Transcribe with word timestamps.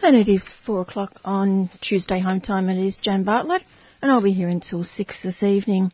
And 0.02 0.16
it 0.16 0.26
is 0.26 0.52
four 0.66 0.80
o'clock 0.80 1.20
on 1.24 1.70
Tuesday 1.80 2.18
home 2.18 2.40
time, 2.40 2.68
and 2.68 2.80
it 2.80 2.86
is 2.86 2.96
Jan 2.96 3.22
Bartlett, 3.22 3.62
and 4.02 4.10
I'll 4.10 4.20
be 4.20 4.32
here 4.32 4.48
until 4.48 4.82
six 4.82 5.22
this 5.22 5.44
evening. 5.44 5.92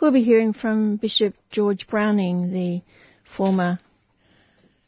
We'll 0.00 0.10
be 0.10 0.24
hearing 0.24 0.52
from 0.52 0.96
Bishop 0.96 1.34
George 1.50 1.86
Browning, 1.86 2.52
the 2.52 2.82
former 3.36 3.78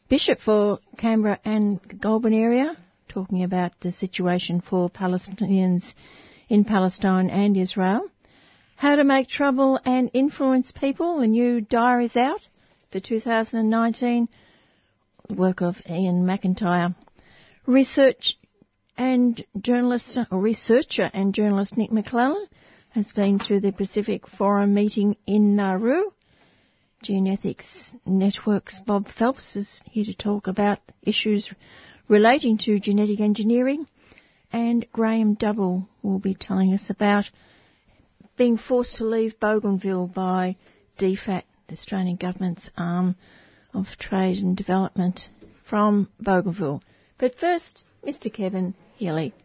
bishop 0.09 0.39
for 0.41 0.79
Canberra 0.97 1.39
and 1.45 1.79
Goulburn 2.01 2.33
area, 2.33 2.75
talking 3.07 3.43
about 3.43 3.71
the 3.79 3.93
situation 3.93 4.61
for 4.61 4.89
Palestinians 4.89 5.93
in 6.49 6.65
Palestine 6.65 7.29
and 7.29 7.55
Israel. 7.55 8.09
How 8.75 8.97
to 8.97 9.05
make 9.05 9.29
trouble 9.29 9.79
and 9.85 10.11
influence 10.13 10.73
people. 10.73 11.21
A 11.21 11.27
new 11.27 11.61
diary 11.61 12.05
is 12.05 12.17
out 12.17 12.41
for 12.91 12.99
2019. 12.99 14.27
Work 15.29 15.61
of 15.61 15.75
Iain 15.89 16.25
McIntyre. 16.25 16.95
Research 17.65 18.37
and 18.97 19.43
journalist, 19.59 20.19
or 20.29 20.39
researcher 20.39 21.09
and 21.13 21.33
journalist 21.33 21.77
Nic 21.77 21.93
Maclellan 21.93 22.45
has 22.97 23.11
been 23.11 23.37
to 23.37 23.59
the 23.59 23.71
Pacific 23.71 24.27
Forum 24.27 24.73
meeting 24.73 25.15
in 25.27 25.55
Nauru. 25.55 26.09
GeneEthics 27.05 27.93
Network's 28.07 28.79
Bob 28.87 29.07
Phelps 29.07 29.55
is 29.55 29.83
here 29.85 30.05
to 30.05 30.15
talk 30.15 30.47
about 30.47 30.79
issues 31.03 31.53
relating 32.07 32.57
to 32.57 32.79
genetic 32.79 33.19
engineering. 33.19 33.85
And 34.51 34.83
Graham 34.91 35.35
Double 35.35 35.87
will 36.01 36.17
be 36.17 36.33
telling 36.33 36.73
us 36.73 36.89
about 36.89 37.25
being 38.35 38.57
forced 38.57 38.95
to 38.95 39.03
leave 39.03 39.39
Bougainville 39.39 40.07
by 40.07 40.55
DFAT, 40.97 41.43
the 41.67 41.73
Australian 41.73 42.15
government's 42.15 42.71
arm 42.75 43.15
of 43.75 43.85
trade 43.99 44.39
and 44.39 44.57
development 44.57 45.29
from 45.69 46.09
Bougainville. 46.19 46.81
But 47.19 47.35
first, 47.35 47.83
Mr. 48.03 48.33
Kevin 48.33 48.73
Healy. 48.95 49.35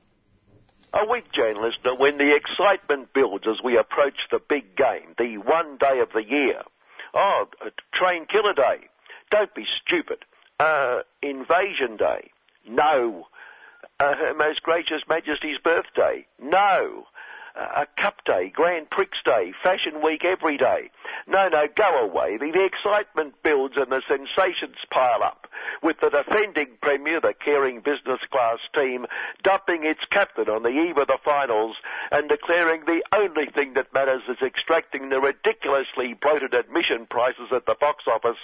A 0.94 1.06
week, 1.06 1.32
Jane 1.32 1.60
listener, 1.60 1.94
when 1.94 2.18
the 2.18 2.34
excitement 2.34 3.12
builds 3.14 3.46
as 3.46 3.62
we 3.62 3.78
approach 3.78 4.26
the 4.30 4.38
big 4.38 4.76
game, 4.76 5.14
the 5.18 5.38
one 5.38 5.78
day 5.78 6.00
of 6.00 6.12
the 6.12 6.22
year. 6.22 6.62
Oh, 7.14 7.48
train 7.92 8.26
killer 8.26 8.52
day. 8.52 8.88
Don't 9.30 9.54
be 9.54 9.66
stupid. 9.84 10.24
Uh, 10.60 11.00
invasion 11.22 11.96
day. 11.96 12.30
No. 12.68 13.26
Uh, 13.98 14.14
Her 14.16 14.34
Most 14.34 14.62
Gracious 14.62 15.02
Majesty's 15.08 15.58
birthday. 15.58 16.26
No 16.40 17.06
a 17.54 17.86
Cup 17.96 18.24
Day, 18.24 18.50
Grand 18.54 18.90
Prix 18.90 19.08
Day, 19.24 19.52
Fashion 19.62 20.02
Week 20.02 20.24
every 20.24 20.56
day. 20.56 20.90
No, 21.26 21.48
no, 21.48 21.66
go 21.74 22.00
away. 22.00 22.38
The, 22.38 22.50
the 22.50 22.64
excitement 22.64 23.34
builds 23.42 23.76
and 23.76 23.90
the 23.90 24.02
sensations 24.08 24.76
pile 24.90 25.22
up 25.22 25.46
with 25.82 25.96
the 26.00 26.10
defending 26.10 26.68
Premier, 26.80 27.20
the 27.20 27.34
caring 27.34 27.80
business 27.80 28.20
class 28.30 28.58
team, 28.74 29.06
dumping 29.42 29.84
its 29.84 30.04
captain 30.10 30.48
on 30.48 30.62
the 30.62 30.70
eve 30.70 30.96
of 30.96 31.08
the 31.08 31.18
finals 31.24 31.76
and 32.10 32.28
declaring 32.28 32.84
the 32.84 33.02
only 33.14 33.46
thing 33.46 33.74
that 33.74 33.92
matters 33.92 34.22
is 34.28 34.38
extracting 34.42 35.08
the 35.08 35.20
ridiculously 35.20 36.14
bloated 36.14 36.54
admission 36.54 37.06
prices 37.06 37.48
at 37.54 37.66
the 37.66 37.76
box 37.78 38.04
office 38.06 38.38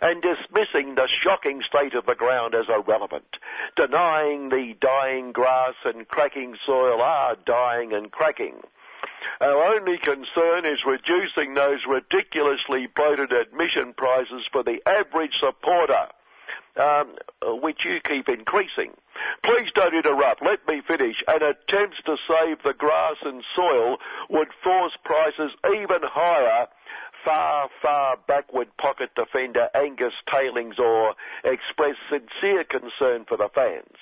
and 0.00 0.22
dismissing 0.22 0.94
the 0.94 1.08
shocking 1.08 1.62
state 1.62 1.94
of 1.94 2.06
the 2.06 2.14
ground 2.14 2.54
as 2.54 2.66
irrelevant, 2.68 3.36
denying 3.76 4.48
the 4.48 4.74
dying 4.80 5.32
grass 5.32 5.74
and 5.84 6.08
cracking 6.08 6.56
soil 6.64 7.00
are 7.00 7.36
dying 7.44 7.92
and 7.92 8.10
cracking. 8.10 8.45
Our 9.40 9.76
only 9.76 9.98
concern 9.98 10.64
is 10.64 10.84
reducing 10.86 11.54
those 11.54 11.86
ridiculously 11.86 12.86
bloated 12.86 13.32
admission 13.32 13.92
prices 13.94 14.44
for 14.50 14.62
the 14.62 14.80
average 14.86 15.38
supporter 15.40 16.08
um, 16.76 17.14
which 17.62 17.84
you 17.84 18.00
keep 18.00 18.28
increasing. 18.28 18.92
Please 19.42 19.70
don't 19.74 19.94
interrupt. 19.94 20.42
Let 20.42 20.66
me 20.68 20.82
finish. 20.86 21.22
An 21.26 21.42
attempt 21.42 22.04
to 22.06 22.16
save 22.28 22.62
the 22.62 22.74
grass 22.74 23.16
and 23.22 23.42
soil 23.54 23.98
would 24.30 24.48
force 24.62 24.92
prices 25.04 25.52
even 25.74 26.00
higher. 26.02 26.66
Far, 27.24 27.68
far 27.82 28.16
backward 28.28 28.68
pocket 28.76 29.10
defender 29.16 29.68
Angus 29.74 30.14
Tailings 30.30 30.78
or 30.78 31.14
express 31.42 31.96
sincere 32.08 32.62
concern 32.62 33.24
for 33.26 33.36
the 33.36 33.48
fans. 33.52 33.96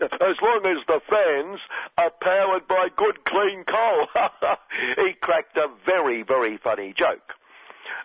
As 0.00 0.36
long 0.42 0.66
as 0.66 0.78
the 0.86 1.00
fans 1.08 1.60
are 1.98 2.12
powered 2.20 2.68
by 2.68 2.88
good 2.96 3.24
clean 3.24 3.64
coal. 3.64 4.06
he 5.04 5.12
cracked 5.14 5.56
a 5.56 5.68
very, 5.86 6.22
very 6.22 6.56
funny 6.58 6.92
joke 6.92 7.34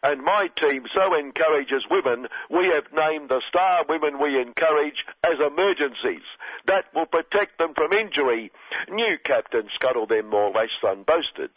and 0.06 0.23
my 0.23 0.47
team 0.56 0.85
so 0.94 1.18
encourages 1.18 1.84
women, 1.90 2.28
we 2.50 2.68
have 2.68 2.85
named 2.94 3.29
the 3.29 3.41
star 3.50 3.84
women 3.90 4.19
we 4.22 4.40
encourage 4.40 5.06
as 5.23 5.40
emergencies. 5.40 6.22
That 6.68 6.85
will 6.94 7.07
protect 7.07 7.57
them 7.57 7.73
from 7.73 7.91
injury. 7.91 8.52
New 8.90 9.17
captain 9.23 9.67
scuttle 9.73 10.06
them 10.06 10.29
more 10.29 10.53
than 10.84 11.03
boasted. 11.03 11.50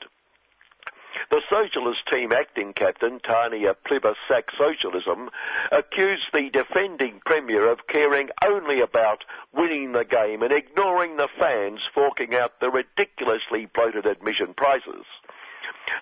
The 1.31 1.43
Socialist 1.49 2.07
team 2.11 2.33
acting 2.33 2.73
captain, 2.73 3.21
Tania 3.21 3.75
Plibersek 3.87 4.45
Socialism, 4.57 5.31
accused 5.71 6.27
the 6.33 6.51
defending 6.51 7.21
Premier 7.25 7.71
of 7.71 7.87
caring 7.87 8.31
only 8.45 8.81
about 8.81 9.25
winning 9.53 9.93
the 9.93 10.05
game 10.05 10.43
and 10.43 10.53
ignoring 10.53 11.17
the 11.17 11.29
fans 11.39 11.81
forking 11.95 12.35
out 12.35 12.61
the 12.61 12.71
ridiculously 12.71 13.67
bloated 13.67 14.07
admission 14.07 14.55
prices. 14.55 15.05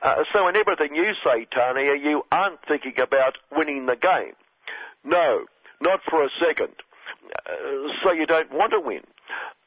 Uh, 0.03 0.25
so 0.33 0.49
in 0.49 0.57
everything 0.57 0.95
you 0.95 1.13
say, 1.25 1.47
Tania, 1.51 1.95
you 1.95 2.25
aren't 2.31 2.61
thinking 2.67 2.99
about 3.01 3.39
winning 3.51 3.87
the 3.87 3.97
game. 3.97 4.35
No, 5.05 5.47
not 5.81 6.01
for 6.09 6.25
a 6.25 6.29
second. 6.45 6.75
Uh, 7.35 7.89
so 8.03 8.13
you 8.13 8.27
don't 8.27 8.53
want 8.53 8.73
to 8.73 8.81
win. 8.81 9.03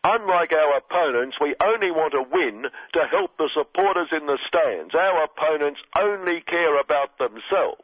Unlike 0.03 0.53
our 0.53 0.77
opponents, 0.77 1.37
we 1.41 1.55
only 1.61 1.91
want 1.91 2.13
to 2.13 2.23
win 2.23 2.67
to 2.93 3.07
help 3.11 3.35
the 3.37 3.49
supporters 3.53 4.07
in 4.13 4.27
the 4.27 4.37
stands. 4.47 4.95
Our 4.95 5.25
opponents 5.25 5.81
only 5.97 6.39
care 6.41 6.79
about 6.79 7.17
themselves. 7.17 7.83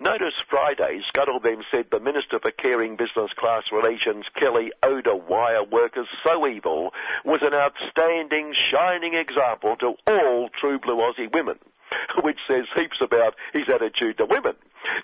Notice 0.00 0.34
Friday, 0.48 1.02
Scuttlebem 1.14 1.62
said 1.70 1.86
the 1.92 2.00
Minister 2.00 2.40
for 2.40 2.50
Caring 2.50 2.96
Business 2.96 3.30
Class 3.36 3.64
Relations, 3.70 4.24
Kelly 4.34 4.72
Oda 4.82 5.14
Wire 5.14 5.62
Workers 5.62 6.08
So 6.24 6.46
Evil, 6.46 6.92
was 7.24 7.42
an 7.42 7.54
outstanding, 7.54 8.54
shining 8.54 9.14
example 9.14 9.76
to 9.76 9.94
all 10.08 10.48
true 10.48 10.78
blue 10.78 10.96
Aussie 10.96 11.30
women, 11.32 11.58
which 12.22 12.38
says 12.46 12.66
heaps 12.74 13.00
about 13.00 13.34
his 13.52 13.68
attitude 13.68 14.18
to 14.18 14.26
women. 14.26 14.54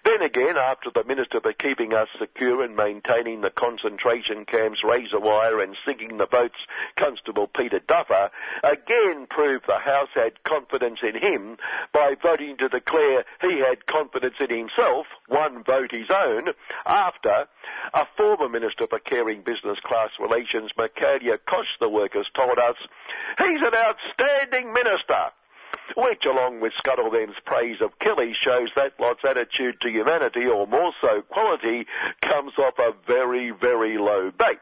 Then 0.05 0.23
again, 0.23 0.57
after 0.57 0.91
the 0.91 1.05
Minister 1.05 1.41
for 1.41 1.53
keeping 1.53 1.93
us 1.93 2.09
secure 2.19 2.63
and 2.63 2.77
maintaining 2.77 3.43
the 3.43 3.51
concentration 3.51 4.47
camps 4.47 4.83
razor 4.83 5.21
wire 5.21 5.61
and 5.61 5.77
sinking 5.85 6.17
the 6.17 6.27
boats, 6.27 6.59
Constable 6.97 7.47
Peter 7.47 7.81
Duffer, 7.81 8.31
again 8.65 9.27
proved 9.29 9.67
the 9.67 9.79
House 9.79 10.09
had 10.15 10.43
confidence 10.45 11.01
in 11.03 11.15
him 11.15 11.59
by 11.93 12.15
voting 12.21 12.57
to 12.59 12.69
declare 12.69 13.25
he 13.43 13.59
had 13.59 13.87
confidence 13.87 14.37
in 14.41 14.51
himself, 14.51 15.07
one 15.29 15.63
vote 15.63 15.91
his 15.91 16.11
own, 16.11 16.49
after 16.87 17.47
a 17.93 18.07
former 18.17 18.49
Minister 18.49 18.87
for 18.87 18.99
Caring 18.99 19.43
Business 19.43 19.79
Class 19.81 20.11
Relations, 20.19 20.73
Michaelia 20.79 21.39
Koch, 21.47 21.79
the 21.81 21.89
workers, 21.89 22.31
told 22.35 22.59
us, 22.59 22.77
he's 23.39 23.61
an 23.61 23.75
outstanding 23.75 24.73
minister 24.73 25.33
which, 25.97 26.25
along 26.27 26.61
with 26.61 26.73
Scuttlebem's 26.75 27.37
praise 27.45 27.81
of 27.81 27.99
Kelly, 27.99 28.33
shows 28.33 28.71
that 28.77 28.99
lot's 28.99 29.25
attitude 29.25 29.81
to 29.81 29.91
humanity, 29.91 30.47
or 30.47 30.67
more 30.67 30.93
so 31.01 31.23
quality, 31.23 31.87
comes 32.23 32.53
off 32.59 32.79
a 32.79 32.93
very, 33.07 33.51
very 33.51 33.99
low 33.99 34.31
base. 34.31 34.59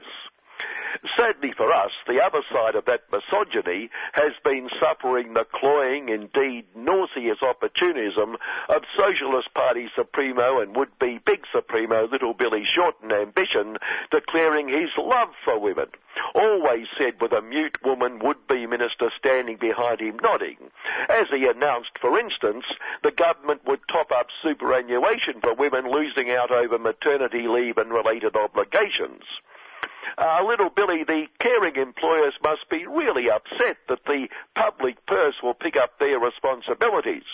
Sadly 1.19 1.53
for 1.57 1.73
us, 1.73 1.91
the 2.07 2.23
other 2.23 2.43
side 2.53 2.75
of 2.75 2.87
that 2.87 3.05
misogyny 3.13 3.91
has 4.13 4.33
been 4.43 4.71
suffering 4.81 5.35
the 5.35 5.45
cloying, 5.45 6.09
indeed 6.09 6.67
nauseous 6.75 7.43
opportunism 7.43 8.37
of 8.69 8.83
Socialist 8.97 9.53
Party 9.55 9.91
Supremo 9.95 10.61
and 10.61 10.75
would-be 10.77 11.19
Big 11.25 11.45
Supremo 11.53 12.07
Little 12.07 12.33
Billy 12.33 12.65
Shorten 12.65 13.13
ambition, 13.13 13.77
declaring 14.11 14.69
his 14.69 14.91
love 14.97 15.31
for 15.45 15.59
women. 15.59 15.89
Always 16.35 16.87
said 16.97 17.21
with 17.21 17.33
a 17.33 17.43
mute 17.43 17.85
woman 17.85 18.21
would-be 18.21 18.67
minister 18.67 19.11
standing 19.19 19.57
behind 19.57 20.01
him 20.01 20.19
nodding. 20.23 20.57
As 21.09 21.27
he 21.31 21.47
announced, 21.47 21.99
for 22.01 22.19
instance, 22.19 22.65
the 23.03 23.11
government 23.11 23.63
would 23.67 23.81
top 23.89 24.11
up 24.11 24.29
superannuation 24.43 25.41
for 25.41 25.55
women 25.55 25.91
losing 25.91 26.31
out 26.31 26.51
over 26.51 26.79
maternity 26.79 27.47
leave 27.49 27.79
and 27.79 27.93
related 27.93 28.37
obligations. 28.37 29.25
Uh, 30.19 30.45
little 30.47 30.71
Billy, 30.71 31.05
the 31.05 31.27
caring 31.39 31.77
employers 31.77 32.35
must 32.43 32.69
be 32.69 32.87
really 32.87 33.31
upset 33.31 33.77
that 33.89 34.05
the 34.07 34.29
public 34.55 35.05
purse 35.07 35.37
will 35.43 35.55
pick 35.55 35.77
up 35.77 35.99
their 35.99 36.19
responsibilities. 36.19 37.25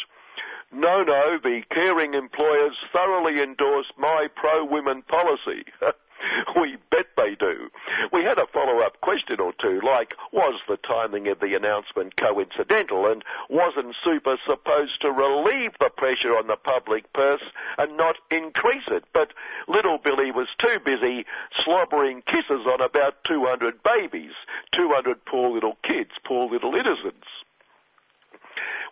No, 0.72 1.02
no, 1.02 1.38
the 1.42 1.62
caring 1.70 2.14
employers 2.14 2.76
thoroughly 2.92 3.42
endorse 3.42 3.86
my 3.98 4.28
pro-women 4.34 5.02
policy. 5.02 5.64
we 6.60 6.76
bet 6.90 7.06
they 7.16 7.34
do. 7.34 7.70
We 8.12 8.24
had 8.24 8.38
a 8.38 8.46
follow-up 8.46 9.00
question 9.00 9.40
or 9.40 9.52
two, 9.60 9.80
like, 9.84 10.14
was 10.32 10.60
the 10.68 10.76
timing 10.76 11.28
of 11.28 11.40
the 11.40 11.54
announcement 11.54 12.16
coincidental 12.16 13.10
and 13.10 13.24
wasn't 13.48 13.96
Super 14.04 14.36
supposed 14.46 15.00
to 15.02 15.10
relieve 15.10 15.72
the 15.80 15.90
pressure 15.96 16.36
on 16.36 16.46
the 16.46 16.56
public 16.56 17.12
purse 17.12 17.42
and 17.78 17.96
not 17.96 18.16
increase 18.30 18.88
it? 18.88 19.04
But 19.12 19.32
little 19.68 19.98
Billy 19.98 20.30
was 20.30 20.48
too 20.58 20.78
busy 20.84 21.26
slobbering 21.64 22.22
kisses 22.22 22.66
on 22.66 22.80
about 22.80 23.24
200 23.24 23.82
babies, 23.82 24.32
200 24.72 25.24
poor 25.24 25.50
little 25.50 25.76
kids, 25.82 26.10
poor 26.24 26.50
little 26.50 26.74
innocents. 26.74 27.26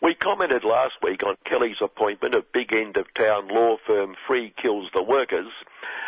We 0.01 0.15
commented 0.15 0.63
last 0.63 0.95
week 1.03 1.25
on 1.25 1.37
Kelly's 1.45 1.81
appointment 1.83 2.35
of 2.35 2.53
big 2.53 2.73
end 2.73 2.97
of 2.97 3.13
town 3.15 3.49
law 3.49 3.77
firm 3.85 4.15
Free 4.27 4.53
Kills 4.57 4.89
the 4.95 5.03
Workers, 5.03 5.49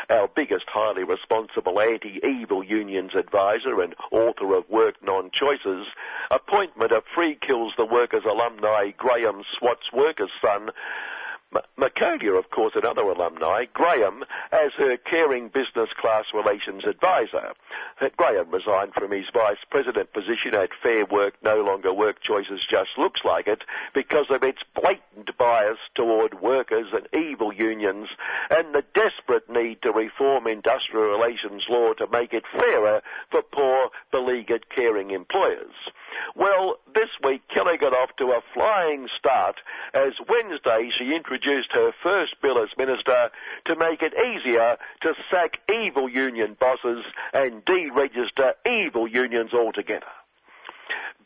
our 0.08 0.28
biggest 0.28 0.66
highly 0.68 1.02
responsible 1.02 1.80
anti-evil 1.80 2.62
unions 2.62 3.12
advisor 3.14 3.80
and 3.80 3.94
author 4.12 4.54
of 4.54 4.68
Work 4.70 5.02
Non-Choices, 5.02 5.86
appointment 6.30 6.92
of 6.92 7.02
Free 7.14 7.34
Kills 7.34 7.72
the 7.76 7.84
Workers 7.84 8.24
alumni 8.24 8.90
Graham 8.96 9.42
Swat's 9.58 9.92
worker's 9.92 10.30
son 10.40 10.70
Michaelia, 11.76 12.38
of 12.38 12.50
course, 12.50 12.74
another 12.76 13.02
alumni, 13.02 13.64
Graham, 13.72 14.24
as 14.52 14.72
her 14.74 14.96
caring 14.96 15.48
business 15.48 15.90
class 15.98 16.26
relations 16.32 16.84
advisor. 16.84 17.54
Uh, 18.00 18.08
Graham 18.16 18.50
resigned 18.50 18.94
from 18.94 19.10
his 19.10 19.26
vice 19.32 19.58
president 19.68 20.12
position 20.12 20.54
at 20.54 20.70
Fair 20.80 21.06
Work, 21.06 21.34
no 21.42 21.62
longer 21.62 21.92
Work 21.92 22.20
Choices 22.22 22.64
just 22.68 22.90
looks 22.96 23.24
like 23.24 23.48
it, 23.48 23.64
because 23.94 24.26
of 24.30 24.44
its 24.44 24.62
blatant 24.74 25.36
bias 25.38 25.78
toward 25.94 26.40
workers 26.40 26.88
and 26.92 27.08
evil 27.12 27.52
unions, 27.52 28.08
and 28.50 28.72
the 28.72 28.84
desperate 28.94 29.50
need 29.50 29.82
to 29.82 29.90
reform 29.90 30.46
industrial 30.46 31.06
relations 31.06 31.64
law 31.68 31.94
to 31.94 32.06
make 32.06 32.32
it 32.32 32.44
fairer 32.52 33.02
for 33.30 33.42
poor, 33.42 33.90
beleaguered 34.12 34.68
caring 34.68 35.10
employers. 35.10 35.74
Well, 36.34 36.76
this 36.94 37.10
week 37.22 37.42
Kelly 37.48 37.76
got 37.78 37.92
off 37.92 38.10
to 38.16 38.32
a 38.32 38.40
flying 38.54 39.08
start 39.18 39.56
as 39.94 40.12
Wednesday 40.28 40.90
she 40.96 41.14
introduced 41.14 41.72
her 41.72 41.92
first 42.02 42.40
bill 42.42 42.62
as 42.62 42.70
minister 42.76 43.30
to 43.66 43.76
make 43.76 44.02
it 44.02 44.14
easier 44.14 44.76
to 45.02 45.14
sack 45.30 45.60
evil 45.72 46.08
union 46.08 46.56
bosses 46.58 47.04
and 47.32 47.64
deregister 47.64 48.52
evil 48.66 49.06
unions 49.06 49.52
altogether 49.52 50.06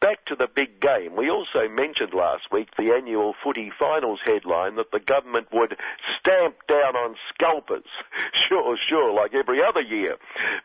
back 0.04 0.22
to 0.26 0.36
the 0.36 0.46
big 0.54 0.80
game, 0.80 1.16
we 1.16 1.30
also 1.30 1.66
mentioned 1.66 2.12
last 2.12 2.52
week 2.52 2.68
the 2.76 2.92
annual 2.92 3.34
footy 3.42 3.72
finals 3.78 4.20
headline 4.22 4.76
that 4.76 4.90
the 4.92 5.00
government 5.00 5.46
would 5.50 5.78
stamp 6.20 6.54
down 6.68 6.94
on 6.94 7.16
scalpers. 7.32 7.84
Sure, 8.48 8.76
sure, 8.76 9.10
like 9.10 9.32
every 9.32 9.62
other 9.62 9.80
year. 9.80 10.16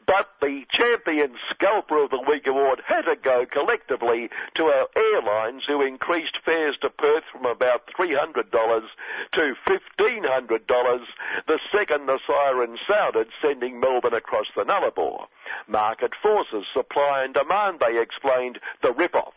But 0.06 0.28
the 0.42 0.64
champion 0.70 1.36
scalper 1.50 2.04
of 2.04 2.10
the 2.10 2.22
week 2.28 2.46
award 2.46 2.82
had 2.86 3.04
to 3.04 3.16
go 3.16 3.46
collectively 3.50 4.30
to 4.56 4.64
our 4.64 4.88
airlines 4.98 5.64
who 5.66 5.82
increased 5.82 6.40
fares 6.44 6.76
to 6.82 6.90
Perth 6.90 7.24
from 7.32 7.46
about 7.46 7.88
$300 7.98 8.52
to 9.32 9.56
$1,500 9.66 11.00
the 11.48 11.60
second 11.72 12.08
the 12.08 12.20
siren 12.28 12.78
sounded, 12.88 13.28
sending 13.42 13.80
Melbourne 13.80 14.14
across 14.14 14.48
the 14.56 14.64
Nullarbor. 14.64 15.28
Market 15.68 16.12
forces, 16.22 16.66
supply 16.74 17.24
and 17.24 17.34
demand, 17.34 17.80
they 17.80 18.00
explained, 18.02 18.60
the 18.82 18.92
rip-off. 18.92 19.29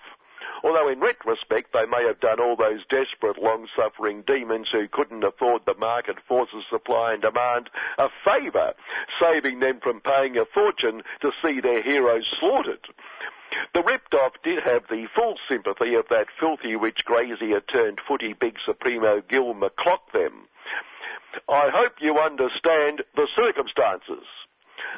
Although 0.65 0.89
in 0.89 1.01
retrospect 1.01 1.73
they 1.73 1.87
may 1.87 2.05
have 2.05 2.21
done 2.21 2.41
all 2.41 2.57
those 2.57 2.85
desperate, 2.87 3.41
long-suffering 3.41 4.23
demons 4.23 4.69
who 4.71 4.87
couldn't 4.89 5.25
afford 5.25 5.63
the 5.65 5.75
market 5.75 6.21
forces 6.21 6.65
supply 6.71 7.15
and 7.15 7.23
demand 7.23 7.71
a 7.99 8.09
favour, 8.25 8.75
saving 9.21 9.61
them 9.61 9.81
from 9.81 10.01
paying 10.01 10.37
a 10.37 10.45
fortune 10.45 11.03
to 11.21 11.33
see 11.43 11.61
their 11.61 11.83
heroes 11.83 12.27
slaughtered. 12.39 12.87
The 13.75 13.83
ripped 13.83 14.15
off 14.15 14.33
did 14.43 14.63
have 14.63 14.89
the 14.89 15.07
full 15.15 15.37
sympathy 15.49 15.95
of 15.95 16.09
that 16.09 16.29
filthy 16.39 16.77
rich 16.77 17.05
grazier 17.05 17.61
turned 17.61 18.01
footy 18.01 18.33
big 18.33 18.57
supremo 18.65 19.21
Gil 19.21 19.55
McClock 19.55 20.13
them. 20.13 20.49
I 21.49 21.71
hope 21.71 21.95
you 22.01 22.19
understand 22.19 23.03
the 23.15 23.29
circumstances. 23.35 24.25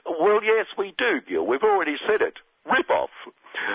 Well, 0.07 0.43
yes, 0.43 0.67
we 0.77 0.93
do, 0.97 1.21
Gil. 1.21 1.47
We've 1.47 1.63
already 1.63 1.97
said 2.07 2.23
it. 2.23 2.39
Rip 2.65 2.91
off. 2.91 3.11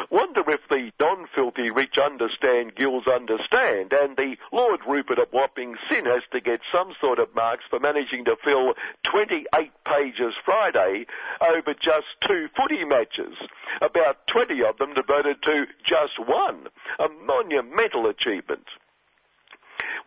Wonder 0.09 0.43
if 0.49 0.61
the 0.69 0.91
non-filthy 0.99 1.71
rich 1.71 1.97
understand 1.97 2.75
Gills 2.75 3.07
understand, 3.07 3.93
and 3.93 4.17
the 4.17 4.37
Lord 4.51 4.81
Rupert 4.87 5.19
of 5.19 5.31
Wapping 5.31 5.75
Sin 5.89 6.05
has 6.05 6.23
to 6.31 6.41
get 6.41 6.61
some 6.71 6.93
sort 6.99 7.19
of 7.19 7.33
marks 7.35 7.63
for 7.69 7.79
managing 7.79 8.25
to 8.25 8.35
fill 8.43 8.73
28 9.03 9.71
pages 9.85 10.33
Friday 10.43 11.05
over 11.41 11.73
just 11.73 12.07
two 12.27 12.47
footy 12.55 12.85
matches, 12.85 13.35
about 13.81 14.27
20 14.27 14.63
of 14.63 14.77
them 14.77 14.93
devoted 14.93 15.41
to 15.43 15.65
just 15.83 16.19
one, 16.19 16.67
a 16.99 17.07
monumental 17.25 18.07
achievement. 18.07 18.65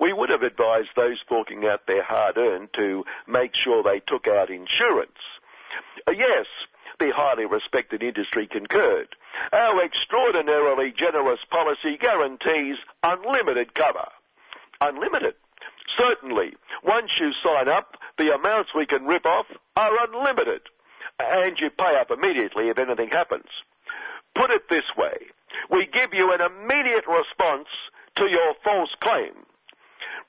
We 0.01 0.13
would 0.13 0.31
have 0.31 0.43
advised 0.43 0.91
those 0.97 1.21
forking 1.29 1.65
out 1.67 1.87
their 1.87 2.03
hard-earned 2.03 2.73
to 2.75 3.05
make 3.27 3.55
sure 3.55 3.83
they 3.83 4.01
took 4.01 4.27
out 4.27 4.51
insurance. 4.51 5.13
Uh, 6.07 6.13
yes, 6.13 6.47
the 7.03 7.13
highly 7.13 7.47
respected 7.47 8.01
industry 8.01 8.47
concurred. 8.47 9.09
Our 9.53 9.83
extraordinarily 9.83 10.93
generous 10.93 11.41
policy 11.51 11.97
guarantees 11.99 12.77
unlimited 13.03 13.75
cover. 13.75 14.07
Unlimited. 14.81 15.35
Certainly, 15.99 16.55
once 16.85 17.11
you 17.19 17.33
sign 17.43 17.69
up, 17.69 17.97
the 18.19 18.33
amounts 18.33 18.71
we 18.73 18.87
can 18.87 19.05
rip 19.05 19.27
off 19.27 19.47
are 19.77 20.05
unlimited. 20.07 20.63
And 21.19 21.59
you 21.59 21.71
pay 21.71 21.97
up 21.99 22.13
immediately 22.13 22.69
if 22.69 22.79
anything 22.79 23.09
happens. 23.09 23.49
Put 24.37 24.51
it 24.51 24.69
this 24.71 24.97
way, 24.97 25.17
we 25.71 25.87
give 25.87 26.15
you 26.15 26.33
an 26.33 26.41
immediate 26.41 27.05
response 27.09 27.69
to 28.17 28.31
your 28.31 28.55
false 28.63 28.95
claim. 29.03 29.33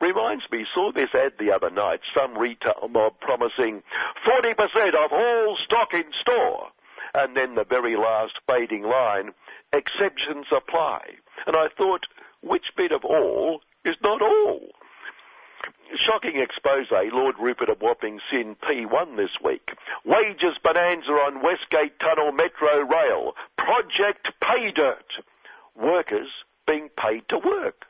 Reminds 0.04 0.44
me, 0.52 0.66
saw 0.76 0.92
this 0.92 1.16
ad 1.16 1.36
the 1.40 1.54
other 1.54 1.70
night, 1.70 2.02
some 2.14 2.38
retail 2.38 2.90
mob 2.92 3.14
promising 3.22 3.84
40% 4.28 4.96
off 4.96 5.14
all 5.14 5.56
stock 5.64 5.94
in 5.94 6.04
store. 6.20 6.68
And 7.14 7.38
then 7.38 7.56
the 7.56 7.64
very 7.64 7.96
last 7.96 8.34
fading 8.46 8.84
line, 8.84 9.30
exceptions 9.72 10.48
apply. 10.52 11.04
And 11.48 11.56
I 11.56 11.70
thought, 11.78 12.08
which 12.42 12.76
bit 12.76 12.92
of 12.92 13.06
all 13.06 13.62
is 13.86 13.96
not 14.04 14.22
all? 14.22 14.72
Shocking 15.96 16.36
expose, 16.36 16.88
eh? 16.92 17.10
Lord 17.14 17.36
Rupert 17.40 17.70
of 17.70 17.80
Wapping 17.80 18.20
Sin 18.30 18.58
P1 18.62 19.16
this 19.16 19.38
week. 19.42 19.72
Wages 20.04 20.58
bonanza 20.62 21.14
on 21.14 21.42
Westgate 21.42 21.98
Tunnel 22.02 22.34
Metro 22.34 22.82
Rail. 22.82 23.36
Project 23.58 24.32
Pay 24.42 24.72
Dirt. 24.72 25.24
Workers 25.82 26.28
being 26.68 26.90
paid 26.90 27.30
to 27.30 27.38
work. 27.38 27.86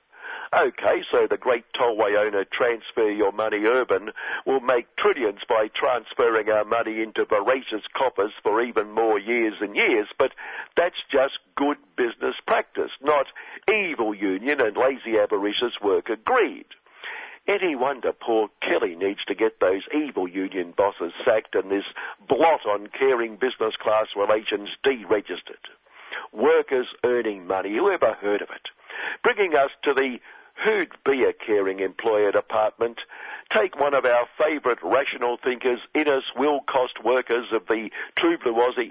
Okay, 0.56 1.02
so 1.10 1.26
the 1.28 1.38
great 1.38 1.66
tollway 1.74 2.16
owner 2.16 2.44
Transfer 2.44 3.10
Your 3.10 3.32
Money 3.32 3.66
Urban 3.66 4.12
will 4.46 4.60
make 4.60 4.96
trillions 4.98 5.40
by 5.50 5.68
transferring 5.68 6.48
our 6.50 6.64
money 6.64 7.02
into 7.02 7.26
voracious 7.26 7.82
coffers 7.96 8.34
for 8.44 8.62
even 8.62 8.92
more 8.92 9.18
years 9.18 9.56
and 9.62 9.76
years, 9.76 10.08
but 10.20 10.32
that's 10.78 11.02
just 11.12 11.40
good 11.56 11.78
business 11.96 12.36
practice, 12.46 12.92
not 13.02 13.28
evil 13.68 14.14
union 14.14 14.62
and 14.62 14.78
lazy 14.78 15.18
avaricious 15.18 15.74
worker 15.82 16.18
greed. 16.24 16.66
Any 17.48 17.76
wonder 17.76 18.14
poor 18.14 18.50
Kelly 18.62 18.96
needs 18.96 19.26
to 19.26 19.36
get 19.36 19.60
those 19.60 19.82
evil 19.92 20.28
union 20.28 20.72
bosses 20.78 21.14
sacked 21.26 21.56
and 21.56 21.72
this 21.72 21.86
blot 22.30 22.66
on 22.68 22.88
caring 22.88 23.38
business 23.38 23.76
class 23.76 24.08
relations 24.16 24.70
deregistered. 24.84 25.66
Workers 26.32 26.88
earning 27.04 27.48
money, 27.48 27.76
who 27.76 27.90
ever 27.90 28.14
heard 28.14 28.44
of 28.44 28.50
it? 28.52 28.70
Bringing 29.24 29.56
us 29.56 29.72
to 29.84 29.96
the 29.96 30.20
Who'd 30.64 30.92
be 31.06 31.24
a 31.24 31.34
caring 31.34 31.80
employer 31.80 32.32
department? 32.32 33.00
Take 33.54 33.80
one 33.80 33.94
of 33.94 34.04
our 34.04 34.26
favourite 34.36 34.80
rational 34.82 35.38
thinkers, 35.38 35.80
Innes 35.94 36.24
will 36.36 36.62
cost 36.62 37.04
workers 37.04 37.46
of 37.52 37.68
the 37.68 37.92
True 38.16 38.34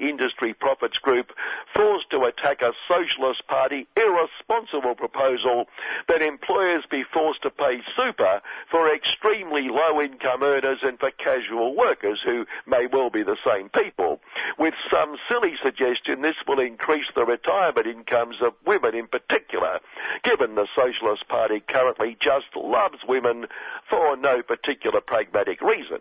Industry 0.00 0.54
Profits 0.54 0.98
Group, 0.98 1.32
forced 1.74 2.10
to 2.10 2.22
attack 2.24 2.62
a 2.62 2.72
Socialist 2.86 3.46
Party 3.48 3.88
irresponsible 3.96 4.94
proposal 4.94 5.66
that 6.06 6.22
employers 6.22 6.84
be 6.88 7.02
forced 7.02 7.42
to 7.42 7.50
pay 7.50 7.82
super 7.96 8.40
for 8.70 8.92
extremely 8.94 9.68
low 9.68 10.00
income 10.00 10.42
earners 10.42 10.78
and 10.82 10.98
for 11.00 11.10
casual 11.10 11.74
workers 11.74 12.20
who 12.24 12.46
may 12.66 12.86
well 12.86 13.10
be 13.10 13.24
the 13.24 13.36
same 13.44 13.68
people. 13.68 14.20
With 14.58 14.74
some 14.90 15.16
silly 15.28 15.54
suggestion 15.62 16.22
this 16.22 16.36
will 16.46 16.60
increase 16.60 17.06
the 17.14 17.24
retirement 17.24 17.86
incomes 17.86 18.36
of 18.40 18.52
women 18.64 18.94
in 18.94 19.08
particular, 19.08 19.80
given 20.22 20.54
the 20.54 20.68
Socialist 20.76 21.26
Party 21.28 21.60
currently 21.66 22.16
just 22.20 22.54
loves 22.54 22.98
women 23.08 23.46
for 23.88 24.16
no 24.16 24.42
particular 24.52 25.00
pragmatic 25.00 25.62
reason. 25.62 26.00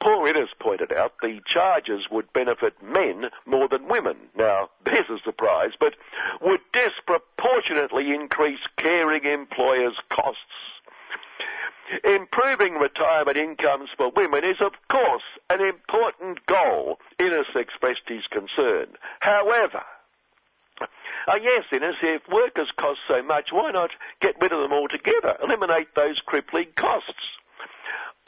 Paul 0.00 0.24
Innes 0.26 0.48
pointed 0.58 0.90
out 0.90 1.12
the 1.20 1.40
charges 1.44 2.06
would 2.10 2.32
benefit 2.32 2.82
men 2.82 3.26
more 3.44 3.68
than 3.68 3.88
women. 3.88 4.16
Now, 4.34 4.70
there's 4.86 5.10
a 5.10 5.18
surprise, 5.22 5.72
but 5.78 5.94
would 6.40 6.60
disproportionately 6.72 8.14
increase 8.14 8.60
caring 8.78 9.24
employers' 9.24 9.98
costs. 10.08 10.40
Improving 12.04 12.74
retirement 12.74 13.36
incomes 13.36 13.90
for 13.98 14.12
women 14.16 14.44
is, 14.44 14.60
of 14.60 14.72
course, 14.90 15.22
an 15.50 15.60
important 15.60 16.46
goal. 16.46 16.98
Innes 17.18 17.46
expressed 17.54 18.08
his 18.08 18.24
concern. 18.30 18.86
However, 19.20 19.82
uh, 20.80 21.38
yes, 21.42 21.64
Innes, 21.70 21.96
if 22.02 22.22
workers 22.28 22.70
cost 22.78 23.00
so 23.06 23.22
much, 23.22 23.52
why 23.52 23.72
not 23.72 23.90
get 24.22 24.40
rid 24.40 24.52
of 24.52 24.60
them 24.60 24.72
altogether? 24.72 25.36
Eliminate 25.42 25.94
those 25.94 26.18
crippling 26.24 26.68
costs. 26.76 27.37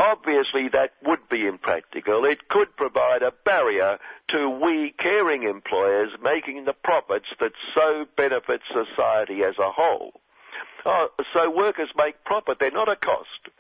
Obviously, 0.01 0.67
that 0.69 0.95
would 1.05 1.29
be 1.29 1.47
impractical. 1.47 2.25
It 2.25 2.49
could 2.49 2.75
provide 2.75 3.23
a 3.23 3.35
barrier 3.45 3.99
to 4.29 4.49
we 4.49 4.95
caring 4.99 5.43
employers 5.43 6.13
making 6.23 6.65
the 6.65 6.73
profits 6.73 7.27
that 7.39 7.53
so 7.75 8.07
benefit 8.17 8.63
society 8.73 9.43
as 9.45 9.59
a 9.59 9.71
whole. 9.71 10.13
Oh, 10.87 11.09
so 11.35 11.51
workers 11.51 11.91
make 11.99 12.25
profit, 12.25 12.57
they're 12.59 12.71
not 12.71 12.89
a 12.89 12.97
cost. 12.97 13.51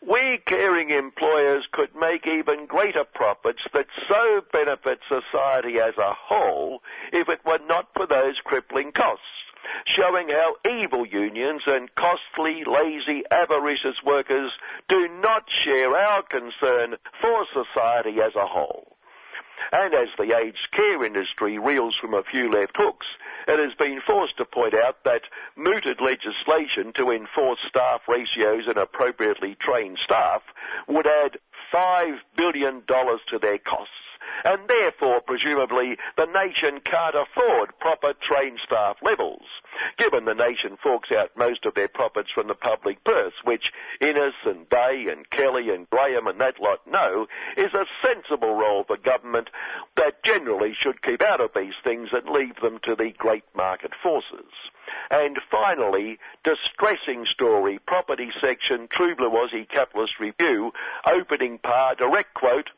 We 0.00 0.38
caring 0.46 0.88
employers 0.88 1.66
could 1.70 1.94
make 1.94 2.26
even 2.26 2.64
greater 2.64 3.04
profits 3.04 3.60
that 3.74 3.86
so 4.08 4.40
benefit 4.52 5.00
society 5.06 5.80
as 5.80 5.98
a 5.98 6.14
whole 6.14 6.80
if 7.12 7.28
it 7.28 7.40
were 7.44 7.60
not 7.68 7.88
for 7.94 8.06
those 8.06 8.36
crippling 8.42 8.92
costs 8.92 9.43
showing 9.86 10.28
how 10.28 10.56
evil 10.68 11.06
unions 11.06 11.62
and 11.66 11.88
costly, 11.94 12.64
lazy, 12.64 13.22
avaricious 13.30 13.96
workers 14.04 14.52
do 14.88 15.08
not 15.20 15.44
share 15.50 15.96
our 15.96 16.22
concern 16.22 16.96
for 17.20 17.46
society 17.52 18.20
as 18.20 18.34
a 18.34 18.46
whole. 18.46 18.96
And 19.72 19.94
as 19.94 20.08
the 20.18 20.36
aged 20.36 20.70
care 20.72 21.04
industry 21.04 21.58
reels 21.58 21.96
from 22.00 22.14
a 22.14 22.22
few 22.22 22.50
left 22.52 22.76
hooks, 22.76 23.06
it 23.46 23.58
has 23.58 23.74
been 23.74 24.00
forced 24.06 24.36
to 24.38 24.44
point 24.44 24.74
out 24.74 25.04
that 25.04 25.22
mooted 25.56 26.00
legislation 26.00 26.92
to 26.94 27.10
enforce 27.10 27.58
staff 27.68 28.02
ratios 28.08 28.64
and 28.66 28.76
appropriately 28.76 29.54
trained 29.54 29.98
staff 30.04 30.42
would 30.88 31.06
add 31.06 31.38
$5 31.72 32.18
billion 32.36 32.82
to 32.86 33.38
their 33.40 33.58
costs 33.58 33.92
and 34.44 34.68
therefore, 34.68 35.20
presumably, 35.20 35.96
the 36.16 36.26
nation 36.26 36.80
can't 36.84 37.14
afford 37.14 37.78
proper 37.78 38.12
trained 38.12 38.60
staff 38.64 38.96
levels, 39.02 39.42
given 39.96 40.26
the 40.26 40.34
nation 40.34 40.76
forks 40.82 41.10
out 41.10 41.36
most 41.36 41.64
of 41.64 41.74
their 41.74 41.88
profits 41.88 42.30
from 42.30 42.48
the 42.48 42.54
public 42.54 43.02
purse, 43.04 43.34
which 43.44 43.72
Innes 44.00 44.34
and 44.44 44.68
Day 44.68 45.06
and 45.10 45.28
Kelly 45.30 45.70
and 45.70 45.88
Graham 45.88 46.26
and 46.26 46.40
that 46.40 46.60
lot 46.60 46.86
know 46.86 47.26
is 47.56 47.72
a 47.74 47.86
sensible 48.02 48.54
role 48.54 48.84
for 48.84 48.96
government 48.96 49.48
that 49.96 50.22
generally 50.22 50.74
should 50.74 51.02
keep 51.02 51.22
out 51.22 51.40
of 51.40 51.50
these 51.54 51.74
things 51.82 52.10
and 52.12 52.28
leave 52.28 52.56
them 52.60 52.78
to 52.82 52.94
the 52.94 53.12
great 53.16 53.44
market 53.54 53.92
forces. 54.02 54.52
And 55.10 55.38
finally, 55.50 56.18
distressing 56.44 57.26
story, 57.26 57.78
property 57.86 58.30
section, 58.40 58.88
True 58.88 59.16
Blue 59.16 59.30
Aussie 59.30 59.68
Capitalist 59.68 60.20
Review, 60.20 60.72
opening 61.06 61.58
par, 61.58 61.94
direct 61.94 62.34
quote, 62.34 62.70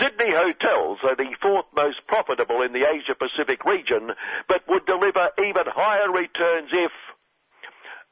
Sydney 0.00 0.32
hotels 0.32 0.98
are 1.02 1.16
the 1.16 1.34
fourth 1.40 1.66
most 1.74 2.06
profitable 2.06 2.62
in 2.62 2.72
the 2.72 2.88
Asia 2.88 3.14
Pacific 3.14 3.64
region, 3.64 4.10
but 4.48 4.62
would 4.68 4.86
deliver 4.86 5.30
even 5.38 5.64
higher 5.66 6.10
returns 6.10 6.70
if. 6.72 6.92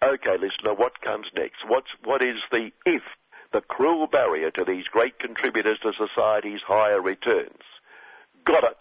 Okay, 0.03 0.37
listener, 0.39 0.75
what 0.75 1.01
comes 1.01 1.27
next? 1.37 1.59
What's, 1.67 1.91
what 2.05 2.23
is 2.23 2.37
the 2.51 2.71
if, 2.87 3.03
the 3.53 3.61
cruel 3.61 4.07
barrier 4.07 4.51
to 4.53 4.65
these 4.65 4.89
great 4.89 5.19
contributors 5.19 5.79
to 5.83 5.93
society's 5.93 6.61
higher 6.67 7.01
returns? 7.01 7.63
Got 8.45 8.65
it. 8.65 8.79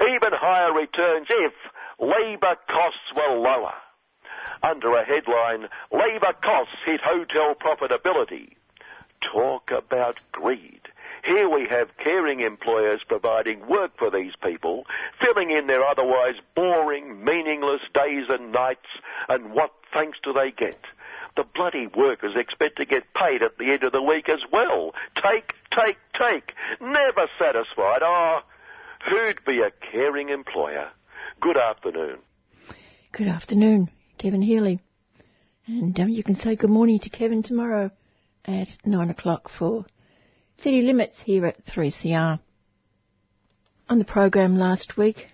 Even 0.00 0.32
higher 0.32 0.72
returns 0.72 1.26
if 1.30 1.52
labour 1.98 2.56
costs 2.68 3.12
were 3.14 3.36
lower. 3.36 3.74
Under 4.62 4.94
a 4.96 5.04
headline, 5.04 5.68
Labour 5.92 6.32
costs 6.42 6.74
hit 6.84 7.00
hotel 7.00 7.54
profitability. 7.54 8.54
Talk 9.20 9.70
about 9.70 10.20
greed. 10.32 10.87
Here 11.24 11.48
we 11.48 11.66
have 11.66 11.96
caring 11.98 12.40
employers 12.40 13.00
providing 13.06 13.66
work 13.66 13.92
for 13.98 14.10
these 14.10 14.32
people, 14.42 14.84
filling 15.20 15.50
in 15.50 15.66
their 15.66 15.84
otherwise 15.84 16.36
boring, 16.54 17.24
meaningless 17.24 17.82
days 17.94 18.26
and 18.28 18.52
nights, 18.52 18.88
and 19.28 19.52
what 19.52 19.72
thanks 19.92 20.18
do 20.22 20.32
they 20.32 20.50
get? 20.50 20.78
The 21.36 21.44
bloody 21.54 21.86
workers 21.86 22.34
expect 22.36 22.78
to 22.78 22.84
get 22.84 23.14
paid 23.14 23.42
at 23.42 23.58
the 23.58 23.70
end 23.72 23.84
of 23.84 23.92
the 23.92 24.02
week 24.02 24.28
as 24.28 24.40
well. 24.52 24.92
Take, 25.22 25.54
take, 25.70 25.98
take. 26.12 26.52
Never 26.80 27.28
satisfied. 27.38 28.02
Ah, 28.02 28.42
oh, 28.42 29.08
who'd 29.08 29.44
be 29.44 29.60
a 29.60 29.70
caring 29.92 30.30
employer? 30.30 30.88
Good 31.40 31.56
afternoon. 31.56 32.18
Good 33.12 33.28
afternoon, 33.28 33.90
Kevin 34.18 34.42
Healy. 34.42 34.80
And 35.66 35.98
um, 36.00 36.08
you 36.08 36.24
can 36.24 36.34
say 36.34 36.56
good 36.56 36.70
morning 36.70 36.98
to 37.00 37.10
Kevin 37.10 37.42
tomorrow 37.42 37.90
at 38.44 38.68
nine 38.84 39.10
o'clock 39.10 39.50
for 39.58 39.84
City 40.60 40.82
Limits 40.82 41.20
here 41.20 41.46
at 41.46 41.64
3CR. 41.66 42.40
On 43.88 43.98
the 44.00 44.04
program 44.04 44.58
last 44.58 44.96
week, 44.96 45.28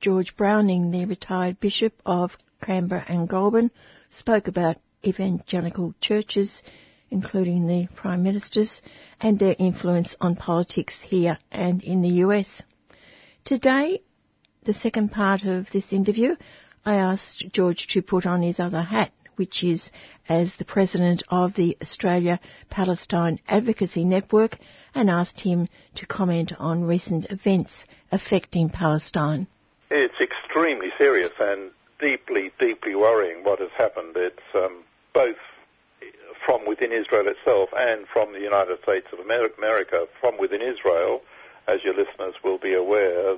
George 0.00 0.34
Browning, 0.38 0.90
the 0.90 1.04
retired 1.04 1.60
Bishop 1.60 1.92
of 2.06 2.30
Canberra 2.62 3.04
and 3.06 3.28
Goulburn, 3.28 3.70
spoke 4.08 4.48
about 4.48 4.78
evangelical 5.06 5.94
churches, 6.00 6.62
including 7.10 7.66
the 7.66 7.88
Prime 7.94 8.22
Ministers, 8.22 8.80
and 9.20 9.38
their 9.38 9.54
influence 9.58 10.16
on 10.18 10.34
politics 10.34 11.02
here 11.02 11.36
and 11.52 11.82
in 11.82 12.00
the 12.00 12.24
US. 12.24 12.62
Today, 13.44 14.00
the 14.64 14.72
second 14.72 15.10
part 15.10 15.44
of 15.44 15.70
this 15.72 15.92
interview, 15.92 16.36
I 16.86 16.94
asked 16.94 17.44
George 17.52 17.86
to 17.88 18.00
put 18.00 18.24
on 18.24 18.40
his 18.40 18.58
other 18.58 18.80
hat 18.82 19.12
which 19.40 19.64
is 19.64 19.90
as 20.28 20.52
the 20.58 20.66
president 20.66 21.22
of 21.30 21.54
the 21.54 21.74
Australia 21.80 22.38
Palestine 22.68 23.40
Advocacy 23.48 24.04
Network, 24.04 24.58
and 24.94 25.08
asked 25.08 25.40
him 25.40 25.66
to 25.94 26.04
comment 26.04 26.52
on 26.58 26.84
recent 26.84 27.24
events 27.30 27.84
affecting 28.12 28.68
Palestine. 28.68 29.46
It's 29.90 30.20
extremely 30.20 30.90
serious 30.98 31.32
and 31.40 31.70
deeply, 31.98 32.52
deeply 32.60 32.94
worrying 32.94 33.42
what 33.42 33.60
has 33.60 33.70
happened. 33.78 34.14
It's 34.14 34.50
um, 34.54 34.84
both 35.14 35.40
from 36.44 36.66
within 36.66 36.92
Israel 36.92 37.24
itself 37.26 37.70
and 37.74 38.06
from 38.12 38.34
the 38.34 38.40
United 38.40 38.76
States 38.82 39.06
of 39.14 39.20
America. 39.20 40.04
From 40.20 40.38
within 40.38 40.60
Israel, 40.60 41.22
as 41.66 41.78
your 41.82 41.94
listeners 41.94 42.34
will 42.44 42.58
be 42.58 42.74
aware, 42.74 43.36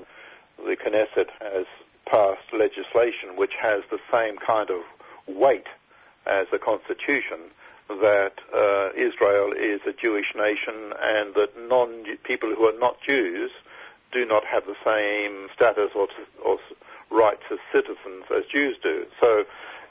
the 0.59 0.77
Knesset 0.77 1.31
has 1.41 1.67
passed 2.07 2.53
legislation 2.53 3.37
which 3.37 3.55
has 3.61 3.83
the 3.91 3.99
same 4.11 4.37
kind 4.37 4.69
of 4.69 4.83
weight 5.29 5.67
as 6.27 6.47
a 6.53 6.59
constitution 6.59 7.51
that 7.89 8.35
uh, 8.55 8.91
Israel 8.97 9.53
is 9.53 9.81
a 9.87 9.93
Jewish 9.93 10.35
nation 10.35 10.93
and 11.01 11.35
that 11.35 11.51
non 11.69 12.05
people 12.25 12.55
who 12.55 12.65
are 12.65 12.79
not 12.79 12.97
Jews 13.03 13.51
do 14.13 14.25
not 14.25 14.45
have 14.45 14.65
the 14.67 14.77
same 14.85 15.49
status 15.55 15.91
or, 15.95 16.09
or 16.45 16.59
rights 17.11 17.43
as 17.51 17.59
citizens 17.73 18.25
as 18.35 18.45
Jews 18.51 18.77
do. 18.83 19.07
So 19.21 19.45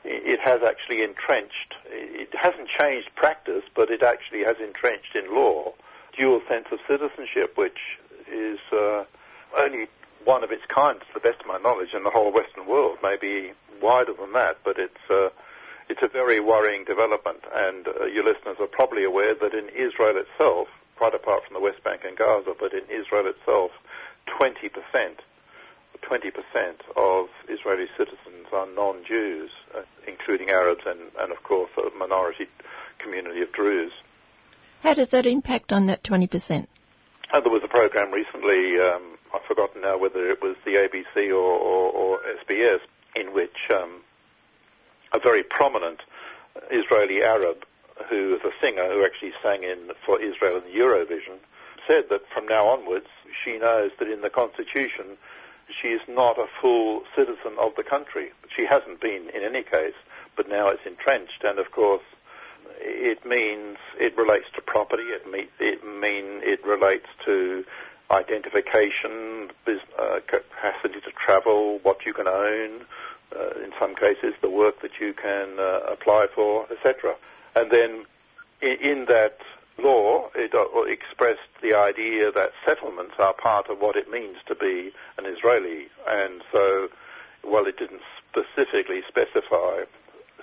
it 0.03 0.39
has 0.39 0.61
actually 0.65 1.03
entrenched. 1.03 1.75
It 1.85 2.33
hasn't 2.33 2.69
changed 2.69 3.09
practice, 3.15 3.63
but 3.75 3.89
it 3.91 4.01
actually 4.01 4.43
has 4.43 4.57
entrenched 4.63 5.15
in 5.15 5.35
law 5.35 5.73
dual 6.17 6.41
sense 6.49 6.65
of 6.71 6.79
citizenship, 6.87 7.57
which 7.57 7.97
is 8.29 8.59
uh, 8.73 9.05
only 9.57 9.87
one 10.25 10.43
of 10.43 10.51
its 10.51 10.63
kind, 10.67 10.99
to 10.99 11.05
the 11.13 11.19
best 11.19 11.39
of 11.39 11.47
my 11.47 11.57
knowledge, 11.57 11.93
in 11.93 12.03
the 12.03 12.09
whole 12.09 12.33
Western 12.33 12.67
world. 12.67 12.97
Maybe 13.01 13.53
wider 13.81 14.13
than 14.13 14.33
that, 14.33 14.57
but 14.63 14.77
it's. 14.77 15.09
Uh, 15.09 15.29
it's 15.91 16.01
a 16.01 16.07
very 16.07 16.39
worrying 16.39 16.85
development, 16.85 17.43
and 17.53 17.85
uh, 17.85 18.05
your 18.05 18.23
listeners 18.23 18.55
are 18.61 18.71
probably 18.71 19.03
aware 19.03 19.35
that 19.35 19.53
in 19.53 19.67
Israel 19.75 20.15
itself, 20.15 20.69
quite 20.95 21.13
apart 21.13 21.43
from 21.43 21.53
the 21.53 21.59
West 21.59 21.83
Bank 21.83 22.01
and 22.07 22.15
Gaza, 22.17 22.55
but 22.57 22.71
in 22.71 22.87
Israel 22.87 23.27
itself, 23.27 23.71
20%, 24.39 24.71
20% 25.99 26.79
of 26.95 27.27
Israeli 27.49 27.87
citizens 27.97 28.47
are 28.53 28.67
non-Jews, 28.73 29.51
uh, 29.75 29.81
including 30.07 30.49
Arabs 30.49 30.83
and, 30.85 31.11
and, 31.19 31.33
of 31.33 31.43
course, 31.43 31.71
a 31.75 31.97
minority 31.97 32.47
community 32.99 33.41
of 33.41 33.51
Druze. 33.51 33.91
How 34.83 34.93
does 34.93 35.09
that 35.09 35.25
impact 35.25 35.73
on 35.73 35.87
that 35.87 36.03
20%? 36.03 36.67
Uh, 37.33 37.39
there 37.41 37.51
was 37.51 37.63
a 37.65 37.67
program 37.67 38.11
recently, 38.11 38.79
um, 38.79 39.17
I've 39.33 39.43
forgotten 39.43 39.81
now 39.81 39.97
whether 39.97 40.29
it 40.31 40.41
was 40.41 40.55
the 40.63 40.71
ABC 40.71 41.31
or, 41.31 41.35
or, 41.35 41.91
or 41.91 42.19
SBS, 42.47 42.79
in 43.15 43.33
which 43.33 43.69
um, 43.73 44.01
a 45.13 45.19
very 45.19 45.43
prominent 45.43 46.01
Israeli 46.69 47.23
Arab 47.23 47.65
who 48.09 48.35
is 48.35 48.41
a 48.43 48.51
singer 48.61 48.87
who 48.91 49.05
actually 49.05 49.33
sang 49.43 49.63
in 49.63 49.91
for 50.05 50.19
Israel 50.21 50.57
in 50.57 50.73
Eurovision, 50.73 51.37
said 51.87 52.05
that 52.09 52.21
from 52.33 52.47
now 52.47 52.67
onwards 52.67 53.07
she 53.43 53.57
knows 53.57 53.91
that 53.99 54.07
in 54.07 54.21
the 54.21 54.29
constitution 54.29 55.17
she 55.69 55.89
is 55.89 56.01
not 56.07 56.37
a 56.37 56.47
full 56.59 57.03
citizen 57.15 57.53
of 57.59 57.75
the 57.75 57.83
country. 57.83 58.31
She 58.55 58.65
hasn't 58.65 58.99
been 58.99 59.29
in 59.29 59.43
any 59.43 59.63
case, 59.63 59.95
but 60.35 60.49
now 60.49 60.67
it's 60.69 60.85
entrenched, 60.85 61.43
and 61.43 61.59
of 61.59 61.71
course 61.71 62.03
it 62.79 63.25
means 63.25 63.77
it 63.99 64.17
relates 64.17 64.47
to 64.55 64.61
property. 64.61 65.03
It, 65.03 65.29
mean, 65.29 65.47
it 65.59 65.83
mean 65.85 66.41
it 66.43 66.65
relates 66.65 67.07
to 67.25 67.63
identification, 68.09 69.51
business, 69.65 69.87
uh, 69.97 70.19
capacity 70.27 70.99
to 71.01 71.11
travel, 71.11 71.79
what 71.83 72.05
you 72.05 72.13
can 72.13 72.27
own, 72.27 72.85
in 73.63 73.71
some 73.79 73.95
cases, 73.95 74.33
the 74.41 74.49
work 74.49 74.81
that 74.81 74.99
you 74.99 75.13
can 75.13 75.59
uh, 75.59 75.81
apply 75.91 76.27
for, 76.33 76.67
etc. 76.71 77.15
And 77.55 77.71
then 77.71 78.05
in, 78.61 78.77
in, 78.81 79.05
that 79.05 79.39
law, 79.77 80.29
it 80.35 80.53
uh, 80.53 80.81
expressed 80.83 81.49
the 81.61 81.73
idea 81.73 82.31
that 82.31 82.51
settlements 82.65 83.15
are 83.19 83.33
part 83.33 83.69
of 83.69 83.79
what 83.79 83.95
it 83.95 84.09
means 84.09 84.37
to 84.47 84.55
be 84.55 84.91
an 85.17 85.25
Israeli. 85.25 85.87
And 86.07 86.43
so, 86.51 86.89
while 87.43 87.65
it 87.65 87.77
didn't 87.77 88.01
specifically 88.29 89.01
specify 89.07 89.83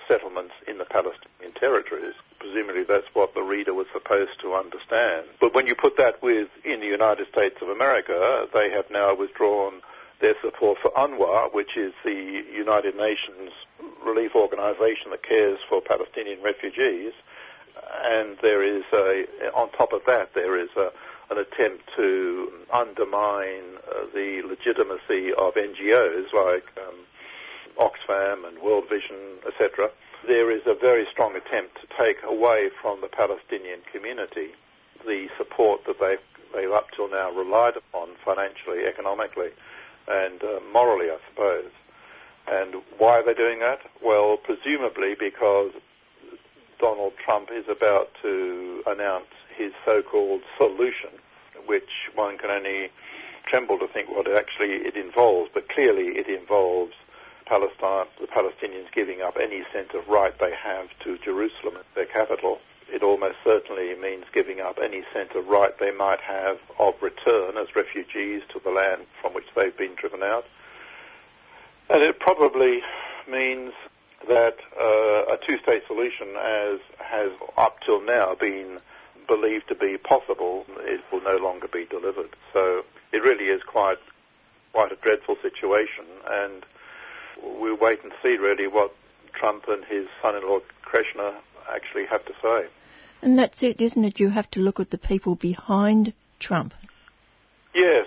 settlements 0.07 0.53
in 0.67 0.77
the 0.77 0.85
Palestinian 0.85 1.53
territories, 1.59 2.15
presumably 2.39 2.83
that's 2.83 3.07
what 3.13 3.33
the 3.35 3.41
reader 3.41 3.73
was 3.73 3.87
supposed 3.93 4.39
to 4.41 4.53
understand. 4.55 5.27
But 5.39 5.53
when 5.53 5.67
you 5.67 5.75
put 5.75 5.97
that 5.97 6.21
with 6.23 6.49
in 6.65 6.79
the 6.79 6.87
United 6.87 7.27
States 7.27 7.57
of 7.61 7.69
America, 7.69 8.47
they 8.53 8.71
have 8.71 8.89
now 8.89 9.15
withdrawn 9.15 9.81
their 10.21 10.35
support 10.41 10.77
for 10.81 10.91
UNRWA, 10.91 11.53
which 11.53 11.77
is 11.77 11.93
the 12.03 12.43
United 12.53 12.95
Nations 12.95 13.51
relief 14.03 14.35
organization 14.35 15.11
that 15.11 15.23
cares 15.23 15.59
for 15.67 15.81
Palestinian 15.81 16.41
refugees. 16.41 17.13
And 18.03 18.37
there 18.41 18.61
is 18.61 18.83
a, 18.93 19.25
on 19.55 19.71
top 19.71 19.93
of 19.93 20.01
that, 20.05 20.33
there 20.33 20.59
is 20.59 20.69
a, 20.75 20.91
an 21.31 21.37
attempt 21.37 21.89
to 21.95 22.51
undermine 22.73 23.77
uh, 23.87 24.05
the 24.13 24.41
legitimacy 24.45 25.33
of 25.33 25.53
NGOs 25.55 26.33
like 26.33 26.65
um, 26.77 26.95
Oxfam 27.77 28.47
and 28.47 28.59
World 28.59 28.85
Vision, 28.89 29.15
etc. 29.47 29.89
There 30.27 30.51
is 30.51 30.61
a 30.65 30.73
very 30.73 31.07
strong 31.11 31.35
attempt 31.35 31.79
to 31.81 31.87
take 31.97 32.17
away 32.23 32.69
from 32.81 32.99
the 33.01 33.07
Palestinian 33.07 33.79
community 33.91 34.51
the 35.05 35.27
support 35.37 35.85
that 35.85 35.99
they've, 35.99 36.19
they've 36.53 36.71
up 36.71 36.91
till 36.91 37.09
now 37.09 37.31
relied 37.31 37.77
upon 37.77 38.09
financially, 38.23 38.85
economically, 38.85 39.49
and 40.09 40.43
uh, 40.43 40.59
morally, 40.73 41.07
I 41.09 41.17
suppose. 41.29 41.71
And 42.47 42.75
why 42.97 43.19
are 43.19 43.25
they 43.25 43.33
doing 43.33 43.59
that? 43.59 43.79
Well, 44.03 44.37
presumably 44.37 45.15
because 45.17 45.71
Donald 46.79 47.13
Trump 47.23 47.49
is 47.51 47.65
about 47.69 48.09
to 48.21 48.83
announce 48.87 49.29
his 49.55 49.71
so-called 49.85 50.41
solution, 50.57 51.09
which 51.67 52.09
one 52.15 52.37
can 52.37 52.49
only 52.49 52.89
tremble 53.45 53.77
to 53.79 53.87
think 53.87 54.09
what 54.09 54.27
actually 54.31 54.87
it 54.87 54.95
involves, 54.95 55.49
but 55.53 55.69
clearly 55.69 56.17
it 56.17 56.27
involves 56.27 56.93
Palestine, 57.45 58.05
the 58.21 58.27
Palestinians 58.27 58.91
giving 58.93 59.21
up 59.21 59.37
any 59.41 59.63
sense 59.73 59.89
of 59.93 60.07
right 60.07 60.33
they 60.39 60.53
have 60.53 60.87
to 61.03 61.17
Jerusalem 61.17 61.75
as 61.77 61.85
their 61.95 62.05
capital. 62.05 62.59
It 62.91 63.03
almost 63.03 63.37
certainly 63.43 63.95
means 63.95 64.25
giving 64.33 64.59
up 64.59 64.79
any 64.83 65.03
sense 65.13 65.29
of 65.35 65.47
right 65.47 65.77
they 65.79 65.91
might 65.91 66.19
have 66.21 66.57
of 66.79 66.95
return 67.01 67.57
as 67.57 67.75
refugees 67.75 68.41
to 68.53 68.59
the 68.63 68.71
land 68.71 69.05
from 69.21 69.33
which 69.33 69.45
they've 69.55 69.75
been 69.77 69.95
driven 69.95 70.23
out. 70.23 70.45
And 71.89 72.03
it 72.03 72.19
probably 72.19 72.81
means 73.29 73.73
that 74.27 74.57
uh, 74.79 75.33
a 75.33 75.37
two-state 75.45 75.83
solution, 75.87 76.35
as 76.35 76.79
has 76.99 77.31
up 77.57 77.77
till 77.85 78.01
now 78.01 78.35
been 78.35 78.79
believed 79.27 79.67
to 79.69 79.75
be 79.75 79.97
possible, 79.97 80.65
it 80.79 81.01
will 81.11 81.21
no 81.21 81.37
longer 81.37 81.67
be 81.67 81.85
delivered. 81.85 82.35
So 82.53 82.83
it 83.11 83.23
really 83.23 83.45
is 83.45 83.61
quite 83.63 83.99
quite 84.73 84.91
a 84.91 84.95
dreadful 84.97 85.35
situation, 85.41 86.05
and 86.29 86.65
we'll 87.41 87.77
wait 87.77 88.03
and 88.03 88.11
see 88.21 88.37
really 88.37 88.67
what 88.67 88.93
Trump 89.33 89.65
and 89.67 89.83
his 89.85 90.07
son-in-law 90.21 90.59
Kushner 90.85 91.33
actually 91.73 92.05
have 92.05 92.25
to 92.25 92.33
say. 92.41 92.67
And 93.21 93.37
that's 93.37 93.61
it, 93.63 93.81
isn't 93.81 94.03
it? 94.03 94.19
You 94.19 94.29
have 94.29 94.49
to 94.51 94.59
look 94.59 94.79
at 94.79 94.91
the 94.91 94.97
people 94.97 95.35
behind 95.35 96.13
Trump. 96.39 96.73
Yes, 97.73 98.05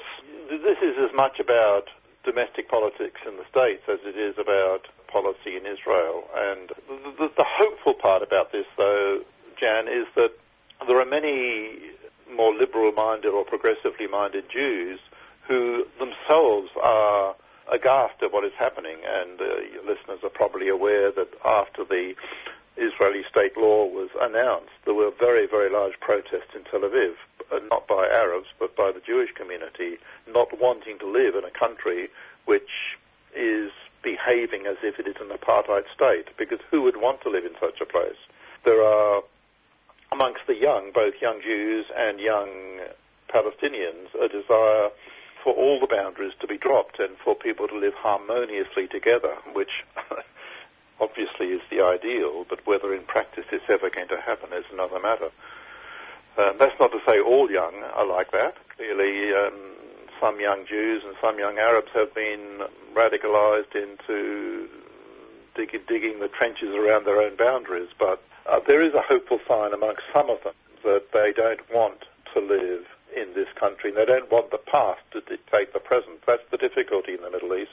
this 0.48 0.78
is 0.82 0.96
as 0.98 1.14
much 1.14 1.38
about 1.38 1.84
domestic 2.24 2.68
politics 2.68 3.20
in 3.26 3.36
the 3.36 3.44
States 3.50 3.82
as 3.88 3.98
it 4.04 4.16
is 4.16 4.36
about 4.38 4.88
policy 5.08 5.56
in 5.56 5.66
Israel. 5.66 6.24
And 6.34 6.70
the, 6.88 7.12
the, 7.18 7.28
the 7.36 7.44
hopeful 7.46 7.94
part 7.94 8.22
about 8.22 8.52
this, 8.52 8.66
though, 8.76 9.20
Jan, 9.60 9.86
is 9.88 10.06
that 10.16 10.30
there 10.86 11.00
are 11.00 11.06
many 11.06 11.78
more 12.34 12.54
liberal-minded 12.54 13.28
or 13.28 13.44
progressively-minded 13.44 14.44
Jews 14.50 14.98
who 15.46 15.84
themselves 15.98 16.70
are 16.82 17.36
aghast 17.72 18.22
at 18.22 18.32
what 18.32 18.44
is 18.44 18.52
happening. 18.58 18.96
And 19.06 19.40
uh, 19.40 19.44
listeners 19.86 20.20
are 20.22 20.30
probably 20.30 20.68
aware 20.68 21.12
that 21.12 21.28
after 21.44 21.84
the 21.84 22.14
Israeli 22.76 23.22
state 23.30 23.56
law 23.56 23.86
was 23.86 24.10
announced, 24.20 24.72
there 24.84 24.94
were 24.94 25.10
very, 25.10 25.46
very 25.46 25.70
large 25.70 25.98
protests 26.00 26.54
in 26.54 26.64
Tel 26.64 26.80
Aviv, 26.80 27.14
uh, 27.52 27.60
not 27.70 27.86
by 27.86 28.06
Arabs, 28.08 28.48
but 28.58 28.74
by 28.76 28.90
the 28.92 29.00
Jewish 29.00 29.32
community, 29.32 29.98
not 30.28 30.58
wanting 30.60 30.98
to 30.98 31.06
live 31.06 31.34
in 31.34 31.44
a 31.44 31.50
country 31.50 32.08
which 32.46 32.98
is 33.36 33.70
behaving 34.02 34.66
as 34.66 34.76
if 34.82 34.98
it 34.98 35.06
is 35.06 35.16
an 35.20 35.28
apartheid 35.28 35.84
state, 35.94 36.26
because 36.36 36.58
who 36.70 36.82
would 36.82 36.96
want 36.96 37.20
to 37.22 37.30
live 37.30 37.44
in 37.44 37.54
such 37.60 37.80
a 37.80 37.86
place? 37.86 38.18
There 38.64 38.82
are, 38.82 39.22
amongst 40.10 40.46
the 40.46 40.56
young, 40.56 40.90
both 40.92 41.14
young 41.20 41.40
Jews 41.42 41.86
and 41.96 42.18
young 42.20 42.80
Palestinians, 43.28 44.14
a 44.20 44.28
desire 44.28 44.90
for 45.42 45.52
all 45.54 45.80
the 45.80 45.86
boundaries 45.86 46.34
to 46.40 46.46
be 46.46 46.56
dropped 46.56 47.00
and 47.00 47.16
for 47.18 47.34
people 47.34 47.66
to 47.68 47.78
live 47.78 47.94
harmoniously 47.94 48.86
together, 48.86 49.36
which 49.52 49.84
obviously 51.00 51.48
is 51.48 51.62
the 51.70 51.82
ideal, 51.82 52.44
but 52.48 52.66
whether 52.66 52.94
in 52.94 53.02
practice 53.04 53.44
it's 53.50 53.68
ever 53.68 53.90
going 53.90 54.08
to 54.08 54.20
happen 54.20 54.52
is 54.52 54.64
another 54.72 55.00
matter. 55.00 55.30
Um, 56.38 56.56
that's 56.58 56.78
not 56.80 56.92
to 56.92 57.00
say 57.06 57.20
all 57.20 57.50
young 57.50 57.74
are 57.94 58.06
like 58.06 58.32
that. 58.32 58.54
Clearly, 58.76 59.34
um, 59.34 59.54
some 60.20 60.40
young 60.40 60.64
Jews 60.66 61.02
and 61.04 61.14
some 61.20 61.38
young 61.38 61.58
Arabs 61.58 61.90
have 61.94 62.14
been 62.14 62.62
radicalized 62.94 63.74
into 63.74 64.68
dig- 65.54 65.86
digging 65.86 66.20
the 66.20 66.28
trenches 66.28 66.74
around 66.74 67.04
their 67.04 67.20
own 67.20 67.36
boundaries, 67.36 67.90
but 67.98 68.22
uh, 68.46 68.60
there 68.66 68.82
is 68.82 68.94
a 68.94 69.02
hopeful 69.02 69.40
sign 69.46 69.72
amongst 69.74 70.02
some 70.12 70.30
of 70.30 70.42
them 70.42 70.54
that 70.84 71.12
they 71.12 71.32
don't 71.32 71.60
want 71.72 72.04
to 72.34 72.40
live 72.40 72.84
in 73.14 73.34
this 73.34 73.48
country. 73.54 73.90
They 73.90 74.06
don't 74.06 74.30
want 74.30 74.50
the 74.50 74.58
past 74.58 75.00
to 75.12 75.20
dictate 75.20 75.72
the 75.72 75.80
present. 75.80 76.24
That's 76.26 76.42
the 76.50 76.56
difficulty 76.56 77.14
in 77.14 77.22
the 77.22 77.30
Middle 77.30 77.54
East 77.54 77.72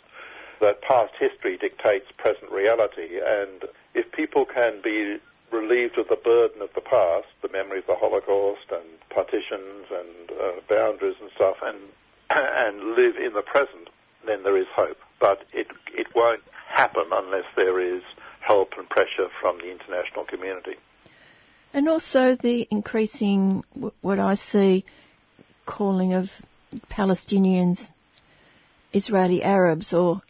that 0.60 0.82
past 0.82 1.13
history 1.19 1.58
dictates 1.58 2.06
present 2.17 2.52
reality. 2.52 3.19
And 3.24 3.65
if 3.93 4.12
people 4.12 4.45
can 4.45 4.82
be 4.84 5.17
relieved 5.52 5.98
of 5.98 6.08
the 6.08 6.15
burden 6.15 6.62
of 6.62 6.69
the 6.76 6.82
past, 6.82 7.28
the 7.41 7.50
memory 7.50 7.80
of 7.80 7.88
the 7.88 7.95
Holocaust 7.95 8.65
and 8.72 8.86
partitions 9.10 9.88
and 9.91 10.32
uh, 10.39 10.52
boundaries 10.69 11.15
and 11.22 11.30
stuff, 11.36 11.58
and 11.63 11.78
and 12.30 12.95
live 12.95 13.15
in 13.17 13.34
the 13.34 13.41
present, 13.41 13.89
then 14.26 14.43
there 14.43 14.58
is 14.58 14.67
hope. 14.76 14.98
But 15.19 15.45
it 15.54 15.67
it 15.93 16.08
won't 16.15 16.43
happen 16.67 17.06
unless 17.12 17.45
there 17.56 17.80
is 17.80 18.04
help 18.41 18.74
and 18.78 18.88
pressure 18.89 19.28
from 19.41 19.58
the 19.58 19.72
international 19.72 20.26
community. 20.26 20.76
And 21.74 21.88
also 21.88 22.36
the 22.36 22.67
increasing, 22.72 23.63
what 24.02 24.19
I 24.19 24.36
see, 24.36 24.86
calling 25.65 26.13
of 26.13 26.30
Palestinians 26.89 27.80
Israeli 28.93 29.43
Arabs 29.43 29.93
or 29.93 30.22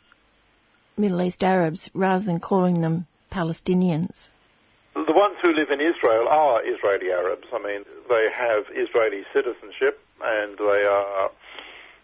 Middle 1.00 1.22
East 1.22 1.44
Arabs 1.44 1.90
rather 1.94 2.26
than 2.26 2.40
calling 2.40 2.82
them 2.82 3.08
Palestinians? 3.32 4.30
The 4.94 5.14
ones 5.14 5.38
who 5.42 5.54
live 5.54 5.70
in 5.72 5.80
Israel 5.80 6.28
are 6.28 6.62
Israeli 6.66 7.12
Arabs. 7.12 7.48
I 7.54 7.60
mean, 7.60 7.86
they 8.10 8.28
have 8.36 8.66
Israeli 8.76 9.24
citizenship 9.34 10.00
and 10.22 10.58
they 10.58 10.84
are 10.86 11.32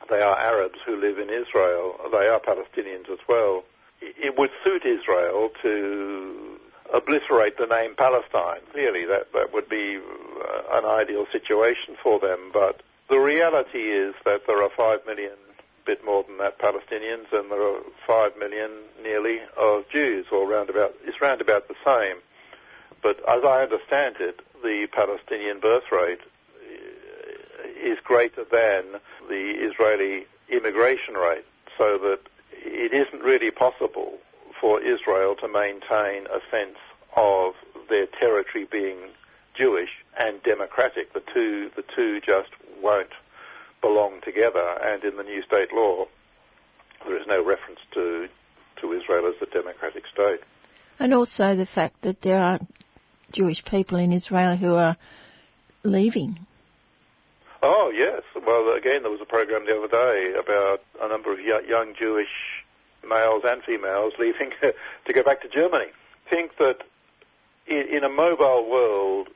they 0.10 0.21
are 0.21 0.38
Arabs 0.38 0.79
who 0.86 0.95
live 0.95 1.17
in 1.17 1.29
Israel. 1.29 1.95
They 2.12 2.27
are 2.27 2.39
Palestinians 2.39 3.10
as 3.12 3.19
well. 3.27 3.63
It 4.01 4.38
would 4.38 4.51
suit 4.63 4.86
Israel 4.86 5.49
to 5.63 6.60
obliterate 6.93 7.58
the 7.58 7.65
name 7.65 7.95
Palestine. 7.97 8.62
Clearly, 8.71 9.05
that, 9.05 9.31
that 9.34 9.51
would 9.51 9.67
be 9.67 9.97
uh, 9.97 10.77
an 10.77 10.86
ideal 10.86 11.25
situation 11.31 11.97
for 12.01 12.19
them. 12.19 12.51
But 12.53 12.81
the 13.10 13.17
reality 13.17 13.89
is 13.91 14.13
that 14.25 14.41
there 14.45 14.62
are 14.62 14.69
five 14.77 14.99
million 15.08 15.34
bit 15.85 16.03
more 16.03 16.23
than 16.23 16.37
that 16.39 16.59
Palestinians, 16.59 17.31
and 17.31 17.51
there 17.51 17.61
are 17.61 17.81
five 18.07 18.37
million 18.37 18.71
nearly 19.01 19.39
of 19.57 19.87
Jews, 19.89 20.25
or 20.31 20.47
round 20.47 20.69
about, 20.69 20.95
it's 21.05 21.21
round 21.21 21.41
about 21.41 21.67
the 21.67 21.75
same. 21.85 22.17
But 23.01 23.17
as 23.29 23.43
I 23.43 23.61
understand 23.61 24.15
it, 24.19 24.39
the 24.63 24.87
Palestinian 24.91 25.59
birth 25.59 25.91
rate 25.91 26.21
is 27.81 27.99
greater 28.03 28.43
than 28.43 28.99
the 29.29 29.51
Israeli 29.69 30.25
immigration 30.49 31.13
rate, 31.15 31.45
so 31.77 31.97
that 31.99 32.19
it 32.51 32.93
isn't 32.93 33.21
really 33.21 33.51
possible 33.51 34.17
for 34.59 34.81
Israel 34.81 35.35
to 35.35 35.47
maintain 35.47 36.25
a 36.27 36.39
sense 36.49 36.77
of 37.15 37.53
their 37.89 38.07
territory 38.07 38.65
being 38.65 38.97
Jewish 39.53 39.91
and 40.17 40.41
democratic. 40.43 41.13
The 41.13 41.23
two, 41.33 41.69
the 41.75 41.83
two 41.95 42.21
just 42.21 42.49
won't 42.81 43.11
belong 43.85 44.19
together, 44.23 44.67
and 44.81 45.03
in 45.03 45.15
the 45.15 45.21
new 45.21 45.43
state 45.43 45.71
law, 45.71 46.07
there 47.05 47.19
is 47.21 47.27
no 47.27 47.43
reference 47.45 47.79
to 47.93 48.27
to 48.81 48.91
Israel 48.93 49.27
as 49.27 49.35
a 49.47 49.49
democratic 49.51 50.03
state. 50.11 50.39
And 50.99 51.13
also 51.13 51.55
the 51.55 51.67
fact 51.67 52.01
that 52.01 52.21
there 52.21 52.39
are 52.39 52.59
Jewish 53.31 53.63
people 53.63 53.99
in 53.99 54.11
Israel 54.11 54.55
who 54.57 54.73
are 54.73 54.97
leaving. 55.83 56.39
Oh 57.61 57.91
yes. 57.95 58.23
Well, 58.35 58.75
again, 58.75 59.03
there 59.03 59.11
was 59.11 59.21
a 59.21 59.31
program 59.37 59.65
the 59.65 59.77
other 59.77 59.87
day 59.87 60.33
about 60.43 60.81
a 60.99 61.07
number 61.07 61.31
of 61.31 61.39
young 61.39 61.93
Jewish 61.97 62.33
males 63.07 63.43
and 63.45 63.61
females 63.63 64.13
leaving 64.17 64.51
to 65.05 65.13
go 65.13 65.21
back 65.23 65.41
to 65.43 65.47
Germany. 65.47 65.91
Think 66.27 66.57
that 66.57 66.79
in 67.67 68.03
a 68.03 68.09
mobile 68.09 68.67
world, 68.69 69.29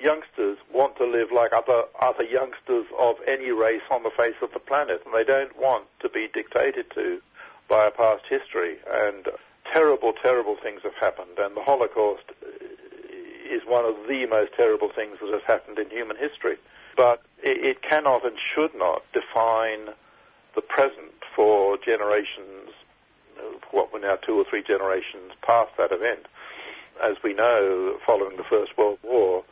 youngsters 0.00 0.58
want 0.72 0.96
to 0.96 1.04
live 1.04 1.28
like 1.34 1.52
other 1.52 1.84
other 2.00 2.24
youngsters 2.24 2.86
of 2.98 3.16
any 3.26 3.50
race 3.50 3.82
on 3.90 4.02
the 4.02 4.10
face 4.10 4.36
of 4.42 4.52
the 4.52 4.58
planet, 4.58 5.02
and 5.04 5.14
they 5.14 5.24
don't 5.24 5.56
want 5.58 5.86
to 6.00 6.08
be 6.08 6.28
dictated 6.32 6.90
to 6.94 7.20
by 7.68 7.86
a 7.86 7.90
past 7.90 8.24
history. 8.28 8.76
And 8.90 9.28
terrible, 9.72 10.12
terrible 10.12 10.56
things 10.60 10.80
have 10.82 10.94
happened, 10.94 11.38
and 11.38 11.56
the 11.56 11.62
Holocaust 11.62 12.24
is 13.50 13.62
one 13.66 13.84
of 13.84 13.94
the 14.08 14.26
most 14.26 14.52
terrible 14.56 14.90
things 14.94 15.18
that 15.20 15.32
has 15.32 15.42
happened 15.46 15.78
in 15.78 15.90
human 15.90 16.16
history. 16.16 16.56
But 16.96 17.22
it, 17.42 17.64
it 17.64 17.82
cannot 17.82 18.24
and 18.24 18.36
should 18.38 18.74
not 18.74 19.02
define 19.12 19.94
the 20.54 20.60
present 20.60 21.12
for 21.34 21.76
generations, 21.78 22.70
what 23.70 23.92
we're 23.92 24.00
now 24.00 24.16
two 24.16 24.34
or 24.34 24.44
three 24.44 24.62
generations 24.62 25.32
past 25.42 25.70
that 25.78 25.92
event. 25.92 26.26
As 27.02 27.16
we 27.24 27.32
know, 27.32 27.98
following 28.04 28.36
the 28.36 28.44
First 28.44 28.76
World 28.76 28.98
War, 29.02 29.44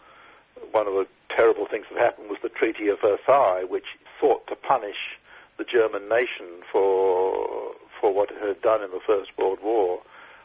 one 0.72 0.86
of 0.86 0.94
the 0.94 1.06
terrible 1.34 1.66
things 1.66 1.86
that 1.90 2.00
happened 2.00 2.28
was 2.28 2.38
the 2.42 2.48
Treaty 2.48 2.88
of 2.88 3.00
Versailles, 3.00 3.64
which 3.64 3.86
sought 4.20 4.46
to 4.48 4.56
punish 4.56 5.18
the 5.56 5.64
German 5.64 6.08
nation 6.08 6.46
for 6.70 7.74
for 8.00 8.14
what 8.14 8.30
it 8.30 8.40
had 8.40 8.62
done 8.62 8.82
in 8.82 8.90
the 8.90 9.00
First 9.04 9.36
World 9.36 9.58
War, 9.62 10.00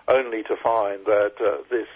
only 0.08 0.42
to 0.44 0.56
find 0.56 1.06
that 1.06 1.34
uh, 1.40 1.58
this 1.70 1.88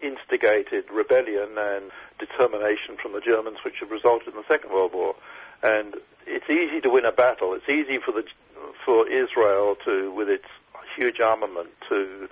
instigated 0.00 0.84
rebellion 0.92 1.56
and 1.56 1.90
determination 2.18 2.96
from 3.00 3.12
the 3.12 3.20
Germans, 3.20 3.58
which 3.64 3.80
had 3.80 3.90
resulted 3.90 4.28
in 4.28 4.34
the 4.34 4.46
Second 4.46 4.70
World 4.72 4.92
War. 4.92 5.14
And 5.62 5.96
it's 6.26 6.48
easy 6.50 6.80
to 6.80 6.90
win 6.90 7.04
a 7.04 7.12
battle. 7.12 7.54
It's 7.54 7.68
easy 7.68 7.98
for 7.98 8.12
the 8.12 8.24
for 8.84 9.08
Israel 9.08 9.76
to, 9.84 10.12
with 10.12 10.28
its 10.28 10.46
huge 10.96 11.20
armament, 11.20 11.70
to 11.88 12.28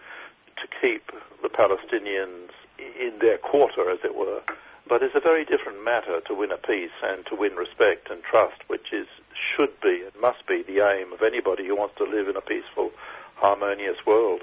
to 0.57 0.69
keep 0.81 1.11
the 1.43 1.49
Palestinians 1.49 2.51
in 2.79 3.19
their 3.21 3.38
quarter, 3.38 3.90
as 3.90 3.99
it 4.05 4.14
were. 4.14 4.43
But 4.90 5.05
it's 5.05 5.14
a 5.14 5.20
very 5.20 5.44
different 5.44 5.85
matter 5.85 6.20
to 6.26 6.35
win 6.35 6.50
a 6.50 6.57
peace 6.57 6.90
and 7.00 7.24
to 7.26 7.37
win 7.37 7.55
respect 7.55 8.11
and 8.11 8.24
trust, 8.24 8.57
which 8.66 8.92
is 8.92 9.07
should 9.33 9.70
be 9.81 10.03
and 10.05 10.20
must 10.20 10.44
be 10.48 10.64
the 10.64 10.85
aim 10.85 11.12
of 11.12 11.22
anybody 11.22 11.68
who 11.68 11.76
wants 11.76 11.94
to 11.98 12.05
live 12.05 12.26
in 12.26 12.37
a 12.37 12.40
peaceful, 12.40 12.90
harmonious 13.37 13.98
world. 14.05 14.42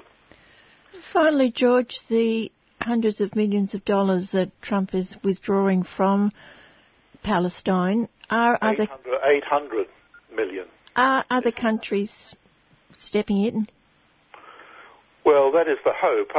Finally, 1.12 1.52
George, 1.54 2.00
the 2.08 2.50
hundreds 2.80 3.20
of 3.20 3.36
millions 3.36 3.74
of 3.74 3.84
dollars 3.84 4.30
that 4.32 4.50
Trump 4.62 4.94
is 4.94 5.16
withdrawing 5.22 5.82
from 5.82 6.32
Palestine 7.22 8.08
are 8.30 8.58
other 8.62 8.84
800, 8.84 9.20
800 9.26 9.86
million. 10.34 10.64
are 10.96 11.26
other 11.28 11.52
countries 11.52 12.34
stepping 12.96 13.44
in? 13.44 13.68
Well, 15.26 15.52
that 15.52 15.68
is 15.68 15.76
the 15.84 15.92
hope. 15.94 16.30
Uh, 16.34 16.38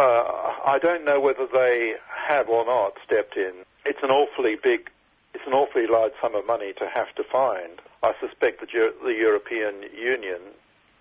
I 0.68 0.80
don't 0.82 1.06
know 1.06 1.20
whether 1.20 1.46
they 1.46 1.94
have 2.28 2.50
or 2.50 2.66
not 2.66 2.94
stepped 3.06 3.38
in. 3.38 3.66
It's 3.90 4.04
an 4.04 4.12
awfully 4.12 4.56
big, 4.56 4.88
it's 5.34 5.48
an 5.48 5.54
awfully 5.54 5.88
large 5.88 6.12
sum 6.22 6.36
of 6.36 6.46
money 6.46 6.74
to 6.74 6.88
have 6.88 7.12
to 7.16 7.24
find. 7.24 7.82
I 8.04 8.14
suspect 8.22 8.60
that 8.60 8.70
the 8.72 9.14
European 9.16 9.82
Union 9.98 10.40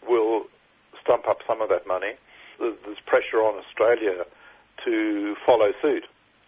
will 0.09 0.47
stump 0.99 1.29
up 1.29 1.41
some 1.47 1.61
of 1.61 1.69
that 1.69 1.87
money. 1.87 2.15
There's 2.59 3.01
pressure 3.05 3.43
on 3.45 3.63
Australia 3.63 4.25
to 4.87 5.37
follow 5.45 5.75
suit, 5.83 6.07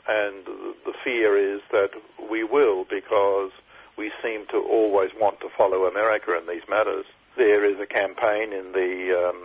and 0.08 0.46
the 0.86 0.94
fear 1.04 1.36
is 1.36 1.60
that 1.72 1.90
we 2.30 2.42
will 2.42 2.84
because 2.84 3.50
we 3.98 4.10
seem 4.22 4.46
to 4.46 4.56
always 4.62 5.10
want 5.20 5.40
to 5.40 5.50
follow 5.50 5.84
America 5.84 6.34
in 6.38 6.46
these 6.48 6.66
matters. 6.70 7.04
There 7.36 7.66
is 7.66 7.78
a 7.80 7.86
campaign 7.86 8.54
in 8.54 8.72
the 8.72 9.28
um, 9.28 9.42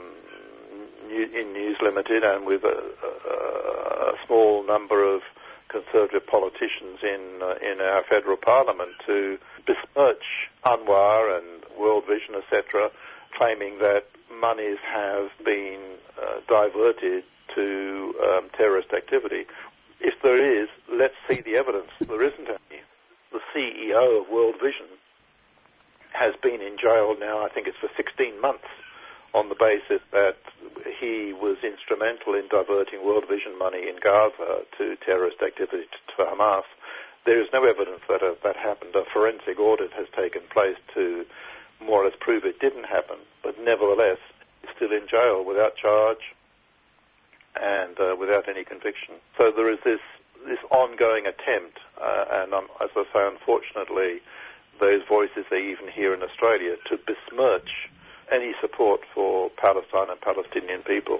in 1.11 1.51
News 1.51 1.77
Limited 1.81 2.23
and 2.23 2.45
with 2.45 2.63
a, 2.63 2.77
a, 3.03 4.11
a 4.11 4.25
small 4.25 4.65
number 4.65 5.03
of 5.03 5.23
conservative 5.75 6.25
politicians 6.25 6.99
in 7.03 7.41
uh, 7.41 7.55
in 7.61 7.81
our 7.81 8.03
federal 8.09 8.37
parliament 8.37 8.91
to 9.05 9.37
besmirch 9.65 10.49
UNRWA 10.65 11.37
and 11.37 11.79
World 11.79 12.03
Vision, 12.07 12.35
etc., 12.35 12.89
claiming 13.37 13.79
that 13.79 14.05
monies 14.39 14.77
have 14.87 15.29
been 15.43 15.81
uh, 16.17 16.39
diverted 16.47 17.23
to 17.55 18.13
um, 18.23 18.49
terrorist 18.57 18.93
activity. 18.93 19.45
If 19.99 20.15
there 20.23 20.61
is, 20.61 20.69
let's 20.91 21.15
see 21.29 21.41
the 21.41 21.55
evidence. 21.55 21.91
There 21.99 22.23
isn't 22.23 22.47
any. 22.47 22.81
The 23.31 23.39
CEO 23.53 24.21
of 24.21 24.29
World 24.29 24.55
Vision 24.61 24.87
has 26.13 26.33
been 26.41 26.61
in 26.61 26.77
jail 26.77 27.15
now, 27.19 27.43
I 27.45 27.49
think 27.49 27.67
it's 27.67 27.77
for 27.77 27.89
16 27.97 28.39
months, 28.39 28.67
on 29.35 29.49
the 29.49 29.55
basis 29.55 29.99
that 30.11 30.37
he 30.97 31.33
was 31.33 31.57
instrumental 31.61 32.33
in 32.35 32.47
diverting 32.47 33.05
World 33.05 33.25
Vision 33.27 33.59
money 33.59 33.89
in 33.89 33.97
Gaza 34.01 34.63
to 34.77 34.95
terrorist 35.05 35.41
activity 35.41 35.83
to 36.15 36.23
Hamas. 36.23 36.63
There 37.25 37.41
is 37.41 37.49
no 37.51 37.65
evidence 37.65 37.99
that 38.07 38.23
uh, 38.23 38.35
that 38.43 38.55
happened. 38.55 38.95
A 38.95 39.03
forensic 39.03 39.59
audit 39.59 39.91
has 39.91 40.07
taken 40.15 40.41
place 40.49 40.77
to 40.93 41.25
more 41.83 42.01
or 42.01 42.05
less 42.05 42.15
prove 42.17 42.45
it 42.45 42.59
didn't 42.61 42.85
happen, 42.85 43.17
but 43.43 43.59
nevertheless, 43.59 44.19
he's 44.61 44.71
still 44.73 44.93
in 44.93 45.05
jail 45.05 45.43
without 45.43 45.75
charge 45.75 46.33
and 47.61 47.99
uh, 47.99 48.15
without 48.17 48.47
any 48.47 48.63
conviction. 48.63 49.15
So 49.37 49.51
there 49.51 49.69
is 49.69 49.79
this 49.83 49.99
this 50.45 50.59
ongoing 50.71 51.27
attempt, 51.27 51.79
uh, 52.01 52.25
and 52.31 52.53
um, 52.53 52.67
as 52.79 52.89
I 52.95 53.03
say, 53.11 53.27
unfortunately, 53.27 54.21
those 54.79 55.01
voices 55.09 55.43
are 55.51 55.57
even 55.57 55.89
here 55.89 56.13
in 56.13 56.21
Australia 56.23 56.77
to 56.87 56.97
besmirch 56.97 57.89
any 58.31 58.53
support 58.61 59.01
for 59.13 59.49
Palestine 59.57 60.09
and 60.09 60.19
Palestinian 60.21 60.81
people. 60.81 61.19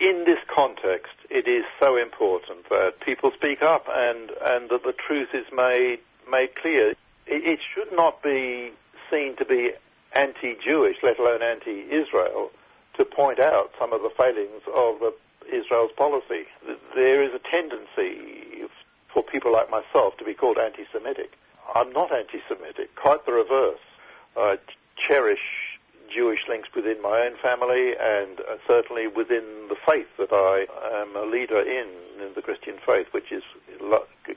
In 0.00 0.24
this 0.24 0.38
context, 0.52 1.14
it 1.30 1.46
is 1.46 1.64
so 1.78 1.96
important 1.96 2.68
that 2.70 3.00
people 3.00 3.30
speak 3.34 3.62
up 3.62 3.86
and, 3.88 4.30
and 4.44 4.70
that 4.70 4.82
the 4.84 4.92
truth 4.92 5.28
is 5.32 5.46
made 5.54 6.00
made 6.30 6.54
clear. 6.56 6.90
It, 6.90 6.96
it 7.26 7.60
should 7.74 7.92
not 7.92 8.22
be 8.22 8.72
seen 9.10 9.36
to 9.36 9.44
be 9.44 9.72
anti-Jewish, 10.14 10.96
let 11.02 11.18
alone 11.18 11.42
anti-Israel, 11.42 12.50
to 12.96 13.04
point 13.04 13.38
out 13.38 13.70
some 13.78 13.92
of 13.92 14.02
the 14.02 14.10
failings 14.16 14.62
of 14.74 15.00
the, 15.00 15.14
Israel's 15.52 15.92
policy. 15.96 16.44
There 16.94 17.22
is 17.22 17.30
a 17.34 17.38
tendency 17.50 18.62
for 19.12 19.22
people 19.22 19.52
like 19.52 19.70
myself 19.70 20.16
to 20.18 20.24
be 20.24 20.34
called 20.34 20.58
anti-Semitic. 20.58 21.32
I'm 21.74 21.92
not 21.92 22.12
anti-Semitic, 22.12 22.94
quite 22.96 23.24
the 23.26 23.32
reverse. 23.32 23.80
I 24.36 24.58
cherish 24.96 25.71
Jewish 26.14 26.46
links 26.48 26.68
within 26.74 27.00
my 27.02 27.26
own 27.26 27.36
family 27.36 27.94
and 27.98 28.40
uh, 28.40 28.56
certainly 28.66 29.06
within 29.06 29.44
the 29.68 29.76
faith 29.86 30.08
that 30.18 30.32
I 30.32 30.66
am 31.00 31.16
a 31.16 31.24
leader 31.24 31.60
in, 31.60 31.88
in 32.20 32.34
the 32.34 32.42
Christian 32.42 32.76
faith, 32.84 33.08
which 33.12 33.32
is 33.32 33.42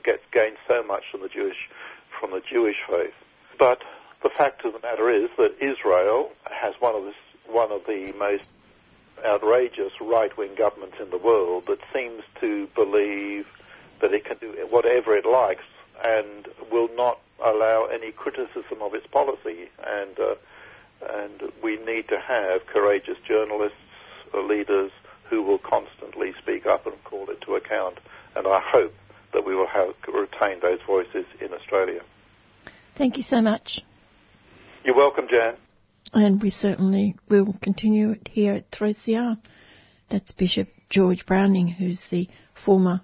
gets 0.02 0.22
gained 0.32 0.56
so 0.66 0.82
much 0.82 1.04
from 1.10 1.22
the 1.22 1.28
Jewish 1.28 1.68
from 2.20 2.30
the 2.30 2.40
Jewish 2.40 2.78
faith. 2.88 3.14
But 3.58 3.82
the 4.22 4.30
fact 4.30 4.64
of 4.64 4.72
the 4.72 4.80
matter 4.80 5.10
is 5.10 5.28
that 5.36 5.54
Israel 5.60 6.30
has 6.50 6.74
one 6.80 6.94
of 6.94 7.04
the 7.04 7.14
one 7.52 7.70
of 7.70 7.86
the 7.86 8.12
most 8.18 8.48
outrageous 9.24 9.92
right-wing 10.00 10.54
governments 10.56 10.96
in 11.00 11.10
the 11.10 11.18
world 11.18 11.64
that 11.66 11.78
seems 11.92 12.22
to 12.40 12.66
believe 12.74 13.46
that 14.00 14.12
it 14.12 14.24
can 14.24 14.36
do 14.38 14.52
whatever 14.68 15.16
it 15.16 15.24
likes 15.24 15.64
and 16.04 16.48
will 16.70 16.90
not 16.94 17.18
allow 17.42 17.86
any 17.86 18.12
criticism 18.12 18.82
of 18.82 18.94
its 18.94 19.06
policy. 19.06 19.68
And 19.84 20.18
uh, 20.18 20.34
and 21.00 21.52
we 21.62 21.76
need 21.84 22.08
to 22.08 22.18
have 22.18 22.66
courageous 22.66 23.18
journalists, 23.26 23.78
or 24.32 24.42
leaders 24.42 24.90
who 25.28 25.42
will 25.42 25.58
constantly 25.58 26.32
speak 26.40 26.66
up 26.66 26.86
and 26.86 27.02
call 27.04 27.28
it 27.30 27.40
to 27.42 27.54
account. 27.54 27.98
And 28.34 28.46
I 28.46 28.60
hope 28.60 28.94
that 29.32 29.44
we 29.44 29.54
will 29.54 29.66
have 29.66 29.94
retain 30.12 30.60
those 30.60 30.80
voices 30.86 31.26
in 31.40 31.52
Australia. 31.52 32.00
Thank 32.96 33.16
you 33.16 33.22
so 33.22 33.40
much. 33.40 33.80
You're 34.84 34.96
welcome, 34.96 35.26
Jan. 35.28 35.56
And 36.12 36.40
we 36.40 36.50
certainly 36.50 37.16
will 37.28 37.54
continue 37.60 38.12
it 38.12 38.28
here 38.30 38.54
at 38.54 38.70
3CR. 38.70 39.36
That's 40.10 40.32
Bishop 40.32 40.68
George 40.88 41.26
Browning, 41.26 41.66
who's 41.66 42.02
the 42.10 42.28
former 42.64 43.00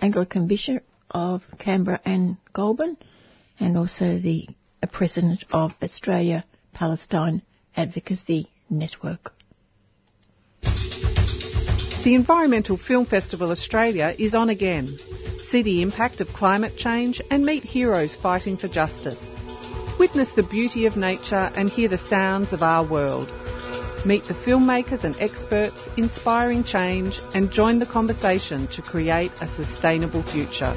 Anglican 0.00 0.48
Bishop 0.48 0.82
of 1.10 1.42
Canberra 1.58 2.00
and 2.04 2.38
Goulburn, 2.54 2.96
and 3.60 3.76
also 3.76 4.18
the 4.18 4.48
President 4.92 5.44
of 5.50 5.72
Australia 5.82 6.44
Palestine 6.76 7.40
Advocacy 7.74 8.50
Network. 8.68 9.32
The 10.62 12.14
Environmental 12.14 12.76
Film 12.76 13.06
Festival 13.06 13.50
Australia 13.50 14.14
is 14.18 14.34
on 14.34 14.50
again. 14.50 14.98
See 15.48 15.62
the 15.62 15.80
impact 15.80 16.20
of 16.20 16.28
climate 16.28 16.76
change 16.76 17.22
and 17.30 17.46
meet 17.46 17.64
heroes 17.64 18.14
fighting 18.22 18.58
for 18.58 18.68
justice. 18.68 19.18
Witness 19.98 20.30
the 20.36 20.42
beauty 20.42 20.84
of 20.84 20.96
nature 20.98 21.50
and 21.56 21.70
hear 21.70 21.88
the 21.88 21.96
sounds 21.96 22.52
of 22.52 22.62
our 22.62 22.86
world. 22.86 23.28
Meet 24.04 24.24
the 24.28 24.34
filmmakers 24.34 25.02
and 25.02 25.16
experts 25.18 25.88
inspiring 25.96 26.62
change 26.62 27.18
and 27.32 27.50
join 27.50 27.78
the 27.78 27.86
conversation 27.86 28.68
to 28.68 28.82
create 28.82 29.32
a 29.40 29.48
sustainable 29.56 30.22
future. 30.24 30.74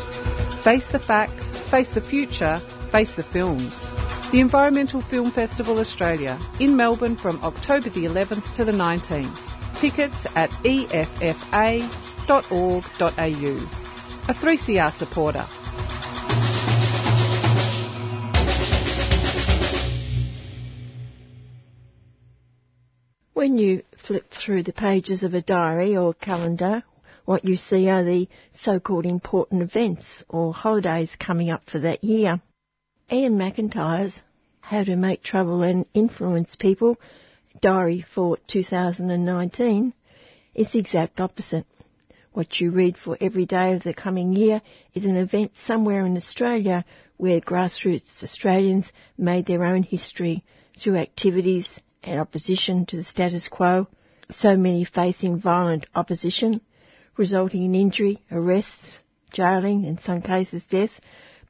Face 0.63 0.87
the 0.93 1.03
facts, 1.05 1.43
face 1.69 1.93
the 1.93 2.01
future, 2.01 2.61
face 2.89 3.13
the 3.17 3.23
films. 3.33 3.73
The 4.31 4.41
Environmental 4.41 5.01
Film 5.01 5.31
Festival 5.31 5.79
Australia 5.79 6.39
in 6.59 6.77
Melbourne 6.77 7.17
from 7.17 7.43
October 7.43 7.89
the 7.89 8.05
11th 8.05 8.53
to 8.57 8.63
the 8.63 8.71
19th. 8.71 9.35
Tickets 9.81 10.27
at 10.35 10.51
effa.org.au. 10.63 11.89
A 14.29 14.33
3CR 14.35 14.97
supporter. 14.99 15.47
When 23.33 23.57
you 23.57 23.81
flip 24.05 24.31
through 24.31 24.61
the 24.61 24.73
pages 24.73 25.23
of 25.23 25.33
a 25.33 25.41
diary 25.41 25.97
or 25.97 26.13
calendar, 26.13 26.83
what 27.25 27.45
you 27.45 27.55
see 27.55 27.89
are 27.89 28.03
the 28.03 28.27
so 28.53 28.79
called 28.79 29.07
important 29.07 29.63
events 29.63 30.23
or 30.29 30.53
holidays 30.53 31.15
coming 31.19 31.49
up 31.49 31.63
for 31.67 31.79
that 31.79 32.03
year. 32.03 32.41
Iain 33.11 33.39
McIntyre's 33.39 34.21
How 34.61 34.83
to 34.83 34.95
Make 34.95 35.23
Trouble 35.23 35.63
and 35.63 35.87
Influence 35.95 36.55
People 36.55 36.97
diary 37.59 38.05
for 38.13 38.37
2019 38.45 39.93
is 40.53 40.71
the 40.71 40.77
exact 40.77 41.19
opposite. 41.19 41.65
What 42.33 42.59
you 42.59 42.69
read 42.69 42.97
for 42.97 43.17
every 43.19 43.47
day 43.47 43.73
of 43.73 43.81
the 43.81 43.95
coming 43.95 44.33
year 44.33 44.61
is 44.93 45.05
an 45.05 45.15
event 45.15 45.53
somewhere 45.65 46.05
in 46.05 46.17
Australia 46.17 46.85
where 47.17 47.41
grassroots 47.41 48.21
Australians 48.21 48.91
made 49.17 49.47
their 49.47 49.63
own 49.63 49.81
history 49.81 50.43
through 50.79 50.97
activities 50.97 51.79
and 52.03 52.19
opposition 52.19 52.85
to 52.85 52.97
the 52.97 53.03
status 53.03 53.47
quo, 53.47 53.87
so 54.29 54.55
many 54.55 54.83
facing 54.85 55.39
violent 55.39 55.87
opposition, 55.95 56.61
resulting 57.17 57.63
in 57.63 57.73
injury, 57.73 58.21
arrests, 58.31 58.99
jailing, 59.33 59.85
in 59.85 59.97
some 59.97 60.21
cases 60.21 60.63
death, 60.69 60.91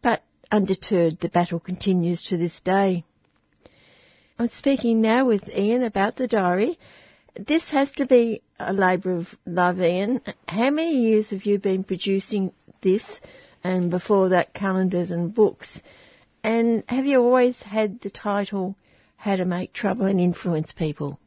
but 0.02 0.24
undeterred 0.52 1.20
the 1.20 1.30
battle 1.30 1.60
continues 1.60 2.24
to 2.26 2.38
this 2.38 2.60
day. 2.62 3.04
I'm 4.38 4.48
speaking 4.48 5.02
now 5.02 5.26
with 5.26 5.50
Iain 5.50 5.84
about 5.84 6.16
the 6.16 6.28
diary. 6.28 6.80
This 7.36 7.70
has 7.70 7.92
to 7.94 8.06
be 8.06 8.42
a 8.60 8.74
labour 8.74 9.16
of 9.16 9.28
love, 9.46 9.80
Iain. 9.80 10.22
How 10.48 10.70
many 10.70 10.96
years 10.96 11.30
have 11.30 11.44
you 11.44 11.60
been 11.60 11.84
producing 11.84 12.54
this 12.82 13.04
and 13.64 13.92
before 13.92 14.30
that 14.30 14.54
calendars 14.54 15.12
and 15.12 15.34
books? 15.34 15.82
And 16.44 16.84
have 16.88 17.06
you 17.06 17.20
always 17.22 17.62
had 17.62 18.02
the 18.02 18.10
title 18.10 18.76
How 19.18 19.36
to 19.36 19.46
Make 19.46 19.74
Trouble 19.74 20.06
and 20.06 20.20
Influence 20.20 20.72
People? 20.72 21.20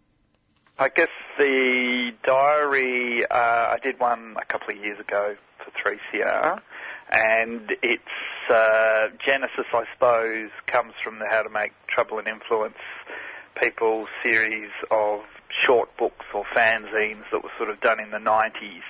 I 0.78 0.88
guess 0.88 1.08
the 1.38 2.12
diary, 2.24 3.26
uh, 3.26 3.34
I 3.34 3.76
did 3.82 4.00
one 4.00 4.36
a 4.40 4.44
couple 4.44 4.74
of 4.74 4.82
years 4.82 4.98
ago 4.98 5.36
for 5.58 5.70
3CR, 5.70 6.60
and 7.12 7.76
its 7.82 8.02
uh, 8.50 9.08
genesis, 9.24 9.66
I 9.72 9.84
suppose, 9.92 10.50
comes 10.66 10.94
from 11.04 11.18
the 11.18 11.26
How 11.26 11.42
to 11.42 11.50
Make 11.50 11.72
Trouble 11.86 12.18
and 12.18 12.26
Influence 12.26 12.78
People 13.60 14.08
series 14.22 14.70
of 14.90 15.20
short 15.50 15.94
books 15.98 16.24
or 16.34 16.44
fanzines 16.56 17.24
that 17.30 17.44
were 17.44 17.50
sort 17.58 17.68
of 17.68 17.80
done 17.80 18.00
in 18.00 18.10
the 18.10 18.18
90s 18.18 18.80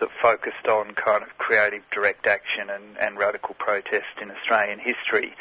that 0.00 0.08
focused 0.20 0.66
on 0.66 0.94
kind 0.94 1.22
of 1.22 1.28
creative 1.38 1.82
direct 1.92 2.26
action 2.26 2.68
and, 2.70 2.98
and 3.00 3.18
radical 3.18 3.54
protest 3.54 4.18
in 4.20 4.30
Australian 4.32 4.80
history. 4.80 5.32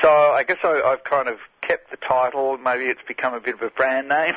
So 0.00 0.08
I 0.08 0.44
guess 0.44 0.58
I, 0.62 0.80
I've 0.84 1.02
kind 1.02 1.28
of 1.28 1.38
kept 1.62 1.90
the 1.90 1.96
title. 1.96 2.56
Maybe 2.58 2.84
it's 2.84 3.00
become 3.08 3.34
a 3.34 3.40
bit 3.40 3.54
of 3.54 3.62
a 3.62 3.70
brand 3.70 4.08
name 4.08 4.34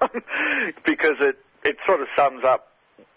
because 0.84 1.16
it, 1.20 1.38
it 1.64 1.76
sort 1.86 2.02
of 2.02 2.08
sums 2.14 2.44
up 2.44 2.68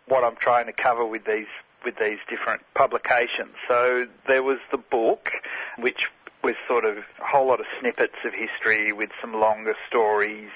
what 0.07 0.23
I'm 0.23 0.37
trying 0.37 0.67
to 0.67 0.73
cover 0.73 1.05
with 1.05 1.25
these 1.25 1.47
with 1.83 1.95
these 1.99 2.19
different 2.29 2.61
publications. 2.75 3.55
So 3.67 4.05
there 4.27 4.43
was 4.43 4.59
the 4.71 4.77
book, 4.77 5.31
which 5.77 6.07
was 6.43 6.55
sort 6.67 6.85
of 6.85 6.97
a 6.97 7.25
whole 7.25 7.47
lot 7.47 7.59
of 7.59 7.65
snippets 7.79 8.15
of 8.25 8.33
history 8.33 8.93
with 8.93 9.09
some 9.21 9.33
longer 9.33 9.75
stories 9.87 10.51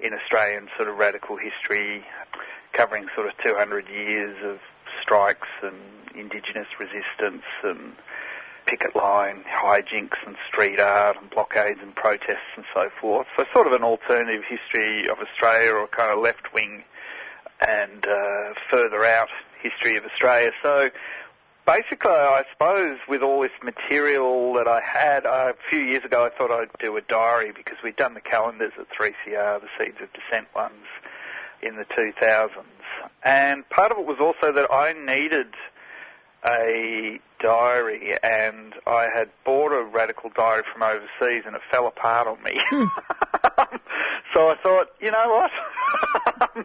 in 0.00 0.14
Australian 0.14 0.68
sort 0.76 0.88
of 0.88 0.96
radical 0.96 1.36
history, 1.36 2.04
covering 2.72 3.06
sort 3.14 3.26
of 3.26 3.32
200 3.42 3.88
years 3.88 4.36
of 4.44 4.58
strikes 5.02 5.48
and 5.62 5.76
indigenous 6.14 6.68
resistance 6.78 7.44
and 7.62 7.92
picket 8.66 8.94
line 8.94 9.44
hijinks 9.48 10.18
and 10.26 10.36
street 10.46 10.78
art 10.78 11.16
and 11.20 11.30
blockades 11.30 11.80
and 11.82 11.94
protests 11.94 12.52
and 12.56 12.64
so 12.74 12.88
forth. 13.00 13.26
So 13.36 13.44
sort 13.52 13.66
of 13.66 13.72
an 13.72 13.82
alternative 13.82 14.42
history 14.46 15.08
of 15.08 15.18
Australia 15.18 15.72
or 15.72 15.88
kind 15.88 16.12
of 16.12 16.22
left 16.22 16.52
wing 16.52 16.84
and 17.66 18.04
uh, 18.06 18.54
further 18.70 19.04
out 19.04 19.30
history 19.62 19.96
of 19.96 20.04
Australia. 20.04 20.50
So 20.62 20.90
basically, 21.66 22.10
I 22.10 22.42
suppose 22.52 22.98
with 23.08 23.22
all 23.22 23.42
this 23.42 23.52
material 23.62 24.54
that 24.54 24.66
I 24.66 24.80
had, 24.80 25.26
uh, 25.26 25.52
a 25.52 25.70
few 25.70 25.80
years 25.80 26.04
ago 26.04 26.24
I 26.24 26.36
thought 26.36 26.50
I'd 26.50 26.70
do 26.80 26.96
a 26.96 27.02
diary 27.02 27.52
because 27.54 27.76
we'd 27.84 27.96
done 27.96 28.14
the 28.14 28.20
calendars 28.20 28.72
at 28.78 28.86
3CR, 28.90 29.60
the 29.60 29.68
Seeds 29.78 29.98
of 30.02 30.08
Dissent 30.12 30.48
ones, 30.54 30.86
in 31.62 31.76
the 31.76 31.84
2000s. 31.84 32.50
And 33.22 33.68
part 33.68 33.92
of 33.92 33.98
it 33.98 34.06
was 34.06 34.18
also 34.20 34.52
that 34.52 34.70
I 34.72 34.92
needed 34.92 35.54
a 36.44 37.18
diary 37.40 38.16
and 38.22 38.74
I 38.86 39.08
had 39.14 39.28
bought 39.44 39.72
a 39.72 39.82
radical 39.84 40.30
diary 40.34 40.62
from 40.72 40.82
overseas 40.82 41.44
and 41.46 41.56
it 41.56 41.62
fell 41.70 41.86
apart 41.86 42.26
on 42.26 42.42
me. 42.42 42.60
so 44.32 44.48
I 44.48 44.54
thought, 44.62 44.88
you 45.00 45.10
know 45.10 45.28
what? 45.28 45.50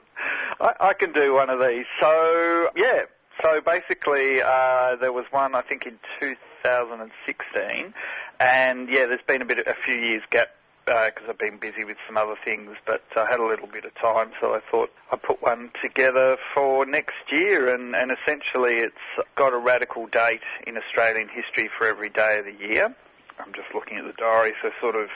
I, 0.62 0.74
I 0.80 0.94
can 0.94 1.14
do 1.14 1.34
one 1.34 1.50
of 1.50 1.60
these. 1.60 1.86
So, 2.00 2.70
yeah, 2.76 3.04
so 3.42 3.62
basically, 3.66 4.42
uh, 4.42 4.96
there 5.00 5.12
was 5.12 5.26
one 5.32 5.56
I 5.56 5.62
think 5.62 5.86
in 5.86 5.98
2016, 6.20 7.94
and 8.40 8.90
yeah, 8.90 9.06
there's 9.06 9.22
been 9.26 9.42
a 9.42 9.46
bit, 9.46 9.60
a 9.68 9.76
few 9.86 9.96
years 9.96 10.24
gap 10.30 10.50
because 10.86 11.24
uh, 11.28 11.30
I've 11.30 11.38
been 11.38 11.58
busy 11.58 11.86
with 11.86 11.98
some 12.06 12.18
other 12.18 12.36
things, 12.44 12.76
but 12.86 13.04
I 13.16 13.26
had 13.26 13.40
a 13.40 13.46
little 13.46 13.68
bit 13.68 13.86
of 13.86 13.96
time, 13.96 14.32
so 14.42 14.54
I 14.54 14.60
thought 14.70 14.92
I'd 15.12 15.24
put 15.24 15.42
one 15.42 15.72
together 15.82 16.38
for 16.54 16.86
next 16.86 17.32
year, 17.32 17.74
and, 17.74 17.96
and 17.96 18.12
essentially 18.12 18.80
it's 18.80 19.28
got 19.36 19.54
a 19.54 19.58
radical 19.58 20.08
date 20.08 20.44
in 20.68 20.78
Australian 20.78 21.30
history 21.30 21.70
for 21.78 21.88
every 21.88 22.10
day 22.10 22.40
of 22.40 22.46
the 22.46 22.68
year. 22.68 22.94
I'm 23.40 23.54
just 23.54 23.74
looking 23.74 23.98
at 23.98 24.06
the 24.06 24.14
diary, 24.14 24.54
so 24.62 24.72
sort 24.82 24.96
of 24.96 25.08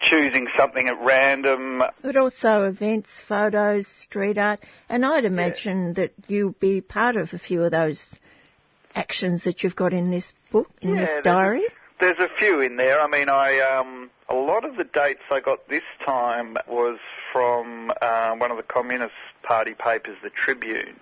choosing 0.00 0.48
something 0.56 0.88
at 0.88 0.98
random. 1.04 1.82
But 2.02 2.16
also 2.16 2.64
events, 2.64 3.10
photos, 3.28 3.86
street 3.86 4.38
art, 4.38 4.60
and 4.88 5.04
I'd 5.04 5.24
imagine 5.24 5.88
yeah. 5.88 5.92
that 6.02 6.12
you'll 6.26 6.54
be 6.60 6.80
part 6.80 7.16
of 7.16 7.30
a 7.32 7.38
few 7.38 7.62
of 7.64 7.70
those 7.70 8.18
actions 8.94 9.44
that 9.44 9.62
you've 9.62 9.76
got 9.76 9.92
in 9.92 10.10
this 10.10 10.32
book, 10.50 10.68
in 10.80 10.94
yeah, 10.94 11.00
this 11.00 11.10
diary. 11.22 11.62
There's, 12.00 12.16
there's 12.16 12.30
a 12.30 12.38
few 12.38 12.60
in 12.60 12.76
there. 12.76 13.00
I 13.00 13.08
mean, 13.08 13.28
I 13.28 13.60
um, 13.60 14.10
a 14.28 14.34
lot 14.34 14.64
of 14.64 14.76
the 14.76 14.84
dates 14.84 15.20
I 15.30 15.40
got 15.40 15.68
this 15.68 15.82
time 16.04 16.56
was 16.68 16.98
from 17.32 17.92
uh, 18.00 18.32
one 18.36 18.50
of 18.50 18.56
the 18.56 18.62
Communist 18.62 19.12
Party 19.42 19.74
papers, 19.74 20.16
the 20.22 20.30
Tribune. 20.30 20.96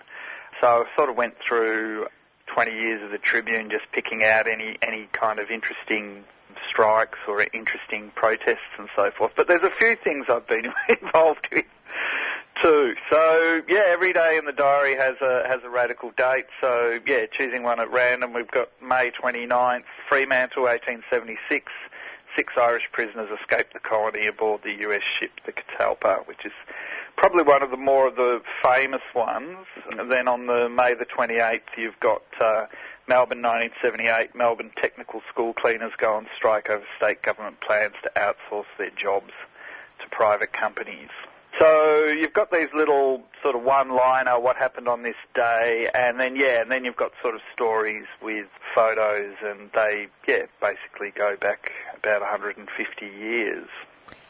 So 0.60 0.66
I 0.66 0.84
sort 0.96 1.08
of 1.08 1.16
went 1.16 1.34
through 1.46 2.06
20 2.52 2.72
years 2.72 3.02
of 3.04 3.10
the 3.10 3.18
Tribune, 3.18 3.70
just 3.70 3.84
picking 3.92 4.24
out 4.24 4.46
any 4.48 4.76
any 4.82 5.08
kind 5.12 5.38
of 5.38 5.50
interesting 5.50 6.24
strikes 6.68 7.18
or 7.26 7.42
interesting 7.42 8.12
protests 8.14 8.74
and 8.78 8.88
so 8.94 9.10
forth. 9.16 9.32
But 9.36 9.48
there's 9.48 9.62
a 9.62 9.70
few 9.70 9.96
things 9.96 10.26
I've 10.28 10.46
been 10.46 10.72
involved 11.02 11.48
in 11.52 11.64
too. 12.62 12.94
So 13.10 13.62
yeah, 13.68 13.84
every 13.86 14.12
day 14.12 14.36
in 14.36 14.44
the 14.44 14.52
diary 14.52 14.96
has 14.96 15.16
a 15.20 15.46
has 15.46 15.60
a 15.64 15.70
radical 15.70 16.10
date. 16.16 16.46
So 16.60 16.98
yeah, 17.06 17.26
choosing 17.30 17.62
one 17.62 17.80
at 17.80 17.90
random. 17.90 18.32
We've 18.32 18.50
got 18.50 18.68
May 18.82 19.10
29th, 19.10 19.84
Fremantle, 20.08 20.62
1876. 20.64 21.72
Six 22.36 22.52
Irish 22.56 22.88
prisoners 22.92 23.30
escaped 23.40 23.72
the 23.72 23.80
colony 23.80 24.26
aboard 24.26 24.62
the 24.62 24.72
US 24.88 25.02
ship 25.02 25.32
the 25.46 25.52
Catalpa, 25.52 26.26
which 26.26 26.44
is 26.44 26.52
probably 27.16 27.42
one 27.42 27.62
of 27.62 27.70
the 27.70 27.76
more 27.76 28.06
of 28.06 28.16
the 28.16 28.40
famous 28.62 29.02
ones. 29.14 29.66
And 29.90 30.10
then 30.10 30.28
on 30.28 30.46
the 30.46 30.68
May 30.68 30.94
the 30.94 31.06
28th, 31.06 31.60
you've 31.76 31.98
got 32.00 32.22
uh, 32.40 32.66
Melbourne 33.08 33.42
1978, 33.42 34.34
Melbourne 34.34 34.70
technical 34.76 35.22
school 35.32 35.54
cleaners 35.54 35.92
go 35.98 36.14
on 36.14 36.26
strike 36.36 36.68
over 36.68 36.84
state 36.96 37.22
government 37.22 37.60
plans 37.60 37.94
to 38.02 38.10
outsource 38.16 38.68
their 38.76 38.90
jobs 38.90 39.32
to 40.00 40.08
private 40.10 40.52
companies. 40.52 41.08
So 41.58 42.04
you've 42.04 42.34
got 42.34 42.50
these 42.50 42.68
little 42.76 43.22
sort 43.42 43.56
of 43.56 43.62
one-liner, 43.62 44.38
what 44.38 44.56
happened 44.56 44.86
on 44.86 45.02
this 45.02 45.16
day, 45.34 45.88
and 45.92 46.20
then 46.20 46.36
yeah, 46.36 46.60
and 46.60 46.70
then 46.70 46.84
you've 46.84 46.96
got 46.96 47.12
sort 47.20 47.34
of 47.34 47.40
stories 47.52 48.04
with 48.22 48.46
photos, 48.74 49.34
and 49.42 49.70
they 49.74 50.06
yeah 50.28 50.46
basically 50.60 51.10
go 51.16 51.36
back 51.40 51.72
about 51.96 52.20
150 52.20 53.06
years. 53.06 53.66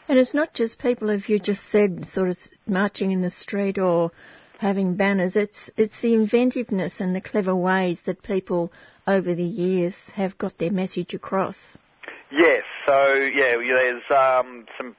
And 0.07 0.17
it's 0.17 0.33
not 0.33 0.55
just 0.55 0.79
people, 0.79 1.11
as 1.11 1.29
you 1.29 1.37
just 1.37 1.69
said, 1.69 2.05
sort 2.05 2.29
of 2.29 2.37
marching 2.65 3.11
in 3.11 3.21
the 3.21 3.29
street 3.29 3.77
or 3.77 4.11
having 4.59 4.95
banners. 4.95 5.35
It's 5.35 5.71
it's 5.77 6.01
the 6.01 6.13
inventiveness 6.13 6.99
and 6.99 7.15
the 7.15 7.21
clever 7.21 7.55
ways 7.55 7.99
that 8.05 8.21
people 8.23 8.71
over 9.07 9.33
the 9.33 9.43
years 9.43 9.95
have 10.13 10.37
got 10.37 10.57
their 10.57 10.71
message 10.71 11.13
across. 11.13 11.77
Yes. 12.31 12.63
So 12.85 13.13
yeah, 13.13 13.57
there's 13.57 14.03
um, 14.11 14.65
some 14.77 14.95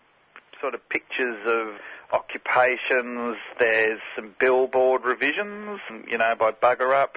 sort 0.61 0.75
of 0.75 0.87
pictures 0.89 1.39
of 1.47 1.77
occupations. 2.13 3.37
There's 3.59 4.01
some 4.17 4.35
billboard 4.41 5.05
revisions, 5.05 5.81
you 6.11 6.19
know, 6.19 6.35
by 6.39 6.53
BUGA 6.53 7.03
UP. 7.03 7.17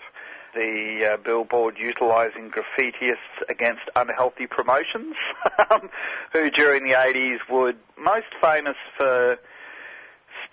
The 0.54 1.14
uh, 1.14 1.18
billboard 1.24 1.78
utilising 1.80 2.52
graffitiists 2.52 3.50
against 3.50 3.82
unhealthy 3.96 4.46
promotions, 4.46 5.16
who 6.32 6.52
during 6.52 6.84
the 6.84 6.94
80s 6.94 7.38
would 7.50 7.78
most 7.98 8.28
famous 8.40 8.76
for 8.96 9.40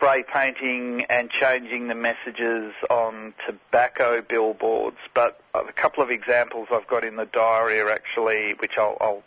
spray 0.01 0.25
painting 0.33 1.05
and 1.11 1.29
changing 1.31 1.89
the 1.89 1.95
messages 1.95 2.73
on 2.89 3.35
tobacco 3.47 4.23
billboards. 4.27 4.97
But 5.15 5.41
a 5.55 5.73
couple 5.75 6.03
of 6.03 6.09
examples 6.11 6.69
I've 6.73 6.87
got 6.87 7.05
in 7.05 7.17
the 7.17 7.27
diary 7.27 7.81
are 7.81 7.91
actually, 7.91 8.55
which 8.61 8.73
I'll, 8.79 8.97
I'll 9.01 9.23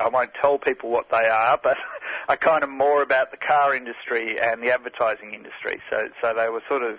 I 0.00 0.08
won't 0.08 0.30
tell 0.40 0.58
people 0.58 0.90
what 0.90 1.10
they 1.10 1.28
are, 1.28 1.60
but 1.62 1.76
are 2.28 2.38
kind 2.38 2.64
of 2.64 2.70
more 2.70 3.02
about 3.02 3.32
the 3.32 3.36
car 3.36 3.76
industry 3.76 4.40
and 4.40 4.62
the 4.62 4.72
advertising 4.72 5.34
industry. 5.34 5.80
So, 5.90 6.08
so 6.22 6.32
they 6.34 6.48
were 6.48 6.62
sort 6.68 6.82
of 6.82 6.98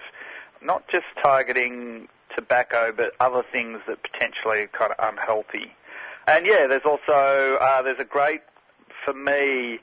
not 0.61 0.87
just 0.87 1.05
targeting 1.21 2.07
tobacco, 2.35 2.93
but 2.95 3.13
other 3.19 3.43
things 3.51 3.79
that 3.87 4.03
potentially 4.03 4.59
are 4.59 4.67
kind 4.67 4.93
of 4.97 5.13
unhealthy. 5.13 5.73
And 6.27 6.45
yeah, 6.45 6.67
there's 6.67 6.85
also 6.85 7.57
uh, 7.59 7.81
there's 7.81 7.99
a 7.99 8.05
great 8.05 8.41
for 9.03 9.13
me. 9.13 9.79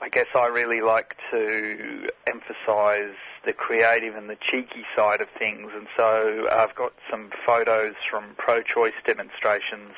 I 0.00 0.08
guess 0.08 0.26
I 0.34 0.46
really 0.46 0.80
like 0.80 1.16
to 1.32 2.08
emphasise 2.26 3.16
the 3.44 3.52
creative 3.52 4.14
and 4.14 4.30
the 4.30 4.36
cheeky 4.40 4.84
side 4.94 5.20
of 5.20 5.28
things, 5.36 5.70
and 5.74 5.88
so 5.96 6.46
I've 6.52 6.74
got 6.76 6.92
some 7.10 7.30
photos 7.44 7.94
from 8.08 8.34
pro-choice 8.36 8.94
demonstrations 9.04 9.94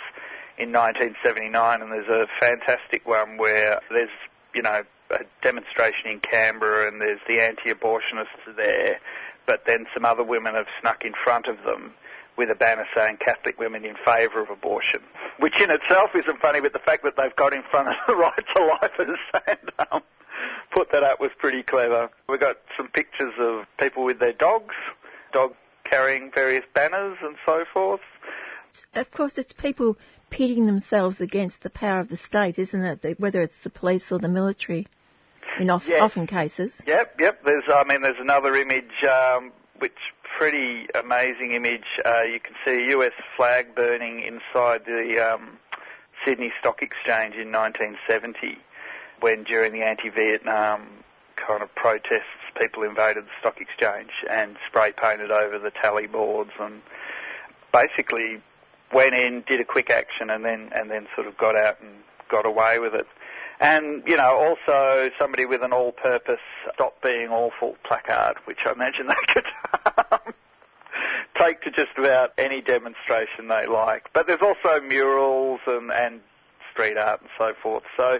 in 0.57 0.73
1979, 0.73 1.83
and 1.83 1.93
there's 1.93 2.09
a 2.09 2.27
fantastic 2.41 3.07
one 3.07 3.37
where 3.37 3.81
there's 3.91 4.09
you 4.55 4.63
know 4.63 4.85
a 5.11 5.25
demonstration 5.43 6.09
in 6.09 6.21
Canberra, 6.21 6.89
and 6.89 7.01
there's 7.01 7.21
the 7.29 7.43
anti-abortionists 7.43 8.57
there, 8.57 9.01
but 9.47 9.65
then 9.67 9.87
some 9.93 10.07
other 10.07 10.25
women 10.25 10.55
have 10.55 10.67
snuck 10.81 11.05
in 11.05 11.13
front 11.13 11.47
of 11.47 11.59
them 11.65 11.93
with 12.40 12.50
a 12.50 12.55
banner 12.55 12.87
saying 12.96 13.18
Catholic 13.22 13.61
women 13.61 13.85
in 13.85 13.96
favour 14.03 14.40
of 14.40 14.48
abortion, 14.48 15.00
which 15.40 15.61
in 15.61 15.70
itself 15.70 16.09
isn't 16.14 16.40
funny, 16.40 16.59
but 16.59 16.72
the 16.72 16.79
fact 16.79 17.05
that 17.05 17.12
they've 17.18 17.37
got 17.37 17.53
in 17.53 17.62
front 17.70 17.88
of 17.88 17.94
the 18.09 18.16
right 18.16 18.44
to 18.57 18.64
life 18.64 18.96
and 18.98 19.70
um, 19.92 20.00
put 20.74 20.90
that 20.90 21.03
up 21.03 21.20
was 21.20 21.31
pretty 21.38 21.62
clever. 21.62 22.09
We 22.31 22.38
got 22.38 22.57
some 22.79 22.88
pictures 22.88 23.35
of 23.38 23.66
people 23.79 24.07
with 24.07 24.20
their 24.20 24.33
dogs, 24.33 24.74
dog 25.35 25.53
carrying 25.85 26.31
various 26.35 26.64
banners 26.74 27.18
and 27.22 27.37
so 27.44 27.64
forth. 27.74 28.00
Of 28.94 29.11
course, 29.11 29.37
it's 29.37 29.53
people 29.53 29.98
pitting 30.31 30.64
themselves 30.64 31.20
against 31.20 31.62
the 31.62 31.68
power 31.68 32.00
of 32.00 32.09
the 32.09 32.16
state, 32.16 32.59
isn't 32.59 32.83
it? 32.83 33.20
Whether 33.20 33.42
it's 33.42 33.62
the 33.64 33.70
police 33.70 34.11
or 34.11 34.18
the 34.18 34.29
military 34.29 34.87
in 35.59 35.68
off, 35.68 35.83
yes. 35.87 36.00
often 36.00 36.26
cases. 36.26 36.81
Yep, 36.87 37.16
yep. 37.18 37.40
There's, 37.44 37.64
I 37.68 37.85
mean, 37.85 38.00
there's 38.00 38.16
another 38.18 38.57
image 38.57 39.05
um, 39.05 39.53
which 39.81 39.99
pretty 40.38 40.87
amazing 40.95 41.53
image. 41.53 41.99
Uh, 42.05 42.23
you 42.23 42.40
can 42.40 42.55
see 42.64 42.85
a 42.85 42.99
US 42.99 43.12
flag 43.37 43.75
burning 43.75 44.21
inside 44.21 44.83
the 44.87 45.19
um, 45.19 45.59
Sydney 46.25 46.53
Stock 46.61 46.83
Exchange 46.83 47.35
in 47.35 47.51
1970, 47.51 48.59
when 49.21 49.45
during 49.45 49.73
the 49.73 49.83
anti-Vietnam 49.83 50.87
kind 51.37 51.62
of 51.62 51.75
protests, 51.75 52.40
people 52.59 52.83
invaded 52.83 53.25
the 53.25 53.31
stock 53.40 53.61
exchange 53.61 54.11
and 54.31 54.57
spray 54.69 54.93
painted 54.93 55.31
over 55.31 55.59
the 55.59 55.71
tally 55.71 56.07
boards 56.07 56.51
and 56.61 56.83
basically 57.73 58.40
went 58.93 59.14
in, 59.14 59.43
did 59.47 59.61
a 59.61 59.64
quick 59.64 59.90
action, 59.90 60.31
and 60.31 60.45
then 60.45 60.71
and 60.75 60.90
then 60.90 61.07
sort 61.14 61.27
of 61.27 61.37
got 61.38 61.57
out 61.57 61.81
and 61.81 61.90
got 62.31 62.45
away 62.45 62.79
with 62.79 62.95
it. 62.95 63.07
And, 63.61 64.03
you 64.07 64.16
know, 64.16 64.57
also 64.57 65.11
somebody 65.18 65.44
with 65.44 65.62
an 65.62 65.73
all-purpose 65.73 66.40
stop 66.75 67.03
being 67.03 67.29
awful 67.29 67.77
placard, 67.85 68.37
which 68.46 68.61
I 68.64 68.73
imagine 68.73 69.07
they 69.09 69.33
could 69.35 69.44
um, 70.11 70.33
take 71.38 71.61
to 71.62 71.70
just 71.70 71.99
about 71.99 72.33
any 72.38 72.62
demonstration 72.62 73.49
they 73.49 73.66
like. 73.66 74.09
But 74.14 74.27
there's 74.27 74.40
also 74.40 74.81
murals 74.81 75.61
and, 75.66 75.92
and 75.92 76.20
street 76.73 76.96
art 76.96 77.20
and 77.20 77.31
so 77.37 77.53
forth. 77.62 77.83
So, 77.99 78.18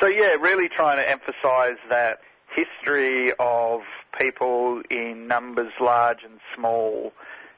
so 0.00 0.06
yeah, 0.06 0.34
really 0.40 0.68
trying 0.68 0.98
to 0.98 1.10
emphasise 1.10 1.80
that 1.88 2.20
history 2.54 3.32
of 3.40 3.80
people 4.16 4.82
in 4.88 5.26
numbers 5.26 5.72
large 5.80 6.22
and 6.22 6.38
small 6.54 7.12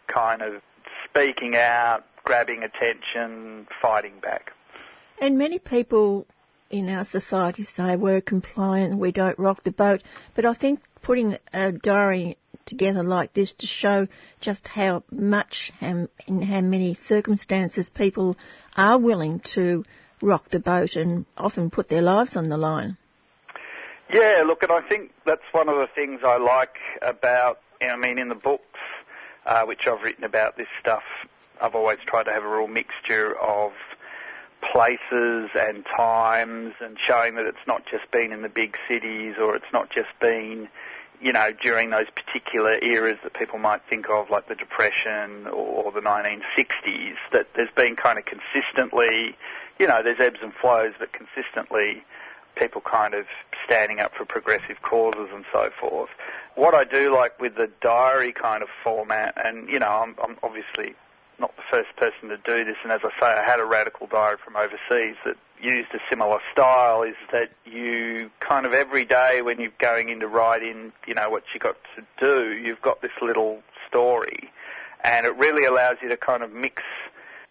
kind 0.07 0.41
of 0.41 0.63
speaking 1.05 1.57
out, 1.57 2.05
grabbing 2.25 2.63
attention, 2.63 3.67
fighting 3.83 4.19
back. 4.21 4.53
And 5.21 5.37
many 5.37 5.59
people 5.59 6.27
in 6.71 6.89
our 6.89 7.05
society 7.05 7.65
say 7.65 7.97
we're 7.97 8.21
compliant, 8.21 8.99
we 8.99 9.13
don't 9.13 9.39
rock 9.39 9.65
the 9.65 9.71
boat. 9.71 10.03
But 10.35 10.45
I 10.45 10.55
think 10.55 10.81
putting 11.03 11.37
a 11.53 11.73
diary 11.73 12.37
together 12.67 13.03
like 13.03 13.33
this 13.33 13.53
to 13.59 13.67
show 13.67 14.07
just 14.41 14.69
how 14.69 15.03
much 15.11 15.73
and 15.81 16.09
in 16.27 16.43
how 16.43 16.61
many 16.61 16.95
circumstances 16.95 17.91
people 17.95 18.37
are 18.77 18.99
willing 18.99 19.41
to 19.55 19.85
rock 20.21 20.51
the 20.51 20.59
boat 20.61 20.97
and 20.97 21.25
often 21.37 21.71
put 21.71 21.89
their 21.89 22.03
lives 22.03 22.37
on 22.37 22.49
the 22.49 22.57
line. 22.59 22.97
Yeah, 24.13 24.43
look, 24.47 24.63
and 24.63 24.73
I 24.73 24.81
think 24.89 25.13
that's 25.27 25.43
one 25.53 25.69
of 25.69 25.77
the 25.77 25.87
things 25.95 26.21
I 26.25 26.39
like 26.39 26.77
about, 27.03 27.61
I 27.83 27.97
mean, 27.97 28.19
in 28.19 28.29
the 28.29 28.35
books 28.35 28.63
uh, 29.47 29.65
which 29.65 29.87
I've 29.87 30.03
written 30.03 30.25
about 30.25 30.57
this 30.57 30.67
stuff, 30.81 31.03
I've 31.61 31.75
always 31.75 31.99
tried 32.07 32.25
to 32.25 32.33
have 32.33 32.45
a 32.45 32.49
real 32.49 32.69
mixture 32.69 33.35
of 33.39 33.73
places 34.61 35.51
and 35.55 35.85
times 35.97 36.75
and 36.81 36.97
showing 36.99 37.37
that 37.37 37.47
it's 37.47 37.67
not 37.67 37.83
just 37.91 38.11
been 38.11 38.33
in 38.33 38.43
the 38.43 38.49
big 38.49 38.77
cities 38.89 39.35
or 39.41 39.55
it's 39.55 39.73
not 39.73 39.91
just 39.91 40.09
been, 40.21 40.69
you 41.21 41.33
know, 41.33 41.51
during 41.63 41.91
those 41.91 42.07
particular 42.15 42.79
eras 42.83 43.19
that 43.23 43.35
people 43.35 43.59
might 43.59 43.81
think 43.89 44.09
of, 44.11 44.31
like 44.31 44.49
the 44.49 44.55
Depression 44.55 45.47
or 45.53 45.91
the 45.93 46.01
1960s, 46.01 47.15
that 47.33 47.47
there's 47.55 47.71
been 47.77 47.97
kind 47.97 48.19
of 48.19 48.25
consistently, 48.25 49.37
you 49.79 49.87
know, 49.87 50.03
there's 50.03 50.21
ebbs 50.21 50.39
and 50.43 50.53
flows, 50.61 50.93
but 50.99 51.11
consistently 51.13 52.03
people 52.57 52.81
kind 52.81 53.15
of 53.15 53.27
standing 53.65 54.01
up 54.01 54.13
for 54.17 54.25
progressive 54.25 54.83
causes 54.83 55.29
and 55.33 55.45
so 55.53 55.71
forth. 55.81 56.11
What 56.57 56.75
I 56.75 56.83
do 56.83 57.15
like 57.15 57.39
with 57.41 57.55
the 57.55 57.71
diary 57.81 58.33
kind 58.33 58.63
of 58.63 58.69
format, 58.83 59.35
and, 59.43 59.69
you 59.69 59.79
know, 59.79 59.87
I'm, 59.87 60.17
I'm 60.23 60.37
obviously 60.43 60.97
not 61.39 61.55
the 61.57 61.63
first 61.71 61.95
person 61.97 62.29
to 62.31 62.37
do 62.39 62.65
this, 62.65 62.77
and 62.83 62.93
as 62.93 63.01
I 63.05 63.11
say, 63.21 63.27
I 63.27 63.45
had 63.45 63.61
a 63.61 63.65
radical 63.65 64.07
diary 64.07 64.37
from 64.45 64.57
overseas 64.57 65.17
that 65.25 65.37
used 65.61 65.89
a 65.95 65.99
similar 66.11 66.39
style. 66.53 67.03
Is 67.03 67.17
that 67.33 67.51
you 67.65 68.31
kind 68.41 68.67
of 68.67 68.73
every 68.73 69.05
day 69.05 69.43
when 69.43 69.61
you're 69.61 69.73
going 69.79 70.09
in 70.09 70.21
to 70.21 70.29
write 70.29 70.63
in, 70.63 70.93
you 71.07 71.15
know, 71.15 71.31
what 71.31 71.45
you 71.55 71.61
got 71.61 71.77
to 71.97 72.03
do, 72.21 72.57
you've 72.57 72.83
got 72.83 73.03
this 73.03 73.13
little 73.23 73.63
story, 73.89 74.51
and 75.05 75.27
it 75.27 75.37
really 75.37 75.65
allows 75.65 75.97
you 76.03 76.09
to 76.09 76.17
kind 76.17 76.43
of 76.43 76.53
mix 76.53 76.83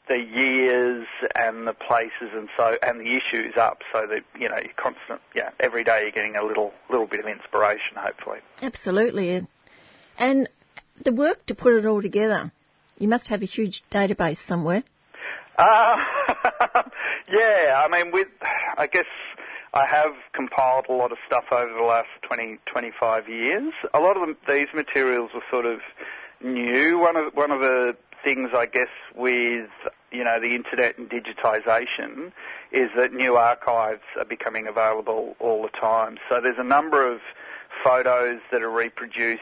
the 0.07 0.17
years 0.17 1.05
and 1.35 1.67
the 1.67 1.73
places 1.73 2.29
and 2.33 2.47
so 2.55 2.77
and 2.81 3.01
the 3.01 3.17
issues 3.17 3.55
up 3.57 3.81
so 3.91 4.07
that 4.07 4.23
you 4.39 4.47
know 4.47 4.55
you're 4.55 4.71
constant 4.77 5.19
yeah 5.35 5.49
every 5.59 5.83
day 5.83 6.03
you're 6.03 6.11
getting 6.11 6.37
a 6.37 6.45
little 6.45 6.71
little 6.89 7.07
bit 7.07 7.19
of 7.19 7.25
inspiration 7.25 7.97
hopefully. 7.97 8.39
Absolutely. 8.61 9.45
And 10.17 10.47
the 11.03 11.11
work 11.11 11.45
to 11.47 11.55
put 11.55 11.73
it 11.73 11.85
all 11.85 12.01
together 12.01 12.51
you 12.97 13.07
must 13.07 13.29
have 13.29 13.41
a 13.41 13.45
huge 13.45 13.83
database 13.91 14.37
somewhere. 14.45 14.83
Uh, 15.57 15.97
yeah, 17.31 17.83
I 17.83 17.87
mean, 17.89 18.11
with 18.11 18.27
I 18.77 18.87
guess 18.87 19.05
I 19.73 19.85
have 19.85 20.13
compiled 20.33 20.85
a 20.89 20.93
lot 20.93 21.11
of 21.11 21.17
stuff 21.25 21.45
over 21.51 21.73
the 21.73 21.83
last 21.83 22.09
20, 22.27 22.57
25 22.71 23.27
years. 23.27 23.73
A 23.93 23.99
lot 23.99 24.17
of 24.17 24.21
them, 24.21 24.37
these 24.47 24.67
materials 24.73 25.31
were 25.33 25.43
sort 25.51 25.65
of 25.65 25.79
new. 26.43 26.99
One 26.99 27.15
of 27.15 27.33
one 27.33 27.51
of 27.51 27.59
the 27.59 27.95
things 28.23 28.49
I 28.55 28.65
guess 28.65 28.89
with 29.15 29.69
you 30.11 30.23
know 30.23 30.39
the 30.39 30.55
internet 30.55 30.97
and 30.97 31.09
digitisation 31.09 32.31
is 32.71 32.89
that 32.95 33.13
new 33.13 33.35
archives 33.35 34.01
are 34.17 34.25
becoming 34.25 34.67
available 34.67 35.35
all 35.39 35.61
the 35.63 35.79
time. 35.79 36.17
So 36.29 36.39
there's 36.41 36.59
a 36.59 36.63
number 36.63 37.11
of 37.11 37.19
photos 37.83 38.39
that 38.51 38.61
are 38.61 38.71
reproduced 38.71 39.41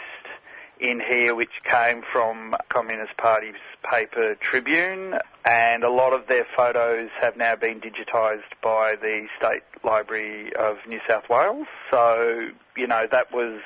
in 0.80 1.00
here 1.00 1.34
which 1.36 1.62
came 1.64 2.04
from 2.12 2.56
Communist 2.70 3.16
Party's 3.18 3.56
paper 3.90 4.36
Tribune, 4.36 5.16
and 5.46 5.84
a 5.84 5.90
lot 5.90 6.14
of 6.14 6.28
their 6.28 6.46
photos 6.56 7.10
have 7.22 7.38
now 7.38 7.56
been 7.56 7.80
digitised 7.80 8.54
by 8.62 8.96
the 8.96 9.28
State 9.38 9.64
Library 9.84 10.54
of 10.56 10.78
New 10.88 11.00
South 11.08 11.30
Wales. 11.30 11.68
So, 11.92 12.50
you 12.76 12.88
know, 12.88 13.08
that 13.12 13.32
was 13.32 13.62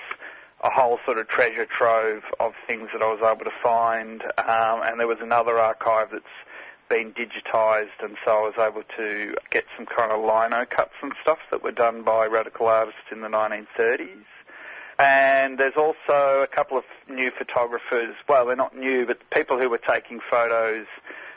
a 0.64 0.70
whole 0.70 1.00
sort 1.06 1.18
of 1.18 1.28
treasure 1.28 1.66
trove 1.66 2.24
of 2.40 2.54
things 2.68 2.90
that 2.94 3.02
I 3.02 3.08
was 3.08 3.22
able 3.22 3.46
to 3.46 3.58
find, 3.64 4.24
um, 4.38 4.82
and 4.84 5.00
there 5.00 5.08
was 5.08 5.20
another 5.22 5.58
archive 5.58 6.10
that's 6.12 6.26
been 6.90 7.14
digitised, 7.14 8.02
and 8.02 8.18
so 8.26 8.32
I 8.32 8.42
was 8.42 8.54
able 8.58 8.84
to 8.98 9.36
get 9.52 9.66
some 9.78 9.86
kind 9.86 10.12
of 10.12 10.20
lino 10.22 10.66
cuts 10.66 10.94
and 11.02 11.14
stuff 11.22 11.38
that 11.52 11.64
were 11.64 11.72
done 11.72 12.04
by 12.04 12.26
radical 12.26 12.68
artists 12.68 13.12
in 13.12 13.22
the 13.22 13.28
1930s. 13.28 14.26
And 15.00 15.58
there's 15.58 15.78
also 15.78 16.44
a 16.44 16.48
couple 16.54 16.78
of 16.78 16.84
new 17.10 17.32
photographers. 17.32 18.16
Well, 18.28 18.46
they're 18.46 18.58
not 18.58 18.78
new, 18.78 19.06
but 19.06 19.18
people 19.32 19.58
who 19.58 19.70
were 19.70 19.80
taking 19.80 20.20
photos 20.30 20.86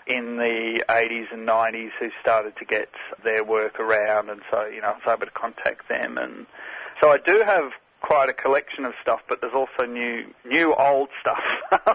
in 0.09 0.37
the 0.37 0.85
80s 0.89 1.33
and 1.33 1.47
90s 1.47 1.91
who 2.01 2.09
started 2.21 2.55
to 2.59 2.65
get 2.65 2.89
their 3.23 3.45
work 3.45 3.79
around, 3.79 4.31
and 4.31 4.41
so 4.51 4.67
you 4.67 4.81
know 4.81 4.89
I 4.89 4.93
was 4.95 5.03
able 5.07 5.27
to 5.27 5.33
contact 5.33 5.89
them. 5.89 6.19
And 6.19 6.47
so 7.01 7.11
I 7.11 7.19
do 7.19 7.43
have 7.47 7.71
quite 8.01 8.29
a 8.29 8.33
collection 8.33 8.85
of 8.85 8.95
stuff, 9.01 9.21
but 9.29 9.41
there's 9.41 9.55
also 9.55 9.89
new, 9.89 10.27
new 10.45 10.75
old 10.75 11.09
stuff 11.21 11.39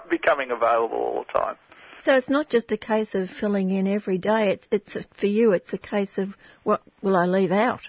becoming 0.09 0.51
available 0.51 0.97
all 0.97 1.26
the 1.28 1.39
time. 1.39 1.55
So 2.05 2.13
it's 2.13 2.30
not 2.30 2.49
just 2.49 2.72
a 2.72 2.78
case 2.78 3.13
of 3.13 3.28
filling 3.41 3.72
in 3.72 3.88
every 3.88 4.18
day. 4.18 4.51
It's, 4.51 4.68
it's 4.72 5.05
for 5.20 5.26
you. 5.26 5.51
It's 5.51 5.74
a 5.74 5.78
case 5.78 6.18
of 6.18 6.30
what 6.63 6.82
will 7.01 7.18
I 7.18 7.26
leave 7.26 7.51
out. 7.51 7.82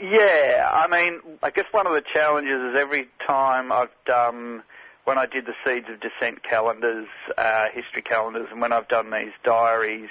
Yeah, 0.00 0.70
I 0.72 0.86
mean, 0.86 1.20
I 1.42 1.50
guess 1.50 1.64
one 1.72 1.86
of 1.86 1.92
the 1.92 2.02
challenges 2.02 2.60
is 2.70 2.76
every 2.76 3.08
time 3.26 3.72
I've 3.72 3.90
done, 4.06 4.62
when 5.04 5.18
I 5.18 5.26
did 5.26 5.46
the 5.46 5.54
Seeds 5.64 5.88
of 5.88 5.98
Dissent 6.00 6.44
calendars, 6.44 7.08
uh, 7.36 7.66
history 7.72 8.02
calendars, 8.02 8.46
and 8.52 8.60
when 8.60 8.72
I've 8.72 8.86
done 8.86 9.10
these 9.10 9.32
diaries, 9.42 10.08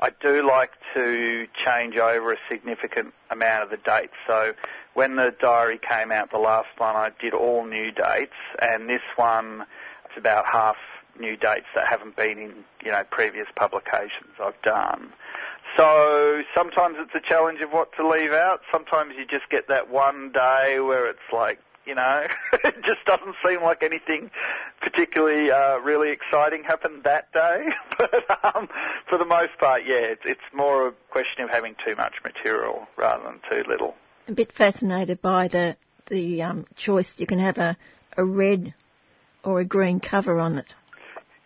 I 0.00 0.10
do 0.20 0.46
like 0.46 0.70
to 0.94 1.48
change 1.64 1.96
over 1.96 2.32
a 2.32 2.36
significant 2.48 3.12
amount 3.30 3.64
of 3.64 3.70
the 3.70 3.76
dates. 3.76 4.12
So 4.26 4.52
when 4.94 5.16
the 5.16 5.34
diary 5.40 5.78
came 5.78 6.12
out, 6.12 6.30
the 6.30 6.38
last 6.38 6.68
one, 6.78 6.94
I 6.94 7.10
did 7.20 7.34
all 7.34 7.64
new 7.64 7.90
dates, 7.90 8.32
and 8.62 8.88
this 8.88 9.02
one, 9.16 9.64
it's 10.04 10.16
about 10.16 10.44
half 10.46 10.76
new 11.18 11.36
dates 11.36 11.66
that 11.74 11.88
haven't 11.88 12.16
been 12.16 12.38
in, 12.38 12.52
you 12.84 12.92
know, 12.92 13.02
previous 13.10 13.46
publications 13.56 14.30
I've 14.40 14.60
done. 14.62 15.12
So 15.76 16.42
sometimes 16.54 16.96
it's 16.98 17.14
a 17.14 17.28
challenge 17.28 17.60
of 17.60 17.70
what 17.70 17.90
to 17.96 18.08
leave 18.08 18.32
out. 18.32 18.60
Sometimes 18.70 19.14
you 19.18 19.26
just 19.26 19.48
get 19.50 19.68
that 19.68 19.90
one 19.90 20.30
day 20.32 20.78
where 20.80 21.08
it's 21.08 21.18
like, 21.32 21.58
you 21.84 21.94
know, 21.94 22.26
it 22.52 22.76
just 22.84 23.04
doesn't 23.06 23.34
seem 23.46 23.62
like 23.62 23.82
anything 23.82 24.30
particularly 24.80 25.50
uh, 25.50 25.78
really 25.78 26.10
exciting 26.10 26.62
happened 26.62 27.02
that 27.04 27.32
day. 27.32 27.66
but 27.98 28.14
um, 28.54 28.68
for 29.08 29.18
the 29.18 29.24
most 29.24 29.58
part, 29.58 29.82
yeah, 29.86 29.96
it's, 29.96 30.22
it's 30.24 30.40
more 30.54 30.88
a 30.88 30.92
question 31.10 31.42
of 31.44 31.50
having 31.50 31.74
too 31.84 31.96
much 31.96 32.14
material 32.22 32.86
rather 32.96 33.24
than 33.24 33.40
too 33.50 33.68
little. 33.68 33.94
A 34.28 34.32
bit 34.32 34.52
fascinated 34.52 35.20
by 35.20 35.48
the 35.48 35.76
the 36.08 36.42
um, 36.42 36.66
choice. 36.76 37.14
You 37.16 37.26
can 37.26 37.38
have 37.38 37.58
a, 37.58 37.76
a 38.16 38.24
red 38.24 38.74
or 39.42 39.60
a 39.60 39.64
green 39.64 40.00
cover 40.00 40.38
on 40.38 40.58
it. 40.58 40.74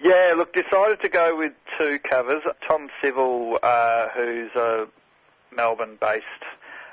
Yeah, 0.01 0.35
look, 0.37 0.53
decided 0.53 1.01
to 1.03 1.09
go 1.09 1.37
with 1.37 1.53
two 1.77 1.99
covers. 1.99 2.43
Tom 2.67 2.89
Civil, 3.03 3.59
uh, 3.63 4.09
who's 4.15 4.51
a 4.55 4.87
Melbourne-based 5.55 6.25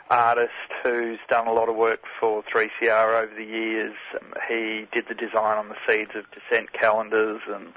artist 0.10 0.52
who's 0.84 1.20
done 1.30 1.48
a 1.48 1.54
lot 1.54 1.70
of 1.70 1.76
work 1.76 2.02
for 2.20 2.44
3CR 2.44 3.24
over 3.24 3.36
the 3.36 3.44
years. 3.44 3.96
Um, 4.20 4.34
he 4.48 4.88
did 4.92 5.06
the 5.08 5.14
design 5.14 5.58
on 5.58 5.70
the 5.70 5.76
Seeds 5.88 6.16
of 6.16 6.26
Dissent 6.32 6.74
calendars 6.74 7.42
and 7.48 7.74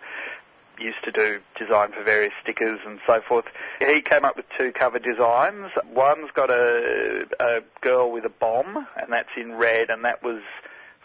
used 0.78 1.02
to 1.04 1.12
do 1.12 1.40
design 1.58 1.92
for 1.92 2.02
various 2.04 2.32
stickers 2.42 2.80
and 2.86 2.98
so 3.06 3.20
forth. 3.26 3.46
He 3.80 4.00
came 4.00 4.24
up 4.24 4.36
with 4.36 4.46
two 4.56 4.72
cover 4.72 4.98
designs. 4.98 5.72
One's 5.92 6.30
got 6.34 6.50
a, 6.50 7.26
a 7.40 7.60
girl 7.82 8.10
with 8.12 8.24
a 8.24 8.30
bomb, 8.30 8.86
and 8.96 9.12
that's 9.12 9.30
in 9.36 9.54
red, 9.56 9.90
and 9.90 10.04
that 10.04 10.22
was 10.22 10.40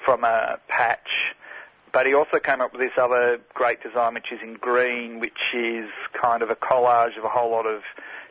from 0.05 0.23
a 0.23 0.59
patch 0.67 1.35
but 1.93 2.07
he 2.07 2.13
also 2.13 2.39
came 2.39 2.59
up 2.59 2.73
with 2.73 2.81
this 2.81 2.97
other 2.97 3.39
great 3.53 3.81
design, 3.81 4.15
which 4.15 4.31
is 4.31 4.39
in 4.41 4.55
green, 4.55 5.19
which 5.19 5.53
is 5.53 5.89
kind 6.19 6.41
of 6.41 6.49
a 6.49 6.55
collage 6.55 7.17
of 7.17 7.23
a 7.23 7.29
whole 7.29 7.51
lot 7.51 7.67
of 7.67 7.83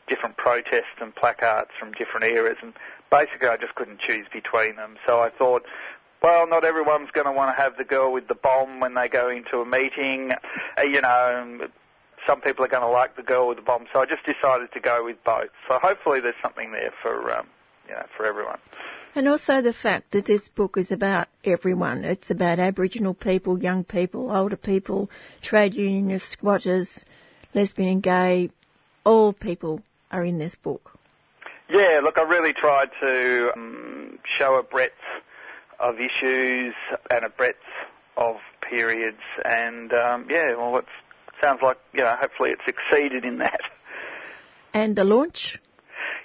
different 0.08 0.36
protests 0.36 0.98
and 1.00 1.14
placards 1.14 1.70
from 1.78 1.92
different 1.92 2.26
eras. 2.26 2.58
And 2.60 2.74
basically, 3.10 3.48
I 3.48 3.56
just 3.56 3.76
couldn't 3.76 4.00
choose 4.00 4.26
between 4.32 4.74
them. 4.76 4.96
So 5.06 5.20
I 5.20 5.30
thought, 5.30 5.62
well, 6.22 6.46
not 6.48 6.64
everyone's 6.64 7.10
going 7.12 7.26
to 7.26 7.32
want 7.32 7.56
to 7.56 7.62
have 7.62 7.76
the 7.76 7.84
girl 7.84 8.12
with 8.12 8.26
the 8.26 8.34
bomb 8.34 8.80
when 8.80 8.94
they 8.94 9.08
go 9.08 9.30
into 9.30 9.60
a 9.60 9.64
meeting. 9.64 10.32
Uh, 10.76 10.82
you 10.82 11.00
know, 11.00 11.68
some 12.26 12.40
people 12.40 12.64
are 12.64 12.68
going 12.68 12.82
to 12.82 12.88
like 12.88 13.16
the 13.16 13.22
girl 13.22 13.46
with 13.48 13.58
the 13.58 13.62
bomb. 13.62 13.86
So 13.92 14.00
I 14.00 14.06
just 14.06 14.24
decided 14.24 14.72
to 14.72 14.80
go 14.80 15.04
with 15.04 15.22
both. 15.24 15.50
So 15.68 15.78
hopefully, 15.80 16.20
there's 16.20 16.34
something 16.42 16.72
there 16.72 16.92
for 17.00 17.32
um, 17.32 17.46
you 17.88 17.94
know 17.94 18.06
for 18.16 18.26
everyone. 18.26 18.58
And 19.14 19.28
also 19.28 19.60
the 19.60 19.74
fact 19.74 20.12
that 20.12 20.24
this 20.24 20.48
book 20.48 20.76
is 20.78 20.90
about 20.90 21.28
everyone. 21.44 22.04
It's 22.04 22.30
about 22.30 22.58
Aboriginal 22.58 23.12
people, 23.12 23.62
young 23.62 23.84
people, 23.84 24.30
older 24.30 24.56
people, 24.56 25.10
trade 25.42 25.74
unionists, 25.74 26.30
squatters, 26.30 27.04
lesbian 27.54 27.90
and 27.90 28.02
gay. 28.02 28.50
All 29.04 29.32
people 29.34 29.82
are 30.10 30.24
in 30.24 30.38
this 30.38 30.54
book. 30.54 30.98
Yeah, 31.68 32.00
look, 32.02 32.18
I 32.18 32.22
really 32.22 32.52
tried 32.52 32.90
to 33.00 33.50
um, 33.54 34.18
show 34.38 34.56
a 34.58 34.62
breadth 34.62 34.92
of 35.78 35.96
issues 35.96 36.74
and 37.10 37.24
a 37.24 37.28
breadth 37.28 37.56
of 38.16 38.36
periods, 38.68 39.22
and 39.44 39.92
um, 39.92 40.26
yeah, 40.28 40.54
well, 40.54 40.76
it 40.78 40.84
sounds 41.40 41.60
like 41.62 41.78
you 41.92 42.00
know, 42.00 42.14
hopefully 42.18 42.50
it 42.50 42.58
succeeded 42.64 43.24
in 43.24 43.38
that. 43.38 43.60
And 44.74 44.96
the 44.96 45.04
launch 45.04 45.58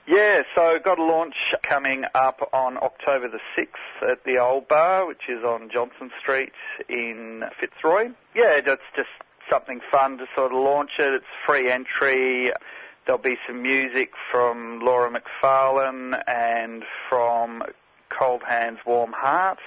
yeah, 0.07 0.43
so 0.55 0.77
got 0.83 0.99
a 0.99 1.03
launch 1.03 1.35
coming 1.67 2.05
up 2.15 2.49
on 2.53 2.77
October 2.77 3.27
the 3.27 3.39
6th 3.57 4.09
at 4.09 4.23
the 4.23 4.37
Old 4.37 4.67
Bar, 4.67 5.05
which 5.05 5.23
is 5.27 5.43
on 5.43 5.69
Johnson 5.71 6.11
Street 6.21 6.53
in 6.87 7.43
Fitzroy. 7.59 8.11
Yeah, 8.33 8.61
that's 8.65 8.81
just 8.95 9.09
something 9.49 9.81
fun 9.91 10.17
to 10.19 10.25
sort 10.33 10.53
of 10.53 10.59
launch 10.59 10.91
it. 10.97 11.13
It's 11.13 11.25
free 11.45 11.69
entry. 11.69 12.51
There'll 13.05 13.21
be 13.21 13.37
some 13.45 13.61
music 13.61 14.11
from 14.31 14.79
Laura 14.81 15.11
McFarlane 15.11 16.21
and 16.27 16.83
from 17.09 17.63
Cold 18.09 18.43
Hands, 18.47 18.77
Warm 18.85 19.13
Heart. 19.13 19.59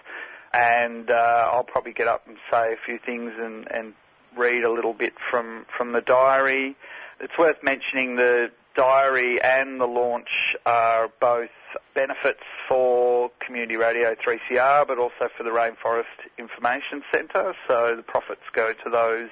And 0.53 1.11
uh, 1.11 1.51
I'll 1.53 1.65
probably 1.65 1.93
get 1.93 2.09
up 2.09 2.27
and 2.27 2.37
say 2.51 2.73
a 2.73 2.77
few 2.85 2.99
things 2.99 3.33
and, 3.39 3.67
and 3.71 3.95
read 4.37 4.65
a 4.65 4.73
little 4.73 4.95
bit 4.95 5.13
from, 5.31 5.67
from 5.77 5.93
the 5.93 6.01
diary. 6.01 6.77
It's 7.21 7.37
worth 7.39 7.63
mentioning 7.63 8.17
the 8.17 8.51
diary 8.75 9.41
and 9.43 9.81
the 9.81 9.87
launch 9.87 10.57
are 10.67 11.11
both 11.21 11.51
benefits 11.95 12.43
for 12.69 13.31
Community 13.45 13.77
Radio 13.77 14.15
3CR, 14.15 14.87
but 14.87 14.99
also 14.99 15.29
for 15.37 15.43
the 15.43 15.51
Rainforest 15.51 16.05
Information 16.39 17.03
Centre. 17.13 17.55
So 17.69 17.95
the 17.97 18.03
profits 18.03 18.43
go 18.53 18.73
to 18.85 18.91
those 18.91 19.31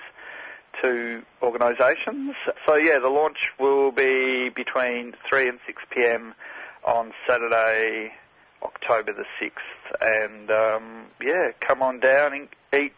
two 0.82 1.22
organisations. 1.42 2.34
So 2.66 2.74
yeah, 2.74 2.98
the 2.98 3.08
launch 3.08 3.52
will 3.58 3.92
be 3.92 4.50
between 4.50 5.14
3 5.28 5.48
and 5.48 5.58
6 5.66 5.82
p.m. 5.90 6.34
on 6.86 7.12
Saturday, 7.26 8.12
October 8.62 9.12
the 9.12 9.24
6th. 9.40 10.00
And 10.00 10.50
um, 10.50 11.06
yeah, 11.22 11.50
come 11.60 11.82
on 11.82 12.00
down 12.00 12.32
and 12.32 12.48
eat, 12.74 12.92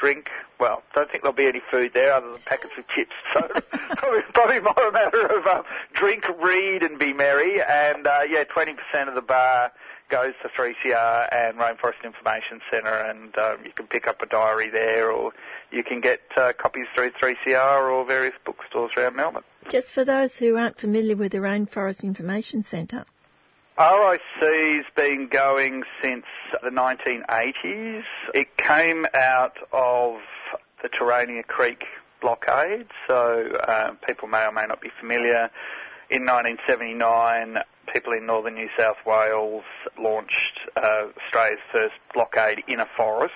drink. 0.00 0.28
Well, 0.58 0.82
don't 0.94 1.10
think 1.10 1.22
there'll 1.22 1.36
be 1.36 1.46
any 1.46 1.60
food 1.70 1.92
there 1.94 2.12
other 2.12 2.30
than 2.32 2.40
packets 2.46 2.72
of 2.78 2.88
chips. 2.88 3.12
So 3.34 3.40
probably, 3.96 4.20
probably 4.32 4.60
more 4.60 4.88
a 4.88 4.92
matter 4.92 5.26
of 5.26 5.46
um, 5.46 5.62
drink, 5.94 6.24
read, 6.42 6.82
and 6.82 6.98
be 6.98 7.12
merry. 7.12 7.60
And 7.62 8.06
uh, 8.06 8.20
yeah, 8.28 8.44
20% 8.44 9.08
of 9.08 9.14
the 9.14 9.20
bar 9.20 9.70
goes 10.10 10.32
to 10.42 10.48
3CR 10.48 11.28
and 11.32 11.56
Rainforest 11.56 12.02
Information 12.04 12.60
Centre, 12.70 12.88
and 12.88 13.36
um, 13.38 13.58
you 13.64 13.72
can 13.72 13.86
pick 13.86 14.06
up 14.06 14.20
a 14.22 14.26
diary 14.26 14.70
there, 14.70 15.10
or 15.10 15.32
you 15.70 15.84
can 15.84 16.00
get 16.00 16.20
uh, 16.36 16.52
copies 16.60 16.86
through 16.94 17.12
3CR 17.12 17.90
or 17.90 18.04
various 18.04 18.34
bookstores 18.44 18.90
around 18.96 19.16
Melbourne. 19.16 19.44
Just 19.70 19.92
for 19.94 20.04
those 20.04 20.32
who 20.38 20.56
aren't 20.56 20.78
familiar 20.78 21.16
with 21.16 21.32
the 21.32 21.38
Rainforest 21.38 22.02
Information 22.02 22.64
Centre, 22.64 23.04
RIC's 23.80 24.84
been 24.94 25.26
going 25.32 25.84
since 26.02 26.26
the 26.62 26.68
1980s. 26.68 28.02
It 28.34 28.54
came 28.58 29.06
out 29.14 29.56
of 29.72 30.18
the 30.82 30.90
Terania 30.90 31.46
Creek 31.46 31.84
blockade, 32.20 32.88
so 33.08 33.48
uh, 33.66 33.92
people 34.06 34.28
may 34.28 34.44
or 34.44 34.52
may 34.52 34.66
not 34.66 34.82
be 34.82 34.90
familiar. 35.00 35.48
In 36.10 36.26
1979, 36.26 37.56
people 37.90 38.12
in 38.12 38.26
northern 38.26 38.56
New 38.56 38.68
South 38.78 38.98
Wales 39.06 39.64
launched 39.98 40.60
uh, 40.76 41.06
Australia's 41.24 41.60
first 41.72 41.94
blockade 42.12 42.62
in 42.68 42.80
a 42.80 42.86
forest, 42.98 43.32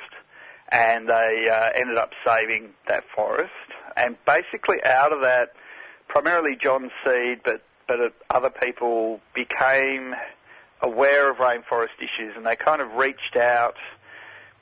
and 0.68 1.08
they 1.08 1.48
uh, 1.50 1.70
ended 1.74 1.96
up 1.96 2.10
saving 2.22 2.74
that 2.86 3.04
forest. 3.16 3.50
And 3.96 4.18
basically, 4.26 4.84
out 4.84 5.10
of 5.10 5.22
that, 5.22 5.54
primarily 6.06 6.54
John 6.54 6.90
Seed, 7.02 7.40
but 7.42 7.62
but 7.86 8.14
other 8.30 8.50
people 8.50 9.20
became 9.34 10.14
aware 10.82 11.30
of 11.30 11.38
rainforest 11.38 11.96
issues 11.98 12.34
and 12.36 12.44
they 12.44 12.56
kind 12.56 12.80
of 12.80 12.92
reached 12.92 13.36
out. 13.36 13.76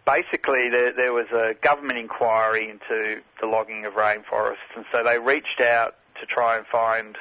Basically, 0.06 0.68
there, 0.68 0.92
there 0.92 1.12
was 1.12 1.26
a 1.32 1.54
government 1.62 1.98
inquiry 1.98 2.68
into 2.68 3.20
the 3.40 3.46
logging 3.46 3.84
of 3.84 3.94
rainforests, 3.94 4.74
and 4.74 4.84
so 4.90 5.04
they 5.04 5.18
reached 5.18 5.60
out 5.60 5.94
to 6.20 6.26
try 6.26 6.56
and 6.56 6.66
find 6.66 7.16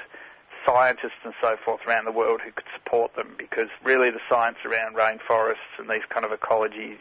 scientists 0.65 1.21
and 1.23 1.33
so 1.41 1.57
forth 1.63 1.81
around 1.87 2.05
the 2.05 2.11
world 2.11 2.41
who 2.43 2.51
could 2.51 2.65
support 2.75 3.15
them 3.15 3.33
because 3.37 3.67
really 3.83 4.11
the 4.11 4.19
science 4.29 4.57
around 4.65 4.95
rainforests 4.95 5.77
and 5.79 5.89
these 5.89 6.05
kind 6.09 6.25
of 6.25 6.31
ecology 6.31 6.97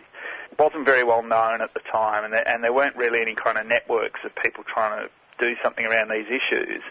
wasn't 0.59 0.85
very 0.85 1.05
well 1.05 1.23
known 1.23 1.61
at 1.61 1.73
the 1.75 1.81
time 1.81 2.25
and 2.25 2.33
there, 2.33 2.47
and 2.47 2.65
there 2.65 2.73
weren't 2.73 2.97
really 2.97 3.21
any 3.21 3.35
kind 3.35 3.59
of 3.59 3.67
networks 3.67 4.21
of 4.25 4.35
people 4.37 4.65
trying 4.65 5.07
to 5.07 5.11
do 5.39 5.57
something 5.63 5.87
around 5.87 6.11
these 6.11 6.27
issues. 6.27 6.83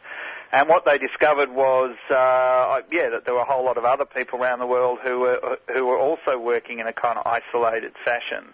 And 0.52 0.68
what 0.68 0.84
they 0.84 0.98
discovered 0.98 1.52
was, 1.52 1.96
uh, 2.10 2.82
yeah, 2.92 3.10
that 3.10 3.26
there 3.26 3.36
were 3.36 3.42
a 3.42 3.46
whole 3.46 3.64
lot 3.64 3.78
of 3.78 3.86
other 3.86 4.06
people 4.06 4.40
around 4.40 4.60
the 4.60 4.66
world 4.66 4.98
who 5.04 5.20
were 5.20 5.58
who 5.72 5.86
were 5.86 6.00
also 6.00 6.40
working 6.40 6.80
in 6.80 6.88
a 6.88 6.94
kind 6.94 7.20
of 7.20 7.28
isolated 7.28 7.94
fashion 8.04 8.46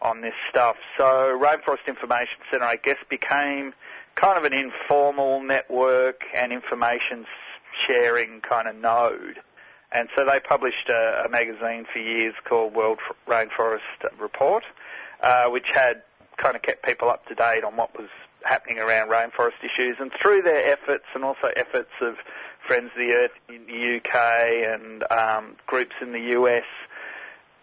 on 0.00 0.22
this 0.22 0.34
stuff. 0.48 0.76
So 0.96 1.04
Rainforest 1.04 1.86
Information 1.86 2.38
Centre, 2.50 2.64
I 2.64 2.76
guess, 2.76 2.96
became 3.10 3.74
kind 4.14 4.38
of 4.38 4.44
an 4.44 4.52
informal 4.52 5.42
network 5.42 6.22
and 6.34 6.52
information 6.52 7.26
sharing 7.86 8.40
kind 8.40 8.68
of 8.68 8.76
node. 8.76 9.40
And 9.92 10.08
so 10.16 10.24
they 10.24 10.40
published 10.40 10.88
a, 10.88 11.24
a 11.26 11.28
magazine 11.28 11.86
for 11.92 11.98
years 11.98 12.34
called 12.48 12.74
World 12.74 12.98
Rainforest 13.28 13.80
Report, 14.18 14.64
uh, 15.22 15.46
which 15.46 15.66
had 15.72 16.02
kind 16.36 16.56
of 16.56 16.62
kept 16.62 16.84
people 16.84 17.10
up 17.10 17.26
to 17.26 17.34
date 17.34 17.64
on 17.64 17.76
what 17.76 17.96
was 17.98 18.08
happening 18.44 18.78
around 18.78 19.08
rainforest 19.08 19.62
issues. 19.62 19.96
And 19.98 20.10
through 20.20 20.42
their 20.42 20.72
efforts 20.72 21.04
and 21.14 21.24
also 21.24 21.48
efforts 21.56 21.90
of 22.00 22.14
Friends 22.66 22.90
of 22.94 22.98
the 22.98 23.12
Earth 23.12 23.32
in 23.48 23.66
the 23.66 23.96
UK 23.96 24.14
and 24.74 25.04
um, 25.10 25.56
groups 25.66 25.92
in 26.00 26.12
the 26.12 26.32
US, 26.40 26.64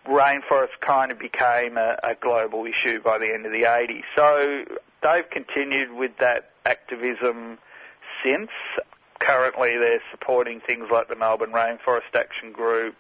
rainforest 0.08 0.80
kind 0.86 1.12
of 1.12 1.20
became 1.20 1.78
a, 1.78 1.98
a 2.04 2.16
global 2.20 2.66
issue 2.66 3.02
by 3.02 3.18
the 3.18 3.34
end 3.34 3.46
of 3.46 3.52
the 3.52 3.64
80s. 3.64 4.04
So 4.16 4.66
they've 5.04 5.30
continued 5.30 5.94
with 5.94 6.12
that 6.20 6.52
activism 6.66 7.58
since. 8.24 8.50
currently 9.20 9.78
they're 9.78 10.02
supporting 10.12 10.62
things 10.66 10.86
like 10.92 11.08
the 11.08 11.16
Melbourne 11.16 11.52
Rainforest 11.52 12.14
Action 12.16 12.52
Group. 12.52 12.96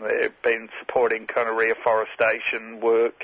They've 0.00 0.30
been 0.42 0.68
supporting 0.80 1.26
kind 1.26 1.48
of 1.48 1.56
reforestation 1.56 2.80
work 2.80 3.22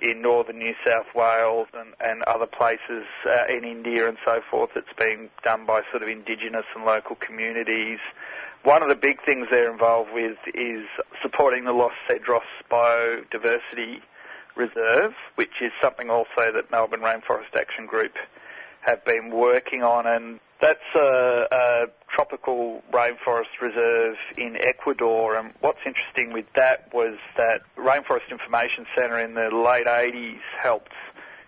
in 0.00 0.22
northern 0.22 0.58
New 0.58 0.74
South 0.84 1.06
Wales 1.14 1.68
and, 1.74 1.94
and 2.00 2.22
other 2.24 2.46
places 2.46 3.04
uh, 3.26 3.46
in 3.48 3.64
India 3.64 4.08
and 4.08 4.18
so 4.24 4.40
forth. 4.50 4.70
It's 4.76 4.88
being 4.98 5.30
done 5.42 5.66
by 5.66 5.82
sort 5.90 6.02
of 6.02 6.08
indigenous 6.08 6.64
and 6.74 6.84
local 6.84 7.16
communities. 7.16 7.98
One 8.64 8.82
of 8.82 8.88
the 8.88 8.96
big 8.96 9.24
things 9.24 9.46
they're 9.50 9.70
involved 9.70 10.10
with 10.12 10.36
is 10.54 10.86
supporting 11.22 11.64
the 11.64 11.72
Los 11.72 11.92
Cedros 12.08 12.40
Biodiversity 12.70 14.00
Reserve, 14.56 15.12
which 15.36 15.60
is 15.60 15.70
something 15.80 16.10
also 16.10 16.52
that 16.52 16.70
Melbourne 16.70 17.00
Rainforest 17.00 17.54
Action 17.56 17.86
Group 17.86 18.12
have 18.80 19.04
been 19.04 19.30
working 19.30 19.82
on, 19.82 20.06
and 20.06 20.40
that's 20.60 20.78
a, 20.94 21.46
a, 21.50 21.86
tropical 22.08 22.82
rainforest 22.92 23.60
reserve 23.60 24.16
in 24.36 24.56
Ecuador. 24.56 25.36
And 25.36 25.52
what's 25.60 25.80
interesting 25.84 26.32
with 26.32 26.46
that 26.54 26.92
was 26.92 27.18
that 27.36 27.62
Rainforest 27.76 28.30
Information 28.30 28.86
Centre 28.94 29.18
in 29.18 29.34
the 29.34 29.50
late 29.50 29.86
80s 29.86 30.40
helped 30.60 30.92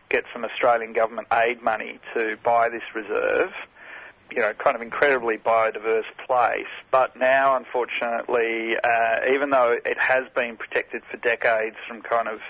get 0.08 0.24
some 0.32 0.44
Australian 0.44 0.92
government 0.92 1.28
aid 1.32 1.62
money 1.62 1.98
to 2.14 2.36
buy 2.42 2.68
this 2.68 2.82
reserve. 2.94 3.52
You 4.30 4.42
know, 4.42 4.52
kind 4.52 4.76
of 4.76 4.82
incredibly 4.82 5.38
biodiverse 5.38 6.04
place. 6.24 6.70
But 6.92 7.16
now, 7.16 7.56
unfortunately, 7.56 8.76
uh, 8.76 9.32
even 9.32 9.50
though 9.50 9.76
it 9.84 9.98
has 9.98 10.24
been 10.36 10.56
protected 10.56 11.02
for 11.10 11.16
decades 11.16 11.74
from 11.88 12.02
kind 12.02 12.28
of 12.28 12.40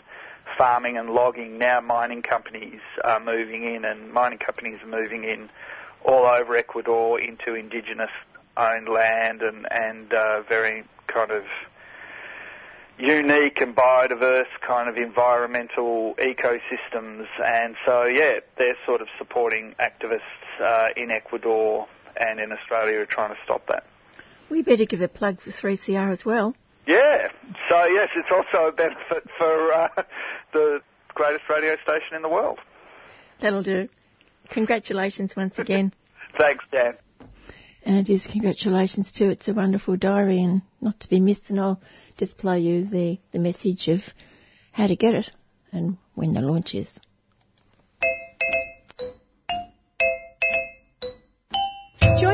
farming 0.58 0.98
and 0.98 1.10
logging, 1.10 1.56
now 1.56 1.80
mining 1.80 2.20
companies 2.20 2.80
are 3.02 3.20
moving 3.20 3.64
in, 3.64 3.86
and 3.86 4.12
mining 4.12 4.38
companies 4.38 4.78
are 4.82 4.88
moving 4.88 5.24
in 5.24 5.48
all 6.04 6.26
over 6.26 6.56
Ecuador 6.56 7.20
into 7.20 7.54
indigenous 7.54 8.10
owned 8.56 8.88
land 8.88 9.42
and, 9.42 9.66
and 9.70 10.12
uh, 10.12 10.42
very 10.48 10.84
kind 11.06 11.30
of 11.30 11.44
unique 12.98 13.60
and 13.60 13.74
biodiverse 13.74 14.50
kind 14.66 14.88
of 14.88 14.96
environmental 14.96 16.14
ecosystems. 16.16 17.26
And 17.44 17.76
so, 17.86 18.04
yeah, 18.04 18.40
they're 18.58 18.76
sort 18.86 19.00
of 19.00 19.08
supporting 19.18 19.74
activists 19.80 20.20
uh, 20.62 20.88
in 20.96 21.10
Ecuador 21.10 21.86
and 22.16 22.40
in 22.40 22.52
Australia 22.52 22.96
who 22.96 23.02
are 23.02 23.06
trying 23.06 23.34
to 23.34 23.40
stop 23.44 23.66
that. 23.68 23.84
We 24.50 24.62
better 24.62 24.84
give 24.84 25.00
a 25.00 25.08
plug 25.08 25.40
for 25.40 25.50
3CR 25.50 26.12
as 26.12 26.24
well. 26.24 26.54
Yeah. 26.86 27.28
So 27.68 27.84
yes, 27.86 28.08
it's 28.16 28.30
also 28.30 28.68
a 28.68 28.72
benefit 28.72 29.24
for 29.38 29.72
uh, 29.72 29.88
the 30.52 30.80
greatest 31.14 31.44
radio 31.48 31.76
station 31.82 32.16
in 32.16 32.22
the 32.22 32.28
world. 32.28 32.58
That'll 33.40 33.62
do. 33.62 33.88
Congratulations 34.50 35.34
once 35.36 35.58
again. 35.58 35.92
Thanks, 36.36 36.64
Dan. 36.70 36.94
And 37.84 37.96
it 37.96 38.12
is 38.12 38.26
congratulations 38.26 39.12
too. 39.12 39.30
It's 39.30 39.48
a 39.48 39.54
wonderful 39.54 39.96
diary 39.96 40.42
and 40.42 40.62
not 40.80 41.00
to 41.00 41.08
be 41.08 41.20
missed. 41.20 41.48
And 41.48 41.58
I'll 41.58 41.80
just 42.18 42.36
play 42.36 42.60
you 42.60 42.84
the, 42.84 43.18
the 43.32 43.38
message 43.38 43.88
of 43.88 44.00
how 44.72 44.86
to 44.86 44.96
get 44.96 45.14
it 45.14 45.30
and 45.72 45.96
when 46.14 46.34
the 46.34 46.42
launch 46.42 46.74
is. 46.74 46.98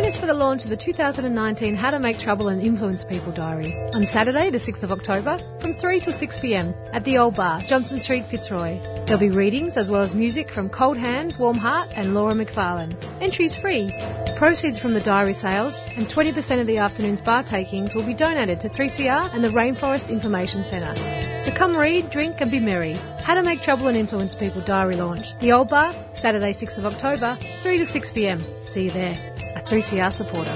Us 0.06 0.20
for 0.20 0.26
the 0.26 0.34
launch 0.34 0.62
of 0.62 0.70
the 0.70 0.76
2019 0.76 1.74
How 1.74 1.90
to 1.90 1.98
Make 1.98 2.20
Trouble 2.20 2.46
and 2.48 2.62
Influence 2.62 3.02
People 3.02 3.32
diary 3.32 3.74
on 3.92 4.04
Saturday, 4.04 4.50
the 4.50 4.58
6th 4.58 4.84
of 4.84 4.92
October, 4.92 5.38
from 5.60 5.74
3 5.74 6.00
till 6.00 6.12
6 6.12 6.38
pm 6.40 6.74
at 6.92 7.02
the 7.02 7.18
Old 7.18 7.34
Bar, 7.34 7.62
Johnson 7.66 7.98
Street, 7.98 8.24
Fitzroy. 8.30 8.78
There'll 9.04 9.18
be 9.18 9.30
readings 9.30 9.76
as 9.76 9.90
well 9.90 10.02
as 10.02 10.14
music 10.14 10.50
from 10.50 10.68
Cold 10.68 10.96
Hands, 10.96 11.36
Warm 11.38 11.56
Heart, 11.56 11.90
and 11.96 12.14
Laura 12.14 12.34
McFarlane. 12.34 12.94
Entries 13.20 13.56
free. 13.56 13.90
Proceeds 14.38 14.78
from 14.78 14.94
the 14.94 15.02
diary 15.02 15.32
sales 15.32 15.74
and 15.96 16.06
20% 16.06 16.60
of 16.60 16.68
the 16.68 16.78
afternoon's 16.78 17.20
bar 17.20 17.42
takings 17.42 17.96
will 17.96 18.06
be 18.06 18.14
donated 18.14 18.60
to 18.60 18.68
3CR 18.68 19.34
and 19.34 19.42
the 19.42 19.48
Rainforest 19.48 20.08
Information 20.08 20.64
Centre. 20.66 20.94
So 21.40 21.50
come 21.56 21.76
read, 21.76 22.10
drink, 22.10 22.36
and 22.38 22.50
be 22.50 22.60
merry. 22.60 22.94
How 23.24 23.34
to 23.34 23.42
Make 23.42 23.62
Trouble 23.62 23.88
and 23.88 23.96
Influence 23.96 24.36
People 24.36 24.64
diary 24.64 24.94
launch. 24.94 25.26
The 25.40 25.50
Old 25.50 25.68
Bar, 25.68 25.92
Saturday, 26.14 26.52
6th 26.52 26.78
of 26.78 26.84
October, 26.84 27.36
3 27.62 27.78
to 27.78 27.86
6 27.86 28.12
pm. 28.12 28.44
See 28.72 28.82
you 28.82 28.90
there. 28.92 29.45
3CR 29.66 30.12
supporter. 30.12 30.54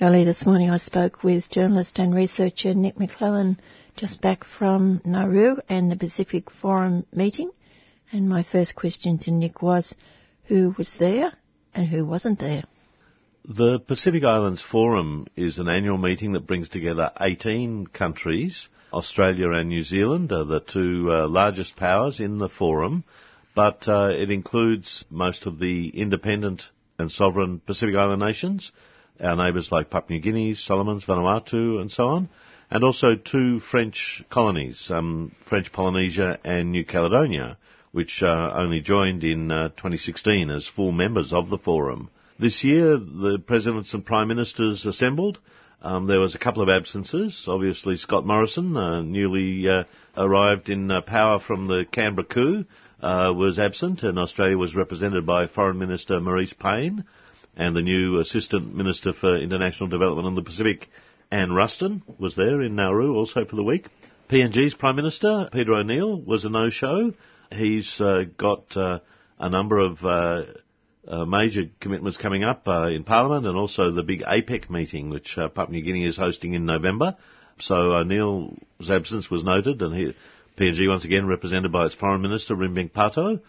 Early 0.00 0.24
this 0.24 0.44
morning 0.44 0.70
I 0.70 0.78
spoke 0.78 1.22
with 1.22 1.48
journalist 1.48 2.00
and 2.00 2.12
researcher 2.12 2.74
Nic 2.74 2.98
Maclellan 2.98 3.60
just 3.96 4.20
back 4.20 4.42
from 4.58 5.00
Nauru 5.04 5.58
and 5.68 5.88
the 5.88 5.96
Pacific 5.96 6.50
Forum 6.50 7.06
meeting. 7.14 7.52
And 8.10 8.28
my 8.28 8.42
first 8.42 8.74
question 8.74 9.18
to 9.18 9.30
Nick 9.30 9.62
was 9.62 9.94
who 10.46 10.74
was 10.76 10.90
there 10.98 11.32
and 11.72 11.86
who 11.86 12.04
wasn't 12.04 12.40
there? 12.40 12.64
The 13.48 13.78
Pacific 13.78 14.24
Islands 14.24 14.60
Forum 14.60 15.28
is 15.36 15.58
an 15.58 15.68
annual 15.68 15.98
meeting 15.98 16.32
that 16.32 16.48
brings 16.48 16.68
together 16.68 17.12
18 17.20 17.86
countries. 17.86 18.68
Australia 18.92 19.52
and 19.52 19.68
New 19.68 19.84
Zealand 19.84 20.32
are 20.32 20.42
the 20.42 20.58
two 20.58 21.12
uh, 21.12 21.28
largest 21.28 21.76
powers 21.76 22.18
in 22.18 22.38
the 22.38 22.48
forum, 22.48 23.04
but 23.54 23.86
uh, 23.86 24.08
it 24.10 24.32
includes 24.32 25.04
most 25.10 25.46
of 25.46 25.60
the 25.60 25.90
independent 25.90 26.64
and 26.98 27.08
sovereign 27.08 27.60
Pacific 27.60 27.94
Island 27.94 28.20
nations, 28.20 28.72
our 29.20 29.36
neighbours 29.36 29.70
like 29.70 29.90
Papua 29.90 30.16
New 30.16 30.22
Guinea, 30.22 30.56
Solomons, 30.56 31.04
Vanuatu, 31.04 31.80
and 31.80 31.92
so 31.92 32.08
on, 32.08 32.28
and 32.68 32.82
also 32.82 33.14
two 33.14 33.60
French 33.60 34.24
colonies, 34.28 34.90
um, 34.90 35.30
French 35.48 35.70
Polynesia 35.72 36.40
and 36.44 36.72
New 36.72 36.84
Caledonia, 36.84 37.58
which 37.92 38.24
uh, 38.24 38.52
only 38.56 38.80
joined 38.80 39.22
in 39.22 39.52
uh, 39.52 39.68
2016 39.68 40.50
as 40.50 40.66
full 40.66 40.90
members 40.90 41.32
of 41.32 41.48
the 41.48 41.58
forum. 41.58 42.10
This 42.38 42.62
year, 42.64 42.98
the 42.98 43.38
presidents 43.38 43.94
and 43.94 44.04
prime 44.04 44.28
ministers 44.28 44.84
assembled. 44.84 45.38
Um, 45.80 46.06
there 46.06 46.20
was 46.20 46.34
a 46.34 46.38
couple 46.38 46.62
of 46.62 46.68
absences. 46.68 47.46
Obviously, 47.48 47.96
Scott 47.96 48.26
Morrison, 48.26 48.76
uh, 48.76 49.00
newly 49.00 49.66
uh, 49.66 49.84
arrived 50.16 50.68
in 50.68 50.90
uh, 50.90 51.00
power 51.00 51.40
from 51.40 51.66
the 51.66 51.86
Canberra 51.90 52.26
coup, 52.26 52.64
uh, 53.00 53.32
was 53.34 53.58
absent, 53.58 54.02
and 54.02 54.18
Australia 54.18 54.58
was 54.58 54.74
represented 54.74 55.24
by 55.24 55.46
Foreign 55.46 55.78
Minister 55.78 56.20
Marise 56.20 56.56
Payne 56.58 57.06
and 57.56 57.74
the 57.74 57.80
new 57.80 58.18
Assistant 58.18 58.74
Minister 58.74 59.14
for 59.14 59.38
International 59.38 59.88
Development 59.88 60.26
on 60.26 60.34
the 60.34 60.42
Pacific, 60.42 60.88
Anne 61.30 61.52
Ruston, 61.52 62.02
was 62.18 62.36
there 62.36 62.60
in 62.60 62.76
Nauru 62.76 63.14
also 63.14 63.46
for 63.46 63.56
the 63.56 63.64
week. 63.64 63.88
PNG's 64.28 64.74
Prime 64.74 64.96
Minister, 64.96 65.48
Peter 65.50 65.72
O'Neill, 65.72 66.20
was 66.20 66.44
a 66.44 66.50
no-show. 66.50 67.14
He's 67.50 67.98
uh, 67.98 68.24
got 68.36 68.76
uh, 68.76 68.98
a 69.38 69.48
number 69.48 69.78
of 69.78 70.04
uh, 71.08 71.24
major 71.24 71.62
commitments 71.80 72.18
coming 72.18 72.44
up 72.44 72.66
uh, 72.66 72.88
in 72.88 73.04
Parliament 73.04 73.46
and 73.46 73.56
also 73.56 73.90
the 73.90 74.02
big 74.02 74.22
APEC 74.22 74.70
meeting, 74.70 75.10
which 75.10 75.36
uh, 75.36 75.48
Papua 75.48 75.76
New 75.76 75.82
Guinea 75.82 76.06
is 76.06 76.16
hosting 76.16 76.54
in 76.54 76.66
November. 76.66 77.16
So 77.58 77.74
O'Neill's 77.74 78.90
absence 78.90 79.30
was 79.30 79.44
noted, 79.44 79.80
and 79.80 79.94
he, 79.94 80.14
PNG 80.58 80.88
once 80.88 81.04
again 81.04 81.26
represented 81.26 81.72
by 81.72 81.86
its 81.86 81.94
Foreign 81.94 82.22
Minister, 82.22 82.54
Rimbink 82.54 82.92
Pato. 82.92 83.40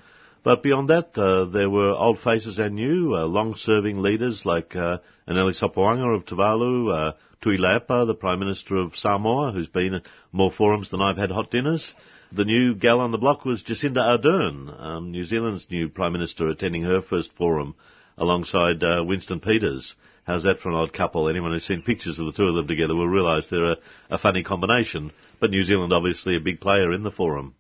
But 0.44 0.64
beyond 0.64 0.90
that, 0.90 1.18
uh, 1.18 1.46
there 1.46 1.70
were 1.70 1.92
old 1.92 2.20
faces 2.20 2.58
and 2.60 2.76
new, 2.76 3.16
uh, 3.16 3.26
long-serving 3.26 4.00
leaders 4.00 4.44
like 4.46 4.76
uh, 4.76 5.00
Enele 5.28 5.62
of 5.62 6.26
Tuvalu, 6.26 6.94
uh, 6.94 7.12
Tuilaepa, 7.44 8.08
the 8.08 8.16
Prime 8.16 8.40
Minister 8.40 8.78
of 8.78 8.96
Samoa, 8.96 9.52
who's 9.52 9.68
been 9.68 9.96
at 9.96 10.04
more 10.32 10.52
forums 10.52 10.90
than 10.90 11.02
I've 11.02 11.18
had 11.18 11.32
hot 11.32 11.52
dinners. 11.52 11.94
The 12.32 12.46
new 12.46 12.76
gal 12.76 13.00
on 13.00 13.12
the 13.12 13.18
block 13.18 13.46
was 13.46 13.64
Jacinda 13.64 14.00
Ardern, 14.00 14.82
um, 14.82 15.12
New 15.12 15.26
Zealand's 15.26 15.66
new 15.72 15.88
Prime 15.88 16.12
Minister, 16.12 16.48
attending 16.50 16.84
her 16.84 17.02
first 17.02 17.32
forum 17.34 17.76
alongside 18.18 18.84
uh, 18.84 19.04
Winston 19.06 19.40
Peters. 19.40 19.96
How's 20.26 20.44
that 20.44 20.60
for 20.60 20.70
an 20.70 20.76
odd 20.76 20.92
couple? 20.92 21.30
Anyone 21.30 21.54
who's 21.54 21.66
seen 21.66 21.84
pictures 21.84 22.20
of 22.20 22.26
the 22.26 22.34
two 22.34 22.44
of 22.44 22.56
them 22.56 22.68
together 22.68 22.96
will 22.96 23.08
realise 23.08 23.48
they're 23.48 23.72
a, 23.72 23.78
a 24.10 24.18
funny 24.18 24.44
combination. 24.44 25.14
But 25.40 25.52
New 25.52 25.64
Zealand 25.64 25.94
obviously 25.94 26.36
a 26.36 26.42
big 26.42 26.60
player 26.60 26.92
in 26.92 27.04
the 27.04 27.12
forum. 27.12 27.56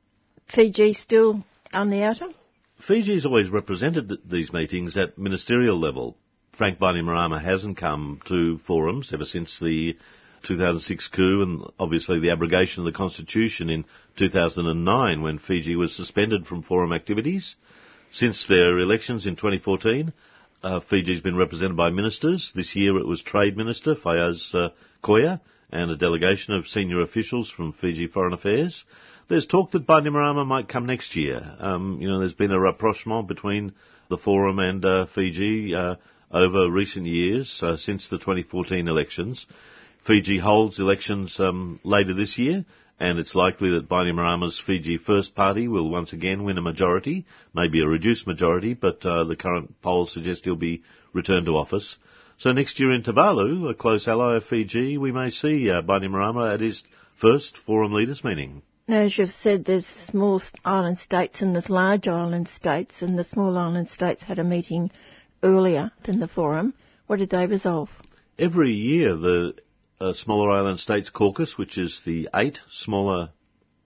Fiji 0.53 0.91
still 0.93 1.45
on 1.71 1.89
the 1.89 2.03
outer? 2.03 2.27
Fiji's 2.85 3.25
always 3.25 3.49
represented 3.49 4.11
these 4.29 4.51
meetings 4.51 4.97
at 4.97 5.17
ministerial 5.17 5.79
level. 5.79 6.17
Frank 6.57 6.77
Bainimarama 6.77 7.41
hasn't 7.41 7.77
come 7.77 8.19
to 8.27 8.59
forums 8.67 9.13
ever 9.13 9.25
since 9.25 9.59
the 9.59 9.95
2006 10.43 11.07
coup 11.09 11.41
and 11.41 11.63
obviously 11.79 12.19
the 12.19 12.31
abrogation 12.31 12.81
of 12.81 12.91
the 12.91 12.97
constitution 12.97 13.69
in 13.69 13.85
2009 14.17 15.21
when 15.21 15.39
Fiji 15.39 15.75
was 15.75 15.95
suspended 15.95 16.45
from 16.45 16.63
forum 16.63 16.93
activities. 16.93 17.55
Since 18.11 18.45
their 18.47 18.79
elections 18.79 19.27
in 19.27 19.35
2014, 19.35 20.13
uh, 20.63 20.79
Fiji's 20.79 21.21
been 21.21 21.37
represented 21.37 21.77
by 21.77 21.89
ministers. 21.89 22.51
This 22.55 22.75
year 22.75 22.97
it 22.97 23.05
was 23.05 23.21
Trade 23.21 23.57
Minister 23.57 23.95
Faiyaz 23.95 24.53
uh, 24.55 24.69
Koya 25.03 25.39
and 25.71 25.91
a 25.91 25.97
delegation 25.97 26.53
of 26.53 26.67
senior 26.67 27.01
officials 27.01 27.49
from 27.49 27.73
Fiji 27.73 28.07
Foreign 28.07 28.33
Affairs. 28.33 28.83
There's 29.27 29.45
talk 29.45 29.71
that 29.71 29.85
Bainimarama 29.85 30.45
might 30.45 30.69
come 30.69 30.85
next 30.85 31.15
year. 31.15 31.41
Um, 31.59 31.99
you 31.99 32.07
know, 32.07 32.19
there's 32.19 32.33
been 32.33 32.51
a 32.51 32.59
rapprochement 32.59 33.27
between 33.27 33.73
the 34.09 34.17
forum 34.17 34.59
and 34.59 34.83
uh, 34.85 35.05
Fiji 35.13 35.75
uh, 35.75 35.95
over 36.31 36.71
recent 36.71 37.05
years, 37.05 37.59
uh, 37.61 37.75
since 37.75 38.09
the 38.09 38.17
2014 38.17 38.87
elections. 38.87 39.45
Fiji 40.07 40.39
holds 40.39 40.79
elections 40.79 41.37
um, 41.37 41.81
later 41.83 42.13
this 42.13 42.37
year, 42.37 42.63
and 42.97 43.19
it's 43.19 43.35
likely 43.35 43.71
that 43.71 43.89
Bainimarama's 43.89 44.57
Fiji 44.65 44.97
First 44.97 45.35
Party 45.35 45.67
will 45.67 45.89
once 45.89 46.13
again 46.13 46.45
win 46.45 46.57
a 46.57 46.61
majority, 46.61 47.25
maybe 47.53 47.81
a 47.81 47.87
reduced 47.87 48.25
majority, 48.25 48.73
but 48.73 49.05
uh, 49.05 49.25
the 49.25 49.35
current 49.35 49.81
polls 49.81 50.13
suggest 50.13 50.45
he'll 50.45 50.55
be 50.55 50.81
returned 51.11 51.45
to 51.47 51.57
office. 51.57 51.97
So 52.37 52.53
next 52.53 52.79
year 52.79 52.93
in 52.93 53.03
Tuvalu, 53.03 53.69
a 53.69 53.73
close 53.73 54.07
ally 54.07 54.37
of 54.37 54.45
Fiji, 54.45 54.97
we 54.97 55.11
may 55.11 55.29
see 55.29 55.69
uh, 55.69 55.81
Bainimarama 55.81 56.53
at 56.53 56.61
his 56.61 56.85
first 57.19 57.57
Forum 57.65 57.91
Leaders 57.91 58.23
meeting. 58.23 58.61
Now, 58.87 59.01
as 59.01 59.17
you've 59.17 59.31
said, 59.31 59.65
there's 59.65 59.85
small 60.09 60.41
island 60.63 60.99
states 60.99 61.41
and 61.41 61.53
there's 61.53 61.69
large 61.69 62.07
island 62.07 62.47
states, 62.47 63.01
and 63.01 63.19
the 63.19 63.25
small 63.25 63.57
island 63.57 63.89
states 63.89 64.23
had 64.23 64.39
a 64.39 64.45
meeting 64.45 64.89
earlier 65.43 65.91
than 66.05 66.21
the 66.21 66.29
forum. 66.29 66.73
What 67.07 67.19
did 67.19 67.31
they 67.31 67.45
resolve? 67.45 67.89
Every 68.39 68.71
year, 68.71 69.15
the 69.15 69.55
uh, 69.99 70.13
Smaller 70.13 70.51
Island 70.51 70.79
States 70.79 71.09
Caucus, 71.09 71.57
which 71.57 71.77
is 71.77 72.01
the 72.05 72.29
eight 72.35 72.59
smaller 72.71 73.29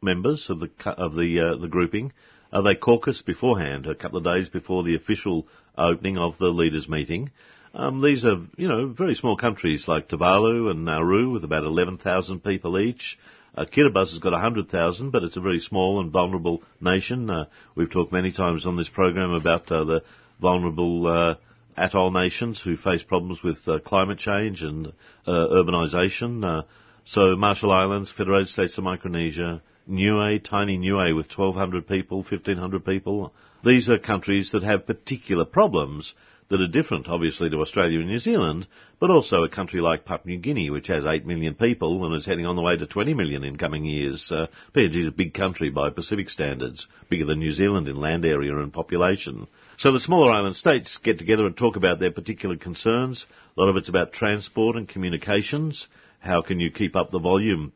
members 0.02 0.50
of 0.50 0.60
the 0.60 0.70
of 0.86 1.16
the 1.16 1.40
uh, 1.40 1.56
the 1.58 1.68
grouping, 1.68 2.12
uh, 2.52 2.62
they 2.62 2.76
caucus 2.76 3.22
beforehand, 3.22 3.88
a 3.88 3.96
couple 3.96 4.18
of 4.18 4.24
days 4.24 4.50
before 4.50 4.84
the 4.84 4.96
official 4.96 5.48
opening 5.78 6.18
of 6.18 6.38
the 6.38 6.48
leaders' 6.48 6.90
meeting. 6.90 7.32
Um, 7.74 8.02
these 8.02 8.26
are, 8.26 8.38
you 8.58 8.68
know, 8.68 8.88
very 8.88 9.16
small 9.16 9.38
countries 9.38 9.88
like 9.88 10.10
Tuvalu 10.10 10.70
and 10.70 10.84
Nauru 10.84 11.32
with 11.32 11.46
about 11.46 11.64
11,000 11.64 12.44
people 12.44 12.78
each. 12.78 13.18
Uh, 13.56 13.66
Kiribati 13.66 14.12
has 14.12 14.20
got 14.20 14.34
100,000, 14.34 15.12
but 15.12 15.24
it's 15.24 15.38
a 15.38 15.42
very 15.42 15.60
small 15.60 16.02
and 16.02 16.12
vulnerable 16.12 16.64
nation. 16.82 17.30
Uh, 17.30 17.46
we've 17.76 17.92
talked 17.92 18.12
many 18.12 18.34
times 18.34 18.66
on 18.66 18.76
this 18.76 18.90
program 18.90 19.32
about 19.32 19.72
uh, 19.72 19.86
the 19.86 20.04
vulnerable 20.42 21.08
uh, 21.08 21.36
atoll 21.82 22.12
nations 22.12 22.62
who 22.62 22.78
face 22.78 23.04
problems 23.04 23.42
with 23.44 23.58
uh, 23.68 23.80
climate 23.80 24.20
change 24.20 24.62
and 24.62 24.88
uh, 25.26 25.32
urbanisation. 25.32 26.66
so 27.06 27.36
Marshall 27.36 27.72
Islands, 27.72 28.12
Federated 28.12 28.50
States 28.50 28.78
of 28.78 28.84
Micronesia, 28.84 29.62
Niue, 29.88 30.40
tiny 30.40 30.78
Niue 30.78 31.16
with 31.16 31.28
1,200 31.36 31.88
people, 31.88 32.20
1,500 32.20 32.86
people. 32.86 33.34
These 33.64 33.90
are 33.90 33.98
countries 33.98 34.52
that 34.52 34.64
have 34.64 34.86
particular 34.86 35.46
problems 35.46 36.14
that 36.52 36.62
are 36.62 36.68
different, 36.68 37.08
obviously, 37.08 37.50
to 37.50 37.62
Australia 37.62 38.00
and 38.00 38.10
New 38.10 38.20
Zealand, 38.20 38.68
but 39.00 39.10
also 39.10 39.44
a 39.44 39.50
country 39.50 39.80
like 39.80 40.06
Papua 40.06 40.36
New 40.36 40.42
Guinea, 40.42 40.70
which 40.70 40.88
has 40.88 41.06
8 41.06 41.26
million 41.26 41.56
people 41.56 42.06
and 42.06 42.14
is 42.14 42.26
heading 42.26 42.46
on 42.46 42.58
the 42.58 42.62
way 42.62 42.76
to 42.76 42.86
20 42.86 43.14
million 43.14 43.44
in 43.44 43.56
coming 43.56 43.86
years. 43.86 44.32
Uh, 44.32 44.48
PNG 44.74 44.98
is 44.98 45.08
a 45.08 45.12
big 45.12 45.34
country 45.34 45.70
by 45.70 45.90
Pacific 45.90 46.30
standards, 46.30 46.88
bigger 47.10 47.26
than 47.26 47.40
New 47.40 47.54
Zealand 47.54 47.88
in 47.88 47.96
land 47.96 48.26
area 48.26 48.56
and 48.58 48.74
population. 48.74 49.48
So 49.82 49.92
the 49.92 50.00
smaller 50.00 50.32
island 50.32 50.56
states 50.58 51.00
get 51.04 51.18
together 51.18 51.44
and 51.48 51.58
talk 51.58 51.76
about 51.76 52.00
their 52.00 52.12
particular 52.12 52.56
concerns. 52.56 53.26
A 53.58 53.60
lot 53.60 53.68
of 53.68 53.78
it's 53.78 53.90
about 53.90 54.14
transport 54.14 54.76
and 54.76 54.88
communications. 54.88 55.88
How 56.20 56.44
can 56.44 56.60
you 56.60 56.70
keep 56.70 56.96
up 56.96 57.10
the 57.10 57.18
volume 57.18 57.74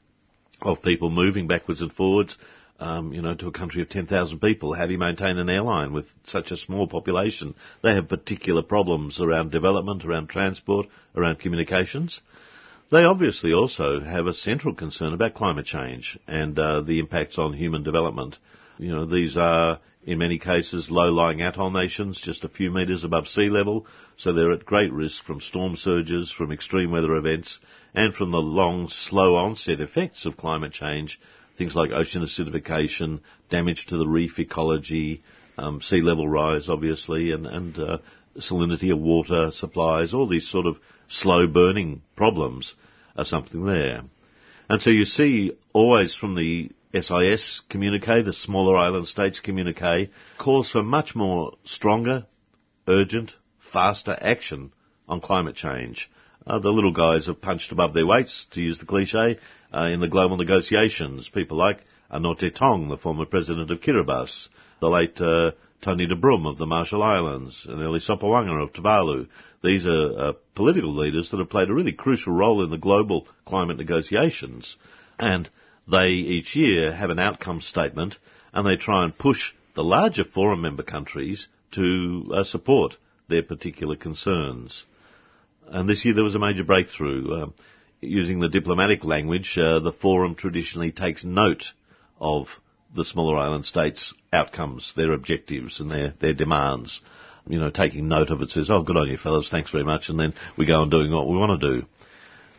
of 0.62 0.84
people 0.84 1.10
moving 1.10 1.48
backwards 1.48 1.82
and 1.82 1.92
forwards? 1.92 2.38
um, 2.80 3.12
you 3.12 3.24
know, 3.24 3.34
to 3.34 3.48
a 3.48 3.52
country 3.52 3.82
of 3.82 3.90
10,000 3.90 4.40
people. 4.40 4.74
How 4.74 4.86
do 4.86 4.92
you 4.92 5.00
maintain 5.00 5.40
an 5.40 5.50
airline 5.50 5.94
with 5.94 6.06
such 6.26 6.52
a 6.52 6.58
small 6.58 6.88
population? 6.88 7.56
They 7.82 7.96
have 7.96 8.08
particular 8.08 8.62
problems 8.62 9.20
around 9.20 9.52
development, 9.52 10.06
around 10.06 10.30
transport, 10.30 10.86
around 11.16 11.40
communications. 11.40 12.22
They 12.92 13.04
obviously 13.04 13.52
also 13.52 14.00
have 14.02 14.28
a 14.28 14.34
central 14.34 14.76
concern 14.76 15.14
about 15.14 15.34
climate 15.34 15.66
change 15.66 16.20
and 16.28 16.60
uh, 16.60 16.82
the 16.82 17.00
impacts 17.00 17.40
on 17.40 17.54
human 17.54 17.82
development. 17.82 18.38
You 18.78 18.92
know, 18.92 19.06
these 19.06 19.38
are 19.38 19.80
in 20.06 20.20
many 20.20 20.38
cases 20.40 20.90
low-lying 20.90 21.42
atoll 21.42 21.72
nations, 21.72 22.22
just 22.22 22.44
a 22.44 22.50
few 22.50 22.72
metres 22.72 23.04
above 23.04 23.28
sea 23.28 23.50
level, 23.50 23.86
so 24.18 24.32
they're 24.32 24.52
at 24.52 24.66
great 24.66 24.94
risk 24.94 25.24
from 25.24 25.42
storm 25.42 25.76
surges, 25.76 26.32
from 26.32 26.52
extreme 26.52 26.92
weather 26.92 27.16
events, 27.16 27.60
and 27.94 28.14
from 28.14 28.32
the 28.32 28.38
long, 28.38 28.88
slow 28.88 29.36
onset 29.36 29.82
effects 29.82 30.26
of 30.26 30.38
climate 30.38 30.72
change 30.72 31.20
things 31.58 31.76
like 31.76 31.92
ocean 31.92 32.24
acidification, 32.24 33.22
damage 33.50 33.86
to 33.88 33.98
the 33.98 34.08
reef 34.08 34.40
ecology, 34.40 35.24
um, 35.58 35.82
sea 35.82 36.02
level 36.02 36.28
rise, 36.28 36.70
obviously, 36.70 37.32
and, 37.32 37.46
and 37.46 37.80
uh, 37.80 37.98
salinity 38.38 38.92
of 38.92 39.00
water 39.00 39.52
supplies, 39.52 40.14
all 40.14 40.28
these 40.28 40.50
sort 40.50 40.66
of 40.66 40.78
slow 41.08 41.48
burning 41.48 42.02
problems 42.16 42.76
are 43.16 43.26
something 43.26 43.66
there. 43.66 44.02
And 44.70 44.82
so 44.82 44.90
you 44.90 45.06
see 45.06 45.54
always 45.74 46.16
from 46.16 46.36
the 46.36 46.72
SIS 47.02 47.62
communique, 47.70 48.24
the 48.24 48.32
smaller 48.32 48.78
island 48.78 49.08
states 49.08 49.42
communique, 49.42 50.10
calls 50.38 50.72
for 50.72 50.82
much 50.82 51.14
more 51.14 51.54
stronger, 51.66 52.26
urgent, 52.88 53.34
faster 53.74 54.18
action 54.22 54.72
on 55.08 55.20
climate 55.20 55.56
change. 55.56 56.10
Uh, 56.48 56.60
the 56.60 56.72
little 56.72 56.94
guys 56.94 57.26
have 57.26 57.42
punched 57.42 57.72
above 57.72 57.94
their 57.94 58.06
weights, 58.06 58.46
to 58.52 58.62
use 58.62 58.80
the 58.80 58.86
cliche, 58.86 59.38
uh, 59.74 59.88
in 59.88 60.00
the 60.00 60.08
global 60.08 60.38
negotiations. 60.38 61.30
People 61.34 61.58
like 61.58 61.82
Anote 62.12 62.56
Tong, 62.56 62.88
the 62.88 62.98
former 62.98 63.26
president 63.26 63.72
of 63.72 63.82
Kiribati, 63.82 64.48
the 64.80 64.90
late 64.90 65.20
uh, 65.20 65.52
Tony 65.82 66.08
de 66.08 66.16
Brum 66.16 66.46
of 66.46 66.58
the 66.58 66.66
Marshall 66.66 67.04
Islands, 67.04 67.66
and 67.68 67.82
Eli 67.82 68.00
Sopoaga 68.00 68.64
of 68.64 68.74
Tuvalu. 68.74 69.28
These 69.64 69.86
are 69.86 70.20
uh, 70.20 70.34
political 70.54 70.96
leaders 70.96 71.32
that 71.32 71.40
have 71.40 71.50
played 71.50 71.70
a 71.70 71.74
really 71.74 71.94
crucial 71.94 72.34
role 72.34 72.64
in 72.64 72.70
the 72.70 72.78
global 72.78 73.28
climate 73.46 73.78
negotiations. 73.78 74.78
And 75.20 75.50
they 75.90 76.08
each 76.10 76.56
year 76.56 76.94
have 76.94 77.10
an 77.10 77.20
outcome 77.20 77.62
statement 77.62 78.18
and 78.54 78.66
they 78.66 78.76
try 78.76 79.04
and 79.04 79.18
push 79.18 79.52
the 79.76 79.84
larger 79.84 80.24
forum 80.24 80.62
member 80.62 80.84
countries 80.84 81.48
to 81.72 82.32
uh, 82.34 82.44
support 82.44 82.96
their 83.28 83.44
particular 83.44 83.96
concerns. 83.96 84.86
And 85.68 85.90
this 85.90 86.06
year 86.06 86.14
there 86.14 86.24
was 86.24 86.36
a 86.36 86.40
major 86.40 86.64
breakthrough. 86.64 87.34
Uh, 87.34 87.48
using 88.02 88.40
the 88.40 88.50
diplomatic 88.50 89.04
language, 89.04 89.58
uh, 89.60 89.80
the 89.80 89.92
forum 89.92 90.36
traditionally 90.36 90.92
takes 90.92 91.24
note 91.24 91.64
of 92.20 92.48
the 92.96 93.06
smaller 93.06 93.38
island 93.38 93.66
states' 93.66 94.14
outcomes, 94.32 94.94
their 94.96 95.12
objectives, 95.12 95.80
and 95.80 95.92
their, 95.92 96.14
their 96.20 96.34
demands. 96.34 97.02
You 97.48 97.60
know, 97.60 97.70
taking 97.70 98.08
note 98.08 98.30
of 98.30 98.42
it 98.42 98.50
says, 98.50 98.70
oh, 98.70 98.84
good 98.84 98.98
on 98.98 99.10
you 99.10 99.18
fellas, 99.18 99.50
thanks 99.50 99.72
very 99.72 99.84
much, 99.84 100.10
and 100.10 100.20
then 100.20 100.34
we 100.58 100.66
go 100.66 100.76
on 100.76 100.90
doing 100.90 101.12
what 101.14 101.28
we 101.28 101.38
want 101.38 101.60
to 101.60 101.74
do. 101.74 101.86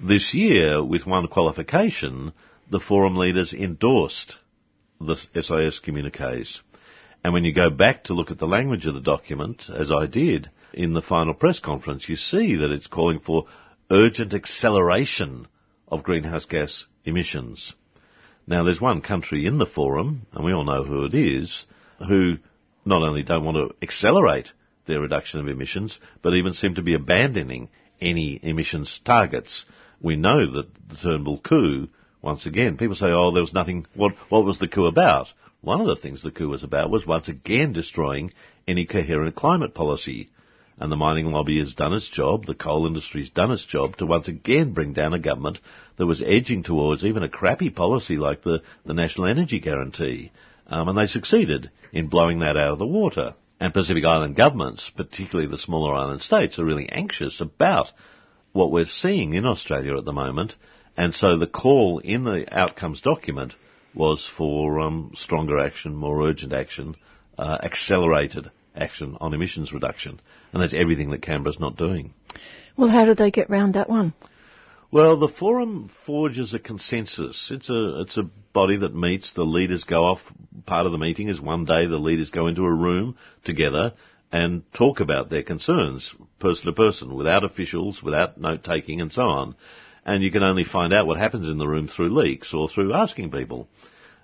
This 0.04 0.34
year, 0.34 0.84
with 0.84 1.06
one 1.06 1.26
qualification, 1.28 2.32
the 2.70 2.80
forum 2.80 3.16
leaders 3.16 3.52
endorsed 3.52 4.38
the 5.00 5.16
SIS 5.16 5.78
communiques. 5.78 6.60
And 7.22 7.32
when 7.32 7.44
you 7.44 7.52
go 7.52 7.70
back 7.70 8.04
to 8.04 8.14
look 8.14 8.30
at 8.30 8.38
the 8.38 8.46
language 8.46 8.86
of 8.86 8.94
the 8.94 9.00
document, 9.00 9.64
as 9.74 9.90
I 9.90 10.06
did 10.06 10.50
in 10.72 10.92
the 10.92 11.02
final 11.02 11.34
press 11.34 11.58
conference, 11.58 12.08
you 12.08 12.16
see 12.16 12.56
that 12.56 12.70
it's 12.70 12.86
calling 12.86 13.20
for 13.20 13.46
urgent 13.90 14.34
acceleration 14.34 15.48
of 15.88 16.02
greenhouse 16.02 16.44
gas 16.44 16.84
emissions. 17.04 17.72
Now, 18.46 18.62
there's 18.62 18.80
one 18.80 19.00
country 19.00 19.46
in 19.46 19.58
the 19.58 19.66
forum, 19.66 20.26
and 20.32 20.44
we 20.44 20.52
all 20.52 20.64
know 20.64 20.84
who 20.84 21.04
it 21.04 21.14
is, 21.14 21.66
who 22.06 22.36
not 22.84 23.02
only 23.02 23.24
don't 23.24 23.44
want 23.44 23.56
to 23.56 23.74
accelerate 23.82 24.52
their 24.86 25.00
reduction 25.00 25.40
of 25.40 25.48
emissions, 25.48 25.98
but 26.22 26.34
even 26.34 26.52
seem 26.52 26.76
to 26.76 26.82
be 26.82 26.94
abandoning 26.94 27.70
any 28.00 28.38
emissions 28.40 29.00
targets. 29.04 29.64
We 30.00 30.16
know 30.16 30.48
that 30.52 30.68
the 30.88 30.96
Turnbull 31.02 31.40
coup, 31.40 31.88
once 32.26 32.44
again, 32.44 32.76
people 32.76 32.96
say, 32.96 33.06
oh, 33.06 33.30
there 33.30 33.42
was 33.42 33.54
nothing, 33.54 33.86
what, 33.94 34.12
what 34.28 34.44
was 34.44 34.58
the 34.58 34.68
coup 34.68 34.86
about? 34.86 35.28
One 35.60 35.80
of 35.80 35.86
the 35.86 35.96
things 35.96 36.22
the 36.22 36.32
coup 36.32 36.48
was 36.48 36.64
about 36.64 36.90
was 36.90 37.06
once 37.06 37.28
again 37.28 37.72
destroying 37.72 38.32
any 38.66 38.84
coherent 38.84 39.36
climate 39.36 39.74
policy 39.74 40.28
and 40.78 40.92
the 40.92 40.96
mining 40.96 41.26
lobby 41.26 41.58
has 41.60 41.74
done 41.74 41.94
its 41.94 42.08
job, 42.08 42.44
the 42.44 42.54
coal 42.54 42.86
industry 42.86 43.22
has 43.22 43.30
done 43.30 43.50
its 43.50 43.64
job 43.64 43.96
to 43.96 44.06
once 44.06 44.28
again 44.28 44.72
bring 44.72 44.92
down 44.92 45.14
a 45.14 45.18
government 45.18 45.58
that 45.96 46.06
was 46.06 46.22
edging 46.26 46.62
towards 46.62 47.04
even 47.04 47.22
a 47.22 47.28
crappy 47.28 47.70
policy 47.70 48.16
like 48.16 48.42
the, 48.42 48.60
the 48.84 48.92
National 48.92 49.28
Energy 49.28 49.60
Guarantee. 49.60 50.32
Um, 50.66 50.88
and 50.88 50.98
they 50.98 51.06
succeeded 51.06 51.70
in 51.92 52.08
blowing 52.08 52.40
that 52.40 52.56
out 52.56 52.72
of 52.72 52.78
the 52.78 52.86
water. 52.86 53.34
And 53.58 53.72
Pacific 53.72 54.04
Island 54.04 54.36
governments, 54.36 54.90
particularly 54.94 55.48
the 55.48 55.56
smaller 55.56 55.94
island 55.94 56.20
states, 56.20 56.58
are 56.58 56.64
really 56.64 56.88
anxious 56.90 57.40
about 57.40 57.86
what 58.52 58.70
we're 58.70 58.84
seeing 58.84 59.32
in 59.32 59.46
Australia 59.46 59.96
at 59.96 60.04
the 60.04 60.12
moment. 60.12 60.56
And 60.96 61.14
so 61.14 61.36
the 61.36 61.46
call 61.46 61.98
in 61.98 62.24
the 62.24 62.46
outcomes 62.50 63.00
document 63.00 63.54
was 63.94 64.30
for 64.36 64.80
um, 64.80 65.12
stronger 65.14 65.58
action, 65.58 65.94
more 65.94 66.22
urgent 66.22 66.52
action, 66.52 66.96
uh, 67.38 67.58
accelerated 67.62 68.50
action 68.74 69.16
on 69.20 69.34
emissions 69.34 69.72
reduction. 69.72 70.20
And 70.52 70.62
that's 70.62 70.74
everything 70.74 71.10
that 71.10 71.22
Canberra's 71.22 71.60
not 71.60 71.76
doing. 71.76 72.14
Well, 72.76 72.88
how 72.88 73.04
did 73.04 73.16
they 73.16 73.30
get 73.30 73.50
round 73.50 73.74
that 73.74 73.88
one? 73.88 74.14
Well, 74.92 75.18
the 75.18 75.28
forum 75.28 75.90
forges 76.06 76.54
a 76.54 76.58
consensus. 76.58 77.50
It's 77.50 77.68
a 77.68 78.02
it's 78.02 78.16
a 78.16 78.30
body 78.52 78.78
that 78.78 78.94
meets. 78.94 79.32
The 79.32 79.42
leaders 79.42 79.84
go 79.84 80.04
off. 80.04 80.20
Part 80.64 80.86
of 80.86 80.92
the 80.92 80.98
meeting 80.98 81.28
is 81.28 81.40
one 81.40 81.64
day 81.64 81.86
the 81.86 81.98
leaders 81.98 82.30
go 82.30 82.46
into 82.46 82.62
a 82.62 82.72
room 82.72 83.16
together 83.44 83.94
and 84.30 84.62
talk 84.72 85.00
about 85.00 85.28
their 85.28 85.42
concerns, 85.42 86.14
person 86.38 86.66
to 86.66 86.72
person, 86.72 87.14
without 87.14 87.44
officials, 87.44 88.02
without 88.02 88.38
note 88.38 88.62
taking, 88.62 89.00
and 89.00 89.12
so 89.12 89.22
on. 89.22 89.56
And 90.06 90.22
you 90.22 90.30
can 90.30 90.44
only 90.44 90.64
find 90.64 90.94
out 90.94 91.06
what 91.06 91.18
happens 91.18 91.48
in 91.48 91.58
the 91.58 91.66
room 91.66 91.88
through 91.88 92.16
leaks 92.16 92.54
or 92.54 92.68
through 92.68 92.94
asking 92.94 93.32
people. 93.32 93.68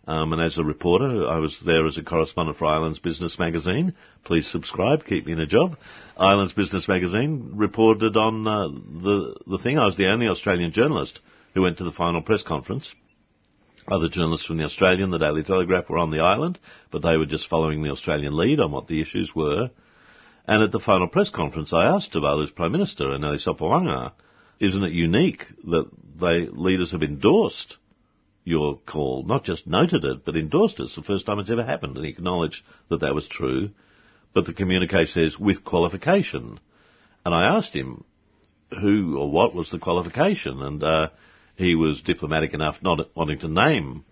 Um, 0.06 0.32
and 0.32 0.40
as 0.40 0.56
a 0.56 0.64
reporter, 0.64 1.28
I 1.28 1.38
was 1.38 1.60
there 1.64 1.86
as 1.86 1.98
a 1.98 2.02
correspondent 2.02 2.56
for 2.56 2.66
Islands 2.66 2.98
Business 2.98 3.38
Magazine. 3.38 3.94
Please 4.24 4.50
subscribe, 4.50 5.04
keep 5.04 5.26
me 5.26 5.32
in 5.32 5.40
a 5.40 5.46
job. 5.46 5.76
Islands 6.16 6.52
Business 6.52 6.88
Magazine 6.88 7.50
reported 7.54 8.16
on 8.16 8.46
uh, 8.46 8.68
the 8.68 9.36
the 9.46 9.58
thing. 9.58 9.78
I 9.78 9.84
was 9.84 9.96
the 9.96 10.08
only 10.08 10.28
Australian 10.28 10.72
journalist 10.72 11.20
who 11.54 11.62
went 11.62 11.78
to 11.78 11.84
the 11.84 11.92
final 11.92 12.22
press 12.22 12.42
conference. 12.42 12.92
Other 13.86 14.08
journalists 14.08 14.46
from 14.46 14.58
the 14.58 14.64
Australian, 14.64 15.10
the 15.10 15.18
Daily 15.18 15.42
Telegraph 15.42 15.90
were 15.90 15.98
on 15.98 16.10
the 16.10 16.20
island, 16.20 16.58
but 16.90 17.02
they 17.02 17.16
were 17.16 17.26
just 17.26 17.48
following 17.48 17.82
the 17.82 17.90
Australian 17.90 18.36
lead 18.36 18.60
on 18.60 18.70
what 18.70 18.86
the 18.86 19.00
issues 19.00 19.32
were. 19.34 19.70
And 20.46 20.62
at 20.62 20.72
the 20.72 20.80
final 20.80 21.08
press 21.08 21.30
conference, 21.30 21.72
I 21.72 21.86
asked 21.86 22.12
Tuvalu's 22.12 22.52
Prime 22.52 22.72
Minister, 22.72 23.06
Enele 23.06 23.44
Sopoaga, 23.44 24.12
isn't 24.62 24.84
it 24.84 24.92
unique 24.92 25.44
that 25.64 25.90
they 26.20 26.46
leaders 26.46 26.92
have 26.92 27.02
endorsed 27.02 27.76
your 28.44 28.78
call, 28.86 29.24
not 29.24 29.44
just 29.44 29.66
noted 29.66 30.04
it, 30.04 30.24
but 30.24 30.36
endorsed 30.36 30.78
it. 30.78 30.84
It's 30.84 30.96
the 30.96 31.02
first 31.02 31.26
time 31.26 31.40
it's 31.40 31.50
ever 31.50 31.64
happened, 31.64 31.96
and 31.96 32.04
he 32.04 32.12
acknowledged 32.12 32.62
that 32.88 33.00
that 33.00 33.14
was 33.14 33.26
true. 33.28 33.70
But 34.32 34.46
the 34.46 34.54
communique 34.54 35.06
says 35.06 35.38
with 35.38 35.64
qualification. 35.64 36.60
And 37.24 37.34
I 37.34 37.56
asked 37.56 37.74
him 37.74 38.04
who 38.70 39.18
or 39.18 39.30
what 39.30 39.54
was 39.54 39.70
the 39.70 39.78
qualification, 39.78 40.62
and 40.62 40.82
uh, 40.82 41.08
he 41.56 41.74
was 41.74 42.00
diplomatic 42.00 42.54
enough 42.54 42.76
not 42.82 43.14
wanting 43.16 43.40
to 43.40 43.48
name 43.48 44.04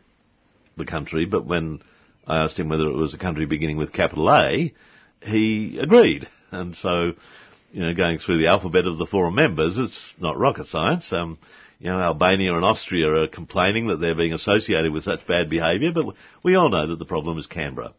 the 0.76 0.84
country, 0.84 1.26
but 1.26 1.46
when 1.46 1.80
I 2.26 2.44
asked 2.44 2.58
him 2.58 2.68
whether 2.68 2.86
it 2.86 2.96
was 2.96 3.14
a 3.14 3.18
country 3.18 3.46
beginning 3.46 3.76
with 3.76 3.92
capital 3.92 4.30
A, 4.30 4.74
he 5.22 5.78
agreed. 5.80 6.28
And 6.50 6.74
so, 6.76 7.12
you 7.72 7.82
know, 7.82 7.94
going 7.94 8.18
through 8.18 8.38
the 8.38 8.48
alphabet 8.48 8.86
of 8.86 8.98
the 8.98 9.06
forum 9.06 9.34
members, 9.34 9.76
it's 9.78 10.14
not 10.18 10.38
rocket 10.38 10.66
science. 10.66 11.12
Um, 11.12 11.38
you 11.78 11.90
know, 11.90 11.98
Albania 11.98 12.54
and 12.54 12.64
Austria 12.64 13.08
are 13.08 13.28
complaining 13.28 13.86
that 13.88 14.00
they're 14.00 14.14
being 14.14 14.32
associated 14.32 14.92
with 14.92 15.04
such 15.04 15.26
bad 15.26 15.48
behaviour, 15.48 15.92
but 15.94 16.14
we 16.42 16.54
all 16.54 16.68
know 16.68 16.86
that 16.88 16.98
the 16.98 17.06
problem 17.06 17.38
is 17.38 17.46
Canberra. 17.46 17.94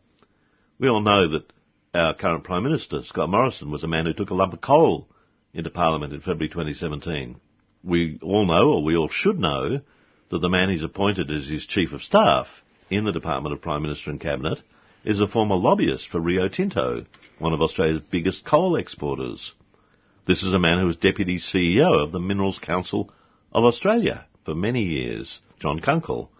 We 0.80 0.88
all 0.88 1.02
know 1.02 1.30
that 1.30 1.52
our 1.94 2.14
current 2.14 2.44
Prime 2.44 2.64
Minister, 2.64 3.02
Scott 3.04 3.30
Morrison, 3.30 3.72
was 3.72 3.84
a 3.84 3.88
man 3.88 4.06
who 4.06 4.14
took 4.14 4.30
a 4.30 4.36
lump 4.36 4.54
of 4.54 4.62
coal 4.62 5.08
into 5.54 5.70
Parliament 5.70 6.14
in 6.14 6.20
February 6.20 6.50
2017. 6.50 7.40
We 7.84 8.20
all 8.22 8.46
know, 8.46 8.74
or 8.74 8.84
we 8.84 8.96
all 8.96 9.10
should 9.10 9.40
know, 9.40 9.82
that 10.30 10.40
the 10.40 10.50
man 10.50 10.70
he's 10.70 10.84
appointed 10.84 11.32
as 11.32 11.48
his 11.48 11.66
Chief 11.66 11.92
of 11.92 12.02
Staff 12.02 12.48
in 12.90 13.04
the 13.04 13.12
Department 13.12 13.54
of 13.54 13.62
Prime 13.62 13.82
Minister 13.82 14.12
and 14.12 14.20
Cabinet 14.20 14.62
is 15.04 15.20
a 15.20 15.28
former 15.28 15.56
lobbyist 15.56 16.10
for 16.10 16.20
Rio 16.20 16.48
Tinto, 16.48 17.06
one 17.40 17.54
of 17.54 17.62
Australia's 17.62 18.02
biggest 18.12 18.46
coal 18.46 18.76
exporters. 18.76 19.54
This 20.32 20.44
is 20.44 20.54
a 20.54 20.60
man 20.60 20.80
who 20.80 20.86
was 20.86 20.96
Deputy 20.96 21.40
CEO 21.40 22.02
of 22.02 22.14
the 22.14 22.20
Minerals 22.22 22.58
Council 22.58 23.12
of 23.52 23.66
Australia 23.66 24.28
for 24.46 24.56
many 24.56 24.84
years, 24.84 25.42
John 25.60 25.82
Kunkel. 25.82 26.32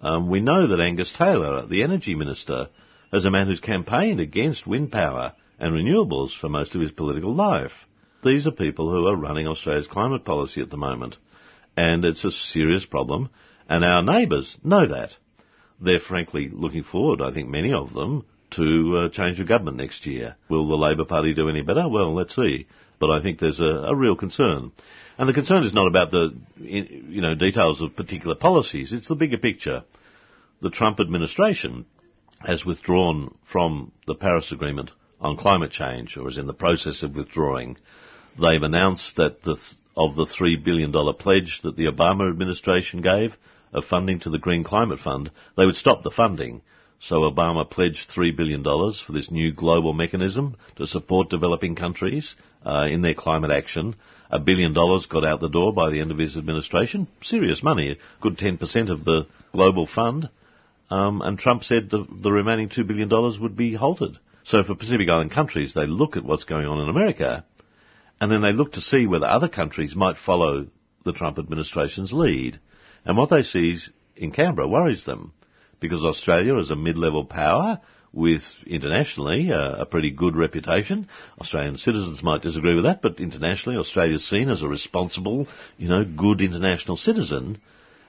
Um, 0.00 0.28
we 0.28 0.40
know 0.40 0.66
that 0.66 0.80
Angus 0.80 1.14
Taylor, 1.16 1.64
the 1.64 1.84
Energy 1.84 2.16
Minister, 2.16 2.68
is 3.12 3.24
a 3.24 3.30
man 3.30 3.46
who's 3.46 3.60
campaigned 3.60 4.18
against 4.18 4.66
wind 4.66 4.90
power 4.90 5.34
and 5.56 5.72
renewables 5.72 6.36
for 6.36 6.48
most 6.48 6.74
of 6.74 6.80
his 6.80 6.90
political 6.90 7.32
life. 7.32 7.86
These 8.24 8.48
are 8.48 8.50
people 8.50 8.90
who 8.90 9.06
are 9.06 9.14
running 9.14 9.46
Australia's 9.46 9.86
climate 9.86 10.24
policy 10.24 10.60
at 10.60 10.70
the 10.70 10.76
moment. 10.76 11.16
And 11.76 12.04
it's 12.04 12.24
a 12.24 12.32
serious 12.32 12.86
problem, 12.86 13.28
and 13.68 13.84
our 13.84 14.02
neighbours 14.02 14.56
know 14.64 14.88
that. 14.88 15.10
They're 15.80 16.00
frankly 16.00 16.50
looking 16.52 16.82
forward, 16.82 17.22
I 17.22 17.32
think 17.32 17.48
many 17.48 17.72
of 17.72 17.92
them, 17.92 18.26
to 18.56 18.96
uh, 18.96 19.08
change 19.10 19.38
of 19.38 19.46
government 19.46 19.76
next 19.76 20.06
year. 20.06 20.34
Will 20.48 20.66
the 20.66 20.74
Labor 20.74 21.04
Party 21.04 21.34
do 21.34 21.48
any 21.48 21.62
better? 21.62 21.88
Well, 21.88 22.12
let's 22.12 22.34
see. 22.34 22.66
But 22.98 23.10
I 23.10 23.22
think 23.22 23.38
there's 23.38 23.60
a, 23.60 23.64
a 23.64 23.94
real 23.94 24.16
concern. 24.16 24.72
And 25.16 25.28
the 25.28 25.34
concern 25.34 25.64
is 25.64 25.74
not 25.74 25.88
about 25.88 26.10
the 26.10 26.34
you 26.56 27.20
know 27.20 27.34
details 27.34 27.80
of 27.80 27.96
particular 27.96 28.34
policies. 28.34 28.92
It's 28.92 29.08
the 29.08 29.14
bigger 29.14 29.38
picture. 29.38 29.84
The 30.60 30.70
Trump 30.70 31.00
administration 31.00 31.86
has 32.40 32.64
withdrawn 32.64 33.36
from 33.50 33.92
the 34.06 34.14
Paris 34.14 34.52
Agreement 34.52 34.90
on 35.20 35.36
climate 35.36 35.72
change, 35.72 36.16
or 36.16 36.28
is 36.28 36.38
in 36.38 36.46
the 36.46 36.54
process 36.54 37.02
of 37.02 37.16
withdrawing. 37.16 37.76
They've 38.40 38.62
announced 38.62 39.16
that 39.16 39.42
the, 39.42 39.56
of 39.96 40.14
the 40.14 40.26
three 40.26 40.56
billion 40.56 40.92
dollar 40.92 41.12
pledge 41.12 41.60
that 41.64 41.76
the 41.76 41.86
Obama 41.86 42.30
administration 42.30 43.02
gave 43.02 43.36
of 43.72 43.84
funding 43.84 44.20
to 44.20 44.30
the 44.30 44.38
Green 44.38 44.62
Climate 44.62 45.00
Fund, 45.00 45.30
they 45.56 45.66
would 45.66 45.74
stop 45.74 46.02
the 46.02 46.10
funding 46.10 46.62
so 47.00 47.20
Obama 47.20 47.68
pledged 47.68 48.10
$3 48.10 48.36
billion 48.36 48.64
for 48.64 49.12
this 49.12 49.30
new 49.30 49.52
global 49.52 49.92
mechanism 49.92 50.56
to 50.76 50.86
support 50.86 51.30
developing 51.30 51.76
countries 51.76 52.34
uh, 52.64 52.86
in 52.90 53.02
their 53.02 53.14
climate 53.14 53.50
action. 53.50 53.96
A 54.30 54.38
billion 54.38 54.74
dollars 54.74 55.06
got 55.06 55.24
out 55.24 55.40
the 55.40 55.48
door 55.48 55.72
by 55.72 55.90
the 55.90 56.00
end 56.00 56.10
of 56.10 56.18
his 56.18 56.36
administration. 56.36 57.08
Serious 57.22 57.62
money, 57.62 57.92
a 57.92 58.22
good 58.22 58.36
10% 58.36 58.90
of 58.90 59.04
the 59.04 59.26
global 59.52 59.86
fund. 59.86 60.28
Um, 60.90 61.22
and 61.22 61.38
Trump 61.38 61.64
said 61.64 61.90
the, 61.90 62.06
the 62.10 62.32
remaining 62.32 62.68
$2 62.68 62.86
billion 62.86 63.08
would 63.40 63.56
be 63.56 63.74
halted. 63.74 64.18
So 64.44 64.64
for 64.64 64.74
Pacific 64.74 65.08
Island 65.08 65.30
countries, 65.30 65.74
they 65.74 65.86
look 65.86 66.16
at 66.16 66.24
what's 66.24 66.44
going 66.44 66.66
on 66.66 66.80
in 66.80 66.88
America, 66.88 67.44
and 68.20 68.30
then 68.32 68.40
they 68.40 68.52
look 68.52 68.72
to 68.72 68.80
see 68.80 69.06
whether 69.06 69.26
other 69.26 69.48
countries 69.48 69.94
might 69.94 70.16
follow 70.16 70.66
the 71.04 71.12
Trump 71.12 71.38
administration's 71.38 72.12
lead. 72.12 72.58
And 73.04 73.16
what 73.16 73.30
they 73.30 73.42
see 73.42 73.78
in 74.16 74.32
Canberra 74.32 74.68
worries 74.68 75.04
them 75.04 75.32
because 75.80 76.02
Australia 76.04 76.56
is 76.58 76.70
a 76.70 76.76
mid-level 76.76 77.26
power 77.26 77.80
with 78.18 78.42
internationally 78.66 79.52
uh, 79.52 79.76
a 79.76 79.86
pretty 79.86 80.10
good 80.10 80.36
reputation. 80.36 81.08
Australian 81.40 81.78
citizens 81.78 82.22
might 82.22 82.42
disagree 82.42 82.74
with 82.74 82.84
that, 82.84 83.00
but 83.00 83.20
internationally 83.20 83.78
Australia 83.78 84.16
is 84.16 84.28
seen 84.28 84.48
as 84.48 84.62
a 84.62 84.68
responsible, 84.68 85.46
you 85.76 85.88
know, 85.88 86.04
good 86.04 86.40
international 86.40 86.96
citizen. 86.96 87.60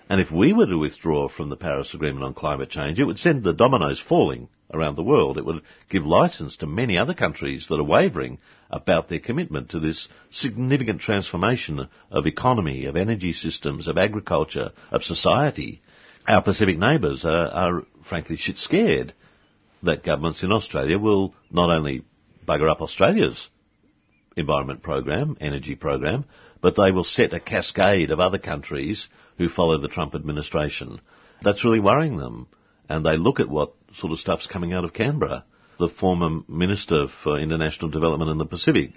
And 0.10 0.20
if 0.20 0.32
we 0.32 0.51
were 0.51 0.66
to 0.66 0.78
withdraw 0.78 1.30
from 1.30 1.49
the 1.49 1.55
Paris 1.55 1.93
Agreement 1.93 2.26
on 2.26 2.34
climate 2.34 2.72
change, 2.72 2.99
it 2.99 3.03
would 3.03 3.20
send 3.20 3.43
the 3.43 3.53
dominoes 3.53 3.99
falling 4.01 4.49
around 4.74 4.95
the 4.95 5.03
world. 5.03 5.38
It 5.38 5.45
would 5.45 5.62
give 5.89 6.05
license 6.05 6.57
to 6.57 6.68
many 6.68 6.97
other 6.97 7.14
countries 7.14 7.68
that 7.70 7.80
are 7.80 7.84
wavering 7.84 8.39
about 8.72 9.10
their 9.10 9.20
commitment 9.20 9.70
to 9.70 9.80
this 9.80 10.10
significant 10.32 11.01
transformation 11.01 11.88
of 12.10 12.26
economy, 12.26 12.86
of 12.86 12.95
energy 12.95 13.34
systems, 13.34 13.88
of 13.88 13.97
agriculture, 13.97 14.72
of 14.91 15.03
society 15.03 15.82
our 16.30 16.43
Pacific 16.43 16.78
neighbours 16.78 17.26
are, 17.26 17.47
are 17.47 17.84
frankly 18.07 18.38
shit 18.38 18.57
scared 18.57 19.14
that 19.84 20.03
governments 20.03 20.43
in 20.43 20.51
Australia 20.51 20.97
will 20.97 21.34
not 21.51 21.69
only 21.69 22.03
bugger 22.47 22.69
up 22.69 22.82
Australia's 22.82 23.49
environment 24.36 24.82
program, 24.82 25.38
energy 25.39 25.75
program, 25.75 26.25
but 26.61 26.75
they 26.75 26.91
will 26.91 27.03
set 27.03 27.34
a 27.34 27.39
cascade 27.39 28.11
of 28.11 28.19
other 28.19 28.38
countries 28.38 29.07
who 29.38 29.49
follow 29.49 29.77
the 29.77 29.88
Trump 29.88 30.15
administration. 30.15 30.99
That's 31.41 31.63
really 31.63 31.80
worrying 31.80 32.17
them. 32.17 32.47
And 32.89 33.05
they 33.05 33.17
look 33.17 33.39
at 33.39 33.49
what 33.49 33.73
sort 33.93 34.11
of 34.11 34.19
stuff's 34.19 34.47
coming 34.47 34.73
out 34.73 34.84
of 34.84 34.93
Canberra. 34.93 35.45
The 35.77 35.89
former 35.89 36.41
Minister 36.47 37.07
for 37.23 37.39
International 37.39 37.89
Development 37.89 38.32
in 38.32 38.38
the 38.38 38.45
Pacific, 38.45 38.91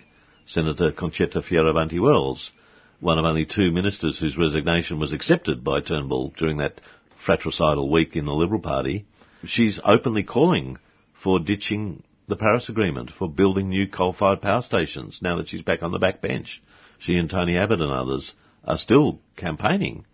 Senator 0.47 0.91
Concetta 0.91 1.43
Fierravanti 1.43 2.01
Wells, 2.01 2.51
one 2.99 3.19
of 3.19 3.25
only 3.25 3.45
two 3.45 3.71
ministers 3.71 4.19
whose 4.19 4.39
resignation 4.39 4.99
was 4.99 5.13
accepted 5.13 5.63
by 5.63 5.81
Turnbull 5.81 6.33
during 6.37 6.57
that 6.57 6.81
fratricidal 7.25 7.91
week 7.91 8.17
in 8.17 8.25
the 8.25 8.33
Liberal 8.33 8.61
Party, 8.61 9.07
she's 9.45 9.81
openly 9.85 10.23
calling 10.23 10.79
for 11.23 11.39
ditching 11.39 12.03
the 12.29 12.37
Paris 12.37 12.69
Agreement, 12.69 13.11
for 13.11 13.29
building 13.29 13.69
new 13.69 13.89
coal-fired 13.89 14.41
power 14.41 14.63
stations 14.63 15.21
now 15.23 15.37
that 15.37 15.49
she's 15.49 15.63
back 15.63 15.83
on 15.83 15.93
the 15.93 15.99
back 15.99 16.21
bench. 16.21 16.63
She 16.99 17.17
and 17.17 17.29
Tony 17.29 17.57
Abbott 17.57 17.81
and 17.81 17.93
others 17.93 18.33
are 18.65 18.79
still 18.79 19.21
campaigning 19.37 20.07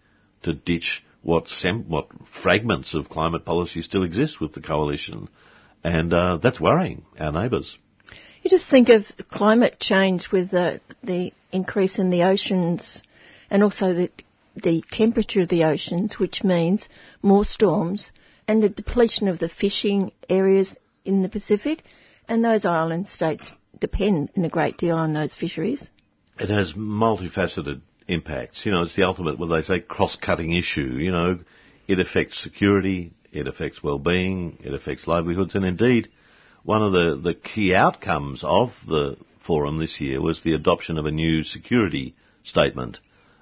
to 0.42 0.54
ditch 0.54 1.04
what, 1.22 1.48
sem- 1.48 1.88
what 1.88 2.08
fragments 2.42 2.94
of 2.94 3.08
climate 3.08 3.44
policy 3.44 3.82
still 3.82 4.02
exist 4.02 4.40
with 4.40 4.54
the 4.54 4.62
coalition. 4.62 5.28
And 5.84 6.12
uh, 6.12 6.38
that's 6.42 6.60
worrying 6.60 7.04
our 7.18 7.30
neighbours. 7.30 7.76
You 8.42 8.50
just 8.50 8.70
think 8.70 8.88
of 8.88 9.04
climate 9.30 9.78
change 9.78 10.28
with 10.32 10.50
the, 10.50 10.80
the 11.02 11.32
increase 11.52 11.98
in 11.98 12.10
the 12.10 12.24
oceans 12.24 13.02
and 13.50 13.62
also 13.62 13.92
the 13.92 14.10
the 14.62 14.82
temperature 14.90 15.42
of 15.42 15.48
the 15.48 15.64
oceans, 15.64 16.18
which 16.18 16.42
means 16.42 16.88
more 17.22 17.44
storms, 17.44 18.10
and 18.48 18.62
the 18.62 18.70
depletion 18.70 19.28
of 19.28 19.38
the 19.38 19.48
fishing 19.48 20.10
areas 20.28 20.74
in 21.04 21.22
the 21.22 21.28
Pacific, 21.28 21.84
and 22.26 22.42
those 22.42 22.64
island 22.64 23.06
states 23.06 23.52
depend 23.78 24.30
in 24.34 24.44
a 24.44 24.48
great 24.48 24.78
deal 24.78 24.96
on 24.96 25.12
those 25.12 25.34
fisheries. 25.34 25.88
It 26.40 26.48
has 26.48 26.72
multifaceted 26.72 27.82
impacts. 28.08 28.64
You 28.64 28.72
know, 28.72 28.82
it's 28.82 28.96
the 28.96 29.04
ultimate, 29.04 29.38
what 29.38 29.48
they 29.48 29.62
say, 29.62 29.80
cross-cutting 29.80 30.52
issue. 30.52 30.96
You 30.98 31.12
know, 31.12 31.38
it 31.86 32.00
affects 32.00 32.42
security, 32.42 33.12
it 33.30 33.46
affects 33.46 33.82
well-being, 33.82 34.58
it 34.64 34.72
affects 34.72 35.06
livelihoods, 35.06 35.54
and 35.54 35.64
indeed, 35.64 36.08
one 36.64 36.82
of 36.82 36.92
the, 36.92 37.20
the 37.22 37.34
key 37.34 37.74
outcomes 37.74 38.42
of 38.44 38.70
the 38.86 39.16
forum 39.46 39.78
this 39.78 40.00
year 40.00 40.20
was 40.20 40.42
the 40.42 40.54
adoption 40.54 40.98
of 40.98 41.06
a 41.06 41.10
new 41.10 41.42
security 41.42 42.14
statement 42.44 42.98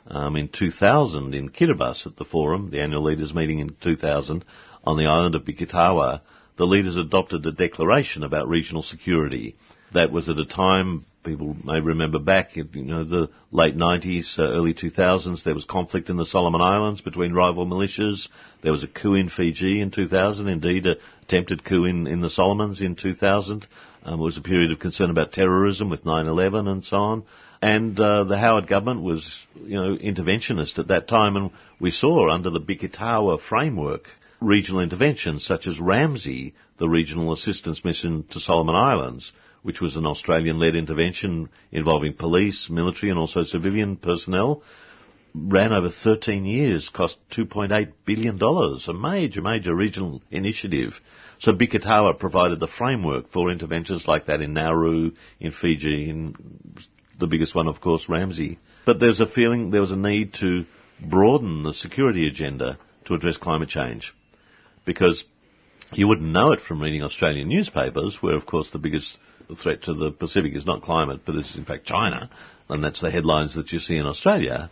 um, 0.09 0.37
in 0.37 0.49
2000 0.49 1.35
in 1.35 1.49
Kiribati 1.49 2.07
at 2.07 2.17
the 2.17 2.25
forum, 2.25 2.71
the 2.71 2.81
annual 2.81 3.03
leaders 3.03 3.35
meeting 3.35 3.59
in 3.59 3.77
2000 3.83 4.45
on 4.87 4.97
the 4.97 5.07
island 5.07 5.35
of 5.35 5.45
Biketawa, 5.45 6.21
the 6.57 6.67
leaders 6.67 6.97
adopted 6.97 7.45
a 7.45 7.53
declaration 7.53 8.23
about 8.23 8.49
regional 8.49 8.83
security. 8.83 9.57
That 9.93 10.13
was 10.13 10.29
at 10.29 10.39
a 10.39 10.47
time 10.47 11.05
people 11.27 11.57
may 11.65 11.81
remember 11.81 12.21
back, 12.21 12.55
you 12.55 12.65
know, 12.75 13.05
the 13.05 13.29
late 13.51 13.77
90s, 13.77 14.39
uh, 14.39 14.43
early 14.43 14.73
2000s, 14.73 15.43
there 15.43 15.55
was 15.55 15.65
conflict 15.65 16.09
in 16.09 16.17
the 16.17 16.25
Solomon 16.25 16.61
Islands 16.61 17.01
between 17.01 17.33
rival 17.33 17.67
militias. 17.67 18.29
There 18.63 18.71
was 18.71 18.85
a 18.85 18.89
coup 18.89 19.15
in 19.15 19.29
Fiji 19.29 19.81
in 19.81 19.91
2000, 19.91 20.47
indeed, 20.47 20.87
a 20.87 20.97
attempted 21.23 21.65
coup 21.65 21.85
in, 21.85 22.07
in 22.07 22.21
the 22.21 22.31
Solomons 22.31 22.81
in 22.81 22.95
2000. 22.95 23.67
Um, 24.05 24.21
it 24.21 24.23
was 24.23 24.37
a 24.37 24.43
period 24.43 24.71
of 24.71 24.79
concern 24.79 25.11
about 25.11 25.33
terrorism 25.33 25.91
with 25.91 26.05
9/11 26.05 26.69
and 26.69 26.85
so 26.85 26.97
on. 26.97 27.25
And 27.61 27.99
uh, 27.99 28.25
the 28.25 28.39
Howard 28.39 28.69
government 28.69 29.03
was, 29.03 29.45
you 29.57 29.83
know, 29.83 29.97
interventionist 29.97 30.79
at 30.79 30.89
that 30.89 31.09
time, 31.09 31.37
and 31.37 31.51
we 31.81 31.91
saw 31.91 32.31
under 32.31 32.51
the 32.51 32.61
Biketawa 32.61 33.41
framework 33.41 34.05
regional 34.41 34.81
interventions 34.83 35.45
such 35.45 35.67
as 35.67 35.79
RAMSI, 35.79 36.53
the 36.79 36.89
regional 36.89 37.33
assistance 37.33 37.85
mission 37.85 38.25
to 38.31 38.41
Solomon 38.41 38.75
Islands, 38.75 39.33
which 39.63 39.81
was 39.81 39.97
an 39.97 40.07
Australian-led 40.07 40.77
intervention 40.77 41.49
involving 41.73 42.15
police, 42.15 42.69
military, 42.71 43.11
and 43.11 43.19
also 43.19 43.45
civilian 43.45 43.97
personnel, 43.97 44.63
ran 45.35 45.73
over 45.73 45.91
13 45.91 46.45
years, 46.45 46.89
cost 46.89 47.19
$2.8 47.37 47.93
billion, 48.05 48.39
a 48.43 48.93
major, 48.95 49.43
major 49.43 49.75
regional 49.75 50.23
initiative. 50.31 50.99
So 51.39 51.53
Biketawa 51.53 52.19
provided 52.19 52.61
the 52.61 52.69
framework 52.69 53.29
for 53.29 53.51
interventions 53.51 54.07
like 54.07 54.27
that 54.27 54.41
in 54.41 54.55
Nauru, 54.55 55.13
in 55.41 55.51
Fiji, 55.51 56.09
in 56.09 56.35
the 57.19 57.27
biggest 57.27 57.55
one, 57.55 57.69
of 57.69 57.81
course, 57.81 58.07
RAMSI. 58.07 58.59
But 58.87 59.01
there's 59.01 59.21
a 59.21 59.27
feeling 59.27 59.71
there 59.71 59.81
was 59.81 59.93
a 59.93 59.97
need 59.97 60.35
to 60.35 60.65
broaden 61.01 61.63
the 61.63 61.75
security 61.75 62.27
agenda 62.29 62.79
to 63.07 63.15
address 63.15 63.37
climate 63.37 63.69
change. 63.69 64.15
Because 64.87 65.25
you 65.93 66.09
wouldn't 66.09 66.33
know 66.33 66.53
it 66.53 66.61
from 66.61 66.81
reading 66.81 67.03
Australian 67.03 67.49
newspapers, 67.49 68.19
where, 68.23 68.35
of 68.35 68.47
course, 68.47 68.71
the 68.71 68.79
biggest 68.79 69.19
threat 69.63 69.83
to 69.83 69.95
the 69.95 70.11
Pacific 70.11 70.55
is 70.55 70.65
not 70.65 70.83
climate, 70.83 71.21
but 71.27 71.37
is 71.37 71.57
in 71.57 71.65
fact 71.65 71.85
China, 71.85 72.31
and 72.69 72.83
that's 72.83 73.03
the 73.03 73.11
headlines 73.11 73.55
that 73.55 73.73
you 73.73 73.79
see 73.79 73.97
in 73.97 74.07
Australia. 74.07 74.71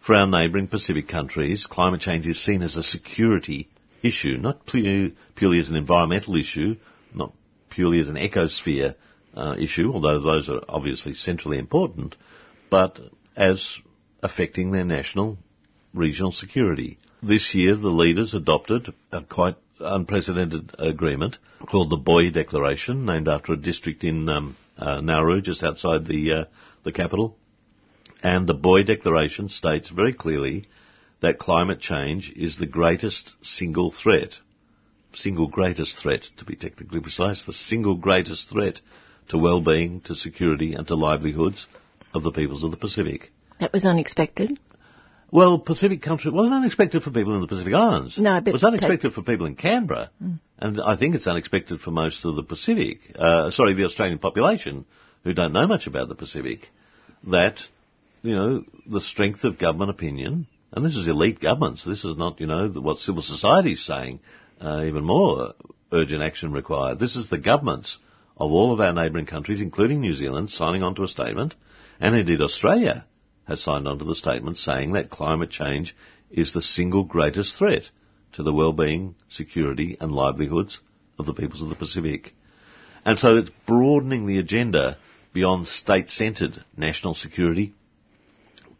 For 0.00 0.14
our 0.14 0.26
neighbouring 0.26 0.68
Pacific 0.68 1.08
countries, 1.08 1.66
climate 1.66 2.00
change 2.00 2.26
is 2.26 2.42
seen 2.42 2.62
as 2.62 2.76
a 2.76 2.82
security 2.82 3.68
issue, 4.02 4.36
not 4.38 4.64
purely 4.66 5.58
as 5.60 5.68
an 5.68 5.76
environmental 5.76 6.36
issue, 6.36 6.76
not 7.14 7.32
purely 7.70 8.00
as 8.00 8.08
an 8.08 8.16
ecosphere 8.16 8.94
uh, 9.34 9.54
issue, 9.58 9.92
although 9.92 10.20
those 10.20 10.48
are 10.48 10.62
obviously 10.68 11.14
centrally 11.14 11.58
important, 11.58 12.16
but 12.70 12.98
as 13.36 13.78
affecting 14.22 14.70
their 14.70 14.84
national 14.84 15.38
regional 15.94 16.32
security. 16.32 16.98
This 17.22 17.54
year, 17.54 17.76
the 17.76 17.88
leaders 17.88 18.34
adopted 18.34 18.92
a 19.12 19.22
quite 19.22 19.56
unprecedented 19.80 20.74
agreement 20.78 21.38
called 21.70 21.90
the 21.90 21.96
Boe 21.96 22.30
Declaration, 22.30 23.04
named 23.04 23.28
after 23.28 23.52
a 23.52 23.56
district 23.56 24.04
in 24.04 24.28
um, 24.28 24.56
uh, 24.76 25.00
Nauru, 25.00 25.40
just 25.40 25.62
outside 25.62 26.06
the 26.06 26.32
uh, 26.32 26.44
the 26.84 26.92
capital. 26.92 27.36
And 28.22 28.46
the 28.46 28.54
Boe 28.54 28.82
Declaration 28.82 29.48
states 29.48 29.88
very 29.88 30.12
clearly 30.12 30.64
that 31.20 31.38
climate 31.38 31.80
change 31.80 32.32
is 32.36 32.56
the 32.56 32.66
greatest 32.66 33.34
single 33.42 33.92
threat, 33.92 34.34
single 35.14 35.48
greatest 35.48 35.96
threat, 36.00 36.22
to 36.38 36.44
be 36.44 36.56
technically 36.56 37.00
precise, 37.00 37.44
the 37.44 37.52
single 37.52 37.96
greatest 37.96 38.48
threat 38.50 38.80
to 39.28 39.38
well-being, 39.38 40.00
to 40.02 40.14
security, 40.14 40.74
and 40.74 40.86
to 40.86 40.94
livelihoods 40.94 41.66
of 42.14 42.22
the 42.22 42.32
peoples 42.32 42.64
of 42.64 42.70
the 42.70 42.76
Pacific. 42.76 43.30
That 43.60 43.72
was 43.72 43.84
unexpected. 43.84 44.58
Well, 45.30 45.58
Pacific 45.58 46.00
country 46.00 46.30
wasn't 46.30 46.54
unexpected 46.54 47.02
for 47.02 47.10
people 47.10 47.34
in 47.34 47.42
the 47.42 47.48
Pacific 47.48 47.74
Islands. 47.74 48.18
No, 48.18 48.40
but 48.40 48.48
it 48.48 48.52
was 48.52 48.64
unexpected 48.64 49.12
for 49.12 49.22
people 49.22 49.46
in 49.46 49.56
Canberra, 49.56 50.10
mm. 50.22 50.40
and 50.58 50.80
I 50.80 50.96
think 50.96 51.14
it's 51.14 51.26
unexpected 51.26 51.80
for 51.80 51.90
most 51.90 52.24
of 52.24 52.34
the 52.34 52.42
Pacific. 52.42 53.00
Uh, 53.14 53.50
sorry, 53.50 53.74
the 53.74 53.84
Australian 53.84 54.18
population 54.18 54.86
who 55.24 55.34
don't 55.34 55.52
know 55.52 55.66
much 55.66 55.86
about 55.86 56.08
the 56.08 56.14
Pacific. 56.14 56.68
That 57.24 57.58
you 58.22 58.34
know 58.34 58.64
the 58.86 59.00
strength 59.00 59.44
of 59.44 59.58
government 59.58 59.90
opinion, 59.90 60.46
and 60.72 60.84
this 60.84 60.96
is 60.96 61.08
elite 61.08 61.40
governments. 61.40 61.84
This 61.84 62.04
is 62.04 62.16
not 62.16 62.40
you 62.40 62.46
know 62.46 62.68
what 62.68 62.98
civil 62.98 63.22
society 63.22 63.72
is 63.72 63.84
saying. 63.84 64.20
Uh, 64.60 64.84
even 64.86 65.04
more 65.04 65.52
urgent 65.92 66.22
action 66.22 66.52
required. 66.52 66.98
This 66.98 67.16
is 67.16 67.28
the 67.28 67.38
governments 67.38 67.98
of 68.36 68.50
all 68.50 68.72
of 68.72 68.80
our 68.80 68.92
neighbouring 68.92 69.26
countries, 69.26 69.60
including 69.60 70.00
New 70.00 70.14
Zealand, 70.14 70.48
signing 70.48 70.82
on 70.82 70.94
to 70.94 71.02
a 71.02 71.08
statement, 71.08 71.54
and 72.00 72.14
indeed 72.14 72.40
Australia 72.40 73.04
has 73.48 73.62
signed 73.62 73.88
on 73.88 73.98
to 73.98 74.04
the 74.04 74.14
statement 74.14 74.58
saying 74.58 74.92
that 74.92 75.10
climate 75.10 75.50
change 75.50 75.96
is 76.30 76.52
the 76.52 76.62
single 76.62 77.02
greatest 77.02 77.56
threat 77.56 77.90
to 78.34 78.42
the 78.42 78.52
well-being, 78.52 79.14
security 79.30 79.96
and 80.00 80.12
livelihoods 80.12 80.80
of 81.18 81.26
the 81.26 81.32
peoples 81.32 81.62
of 81.62 81.70
the 81.70 81.74
Pacific. 81.74 82.34
And 83.04 83.18
so 83.18 83.36
it's 83.36 83.50
broadening 83.66 84.26
the 84.26 84.38
agenda 84.38 84.98
beyond 85.32 85.66
state-centred 85.66 86.62
national 86.76 87.14
security, 87.14 87.72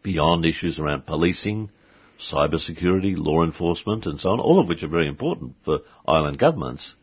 beyond 0.03 0.45
issues 0.45 0.79
around 0.79 1.07
policing, 1.07 1.71
cyber 2.19 2.59
security, 2.59 3.15
law 3.15 3.43
enforcement 3.43 4.05
and 4.05 4.19
so 4.19 4.29
on, 4.29 4.39
all 4.39 4.59
of 4.59 4.67
which 4.67 4.83
are 4.83 4.87
very 4.87 5.07
important 5.07 5.55
for 5.65 5.79
island 6.07 6.37
governments, 6.37 6.95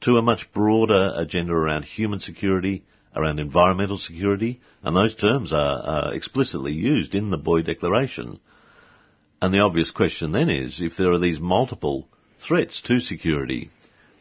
to 0.00 0.16
a 0.16 0.22
much 0.22 0.52
broader 0.52 1.12
agenda 1.16 1.52
around 1.52 1.84
human 1.84 2.18
security, 2.18 2.84
around 3.14 3.38
environmental 3.38 3.98
security, 3.98 4.60
and 4.82 4.96
those 4.96 5.14
terms 5.14 5.52
are, 5.52 5.82
are 5.82 6.14
explicitly 6.14 6.72
used 6.72 7.14
in 7.14 7.30
the 7.30 7.36
Boe 7.36 7.62
Declaration. 7.62 8.40
And 9.40 9.52
the 9.52 9.60
obvious 9.60 9.90
question 9.90 10.32
then 10.32 10.48
is, 10.48 10.80
if 10.80 10.96
there 10.96 11.12
are 11.12 11.18
these 11.18 11.38
multiple 11.38 12.08
threats 12.46 12.80
to 12.82 13.00
security, 13.00 13.70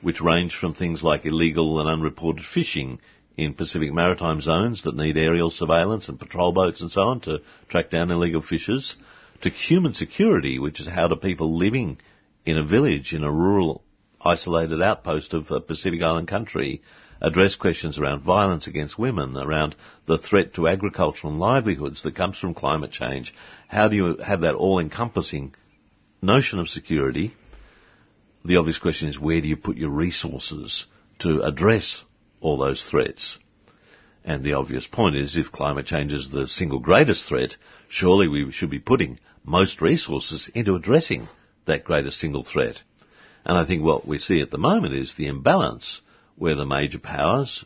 which 0.02 0.22
range 0.22 0.56
from 0.56 0.74
things 0.74 1.02
like 1.02 1.26
illegal 1.26 1.80
and 1.80 1.90
unreported 1.90 2.44
fishing 2.46 3.00
in 3.38 3.54
Pacific 3.54 3.92
maritime 3.92 4.42
zones 4.42 4.84
that 4.84 4.96
need 4.96 5.18
aerial 5.18 5.50
surveillance 5.50 6.08
and 6.08 6.20
patrol 6.20 6.52
boats 6.52 6.82
and 6.82 6.92
so 6.92 7.02
on 7.02 7.20
to 7.22 7.42
track 7.70 7.90
down 7.90 8.12
illegal 8.12 8.42
fishers, 8.42 8.96
to 9.42 9.50
human 9.50 9.94
security, 9.94 10.60
which 10.60 10.80
is 10.80 10.88
how 10.88 11.08
do 11.08 11.16
people 11.16 11.58
living 11.58 11.98
in 12.46 12.58
a 12.58 12.64
village, 12.64 13.14
in 13.14 13.24
a 13.24 13.32
rural, 13.32 13.84
isolated 14.22 14.82
outpost 14.82 15.34
of 15.34 15.50
a 15.52 15.60
Pacific 15.60 16.02
Island 16.02 16.28
country, 16.28 16.82
address 17.24 17.56
questions 17.56 17.98
around 17.98 18.22
violence 18.22 18.68
against 18.68 19.00
women, 19.00 19.38
around 19.38 19.76
the 20.06 20.18
threat 20.18 20.54
to 20.54 20.68
agricultural 20.68 21.34
livelihoods 21.34 22.04
that 22.04 22.16
comes 22.16 22.38
from 22.38 22.54
climate 22.54 22.92
change. 22.92 23.34
How 23.70 23.88
do 23.88 23.96
you 23.96 24.18
have 24.18 24.42
that 24.42 24.56
all-encompassing 24.56 25.56
notion 26.22 26.60
of 26.60 26.68
security? 26.68 27.34
The 28.44 28.58
obvious 28.58 28.78
question 28.78 29.08
is 29.08 29.18
where 29.18 29.40
do 29.40 29.48
you 29.48 29.56
put 29.56 29.78
your 29.78 29.90
resources 29.90 30.86
to 31.20 31.42
address 31.42 32.04
all 32.42 32.58
those 32.58 32.84
threats? 32.84 33.38
And 34.26 34.44
the 34.44 34.54
obvious 34.54 34.86
point 34.86 35.16
is 35.16 35.38
if 35.38 35.52
climate 35.52 35.86
change 35.86 36.12
is 36.12 36.30
the 36.30 36.48
single 36.48 36.80
greatest 36.80 37.28
threat, 37.28 37.56
surely 37.88 38.28
we 38.28 38.52
should 38.52 38.70
be 38.70 38.80
putting 38.80 39.20
most 39.46 39.82
resources 39.82 40.50
into 40.54 40.76
addressing 40.76 41.28
that 41.66 41.86
greatest 41.86 42.20
single 42.20 42.44
threat. 42.44 42.82
And 43.46 43.58
I 43.58 43.66
think 43.66 43.84
what 43.84 44.08
we 44.08 44.18
see 44.18 44.42
at 44.42 44.52
the 44.52 44.58
moment 44.58 44.94
is 44.94 45.16
the 45.16 45.28
imbalance 45.28 46.02
where 46.38 46.56
the 46.56 46.66
major 46.66 47.00
powers, 47.00 47.66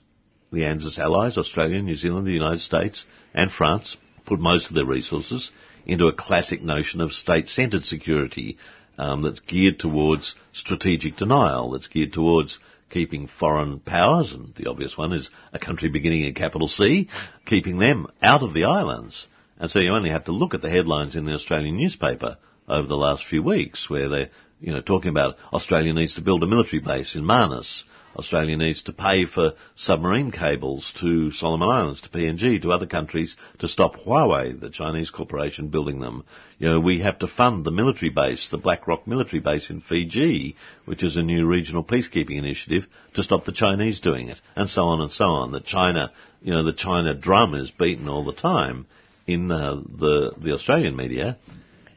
the 0.51 0.65
ANZUS 0.65 0.99
allies, 0.99 1.37
Australia, 1.37 1.81
New 1.81 1.95
Zealand, 1.95 2.27
the 2.27 2.31
United 2.31 2.61
States, 2.61 3.05
and 3.33 3.51
France, 3.51 3.97
put 4.25 4.39
most 4.39 4.69
of 4.69 4.75
their 4.75 4.85
resources 4.85 5.51
into 5.85 6.07
a 6.07 6.13
classic 6.13 6.61
notion 6.61 7.01
of 7.01 7.11
state-centred 7.11 7.83
security 7.83 8.57
um, 8.97 9.21
that's 9.21 9.39
geared 9.39 9.79
towards 9.79 10.35
strategic 10.51 11.15
denial, 11.15 11.71
that's 11.71 11.87
geared 11.87 12.13
towards 12.13 12.59
keeping 12.89 13.27
foreign 13.39 13.79
powers, 13.79 14.33
and 14.33 14.53
the 14.55 14.69
obvious 14.69 14.97
one 14.97 15.13
is 15.13 15.29
a 15.53 15.59
country 15.59 15.89
beginning 15.89 16.23
in 16.23 16.33
capital 16.33 16.67
C, 16.67 17.09
keeping 17.45 17.79
them 17.79 18.07
out 18.21 18.43
of 18.43 18.53
the 18.53 18.63
islands. 18.63 19.27
And 19.59 19.69
so 19.69 19.79
you 19.79 19.91
only 19.91 20.11
have 20.11 20.25
to 20.25 20.31
look 20.31 20.53
at 20.53 20.61
the 20.61 20.69
headlines 20.69 21.15
in 21.15 21.25
the 21.25 21.33
Australian 21.33 21.77
newspaper 21.77 22.37
over 22.67 22.87
the 22.87 22.95
last 22.95 23.25
few 23.25 23.41
weeks 23.41 23.89
where 23.89 24.09
they're, 24.09 24.29
you 24.59 24.73
know, 24.73 24.81
talking 24.81 25.09
about 25.09 25.37
Australia 25.51 25.93
needs 25.93 26.15
to 26.15 26.21
build 26.21 26.43
a 26.43 26.47
military 26.47 26.81
base 26.81 27.15
in 27.15 27.25
Manus. 27.25 27.83
Australia 28.17 28.57
needs 28.57 28.81
to 28.83 28.93
pay 28.93 29.25
for 29.25 29.53
submarine 29.75 30.31
cables 30.31 30.91
to 30.99 31.31
Solomon 31.31 31.69
Islands, 31.69 32.01
to 32.01 32.09
PNG, 32.09 32.61
to 32.61 32.71
other 32.71 32.87
countries 32.87 33.35
to 33.59 33.67
stop 33.67 33.95
Huawei, 33.95 34.59
the 34.59 34.71
Chinese 34.71 35.11
corporation, 35.11 35.69
building 35.69 35.99
them. 35.99 36.23
You 36.57 36.67
know, 36.67 36.79
we 36.79 37.01
have 37.01 37.19
to 37.19 37.27
fund 37.27 37.63
the 37.63 37.71
military 37.71 38.09
base, 38.09 38.49
the 38.49 38.57
Black 38.57 38.87
Rock 38.87 39.07
military 39.07 39.39
base 39.39 39.69
in 39.69 39.81
Fiji, 39.81 40.55
which 40.85 41.03
is 41.03 41.15
a 41.15 41.21
new 41.21 41.45
regional 41.45 41.83
peacekeeping 41.83 42.37
initiative 42.37 42.87
to 43.13 43.23
stop 43.23 43.45
the 43.45 43.51
Chinese 43.51 43.99
doing 43.99 44.29
it, 44.29 44.41
and 44.55 44.69
so 44.69 44.85
on 44.85 45.01
and 45.01 45.11
so 45.11 45.25
on. 45.25 45.51
That 45.51 45.65
China, 45.65 46.11
you 46.41 46.53
know, 46.53 46.63
the 46.63 46.73
China 46.73 47.13
drum 47.13 47.53
is 47.53 47.69
beaten 47.69 48.09
all 48.09 48.25
the 48.25 48.33
time 48.33 48.87
in 49.27 49.51
uh, 49.51 49.75
the 49.75 50.33
the 50.41 50.53
Australian 50.53 50.95
media, 50.95 51.37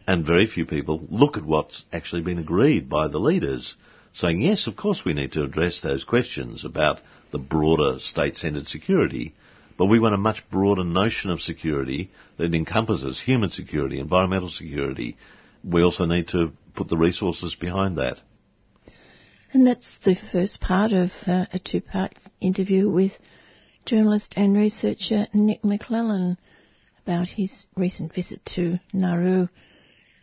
and 0.06 0.26
very 0.26 0.46
few 0.46 0.66
people 0.66 1.06
look 1.08 1.38
at 1.38 1.44
what's 1.44 1.84
actually 1.92 2.22
been 2.22 2.38
agreed 2.38 2.90
by 2.90 3.08
the 3.08 3.18
leaders 3.18 3.76
saying, 4.12 4.40
yes, 4.40 4.66
of 4.66 4.76
course 4.76 5.02
we 5.04 5.14
need 5.14 5.32
to 5.32 5.44
address 5.44 5.80
those 5.80 6.04
questions 6.04 6.64
about 6.64 7.00
the 7.30 7.38
broader 7.38 7.98
state-centred 7.98 8.66
security, 8.66 9.34
but 9.78 9.86
we 9.86 10.00
want 10.00 10.14
a 10.14 10.18
much 10.18 10.42
broader 10.50 10.84
notion 10.84 11.30
of 11.30 11.40
security 11.40 12.10
that 12.36 12.54
encompasses 12.54 13.20
human 13.20 13.50
security, 13.50 13.98
environmental 13.98 14.50
security. 14.50 15.16
We 15.64 15.82
also 15.82 16.06
need 16.06 16.28
to 16.28 16.52
put 16.74 16.88
the 16.88 16.96
resources 16.96 17.54
behind 17.54 17.98
that. 17.98 18.20
And 19.52 19.66
that's 19.66 19.98
the 20.04 20.16
first 20.32 20.60
part 20.60 20.92
of 20.92 21.10
uh, 21.26 21.46
a 21.52 21.58
two-part 21.58 22.16
interview 22.40 22.88
with 22.88 23.12
journalist 23.84 24.34
and 24.36 24.56
researcher 24.56 25.26
Nic 25.32 25.64
Maclellan 25.64 26.36
about 27.04 27.28
his 27.28 27.64
recent 27.76 28.14
visit 28.14 28.44
to 28.54 28.78
Nauru. 28.92 29.48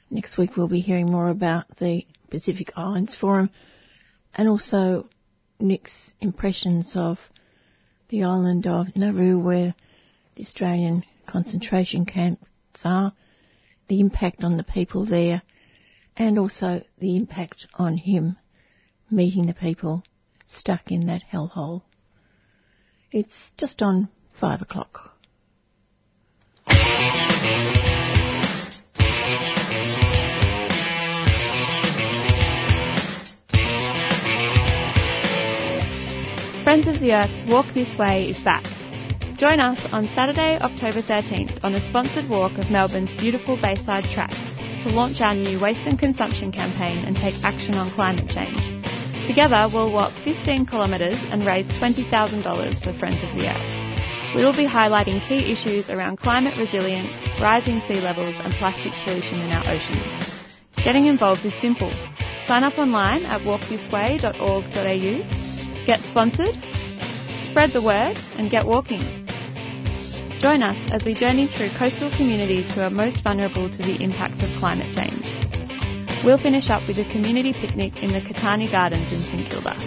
Next 0.09 0.37
week 0.37 0.55
we'll 0.55 0.69
be 0.69 0.79
hearing 0.79 1.11
more 1.11 1.27
about 1.29 1.65
the 1.77 2.05
Pacific 2.29 2.71
Islands 2.77 3.15
Forum 3.15 3.49
and 4.37 4.47
also 4.47 5.09
Nic's 5.59 6.13
impressions 6.21 6.93
of 6.95 7.17
the 8.09 8.23
island 8.23 8.67
of 8.67 8.95
Nauru 8.95 9.39
where 9.39 9.73
the 10.35 10.43
Australian 10.43 11.03
concentration 11.25 12.05
camps 12.05 12.45
are, 12.85 13.13
the 13.87 13.99
impact 13.99 14.43
on 14.43 14.55
the 14.57 14.63
people 14.63 15.05
there, 15.05 15.41
and 16.15 16.37
also 16.37 16.83
the 16.99 17.15
impact 17.15 17.67
on 17.73 17.97
him 17.97 18.37
meeting 19.09 19.47
the 19.47 19.53
people 19.53 20.03
stuck 20.47 20.91
in 20.91 21.07
that 21.07 21.23
hellhole. 21.31 21.81
It's 23.11 23.51
just 23.57 23.81
on 23.81 24.09
five 24.39 24.61
o'clock. 24.61 25.13
Friends 36.67 36.89
of 36.89 36.99
the 36.99 37.13
Earth's 37.13 37.45
Walk 37.47 37.65
This 37.73 37.97
Way 37.97 38.27
is 38.27 38.37
back. 38.43 38.65
Join 39.39 39.61
us 39.61 39.79
on 39.93 40.05
Saturday, 40.11 40.59
October 40.59 41.01
13th 41.01 41.63
on 41.63 41.75
a 41.75 41.87
sponsored 41.87 42.27
walk 42.27 42.57
of 42.59 42.69
Melbourne's 42.69 43.13
beautiful 43.13 43.55
Bayside 43.55 44.03
tracks 44.11 44.35
to 44.83 44.91
launch 44.91 45.21
our 45.21 45.33
new 45.33 45.61
waste 45.61 45.87
and 45.87 45.97
consumption 45.97 46.51
campaign 46.51 47.05
and 47.07 47.15
take 47.15 47.35
action 47.41 47.75
on 47.75 47.95
climate 47.95 48.27
change. 48.27 48.59
Together, 49.31 49.69
we'll 49.71 49.93
walk 49.93 50.11
15 50.25 50.65
kilometres 50.65 51.15
and 51.31 51.45
raise 51.45 51.65
$20,000 51.79 52.03
for 52.83 52.91
Friends 52.99 53.23
of 53.23 53.31
the 53.39 53.47
Earth. 53.47 54.35
We 54.35 54.43
will 54.43 54.51
be 54.51 54.67
highlighting 54.67 55.25
key 55.29 55.49
issues 55.49 55.87
around 55.87 56.19
climate 56.19 56.59
resilience, 56.59 57.13
rising 57.39 57.79
sea 57.87 58.01
levels 58.03 58.35
and 58.43 58.51
plastic 58.59 58.91
pollution 59.05 59.39
in 59.39 59.53
our 59.55 59.63
oceans. 59.71 60.03
Getting 60.83 61.05
involved 61.05 61.45
is 61.45 61.53
simple. 61.61 61.93
Sign 62.45 62.65
up 62.65 62.77
online 62.77 63.23
at 63.23 63.39
walkthisway.org.au 63.47 65.46
Get 65.87 66.01
sponsored, 66.11 66.51
spread 67.49 67.71
the 67.71 67.81
word, 67.81 68.17
and 68.35 68.51
get 68.51 68.67
walking. 68.67 68.99
Join 70.41 70.61
us 70.61 70.75
as 70.91 71.05
we 71.05 71.15
journey 71.15 71.47
through 71.55 71.69
coastal 71.79 72.11
communities 72.11 72.69
who 72.75 72.81
are 72.81 72.89
most 72.89 73.23
vulnerable 73.23 73.69
to 73.71 73.77
the 73.77 73.95
impacts 74.03 74.43
of 74.43 74.49
climate 74.59 74.93
change. 74.93 75.23
We'll 76.25 76.43
finish 76.43 76.69
up 76.69 76.83
with 76.89 76.99
a 76.99 77.09
community 77.13 77.53
picnic 77.53 77.95
in 78.03 78.11
the 78.11 78.19
Catani 78.19 78.69
Gardens 78.69 79.07
in 79.13 79.21
St 79.31 79.49
Kilda. 79.49 79.79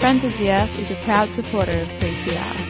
Friends 0.00 0.24
of 0.26 0.34
the 0.42 0.50
Earth 0.50 0.74
is 0.82 0.90
a 0.90 0.98
proud 1.06 1.30
supporter 1.36 1.82
of 1.82 1.88
3CR. 2.02 2.66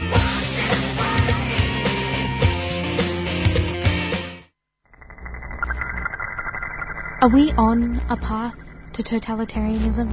Are 7.23 7.33
we 7.33 7.51
on 7.57 8.03
a 8.11 8.17
path 8.19 8.68
to 8.99 9.05
totalitarianism? 9.05 10.11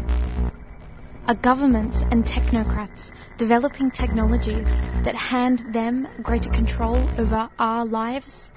Are 1.27 1.33
governments 1.33 1.97
and 2.11 2.23
technocrats 2.23 3.09
developing 3.39 3.89
technologies 3.89 4.67
that 5.03 5.15
hand 5.15 5.73
them 5.73 6.07
greater 6.21 6.51
control 6.51 6.97
over 7.19 7.49
our 7.57 7.83
lives? 7.83 8.49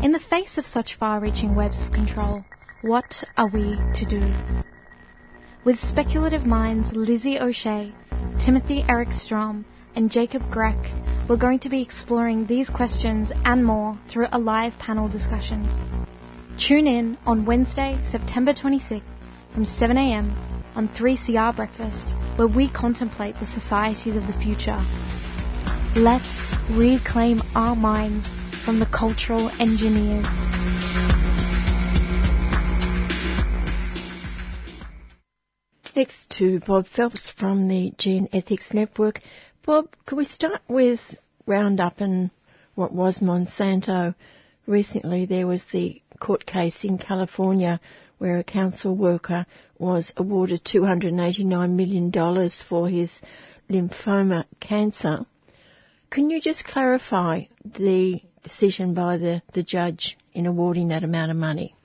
In 0.00 0.12
the 0.12 0.20
face 0.30 0.58
of 0.58 0.64
such 0.64 0.96
far 0.96 1.18
reaching 1.18 1.56
webs 1.56 1.82
of 1.82 1.90
control, 1.92 2.44
what 2.82 3.24
are 3.36 3.48
we 3.48 3.76
to 3.94 4.06
do? 4.08 4.32
With 5.64 5.80
speculative 5.80 6.46
minds 6.46 6.92
Lizzie 6.92 7.40
O'Shea, 7.40 7.92
Timothy 8.44 8.84
Eric 8.88 9.12
Strom, 9.12 9.64
and 9.96 10.08
Jacob 10.08 10.42
Grech, 10.52 11.28
we're 11.28 11.36
going 11.36 11.58
to 11.60 11.68
be 11.68 11.82
exploring 11.82 12.46
these 12.46 12.70
questions 12.70 13.32
and 13.44 13.64
more 13.64 13.98
through 14.08 14.28
a 14.30 14.38
live 14.38 14.78
panel 14.78 15.08
discussion. 15.08 15.68
Tune 16.56 16.86
in 16.86 17.18
on 17.26 17.44
Wednesday, 17.44 17.98
September 18.08 18.52
26th 18.52 19.15
from 19.56 19.64
7am 19.64 20.36
on 20.74 20.86
3CR 20.88 21.56
Breakfast, 21.56 22.12
where 22.36 22.46
we 22.46 22.70
contemplate 22.70 23.34
the 23.40 23.46
societies 23.46 24.14
of 24.14 24.26
the 24.26 24.34
future. 24.34 24.76
Let's 25.96 26.52
reclaim 26.72 27.40
our 27.54 27.74
minds 27.74 28.26
from 28.66 28.80
the 28.80 28.84
cultural 28.84 29.48
engineers. 29.58 30.26
Next 35.96 36.28
to 36.36 36.60
Bob 36.60 36.86
Phelps 36.94 37.32
from 37.38 37.68
the 37.68 37.92
GeneEthics 37.98 38.74
Network. 38.74 39.22
Bob, 39.64 39.88
could 40.04 40.18
we 40.18 40.26
start 40.26 40.60
with 40.68 41.00
Roundup 41.46 42.02
and 42.02 42.30
what 42.74 42.92
was 42.92 43.20
Monsanto? 43.20 44.14
Recently 44.66 45.24
there 45.24 45.46
was 45.46 45.64
the 45.72 46.02
court 46.20 46.44
case 46.44 46.84
in 46.84 46.98
California 46.98 47.80
where 48.18 48.38
a 48.38 48.44
council 48.44 48.94
worker 48.94 49.46
was 49.78 50.12
awarded 50.16 50.64
$289 50.64 51.70
million 51.70 52.50
for 52.68 52.88
his 52.88 53.10
lymphoma 53.70 54.44
cancer. 54.60 55.26
Can 56.10 56.30
you 56.30 56.40
just 56.40 56.64
clarify 56.64 57.42
the 57.64 58.20
decision 58.42 58.94
by 58.94 59.18
the, 59.18 59.42
the 59.52 59.62
judge 59.62 60.16
in 60.32 60.46
awarding 60.46 60.88
that 60.88 61.04
amount 61.04 61.30
of 61.30 61.36
money? 61.36 61.75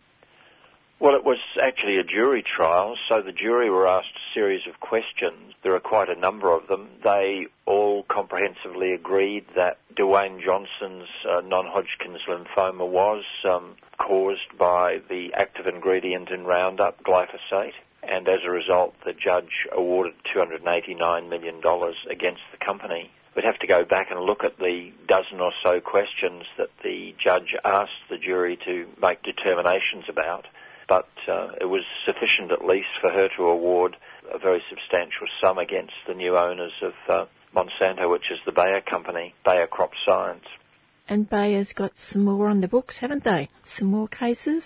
Well, 1.01 1.15
it 1.15 1.25
was 1.25 1.39
actually 1.59 1.97
a 1.97 2.03
jury 2.03 2.43
trial, 2.43 2.95
so 3.09 3.23
the 3.23 3.31
jury 3.31 3.71
were 3.71 3.87
asked 3.87 4.13
a 4.13 4.33
series 4.35 4.67
of 4.67 4.79
questions. 4.79 5.55
There 5.63 5.73
are 5.73 5.79
quite 5.79 6.09
a 6.09 6.15
number 6.15 6.55
of 6.55 6.67
them. 6.67 6.89
They 7.03 7.47
all 7.65 8.03
comprehensively 8.03 8.93
agreed 8.93 9.47
that 9.55 9.79
Dewayne 9.95 10.43
Johnson's 10.45 11.09
uh, 11.27 11.41
non-Hodgkin's 11.43 12.21
lymphoma 12.29 12.87
was 12.87 13.23
um, 13.49 13.77
caused 13.97 14.55
by 14.59 15.01
the 15.09 15.33
active 15.33 15.65
ingredient 15.65 16.29
in 16.29 16.43
Roundup, 16.43 17.03
glyphosate, 17.03 17.73
and 18.03 18.27
as 18.27 18.41
a 18.45 18.51
result, 18.51 18.93
the 19.03 19.13
judge 19.13 19.67
awarded 19.71 20.13
$289 20.35 21.27
million 21.27 21.63
against 22.11 22.41
the 22.51 22.63
company. 22.63 23.09
We'd 23.35 23.45
have 23.45 23.57
to 23.59 23.67
go 23.67 23.85
back 23.85 24.11
and 24.11 24.19
look 24.19 24.43
at 24.43 24.59
the 24.59 24.91
dozen 25.07 25.39
or 25.39 25.53
so 25.63 25.81
questions 25.81 26.43
that 26.59 26.69
the 26.83 27.15
judge 27.17 27.55
asked 27.65 28.05
the 28.07 28.19
jury 28.19 28.59
to 28.65 28.85
make 29.01 29.23
determinations 29.23 30.03
about 30.07 30.45
but 30.91 31.07
uh, 31.29 31.51
it 31.61 31.69
was 31.69 31.83
sufficient 32.05 32.51
at 32.51 32.65
least 32.65 32.89
for 32.99 33.09
her 33.09 33.29
to 33.37 33.43
award 33.43 33.95
a 34.29 34.37
very 34.37 34.61
substantial 34.69 35.25
sum 35.39 35.57
against 35.57 35.93
the 36.05 36.13
new 36.13 36.35
owners 36.35 36.73
of 36.81 36.91
uh, 37.07 37.25
Monsanto, 37.55 38.11
which 38.11 38.29
is 38.29 38.39
the 38.45 38.51
Bayer 38.51 38.81
company, 38.81 39.33
Bayer 39.45 39.67
Crop 39.67 39.91
Science. 40.05 40.43
And 41.07 41.29
Bayer's 41.29 41.71
got 41.71 41.93
some 41.95 42.25
more 42.25 42.49
on 42.49 42.59
the 42.59 42.67
books, 42.67 42.97
haven't 42.97 43.23
they? 43.23 43.47
Some 43.63 43.87
more 43.87 44.09
cases? 44.09 44.65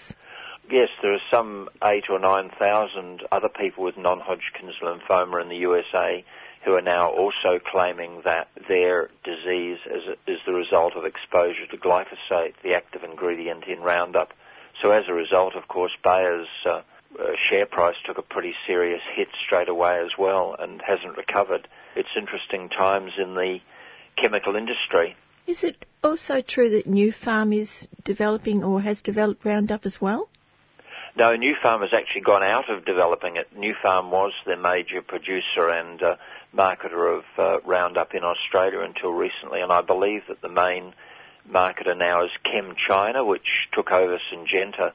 Yes, 0.67 0.89
there 1.03 1.13
are 1.13 1.27
some 1.29 1.69
eight 1.83 2.09
or 2.09 2.17
nine 2.17 2.49
thousand 2.57 3.21
other 3.31 3.49
people 3.49 3.83
with 3.83 3.95
non-Hodgkin's 3.95 4.73
lymphoma 4.81 5.43
in 5.43 5.49
the 5.49 5.57
USA 5.57 6.25
who 6.63 6.73
are 6.73 6.81
now 6.81 7.07
also 7.07 7.59
claiming 7.63 8.23
that 8.25 8.47
their 8.67 9.11
disease 9.23 9.77
is, 9.85 10.17
is 10.25 10.39
the 10.47 10.53
result 10.53 10.93
of 10.95 11.05
exposure 11.05 11.67
to 11.69 11.77
glyphosate, 11.77 12.55
the 12.63 12.73
active 12.73 13.03
ingredient 13.03 13.65
in 13.65 13.81
Roundup. 13.81 14.33
So 14.81 14.91
as 14.91 15.05
a 15.07 15.13
result, 15.13 15.55
of 15.55 15.67
course, 15.67 15.91
Bayer's 16.03 16.47
uh, 16.65 16.69
uh, 17.19 17.31
share 17.49 17.65
price 17.65 17.95
took 18.05 18.17
a 18.17 18.21
pretty 18.21 18.53
serious 18.67 19.01
hit 19.13 19.29
straight 19.45 19.69
away 19.69 19.99
as 19.99 20.11
well 20.17 20.55
and 20.57 20.81
hasn't 20.85 21.17
recovered. 21.17 21.67
It's 21.95 22.09
interesting 22.17 22.69
times 22.69 23.13
in 23.17 23.35
the 23.35 23.59
chemical 24.17 24.55
industry. 24.55 25.15
Is 25.47 25.63
it 25.63 25.85
also 26.03 26.41
true 26.41 26.69
that 26.71 26.87
Nufarm 26.87 27.57
is 27.57 27.69
developing 28.03 28.63
or 28.63 28.81
has 28.81 29.01
developed 29.01 29.45
Roundup 29.45 29.85
as 29.85 30.01
well? 30.01 30.27
No, 31.17 31.29
Nufarm 31.37 31.81
has 31.81 31.93
actually 31.93 32.21
gone 32.21 32.43
out 32.43 32.69
of 32.69 32.83
developing 32.83 33.37
it. 33.37 33.47
Nufarm 33.55 34.09
was 34.09 34.33
the 34.45 34.57
major 34.57 35.01
producer 35.01 35.69
and 35.69 36.01
uh, 36.01 36.15
marketer 36.53 37.17
of 37.17 37.23
uh, 37.37 37.61
Roundup 37.61 38.13
in 38.13 38.23
Australia 38.23 38.81
until 38.81 39.11
recently, 39.11 39.61
and 39.61 39.71
I 39.71 39.81
believe 39.81 40.23
that 40.27 40.41
the 40.41 40.49
main 40.49 40.93
marketer 41.49 41.97
now 41.97 42.25
is 42.25 42.31
ChemChina, 42.45 43.25
which 43.25 43.67
took 43.71 43.91
over 43.91 44.19
Syngenta 44.31 44.93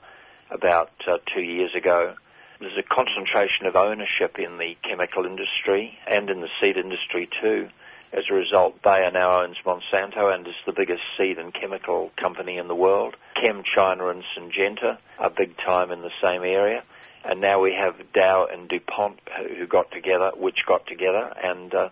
about 0.50 0.90
uh, 1.06 1.18
two 1.26 1.42
years 1.42 1.74
ago. 1.74 2.14
There's 2.58 2.76
a 2.76 2.82
concentration 2.82 3.66
of 3.66 3.76
ownership 3.76 4.38
in 4.38 4.58
the 4.58 4.76
chemical 4.82 5.24
industry 5.24 5.98
and 6.06 6.28
in 6.28 6.40
the 6.40 6.48
seed 6.60 6.76
industry 6.76 7.28
too. 7.40 7.68
As 8.12 8.24
a 8.28 8.34
result, 8.34 8.82
Bayer 8.82 9.10
now 9.12 9.42
owns 9.42 9.56
Monsanto 9.64 10.34
and 10.34 10.46
is 10.46 10.54
the 10.66 10.72
biggest 10.72 11.02
seed 11.16 11.38
and 11.38 11.54
chemical 11.54 12.10
company 12.16 12.58
in 12.58 12.66
the 12.66 12.74
world. 12.74 13.14
ChemChina 13.36 14.10
and 14.10 14.24
Syngenta 14.36 14.98
are 15.18 15.30
big 15.30 15.56
time 15.56 15.92
in 15.92 16.02
the 16.02 16.10
same 16.20 16.42
area. 16.42 16.82
And 17.24 17.40
now 17.40 17.60
we 17.60 17.74
have 17.74 17.94
Dow 18.12 18.46
and 18.46 18.68
DuPont 18.68 19.20
who 19.56 19.66
got 19.66 19.90
together, 19.92 20.32
which 20.36 20.66
got 20.66 20.86
together, 20.86 21.32
and 21.42 21.72
uh, 21.72 21.90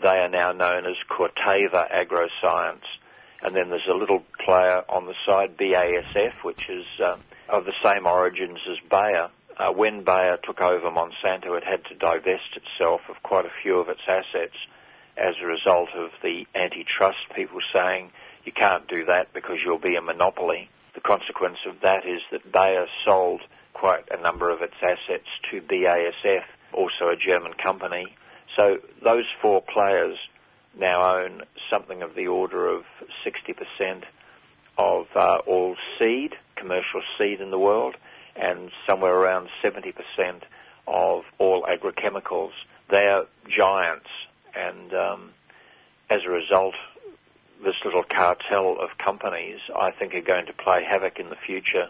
they 0.00 0.18
are 0.18 0.28
now 0.28 0.52
known 0.52 0.86
as 0.86 0.96
Corteva 1.08 1.90
AgroScience 1.92 2.80
and 3.42 3.54
then 3.54 3.70
there's 3.70 3.88
a 3.90 3.96
little 3.96 4.22
player 4.44 4.82
on 4.88 5.06
the 5.06 5.14
side, 5.26 5.56
BASF, 5.56 6.32
which 6.42 6.68
is 6.68 6.84
uh, 7.02 7.16
of 7.48 7.64
the 7.64 7.74
same 7.82 8.06
origins 8.06 8.58
as 8.70 8.78
Bayer, 8.88 9.28
uh, 9.58 9.70
when 9.72 10.02
Bayer 10.04 10.38
took 10.42 10.60
over 10.60 10.90
Monsanto, 10.90 11.56
it 11.56 11.64
had 11.64 11.84
to 11.86 11.94
divest 11.94 12.56
itself 12.56 13.02
of 13.08 13.22
quite 13.22 13.44
a 13.44 13.52
few 13.62 13.78
of 13.78 13.88
its 13.88 14.00
assets 14.08 14.56
as 15.16 15.34
a 15.42 15.46
result 15.46 15.90
of 15.94 16.10
the 16.22 16.46
antitrust 16.54 17.18
people 17.36 17.60
saying 17.72 18.10
you 18.44 18.52
can't 18.52 18.88
do 18.88 19.04
that 19.04 19.32
because 19.34 19.58
you'll 19.64 19.78
be 19.78 19.96
a 19.96 20.00
monopoly. 20.00 20.70
The 20.94 21.00
consequence 21.00 21.58
of 21.66 21.80
that 21.82 22.06
is 22.06 22.22
that 22.30 22.50
Bayer 22.50 22.86
sold 23.04 23.42
quite 23.74 24.04
a 24.10 24.20
number 24.20 24.50
of 24.50 24.62
its 24.62 24.74
assets 24.80 25.28
to 25.50 25.60
BASF, 25.60 26.44
also 26.72 27.08
a 27.08 27.16
German 27.16 27.54
company. 27.54 28.14
So 28.56 28.78
those 29.02 29.24
four 29.40 29.62
players 29.62 30.16
now 30.78 31.18
own 31.18 31.42
something 31.70 32.02
of 32.02 32.14
the 32.14 32.26
order 32.26 32.66
of 32.68 32.84
60% 33.24 34.04
of 34.78 35.06
uh, 35.14 35.38
all 35.46 35.76
seed, 35.98 36.34
commercial 36.56 37.02
seed 37.18 37.40
in 37.40 37.50
the 37.50 37.58
world, 37.58 37.96
and 38.36 38.70
somewhere 38.86 39.14
around 39.14 39.48
70% 39.62 39.92
of 40.86 41.24
all 41.38 41.62
agrochemicals. 41.64 42.52
They're 42.90 43.24
giants, 43.48 44.08
and 44.54 44.94
um, 44.94 45.30
as 46.08 46.24
a 46.24 46.30
result, 46.30 46.74
this 47.62 47.74
little 47.84 48.02
cartel 48.02 48.76
of 48.80 48.98
companies, 48.98 49.60
I 49.74 49.90
think, 49.92 50.14
are 50.14 50.22
going 50.22 50.46
to 50.46 50.52
play 50.52 50.84
havoc 50.84 51.18
in 51.18 51.28
the 51.28 51.36
future 51.36 51.88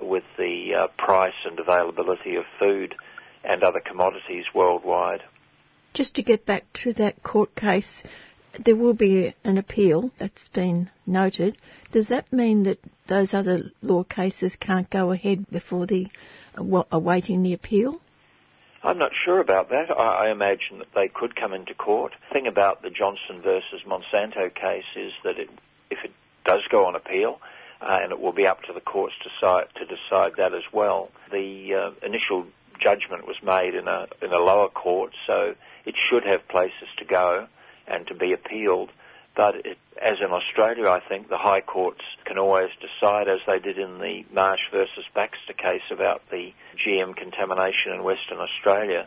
with 0.00 0.24
the 0.38 0.74
uh, 0.74 0.86
price 0.96 1.34
and 1.44 1.58
availability 1.58 2.36
of 2.36 2.44
food 2.58 2.94
and 3.44 3.62
other 3.62 3.80
commodities 3.80 4.46
worldwide. 4.54 5.22
Just 5.94 6.14
to 6.14 6.22
get 6.22 6.46
back 6.46 6.64
to 6.84 6.92
that 6.94 7.22
court 7.22 7.54
case, 7.54 8.02
there 8.64 8.76
will 8.76 8.94
be 8.94 9.34
an 9.44 9.58
appeal 9.58 10.10
that's 10.18 10.48
been 10.48 10.90
noted. 11.06 11.58
Does 11.90 12.08
that 12.08 12.32
mean 12.32 12.62
that 12.64 12.78
those 13.08 13.34
other 13.34 13.70
law 13.82 14.04
cases 14.04 14.56
can't 14.58 14.88
go 14.90 15.12
ahead 15.12 15.46
before 15.50 15.86
the 15.86 16.06
awaiting 16.56 17.42
the 17.42 17.54
appeal? 17.54 18.00
I'm 18.82 18.98
not 18.98 19.12
sure 19.14 19.40
about 19.40 19.70
that. 19.70 19.90
I, 19.90 20.26
I, 20.26 20.30
imagine 20.30 20.78
that 20.78 20.92
they 20.94 21.08
could 21.08 21.36
come 21.36 21.52
into 21.52 21.72
court. 21.72 22.14
The 22.28 22.34
thing 22.34 22.46
about 22.48 22.82
the 22.82 22.90
Johnson 22.90 23.40
versus 23.40 23.82
Monsanto 23.86 24.52
case 24.52 24.84
is 24.96 25.12
that 25.22 25.38
it, 25.38 25.48
if 25.90 25.98
it 26.04 26.10
does 26.44 26.62
go 26.68 26.86
on 26.86 26.96
appeal, 26.96 27.38
uh, 27.80 28.00
and 28.02 28.12
it 28.12 28.20
will 28.20 28.32
be 28.32 28.46
up 28.46 28.62
to 28.64 28.72
the 28.72 28.80
courts 28.80 29.14
to 29.22 29.28
decide, 29.28 29.66
to 29.76 29.84
decide 29.84 30.32
that 30.36 30.52
as 30.54 30.64
well. 30.72 31.10
The 31.30 31.74
uh, 31.74 32.06
initial 32.06 32.46
judgment 32.80 33.26
was 33.26 33.36
made 33.42 33.74
in 33.74 33.86
a 33.86 34.08
in 34.20 34.32
a 34.32 34.38
lower 34.38 34.68
court, 34.68 35.12
so 35.26 35.54
it 35.84 35.94
should 35.96 36.24
have 36.24 36.48
places 36.48 36.88
to 36.98 37.04
go 37.04 37.46
and 37.86 38.06
to 38.06 38.14
be 38.14 38.32
appealed. 38.32 38.90
But 39.34 39.66
it, 39.66 39.78
as 40.00 40.18
in 40.20 40.30
Australia, 40.30 40.88
I 40.88 41.00
think 41.06 41.28
the 41.28 41.38
high 41.38 41.60
courts 41.62 42.02
can 42.24 42.38
always 42.38 42.70
decide, 42.80 43.28
as 43.28 43.40
they 43.46 43.58
did 43.58 43.78
in 43.78 43.98
the 43.98 44.24
Marsh 44.32 44.62
versus 44.70 45.04
Baxter 45.14 45.54
case 45.54 45.82
about 45.90 46.22
the 46.30 46.52
GM 46.76 47.16
contamination 47.16 47.92
in 47.92 48.02
Western 48.02 48.38
Australia, 48.38 49.06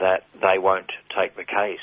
that 0.00 0.24
they 0.40 0.58
won't 0.58 0.92
take 1.16 1.36
the 1.36 1.44
case 1.44 1.78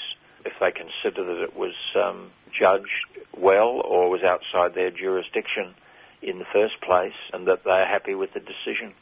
if 0.45 0.53
they 0.59 0.71
consider 0.71 1.23
that 1.25 1.43
it 1.43 1.55
was 1.55 1.73
um, 1.95 2.31
judged 2.51 3.05
well 3.37 3.81
or 3.83 4.09
was 4.09 4.23
outside 4.23 4.73
their 4.73 4.91
jurisdiction 4.91 5.73
in 6.21 6.39
the 6.39 6.45
first 6.51 6.81
place, 6.81 7.13
and 7.31 7.47
that 7.47 7.63
they 7.63 7.69
are 7.69 7.85
happy 7.85 8.15
with 8.15 8.33
the 8.33 8.39
decision. 8.39 8.93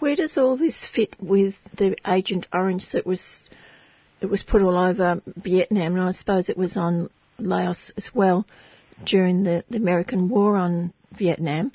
Where 0.00 0.16
does 0.16 0.36
all 0.36 0.58
this 0.58 0.86
fit 0.94 1.14
with 1.18 1.54
the 1.76 1.96
Agent 2.06 2.46
Orange 2.52 2.84
that 2.92 3.06
was 3.06 3.44
it 4.20 4.26
was 4.26 4.42
put 4.42 4.62
all 4.62 4.76
over 4.76 5.20
Vietnam, 5.36 5.94
and 5.94 6.02
I 6.02 6.12
suppose 6.12 6.48
it 6.48 6.56
was 6.56 6.76
on 6.76 7.10
Laos 7.38 7.90
as 7.96 8.10
well 8.14 8.46
during 9.04 9.42
the, 9.42 9.64
the 9.68 9.76
American 9.76 10.28
war 10.28 10.56
on 10.56 10.92
Vietnam. 11.18 11.72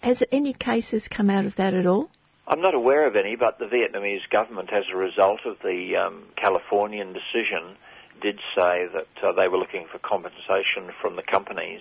Has 0.00 0.22
any 0.30 0.52
cases 0.52 1.08
come 1.08 1.30
out 1.30 1.46
of 1.46 1.56
that 1.56 1.74
at 1.74 1.86
all? 1.86 2.10
I'm 2.46 2.60
not 2.60 2.74
aware 2.74 3.06
of 3.06 3.16
any, 3.16 3.36
but 3.36 3.58
the 3.58 3.64
Vietnamese 3.64 4.28
government, 4.30 4.70
as 4.72 4.84
a 4.92 4.96
result 4.96 5.40
of 5.46 5.56
the 5.62 5.96
um, 5.96 6.26
Californian 6.36 7.14
decision, 7.14 7.76
did 8.20 8.38
say 8.54 8.86
that 8.92 9.24
uh, 9.26 9.32
they 9.32 9.48
were 9.48 9.58
looking 9.58 9.86
for 9.90 9.98
compensation 9.98 10.90
from 11.00 11.16
the 11.16 11.22
companies 11.22 11.80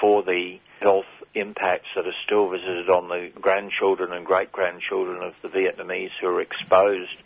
for 0.00 0.22
the 0.22 0.58
health 0.80 1.04
impacts 1.34 1.88
that 1.94 2.06
are 2.06 2.20
still 2.24 2.50
visited 2.50 2.90
on 2.90 3.08
the 3.08 3.30
grandchildren 3.40 4.12
and 4.12 4.26
great 4.26 4.50
grandchildren 4.50 5.22
of 5.22 5.34
the 5.42 5.48
Vietnamese 5.48 6.10
who 6.20 6.26
are 6.26 6.40
exposed 6.40 7.22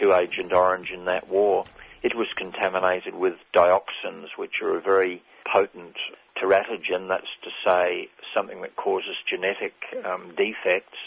to 0.00 0.14
Agent 0.14 0.52
Orange 0.52 0.90
in 0.90 1.04
that 1.06 1.28
war. 1.28 1.64
It 2.02 2.14
was 2.14 2.28
contaminated 2.36 3.14
with 3.14 3.34
dioxins, 3.54 4.28
which 4.36 4.60
are 4.60 4.76
a 4.76 4.80
very 4.80 5.22
potent 5.50 5.96
teratogen, 6.36 7.08
that's 7.08 7.26
to 7.44 7.50
say 7.64 8.08
something 8.34 8.62
that 8.62 8.76
causes 8.76 9.16
genetic 9.26 9.74
um, 10.04 10.34
defects, 10.36 10.98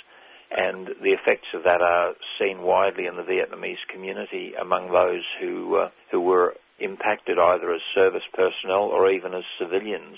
and 0.55 0.87
the 1.01 1.11
effects 1.11 1.47
of 1.53 1.63
that 1.63 1.81
are 1.81 2.13
seen 2.39 2.61
widely 2.61 3.07
in 3.07 3.15
the 3.15 3.23
Vietnamese 3.23 3.85
community 3.87 4.53
among 4.59 4.91
those 4.91 5.23
who 5.39 5.75
uh, 5.75 5.89
who 6.11 6.21
were 6.21 6.55
impacted 6.79 7.39
either 7.39 7.73
as 7.73 7.81
service 7.93 8.23
personnel 8.33 8.83
or 8.83 9.09
even 9.09 9.33
as 9.33 9.43
civilians 9.57 10.17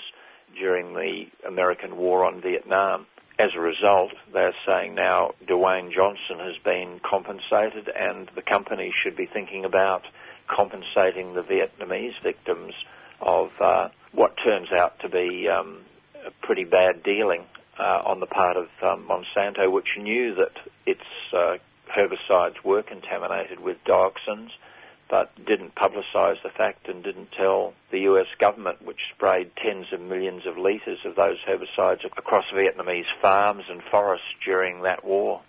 during 0.58 0.94
the 0.94 1.26
American 1.46 1.96
war 1.96 2.24
on 2.24 2.40
Vietnam. 2.40 3.06
As 3.38 3.54
a 3.54 3.60
result, 3.60 4.12
they're 4.32 4.54
saying 4.66 4.96
now 4.96 5.30
Dewayne 5.46 5.92
Johnson 5.92 6.40
has 6.40 6.56
been 6.64 7.00
compensated 7.08 7.88
and 7.88 8.28
the 8.34 8.42
company 8.42 8.92
should 8.92 9.14
be 9.14 9.26
thinking 9.26 9.64
about 9.64 10.02
compensating 10.48 11.34
the 11.34 11.42
Vietnamese 11.42 12.20
victims 12.20 12.74
of 13.20 13.52
uh, 13.60 13.90
what 14.10 14.36
turns 14.36 14.72
out 14.72 14.98
to 15.00 15.08
be 15.08 15.48
um, 15.48 15.82
a 16.26 16.32
pretty 16.44 16.64
bad 16.64 17.04
dealing 17.04 17.44
uh, 17.78 18.02
on 18.04 18.18
the 18.18 18.26
part 18.26 18.56
of 18.56 18.68
um, 18.82 19.06
Monsanto, 19.08 19.70
which 19.70 19.96
knew 19.96 20.34
that 20.34 20.56
its 20.84 21.04
uh, 21.32 21.58
herbicides 21.94 22.64
were 22.64 22.82
contaminated 22.82 23.60
with 23.60 23.76
dioxins 23.84 24.50
but 25.10 25.30
didn't 25.46 25.74
publicise 25.74 26.42
the 26.42 26.50
fact 26.56 26.88
and 26.88 27.02
didn't 27.02 27.32
tell 27.32 27.72
the 27.90 28.00
US 28.00 28.26
government, 28.38 28.84
which 28.84 29.00
sprayed 29.14 29.50
tens 29.56 29.86
of 29.92 30.00
millions 30.00 30.46
of 30.46 30.58
litres 30.58 30.98
of 31.04 31.16
those 31.16 31.38
herbicides 31.48 32.04
across 32.04 32.44
Vietnamese 32.52 33.06
farms 33.20 33.64
and 33.68 33.82
forests 33.90 34.26
during 34.44 34.82
that 34.82 35.04
war. 35.04 35.40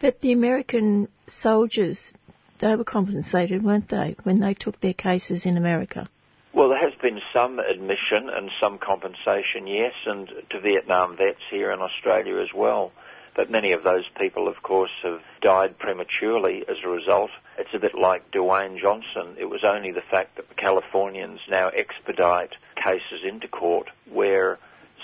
But 0.00 0.20
the 0.20 0.32
American 0.32 1.08
soldiers, 1.28 2.14
they 2.60 2.74
were 2.74 2.84
compensated, 2.84 3.62
weren't 3.62 3.88
they, 3.88 4.16
when 4.24 4.40
they 4.40 4.54
took 4.54 4.80
their 4.80 4.94
cases 4.94 5.46
in 5.46 5.56
America? 5.56 6.08
Well, 6.52 6.68
there 6.68 6.78
has 6.78 6.94
been 7.00 7.20
some 7.32 7.58
admission 7.58 8.28
and 8.28 8.50
some 8.60 8.78
compensation, 8.78 9.66
yes, 9.66 9.92
and 10.06 10.30
to 10.50 10.60
Vietnam 10.60 11.16
vets 11.16 11.40
here 11.50 11.72
in 11.72 11.80
Australia 11.80 12.38
as 12.38 12.52
well. 12.54 12.92
But 13.34 13.50
many 13.50 13.72
of 13.72 13.82
those 13.82 14.04
people, 14.16 14.46
of 14.46 14.62
course, 14.62 14.92
have 15.02 15.20
died 15.42 15.78
prematurely 15.78 16.64
as 16.68 16.76
a 16.84 16.88
result. 16.88 17.30
It's 17.58 17.74
a 17.74 17.78
bit 17.78 17.94
like 17.94 18.30
Dewayne 18.32 18.80
Johnson. 18.80 19.36
It 19.38 19.46
was 19.46 19.64
only 19.64 19.92
the 19.92 20.02
fact 20.02 20.36
that 20.36 20.48
the 20.48 20.54
Californians 20.54 21.40
now 21.48 21.68
expedite 21.68 22.54
cases 22.76 23.20
into 23.24 23.48
court 23.48 23.88
where 24.10 24.58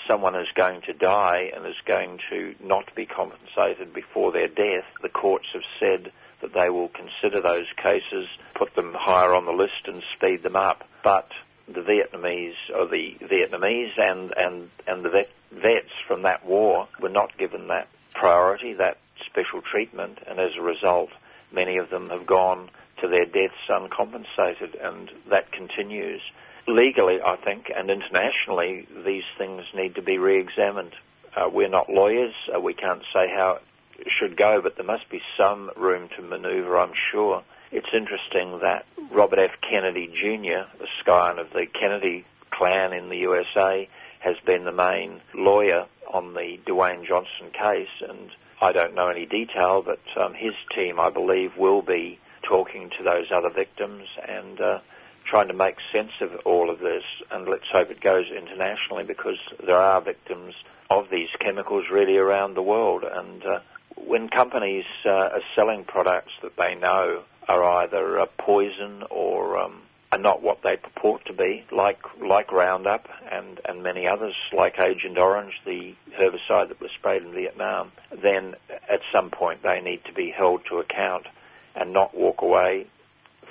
someone 0.07 0.35
is 0.35 0.47
going 0.55 0.81
to 0.81 0.93
die 0.93 1.51
and 1.55 1.65
is 1.65 1.79
going 1.85 2.19
to 2.29 2.55
not 2.61 2.93
be 2.95 3.05
compensated 3.05 3.93
before 3.93 4.31
their 4.31 4.47
death. 4.47 4.85
The 5.01 5.09
courts 5.09 5.47
have 5.53 5.63
said 5.79 6.11
that 6.41 6.53
they 6.53 6.69
will 6.69 6.89
consider 6.89 7.41
those 7.41 7.67
cases, 7.77 8.27
put 8.55 8.75
them 8.75 8.93
higher 8.97 9.35
on 9.35 9.45
the 9.45 9.51
list 9.51 9.87
and 9.87 10.03
speed 10.15 10.43
them 10.43 10.55
up. 10.55 10.83
But 11.03 11.31
the 11.67 11.81
Vietnamese, 11.81 12.55
or 12.75 12.87
the 12.87 13.15
Vietnamese 13.21 13.97
and, 13.97 14.33
and, 14.35 14.69
and 14.87 15.05
the 15.05 15.09
vet, 15.09 15.29
vets 15.51 15.91
from 16.07 16.23
that 16.23 16.45
war 16.45 16.87
were 16.99 17.09
not 17.09 17.37
given 17.37 17.67
that 17.67 17.87
priority, 18.13 18.73
that 18.73 18.97
special 19.27 19.61
treatment, 19.61 20.19
and 20.27 20.39
as 20.39 20.51
a 20.57 20.61
result, 20.61 21.09
many 21.51 21.77
of 21.77 21.89
them 21.89 22.09
have 22.09 22.25
gone 22.25 22.69
to 23.01 23.07
their 23.07 23.25
deaths 23.25 23.69
uncompensated, 23.69 24.75
and 24.75 25.11
that 25.29 25.51
continues. 25.51 26.21
Legally, 26.67 27.19
I 27.23 27.35
think, 27.37 27.71
and 27.75 27.89
internationally, 27.89 28.87
these 29.05 29.23
things 29.37 29.63
need 29.73 29.95
to 29.95 30.01
be 30.01 30.17
re-examined. 30.17 30.93
Uh, 31.35 31.49
we're 31.51 31.69
not 31.69 31.89
lawyers. 31.89 32.33
Uh, 32.53 32.59
we 32.59 32.73
can't 32.73 33.01
say 33.13 33.27
how 33.29 33.59
it 33.97 34.07
should 34.09 34.37
go, 34.37 34.61
but 34.61 34.75
there 34.75 34.85
must 34.85 35.09
be 35.09 35.21
some 35.37 35.71
room 35.75 36.09
to 36.15 36.21
manoeuvre, 36.21 36.77
I'm 36.77 36.93
sure. 37.11 37.43
It's 37.71 37.87
interesting 37.93 38.59
that 38.61 38.85
Robert 39.11 39.39
F. 39.39 39.51
Kennedy 39.61 40.07
Jr., 40.07 40.67
the 40.77 40.87
scion 41.03 41.39
of 41.39 41.51
the 41.53 41.65
Kennedy 41.65 42.25
clan 42.51 42.93
in 42.93 43.09
the 43.09 43.17
USA, 43.17 43.87
has 44.19 44.35
been 44.45 44.65
the 44.65 44.71
main 44.71 45.21
lawyer 45.33 45.87
on 46.13 46.33
the 46.33 46.59
Dewayne 46.65 47.07
Johnson 47.07 47.49
case, 47.51 47.87
and 48.07 48.29
I 48.61 48.71
don't 48.71 48.93
know 48.93 49.07
any 49.07 49.25
detail, 49.25 49.81
but 49.81 49.99
um, 50.15 50.33
his 50.35 50.53
team, 50.75 50.99
I 50.99 51.09
believe, 51.09 51.57
will 51.57 51.81
be 51.81 52.19
talking 52.43 52.91
to 52.97 53.03
those 53.03 53.31
other 53.31 53.49
victims 53.49 54.07
and 54.27 54.61
uh, 54.61 54.79
trying 55.25 55.47
to 55.47 55.53
make 55.53 55.77
sense 55.91 56.11
of 56.21 56.31
all 56.45 56.69
of 56.69 56.79
this. 56.79 57.03
And 57.31 57.47
let's 57.47 57.67
hope 57.71 57.89
it 57.89 58.01
goes 58.01 58.27
internationally 58.29 59.03
because 59.03 59.37
there 59.65 59.77
are 59.77 59.99
victims 59.99 60.53
of 60.91 61.09
these 61.09 61.29
chemicals 61.39 61.85
really 61.89 62.17
around 62.17 62.53
the 62.53 62.61
world. 62.61 63.03
And 63.03 63.43
uh, 63.43 63.59
when 63.95 64.29
companies 64.29 64.85
uh, 65.05 65.09
are 65.09 65.41
selling 65.55 65.83
products 65.83 66.33
that 66.43 66.55
they 66.57 66.75
know 66.75 67.23
are 67.47 67.63
either 67.63 68.17
a 68.17 68.27
poison 68.27 69.03
or 69.09 69.57
um, 69.57 69.81
are 70.11 70.17
not 70.17 70.41
what 70.41 70.61
they 70.61 70.75
purport 70.75 71.25
to 71.25 71.33
be, 71.33 71.63
like 71.71 71.99
like 72.19 72.51
Roundup 72.51 73.07
and, 73.31 73.61
and 73.63 73.81
many 73.81 74.07
others, 74.07 74.35
like 74.51 74.77
Agent 74.77 75.17
Orange, 75.17 75.61
the 75.65 75.95
herbicide 76.19 76.67
that 76.67 76.81
was 76.81 76.91
sprayed 76.91 77.23
in 77.23 77.31
Vietnam, 77.31 77.91
then 78.21 78.55
at 78.89 79.01
some 79.13 79.29
point 79.29 79.63
they 79.63 79.79
need 79.79 80.03
to 80.05 80.13
be 80.13 80.29
held 80.29 80.65
to 80.65 80.79
account 80.79 81.27
and 81.75 81.93
not 81.93 82.13
walk 82.15 82.41
away. 82.41 82.87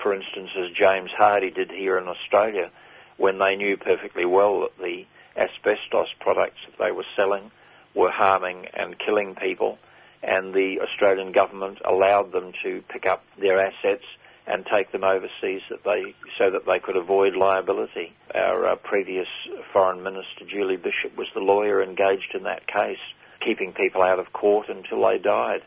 For 0.02 0.14
instance, 0.14 0.50
as 0.56 0.70
James 0.72 1.10
Hardie 1.10 1.54
did 1.54 1.70
here 1.70 1.96
in 1.96 2.08
Australia, 2.08 2.70
when 3.16 3.38
they 3.38 3.56
knew 3.56 3.76
perfectly 3.76 4.26
well 4.26 4.60
that 4.60 4.78
the 4.78 5.06
asbestos 5.36 6.08
products 6.20 6.58
that 6.66 6.82
they 6.82 6.92
were 6.92 7.06
selling 7.16 7.50
were 7.94 8.10
harming 8.10 8.66
and 8.74 8.98
killing 8.98 9.34
people, 9.34 9.78
and 10.22 10.52
the 10.52 10.80
Australian 10.80 11.32
government 11.32 11.78
allowed 11.84 12.32
them 12.32 12.52
to 12.62 12.82
pick 12.88 13.06
up 13.06 13.24
their 13.38 13.58
assets 13.58 14.04
and 14.50 14.66
take 14.66 14.90
them 14.90 15.04
overseas 15.04 15.62
that 15.70 15.84
they, 15.84 16.14
so 16.36 16.50
that 16.50 16.66
they 16.66 16.80
could 16.80 16.96
avoid 16.96 17.36
liability. 17.36 18.12
Our 18.34 18.66
uh, 18.66 18.76
previous 18.76 19.28
Foreign 19.72 20.02
Minister, 20.02 20.44
Julie 20.46 20.76
Bishop, 20.76 21.16
was 21.16 21.28
the 21.34 21.40
lawyer 21.40 21.82
engaged 21.82 22.34
in 22.34 22.42
that 22.42 22.66
case, 22.66 22.98
keeping 23.40 23.72
people 23.72 24.02
out 24.02 24.18
of 24.18 24.32
court 24.32 24.68
until 24.68 25.06
they 25.06 25.18
died. 25.18 25.62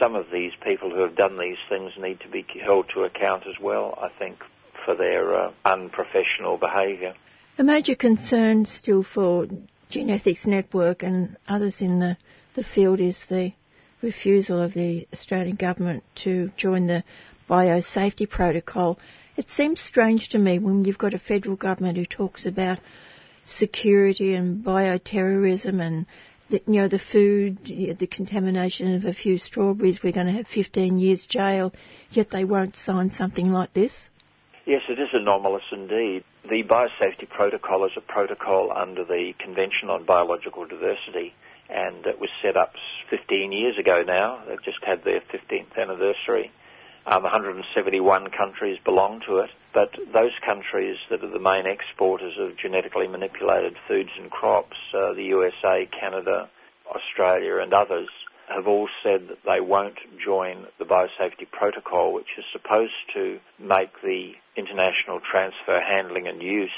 Some 0.00 0.16
of 0.16 0.26
these 0.32 0.52
people 0.62 0.90
who 0.90 1.02
have 1.02 1.14
done 1.14 1.38
these 1.38 1.58
things 1.68 1.92
need 1.98 2.20
to 2.20 2.28
be 2.28 2.44
held 2.60 2.88
to 2.94 3.04
account 3.04 3.46
as 3.46 3.54
well, 3.60 3.96
I 4.00 4.08
think, 4.18 4.42
for 4.84 4.96
their 4.96 5.34
uh, 5.34 5.52
unprofessional 5.64 6.58
behaviour. 6.58 7.14
A 7.58 7.62
major 7.62 7.94
concern 7.94 8.64
still 8.64 9.04
for 9.04 9.46
GeneEthics 9.92 10.44
Network 10.44 11.04
and 11.04 11.36
others 11.46 11.76
in 11.80 12.00
the, 12.00 12.16
the 12.54 12.64
field 12.64 12.98
is 12.98 13.18
the 13.28 13.52
refusal 14.02 14.60
of 14.60 14.74
the 14.74 15.06
Australian 15.12 15.56
government 15.56 16.02
to 16.24 16.50
join 16.56 16.86
the 16.86 17.04
biosafety 17.48 18.28
protocol. 18.28 18.98
It 19.36 19.50
seems 19.50 19.80
strange 19.80 20.28
to 20.30 20.38
me 20.38 20.58
when 20.58 20.84
you've 20.84 20.98
got 20.98 21.14
a 21.14 21.18
federal 21.18 21.56
government 21.56 21.98
who 21.98 22.06
talks 22.06 22.46
about 22.46 22.78
security 23.44 24.34
and 24.34 24.64
bioterrorism 24.64 25.80
and 25.80 26.06
the, 26.50 26.60
you 26.66 26.80
know 26.82 26.88
the 26.88 26.98
food, 26.98 27.58
the 27.64 28.06
contamination 28.06 28.94
of 28.94 29.04
a 29.04 29.12
few 29.12 29.38
strawberries. 29.38 30.00
We're 30.02 30.12
going 30.12 30.26
to 30.26 30.32
have 30.32 30.46
15 30.46 30.98
years 30.98 31.26
jail, 31.26 31.72
yet 32.10 32.30
they 32.30 32.44
won't 32.44 32.76
sign 32.76 33.10
something 33.10 33.50
like 33.50 33.72
this. 33.72 34.08
Yes, 34.66 34.82
it 34.88 34.98
is 34.98 35.08
anomalous 35.12 35.64
indeed. 35.72 36.24
The 36.48 36.62
biosafety 36.62 37.28
protocol 37.28 37.84
is 37.84 37.92
a 37.96 38.00
protocol 38.00 38.72
under 38.74 39.04
the 39.04 39.34
Convention 39.38 39.90
on 39.90 40.04
Biological 40.04 40.66
Diversity, 40.66 41.34
and 41.68 42.06
it 42.06 42.18
was 42.18 42.30
set 42.42 42.56
up 42.56 42.72
15 43.10 43.52
years 43.52 43.78
ago 43.78 44.02
now. 44.06 44.42
They've 44.46 44.62
just 44.62 44.82
had 44.82 45.04
their 45.04 45.20
15th 45.20 45.76
anniversary. 45.76 46.50
Um, 47.06 47.22
171 47.22 48.30
countries 48.30 48.78
belong 48.82 49.20
to 49.26 49.38
it, 49.38 49.50
but 49.74 49.90
those 50.14 50.32
countries 50.44 50.96
that 51.10 51.22
are 51.22 51.28
the 51.28 51.38
main 51.38 51.66
exporters 51.66 52.32
of 52.38 52.56
genetically 52.56 53.06
manipulated 53.08 53.76
foods 53.86 54.08
and 54.18 54.30
crops, 54.30 54.76
uh, 54.94 55.12
the 55.12 55.24
USA, 55.24 55.86
Canada, 56.00 56.48
Australia, 56.88 57.58
and 57.58 57.74
others, 57.74 58.08
have 58.48 58.66
all 58.66 58.88
said 59.02 59.28
that 59.28 59.44
they 59.44 59.60
won't 59.60 59.98
join 60.22 60.66
the 60.78 60.84
biosafety 60.86 61.50
protocol, 61.50 62.14
which 62.14 62.38
is 62.38 62.44
supposed 62.52 62.92
to 63.12 63.38
make 63.58 63.90
the 64.02 64.32
international 64.56 65.20
transfer, 65.20 65.80
handling, 65.80 66.26
and 66.26 66.42
use 66.42 66.70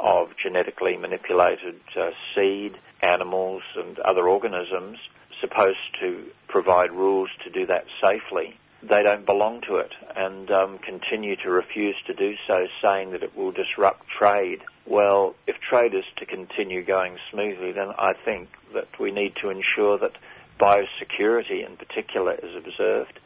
of 0.00 0.36
genetically 0.36 0.96
manipulated 0.96 1.80
uh, 1.96 2.10
seed, 2.34 2.76
animals, 3.00 3.62
and 3.76 3.98
other 4.00 4.28
organisms, 4.28 4.98
supposed 5.40 5.78
to 6.00 6.24
provide 6.48 6.92
rules 6.92 7.30
to 7.44 7.50
do 7.50 7.66
that 7.66 7.84
safely. 8.00 8.58
They 8.82 9.02
don't 9.02 9.24
belong 9.24 9.60
to 9.68 9.76
it 9.76 9.92
and 10.16 10.50
um, 10.50 10.78
continue 10.78 11.36
to 11.36 11.50
refuse 11.50 11.96
to 12.06 12.14
do 12.14 12.34
so, 12.46 12.66
saying 12.82 13.12
that 13.12 13.22
it 13.22 13.36
will 13.36 13.52
disrupt 13.52 14.08
trade. 14.08 14.60
Well, 14.86 15.36
if 15.46 15.56
trade 15.60 15.94
is 15.94 16.04
to 16.16 16.26
continue 16.26 16.84
going 16.84 17.16
smoothly, 17.30 17.72
then 17.72 17.90
I 17.96 18.14
think 18.24 18.48
that 18.74 18.88
we 18.98 19.12
need 19.12 19.34
to 19.42 19.50
ensure 19.50 19.98
that 19.98 20.12
biosecurity 20.60 21.64
in 21.66 21.76
particular 21.76 22.34
is 22.34 22.56
observed, 22.56 23.18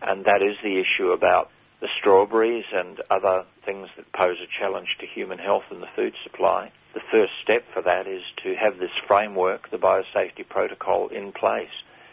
and 0.00 0.24
that 0.26 0.42
is 0.42 0.56
the 0.62 0.78
issue 0.78 1.10
about 1.10 1.50
the 1.80 1.88
strawberries 1.98 2.66
and 2.72 3.00
other 3.10 3.44
things 3.64 3.88
that 3.96 4.12
pose 4.12 4.36
a 4.40 4.60
challenge 4.60 4.96
to 5.00 5.06
human 5.06 5.38
health 5.38 5.64
and 5.70 5.82
the 5.82 5.88
food 5.96 6.14
supply. 6.22 6.70
The 6.94 7.00
first 7.10 7.32
step 7.42 7.64
for 7.72 7.82
that 7.82 8.06
is 8.06 8.22
to 8.44 8.54
have 8.54 8.78
this 8.78 8.90
framework, 9.06 9.70
the 9.70 9.78
biosafety 9.78 10.48
protocol, 10.48 11.08
in 11.08 11.32
place 11.32 11.70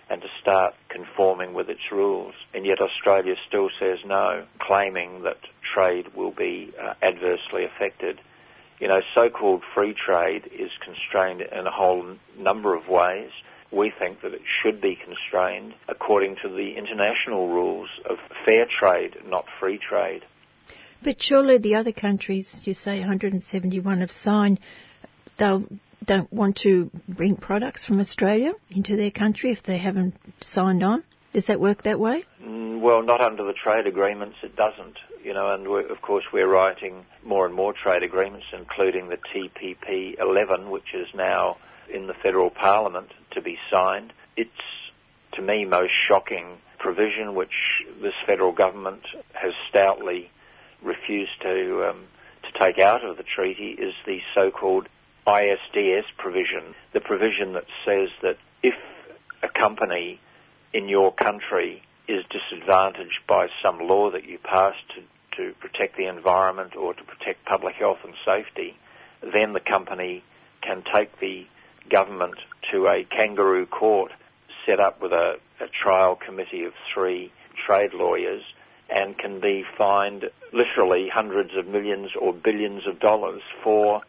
and 0.09 0.21
to 0.21 0.27
start 0.41 0.73
conforming 0.89 1.53
with 1.53 1.69
its 1.69 1.91
rules. 1.91 2.33
And 2.53 2.65
yet 2.65 2.79
Australia 2.79 3.35
still 3.47 3.69
says 3.79 3.99
no, 4.05 4.45
claiming 4.59 5.23
that 5.23 5.37
trade 5.73 6.15
will 6.15 6.31
be 6.31 6.73
uh, 6.81 6.93
adversely 7.01 7.65
affected. 7.65 8.21
You 8.79 8.87
know, 8.87 9.01
so-called 9.15 9.63
free 9.73 9.93
trade 9.93 10.49
is 10.53 10.71
constrained 10.83 11.41
in 11.41 11.67
a 11.67 11.71
whole 11.71 12.15
number 12.37 12.75
of 12.75 12.87
ways 12.87 13.31
we 13.71 13.91
think 13.97 14.21
that 14.21 14.33
it 14.33 14.41
should 14.45 14.79
be 14.79 14.95
constrained 14.95 15.73
according 15.87 16.37
to 16.41 16.49
the 16.49 16.77
international 16.77 17.49
rules 17.49 17.89
of 18.09 18.17
fair 18.45 18.65
trade, 18.65 19.17
not 19.25 19.45
free 19.59 19.77
trade. 19.77 20.23
But 21.03 21.21
surely 21.21 21.57
the 21.57 21.75
other 21.75 21.91
countries, 21.91 22.61
you 22.63 22.73
say 22.73 22.99
171 22.99 23.99
have 24.01 24.11
signed, 24.11 24.59
they 25.37 25.57
don't 26.07 26.31
want 26.33 26.57
to 26.63 26.89
bring 27.07 27.35
products 27.35 27.85
from 27.85 27.99
Australia 27.99 28.53
into 28.71 28.95
their 28.95 29.11
country 29.11 29.51
if 29.51 29.61
they 29.63 29.77
haven't 29.77 30.15
signed 30.41 30.81
on. 30.81 31.03
Does 31.33 31.45
that 31.47 31.59
work 31.59 31.83
that 31.83 31.99
way? 31.99 32.23
Mm, 32.43 32.79
well, 32.81 33.03
not 33.03 33.21
under 33.21 33.43
the 33.43 33.53
trade 33.53 33.85
agreements, 33.85 34.37
it 34.41 34.55
doesn't. 34.55 34.97
You 35.23 35.33
know, 35.33 35.53
and 35.53 35.67
of 35.91 36.01
course 36.01 36.23
we're 36.31 36.47
writing 36.47 37.05
more 37.23 37.45
and 37.45 37.53
more 37.53 37.73
trade 37.73 38.01
agreements, 38.01 38.45
including 38.53 39.09
the 39.09 39.17
TPP 39.17 40.19
11, 40.19 40.69
which 40.69 40.93
is 40.95 41.07
now 41.13 41.57
in 41.93 42.07
the 42.07 42.13
federal 42.13 42.49
parliament 42.49 43.09
to 43.31 43.41
be 43.41 43.57
signed. 43.69 44.13
It's, 44.35 44.49
to 45.33 45.41
me, 45.41 45.65
most 45.65 45.91
shocking 46.07 46.57
provision 46.79 47.35
which 47.35 47.83
this 48.01 48.13
federal 48.25 48.53
government 48.53 49.03
has 49.33 49.53
stoutly 49.69 50.31
refused 50.81 51.41
to 51.41 51.89
um, 51.89 52.05
to 52.43 52.59
take 52.59 52.79
out 52.79 53.03
of 53.03 53.17
the 53.17 53.23
treaty 53.23 53.71
is 53.71 53.93
the 54.05 54.19
so-called 54.33 54.87
ISDS 55.27 56.05
provision, 56.17 56.73
the 56.93 57.01
provision 57.01 57.53
that 57.53 57.65
says 57.85 58.09
that 58.21 58.37
if 58.63 58.75
a 59.43 59.49
company 59.49 60.21
in 60.71 60.87
your 60.87 61.13
country 61.13 61.83
is 62.07 62.23
disadvantaged 62.29 63.19
by 63.27 63.47
some 63.61 63.79
law 63.79 64.09
that 64.09 64.23
you 64.23 64.37
pass 64.37 64.73
to, 64.95 65.01
to 65.35 65.53
protect 65.59 65.97
the 65.97 66.07
environment 66.07 66.77
or 66.77 66.93
to 66.93 67.03
protect 67.03 67.43
public 67.45 67.75
health 67.75 67.97
and 68.05 68.13
safety, 68.25 68.77
then 69.33 69.51
the 69.51 69.59
company 69.59 70.23
can 70.61 70.81
take 70.93 71.19
the 71.19 71.45
government 71.89 72.35
to 72.71 72.87
a 72.87 73.03
kangaroo 73.03 73.65
court 73.65 74.11
set 74.65 74.79
up 74.79 75.01
with 75.01 75.11
a, 75.11 75.35
a 75.59 75.67
trial 75.67 76.15
committee 76.15 76.63
of 76.63 76.73
three 76.93 77.31
trade 77.65 77.93
lawyers 77.93 78.43
and 78.89 79.17
can 79.17 79.41
be 79.41 79.65
fined 79.77 80.29
literally 80.53 81.09
hundreds 81.09 81.55
of 81.57 81.67
millions 81.67 82.11
or 82.19 82.31
billions 82.31 82.87
of 82.87 82.99
dollars 82.99 83.41
for 83.61 84.01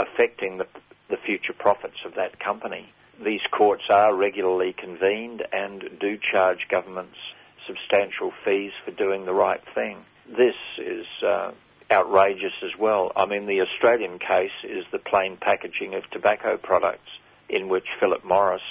affecting 0.00 0.58
the, 0.58 0.66
the 1.08 1.16
future 1.16 1.52
profits 1.52 1.98
of 2.04 2.14
that 2.14 2.38
company. 2.40 2.92
These 3.22 3.42
courts 3.50 3.84
are 3.90 4.14
regularly 4.14 4.72
convened 4.72 5.42
and 5.52 5.84
do 6.00 6.16
charge 6.18 6.66
governments 6.70 7.16
substantial 7.66 8.32
fees 8.44 8.72
for 8.84 8.90
doing 8.90 9.24
the 9.24 9.34
right 9.34 9.60
thing. 9.74 9.98
This 10.26 10.54
is 10.78 11.06
uh, 11.24 11.52
outrageous 11.90 12.54
as 12.62 12.78
well. 12.78 13.12
I 13.16 13.26
mean, 13.26 13.46
the 13.46 13.60
Australian 13.60 14.18
case 14.18 14.50
is 14.64 14.84
the 14.92 14.98
plain 14.98 15.36
packaging 15.36 15.94
of 15.94 16.08
tobacco 16.10 16.56
products, 16.56 17.08
in 17.48 17.68
which 17.68 17.86
Philip 17.98 18.24
Morris 18.24 18.62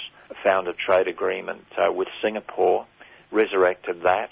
found 0.42 0.68
a 0.68 0.72
trade 0.72 1.08
agreement 1.08 1.64
uh, 1.76 1.92
with 1.92 2.08
Singapore, 2.22 2.86
resurrected 3.30 4.02
that, 4.02 4.30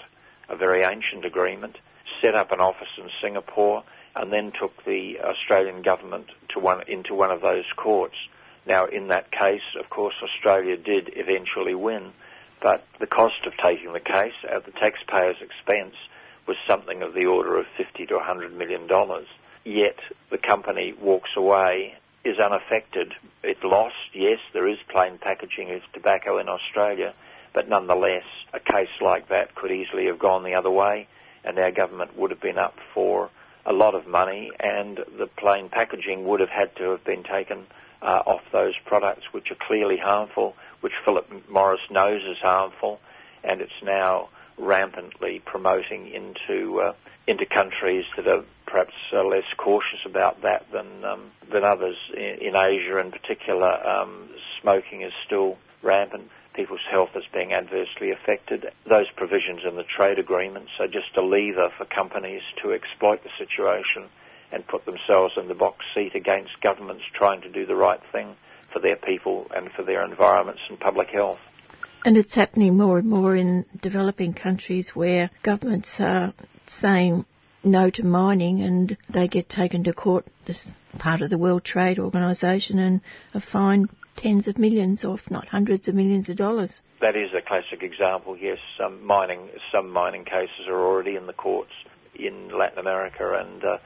a 0.49 0.55
very 0.55 0.83
ancient 0.83 1.25
agreement, 1.25 1.77
set 2.21 2.35
up 2.35 2.51
an 2.51 2.59
office 2.59 2.89
in 2.97 3.09
Singapore, 3.21 3.83
and 4.15 4.31
then 4.31 4.51
took 4.51 4.83
the 4.85 5.19
Australian 5.21 5.81
government 5.81 6.27
to 6.49 6.59
one, 6.59 6.83
into 6.87 7.13
one 7.13 7.31
of 7.31 7.41
those 7.41 7.65
courts. 7.75 8.15
Now, 8.65 8.85
in 8.85 9.07
that 9.07 9.31
case, 9.31 9.63
of 9.79 9.89
course, 9.89 10.15
Australia 10.21 10.77
did 10.77 11.11
eventually 11.15 11.75
win, 11.75 12.11
but 12.61 12.85
the 12.99 13.07
cost 13.07 13.45
of 13.45 13.53
taking 13.57 13.93
the 13.93 13.99
case 13.99 14.33
at 14.49 14.65
the 14.65 14.71
taxpayer's 14.71 15.41
expense 15.41 15.95
was 16.47 16.57
something 16.67 17.01
of 17.01 17.13
the 17.13 17.25
order 17.25 17.57
of 17.57 17.65
50 17.77 18.05
to 18.07 18.15
100 18.15 18.53
million 18.53 18.87
dollars. 18.87 19.27
Yet 19.63 19.97
the 20.29 20.37
company 20.37 20.93
walks 20.93 21.31
away, 21.35 21.95
is 22.23 22.37
unaffected. 22.39 23.13
It 23.43 23.63
lost, 23.63 23.95
yes, 24.13 24.39
there 24.53 24.67
is 24.67 24.77
plain 24.89 25.17
packaging 25.19 25.71
of 25.71 25.81
tobacco 25.93 26.37
in 26.37 26.49
Australia, 26.49 27.13
but 27.53 27.69
nonetheless, 27.69 28.23
a 28.53 28.59
case 28.59 28.89
like 29.01 29.29
that 29.29 29.55
could 29.55 29.71
easily 29.71 30.07
have 30.07 30.19
gone 30.19 30.43
the 30.43 30.55
other 30.55 30.71
way, 30.71 31.07
and 31.43 31.57
our 31.57 31.71
government 31.71 32.17
would 32.17 32.31
have 32.31 32.41
been 32.41 32.57
up 32.57 32.75
for 32.93 33.29
a 33.65 33.73
lot 33.73 33.95
of 33.95 34.07
money, 34.07 34.51
and 34.59 34.97
the 35.17 35.27
plain 35.37 35.69
packaging 35.69 36.25
would 36.27 36.39
have 36.39 36.49
had 36.49 36.75
to 36.77 36.91
have 36.91 37.03
been 37.03 37.23
taken 37.23 37.65
uh, 38.01 38.21
off 38.25 38.41
those 38.51 38.73
products, 38.85 39.23
which 39.31 39.51
are 39.51 39.57
clearly 39.59 39.97
harmful, 39.97 40.55
which 40.81 40.93
Philip 41.03 41.29
Morris 41.49 41.81
knows 41.89 42.21
is 42.23 42.37
harmful, 42.41 42.99
and 43.43 43.61
it's 43.61 43.71
now 43.83 44.29
rampantly 44.57 45.41
promoting 45.45 46.07
into 46.07 46.79
uh, 46.81 46.93
into 47.27 47.45
countries 47.45 48.05
that 48.15 48.27
are 48.27 48.43
perhaps 48.65 48.93
uh, 49.13 49.23
less 49.23 49.43
cautious 49.57 49.99
about 50.05 50.41
that 50.41 50.65
than 50.71 51.03
um, 51.03 51.31
than 51.51 51.63
others. 51.63 51.97
In, 52.13 52.47
in, 52.47 52.55
Asia, 52.55 52.97
in 52.99 53.11
particular, 53.11 53.71
um, 53.87 54.29
smoking 54.61 55.01
is 55.01 55.13
still 55.25 55.57
rampant. 55.81 56.29
People's 56.59 56.85
health 56.91 57.11
is 57.15 57.23
being 57.33 57.53
adversely 57.53 58.11
affected. 58.11 58.65
Those 58.87 59.05
provisions 59.15 59.61
in 59.65 59.77
the 59.77 59.83
trade 59.83 60.19
agreements 60.19 60.71
are 60.79 60.87
just 60.87 61.15
a 61.15 61.21
lever 61.21 61.69
for 61.77 61.85
companies 61.85 62.41
to 62.61 62.73
exploit 62.73 63.23
the 63.23 63.29
situation 63.37 64.09
and 64.51 64.67
put 64.67 64.83
themselves 64.85 65.35
in 65.37 65.47
the 65.47 65.53
box 65.53 65.85
seat 65.95 66.15
against 66.15 66.59
governments 66.61 67.03
trying 67.13 67.39
to 67.41 67.49
do 67.49 67.65
the 67.65 67.77
right 67.77 68.01
thing 68.11 68.35
for 68.73 68.79
their 68.81 68.97
people 68.97 69.47
and 69.55 69.71
for 69.71 69.83
their 69.83 70.03
environments 70.03 70.59
and 70.69 70.77
public 70.77 71.07
health. 71.07 71.39
And 72.03 72.17
it's 72.17 72.35
happening 72.35 72.75
more 72.75 72.97
and 72.97 73.09
more 73.09 73.37
in 73.37 73.65
developing 73.81 74.33
countries 74.33 74.91
where 74.93 75.29
governments 75.43 75.95
are 75.99 76.33
saying 76.67 77.25
no 77.63 77.89
to 77.89 78.03
mining 78.03 78.61
and 78.61 78.97
they 79.09 79.29
get 79.29 79.47
taken 79.47 79.85
to 79.85 79.93
court, 79.93 80.25
this 80.45 80.69
part 80.97 81.21
of 81.21 81.29
the 81.29 81.37
World 81.37 81.63
Trade 81.63 81.99
Organization, 81.99 82.79
and 82.79 82.99
are 83.33 83.41
fined 83.41 83.89
tens 84.19 84.47
of 84.47 84.57
millions, 84.57 85.03
or 85.03 85.15
if 85.15 85.31
not 85.31 85.47
hundreds 85.47 85.87
of 85.87 85.95
millions 85.95 86.29
of 86.29 86.37
dollars. 86.37 86.81
That 87.01 87.15
is 87.15 87.29
a 87.33 87.41
classic 87.41 87.81
example, 87.81 88.37
yes. 88.37 88.57
Some 88.77 89.05
mining, 89.05 89.49
some 89.71 89.89
mining 89.89 90.25
cases 90.25 90.67
are 90.67 90.79
already 90.79 91.15
in 91.15 91.25
the 91.25 91.33
courts 91.33 91.71
in 92.15 92.49
Latin 92.57 92.79
America, 92.79 93.39
and 93.39 93.63
uh, 93.63 93.77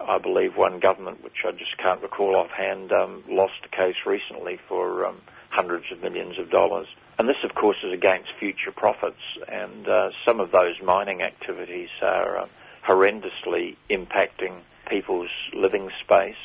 I 0.00 0.18
believe 0.18 0.56
one 0.56 0.80
government, 0.80 1.22
which 1.22 1.44
I 1.46 1.52
just 1.52 1.76
can't 1.78 2.02
recall 2.02 2.34
offhand, 2.36 2.92
um, 2.92 3.22
lost 3.28 3.60
a 3.64 3.68
case 3.68 3.96
recently 4.04 4.58
for 4.68 5.06
um, 5.06 5.20
hundreds 5.50 5.86
of 5.92 6.02
millions 6.02 6.38
of 6.38 6.50
dollars. 6.50 6.88
And 7.18 7.28
this, 7.28 7.36
of 7.42 7.54
course, 7.54 7.78
is 7.84 7.92
against 7.92 8.28
future 8.38 8.72
profits, 8.72 9.22
and 9.48 9.88
uh, 9.88 10.10
some 10.24 10.40
of 10.40 10.50
those 10.50 10.74
mining 10.84 11.22
activities 11.22 11.88
are 12.02 12.38
uh, 12.38 12.46
horrendously 12.86 13.76
impacting 13.90 14.60
people's 14.88 15.30
living 15.52 15.90
space 16.02 16.36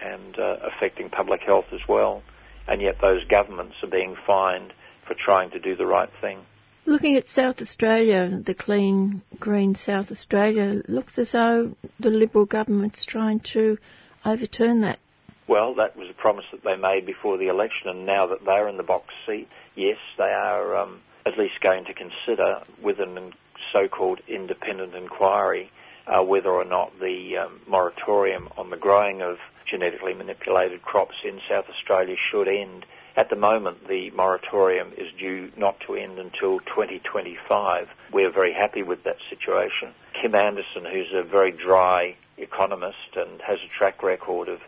and 0.00 0.38
uh, 0.38 0.56
affecting 0.62 1.10
public 1.10 1.42
health 1.42 1.66
as 1.72 1.80
well. 1.88 2.22
And 2.68 2.80
yet 2.82 3.00
those 3.00 3.24
governments 3.24 3.76
are 3.82 3.88
being 3.88 4.16
fined 4.26 4.72
for 5.06 5.14
trying 5.14 5.50
to 5.50 5.58
do 5.58 5.74
the 5.74 5.86
right 5.86 6.10
thing. 6.20 6.40
Looking 6.84 7.16
at 7.16 7.28
South 7.28 7.60
Australia, 7.60 8.40
the 8.44 8.54
clean, 8.54 9.22
green 9.38 9.74
South 9.74 10.10
Australia, 10.10 10.82
looks 10.88 11.18
as 11.18 11.32
though 11.32 11.76
the 12.00 12.10
Liberal 12.10 12.46
government's 12.46 13.04
trying 13.04 13.40
to 13.52 13.78
overturn 14.24 14.82
that. 14.82 14.98
Well, 15.46 15.74
that 15.76 15.96
was 15.96 16.08
a 16.10 16.14
promise 16.14 16.44
that 16.52 16.62
they 16.62 16.76
made 16.76 17.06
before 17.06 17.38
the 17.38 17.48
election, 17.48 17.88
and 17.88 18.04
now 18.04 18.26
that 18.28 18.44
they're 18.44 18.68
in 18.68 18.76
the 18.76 18.82
box 18.82 19.06
seat, 19.26 19.48
yes, 19.74 19.96
they 20.16 20.24
are 20.24 20.76
um, 20.76 21.00
at 21.24 21.38
least 21.38 21.60
going 21.60 21.84
to 21.86 21.94
consider, 21.94 22.62
with 22.82 23.00
an 23.00 23.32
so-called 23.72 24.20
independent 24.28 24.94
inquiry, 24.94 25.70
uh, 26.06 26.22
whether 26.22 26.50
or 26.50 26.64
not 26.64 26.92
the 27.00 27.36
um, 27.36 27.60
moratorium 27.66 28.48
on 28.56 28.70
the 28.70 28.76
growing 28.76 29.20
of 29.20 29.36
genetically 29.68 30.14
manipulated 30.14 30.82
crops 30.82 31.16
in 31.24 31.40
South 31.48 31.68
Australia 31.68 32.16
should 32.16 32.48
end. 32.48 32.86
At 33.16 33.30
the 33.30 33.36
moment, 33.36 33.88
the 33.88 34.10
moratorium 34.10 34.92
is 34.96 35.12
due 35.18 35.50
not 35.56 35.80
to 35.86 35.94
end 35.94 36.18
until 36.18 36.60
2025. 36.60 37.88
We're 38.12 38.30
very 38.30 38.52
happy 38.52 38.82
with 38.82 39.04
that 39.04 39.18
situation. 39.28 39.92
Kym 40.14 40.34
Anderson, 40.34 40.84
who's 40.84 41.12
a 41.12 41.22
very 41.22 41.50
dry 41.50 42.16
economist 42.36 43.16
and 43.16 43.40
has 43.42 43.58
a 43.64 43.68
track 43.68 44.02
record 44.02 44.48
of 44.48 44.60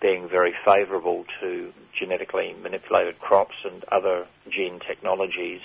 being 0.00 0.28
very 0.28 0.54
favourable 0.64 1.24
to 1.40 1.72
genetically 1.92 2.54
manipulated 2.62 3.18
crops 3.18 3.56
and 3.64 3.84
other 3.84 4.26
gene 4.48 4.80
technologies, 4.80 5.60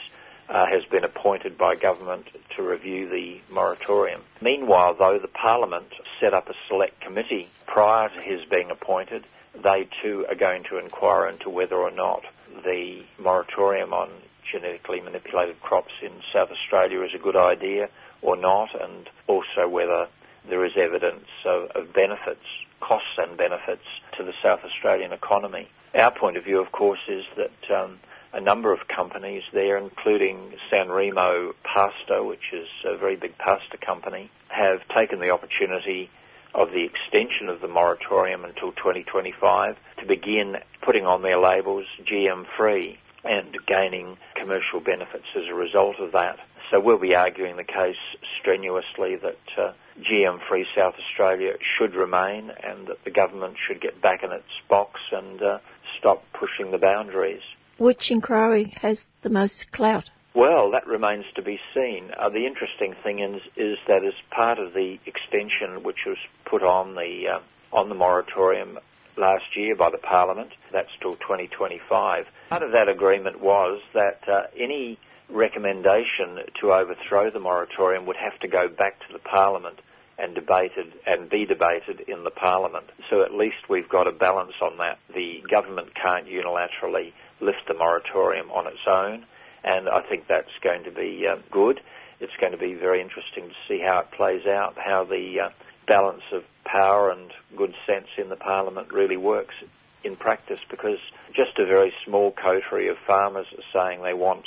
uh, 0.50 0.66
has 0.66 0.84
been 0.86 1.04
appointed 1.04 1.58
by 1.58 1.76
government 1.76 2.28
to 2.56 2.64
review 2.64 3.10
the 3.10 3.40
moratorium. 3.54 4.22
Meanwhile, 4.42 4.96
though, 4.96 5.20
the 5.20 5.28
Parliament 5.28 5.88
set 6.20 6.34
up 6.34 6.50
a 6.50 6.54
select 6.68 7.02
committee 7.02 7.48
prior 7.66 8.10
to 8.10 8.22
his 8.22 8.44
being 8.46 8.72
appointed. 8.72 9.26
They 9.62 9.88
too 10.02 10.26
are 10.30 10.36
going 10.36 10.64
to 10.66 10.78
inquire 10.78 11.28
into 11.28 11.50
whether 11.50 11.76
or 11.76 11.92
not 11.92 12.24
the 12.64 13.04
moratorium 13.20 13.94
on 13.94 14.10
genetically 14.52 15.02
manipulated 15.02 15.60
crops 15.62 15.94
in 16.02 16.12
South 16.32 16.52
Australia 16.52 17.02
is 17.02 17.14
a 17.14 17.18
good 17.18 17.36
idea 17.36 17.90
or 18.22 18.36
not, 18.36 18.70
and 18.80 19.10
also 19.28 19.68
whether 19.68 20.08
there 20.48 20.66
is 20.66 20.74
evidence 20.76 21.26
of, 21.46 21.70
of 21.72 21.94
benefits, 21.94 22.46
costs 22.80 23.18
and 23.18 23.38
benefits 23.38 23.86
to 24.18 24.24
the 24.24 24.34
South 24.42 24.60
Australian 24.64 25.14
economy. 25.14 25.70
Our 25.96 26.12
point 26.12 26.38
of 26.38 26.44
view, 26.44 26.60
of 26.60 26.72
course, 26.72 27.00
is 27.08 27.24
that 27.38 27.76
um, 27.76 28.00
a 28.34 28.42
number 28.42 28.74
of 28.74 28.88
companies 28.88 29.44
there, 29.54 29.78
including 29.78 30.54
Sanremo 30.72 31.54
Pasta, 31.64 32.24
which 32.24 32.52
is 32.52 32.68
a 32.84 32.98
very 32.98 33.16
big 33.16 33.38
pasta 33.38 33.78
company, 33.78 34.32
have 34.48 34.80
taken 34.90 35.20
the 35.20 35.30
opportunity 35.30 36.10
of 36.56 36.72
the 36.72 36.84
extension 36.84 37.50
of 37.50 37.62
the 37.62 37.68
moratorium 37.68 38.44
until 38.44 38.72
2025 38.72 39.78
to 40.00 40.06
begin 40.06 40.58
putting 40.82 41.06
on 41.06 41.22
their 41.22 41.40
labels 41.40 41.86
GM 42.04 42.46
free 42.58 43.00
and 43.24 43.56
gaining 43.66 44.18
commercial 44.36 44.80
benefits 44.80 45.26
as 45.36 45.48
a 45.48 45.54
result 45.54 46.00
of 46.00 46.12
that. 46.12 46.40
So 46.72 46.80
we'll 46.80 47.00
be 47.00 47.16
arguing 47.16 47.56
the 47.56 47.64
case 47.64 47.98
strenuously 48.40 49.16
that 49.18 49.38
uh, 49.58 49.74
GM 50.02 50.40
free 50.48 50.66
South 50.76 50.96
Australia 50.96 51.54
should 51.62 51.94
remain 51.94 52.52
and 52.64 52.88
that 52.88 53.04
the 53.04 53.12
government 53.12 53.58
should 53.60 53.80
get 53.80 54.02
back 54.02 54.24
in 54.24 54.32
its 54.32 54.50
box 54.68 55.00
and 55.12 55.42
uh, 55.42 55.60
stop 56.00 56.24
pushing 56.34 56.72
the 56.72 56.78
boundaries. 56.78 57.44
Which 57.78 58.12
inquiry 58.12 58.74
has 58.82 59.04
the 59.22 59.30
most 59.30 59.72
clout? 59.72 60.10
Well, 60.36 60.72
that 60.72 60.88
remains 60.88 61.26
to 61.36 61.42
be 61.42 61.60
seen. 61.74 62.12
Uh, 62.18 62.30
the 62.30 62.46
interesting 62.48 62.96
thing 63.04 63.20
is, 63.20 63.42
is, 63.56 63.78
that 63.88 64.04
as 64.04 64.14
part 64.32 64.58
of 64.58 64.74
the 64.74 65.00
extension 65.06 65.84
which 65.84 66.06
was 66.06 66.18
put 66.46 66.64
on 66.64 66.96
the 66.96 67.28
uh, 67.36 67.40
on 67.72 67.90
the 67.90 67.96
moratorium 67.96 68.80
last 69.16 69.56
year 69.56 69.76
by 69.76 69.90
the 69.92 69.98
Parliament, 69.98 70.52
that's 70.72 70.90
till 71.02 71.16
2025. 71.16 72.26
Part 72.50 72.64
of 72.64 72.72
that 72.72 72.90
agreement 72.90 73.40
was 73.40 73.82
that 73.94 74.28
uh, 74.28 74.44
any 74.58 74.98
recommendation 75.30 76.40
to 76.62 76.74
overthrow 76.74 77.30
the 77.30 77.40
moratorium 77.40 78.06
would 78.06 78.18
have 78.18 78.40
to 78.40 78.48
go 78.48 78.68
back 78.68 79.00
to 79.08 79.14
the 79.14 79.20
Parliament 79.20 79.80
and 80.18 80.36
debated 80.36 80.94
and 81.06 81.30
be 81.30 81.46
debated 81.46 82.02
in 82.02 82.24
the 82.24 82.30
Parliament. 82.30 82.86
So 83.10 83.24
at 83.24 83.34
least 83.34 83.70
we've 83.70 83.90
got 83.90 84.08
a 84.08 84.12
balance 84.12 84.54
on 84.62 84.78
that. 84.78 85.00
The 85.14 85.44
government 85.50 85.96
can't 85.96 86.28
unilaterally 86.28 87.14
lift 87.44 87.68
the 87.68 87.74
moratorium 87.74 88.50
on 88.52 88.68
its 88.68 88.86
own, 88.88 89.26
and 89.64 89.90
I 89.90 90.02
think 90.02 90.28
that's 90.28 90.52
going 90.62 90.84
to 90.86 90.92
be 90.92 91.28
uh, 91.28 91.38
good. 91.52 91.82
It's 92.20 92.36
going 92.40 92.54
to 92.54 92.58
be 92.58 92.74
very 92.74 93.02
interesting 93.02 93.50
to 93.50 93.56
see 93.68 93.80
how 93.80 94.00
it 94.00 94.12
plays 94.12 94.46
out, 94.46 94.78
how 94.78 95.04
the 95.04 95.40
uh, 95.40 95.50
balance 95.88 96.24
of 96.32 96.44
power 96.64 97.12
and 97.12 97.32
good 97.58 97.76
sense 97.86 98.08
in 98.18 98.30
the 98.30 98.36
Parliament 98.36 98.94
really 98.94 99.18
works 99.18 99.56
in 100.04 100.16
practice, 100.16 100.60
because 100.70 101.00
just 101.34 101.58
a 101.60 101.66
very 101.66 101.94
small 102.06 102.32
coterie 102.32 102.90
of 102.90 102.98
farmers 103.08 103.48
are 103.58 103.64
saying 103.74 104.02
they 104.02 104.14
want 104.14 104.46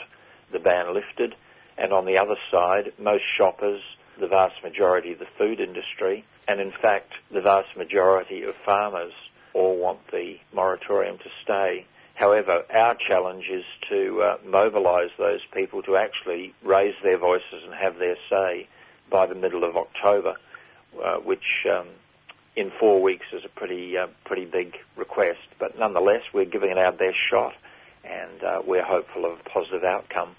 the 0.52 0.58
ban 0.58 0.92
lifted, 0.94 1.34
and 1.78 1.92
on 1.92 2.06
the 2.06 2.18
other 2.18 2.36
side, 2.50 2.92
most 2.98 3.24
shoppers, 3.36 3.82
the 4.18 4.28
vast 4.28 4.62
majority 4.62 5.12
of 5.12 5.18
the 5.18 5.26
food 5.38 5.60
industry, 5.60 6.24
and 6.48 6.60
in 6.60 6.70
fact, 6.70 7.12
the 7.30 7.40
vast 7.40 7.76
majority 7.76 8.42
of 8.42 8.54
farmers 8.64 9.12
all 9.52 9.76
want 9.76 9.98
the 10.10 10.36
moratorium 10.54 11.18
to 11.18 11.30
stay. 11.42 11.86
However, 12.16 12.64
our 12.72 12.94
challenge 12.94 13.50
is 13.50 13.64
to 13.90 14.22
uh, 14.22 14.36
mobilise 14.44 15.10
those 15.18 15.40
people 15.52 15.82
to 15.82 15.96
actually 15.96 16.54
raise 16.64 16.94
their 17.02 17.18
voices 17.18 17.62
and 17.62 17.74
have 17.74 17.98
their 17.98 18.16
say 18.30 18.68
by 19.10 19.26
the 19.26 19.34
middle 19.34 19.64
of 19.64 19.76
October, 19.76 20.34
uh, 21.02 21.16
which 21.16 21.66
um, 21.70 21.88
in 22.56 22.72
four 22.80 23.02
weeks 23.02 23.26
is 23.34 23.44
a 23.44 23.50
pretty 23.50 23.98
uh, 23.98 24.06
pretty 24.24 24.46
big 24.46 24.76
request. 24.96 25.40
But 25.58 25.78
nonetheless, 25.78 26.22
we're 26.32 26.46
giving 26.46 26.70
it 26.70 26.78
our 26.78 26.90
best 26.90 27.18
shot, 27.18 27.52
and 28.02 28.42
uh, 28.42 28.62
we're 28.66 28.82
hopeful 28.84 29.26
of 29.26 29.38
a 29.38 29.48
positive 29.50 29.84
outcome. 29.84 30.34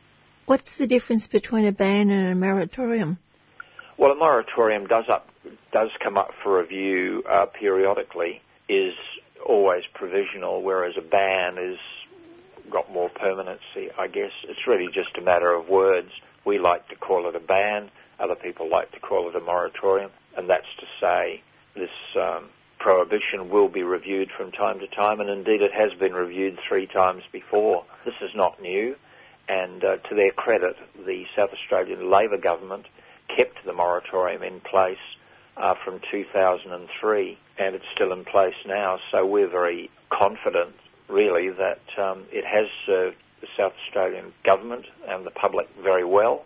What's 0.47 0.79
the 0.79 0.87
difference 0.87 1.27
between 1.27 1.67
a 1.67 1.71
ban 1.71 2.09
and 2.09 2.31
a 2.31 2.35
moratorium? 2.35 3.19
Well, 3.99 4.11
a 4.11 4.15
moratorium 4.15 4.87
does 4.87 5.05
up 5.09 5.29
does 5.71 5.91
come 5.99 6.17
up 6.17 6.31
for 6.41 6.59
review 6.59 7.23
uh, 7.29 7.45
periodically. 7.45 8.41
Is 8.67 8.95
always 9.45 9.83
provisional, 9.93 10.61
whereas 10.61 10.95
a 10.97 11.01
ban 11.01 11.57
is 11.57 11.79
got 12.69 12.91
more 12.91 13.09
permanency. 13.09 13.89
I 13.97 14.07
guess 14.07 14.31
it's 14.43 14.67
really 14.67 14.91
just 14.91 15.17
a 15.17 15.21
matter 15.21 15.51
of 15.51 15.69
words. 15.69 16.11
We 16.45 16.59
like 16.59 16.87
to 16.89 16.95
call 16.95 17.27
it 17.27 17.35
a 17.35 17.39
ban. 17.39 17.89
Other 18.19 18.35
people 18.35 18.69
like 18.69 18.91
to 18.91 18.99
call 18.99 19.29
it 19.29 19.35
a 19.35 19.39
moratorium, 19.39 20.11
and 20.35 20.49
that's 20.49 20.67
to 20.79 20.85
say 20.99 21.41
this 21.75 21.91
um, 22.15 22.49
prohibition 22.79 23.49
will 23.49 23.69
be 23.69 23.83
reviewed 23.83 24.31
from 24.35 24.51
time 24.51 24.79
to 24.79 24.87
time, 24.87 25.19
and 25.19 25.29
indeed 25.29 25.61
it 25.61 25.73
has 25.73 25.93
been 25.93 26.13
reviewed 26.13 26.59
three 26.67 26.87
times 26.87 27.23
before. 27.31 27.85
This 28.05 28.15
is 28.21 28.31
not 28.33 28.61
new, 28.61 28.95
and 29.47 29.83
uh, 29.83 29.97
to 29.97 30.15
their 30.15 30.31
credit, 30.31 30.75
the 31.05 31.25
South 31.35 31.51
Australian 31.53 32.09
Labor 32.09 32.37
government 32.37 32.87
kept 33.35 33.63
the 33.65 33.73
moratorium 33.73 34.41
in 34.41 34.59
place 34.61 34.97
uh, 35.57 35.73
from 35.83 35.99
2003, 36.11 37.37
and 37.57 37.75
it's 37.75 37.85
still 37.93 38.13
in 38.13 38.23
place 38.23 38.55
now. 38.65 38.99
So 39.11 39.25
we're 39.25 39.49
very 39.49 39.89
confident, 40.09 40.75
really, 41.07 41.49
that 41.49 41.81
um, 41.97 42.25
it 42.31 42.45
has 42.45 42.67
served 42.85 43.17
the 43.41 43.47
South 43.57 43.73
Australian 43.85 44.33
government 44.43 44.85
and 45.07 45.25
the 45.25 45.31
public 45.31 45.67
very 45.81 46.05
well, 46.05 46.45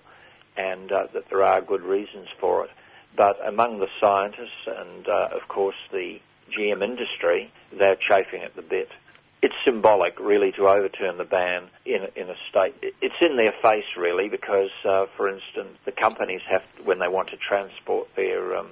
and 0.57 0.91
uh, 0.91 1.07
that 1.13 1.29
there 1.29 1.43
are 1.43 1.61
good 1.61 1.81
reasons 1.81 2.27
for 2.39 2.65
it. 2.65 2.71
But 3.15 3.38
among 3.45 3.79
the 3.79 3.88
scientists 3.99 4.67
and, 4.67 5.07
uh, 5.07 5.29
of 5.33 5.47
course, 5.47 5.75
the 5.91 6.19
GM 6.51 6.83
industry, 6.83 7.51
they're 7.77 7.95
chafing 7.95 8.43
at 8.43 8.55
the 8.55 8.61
bit. 8.61 8.89
it's 9.41 9.55
symbolic, 9.65 10.19
really, 10.19 10.51
to 10.51 10.67
overturn 10.67 11.17
the 11.17 11.23
ban 11.25 11.63
in 11.85 12.07
in 12.15 12.29
a 12.29 12.35
state. 12.49 12.75
It's 13.01 13.15
in 13.21 13.38
their 13.38 13.53
face, 13.61 13.97
really, 13.97 14.29
because, 14.29 14.69
uh, 14.85 15.07
for 15.17 15.27
instance, 15.27 15.77
the 15.83 15.91
companies 15.91 16.41
have, 16.47 16.63
when 16.83 16.99
they 16.99 17.07
want 17.07 17.29
to 17.29 17.38
transport 17.38 18.07
their 18.15 18.55
um, 18.55 18.69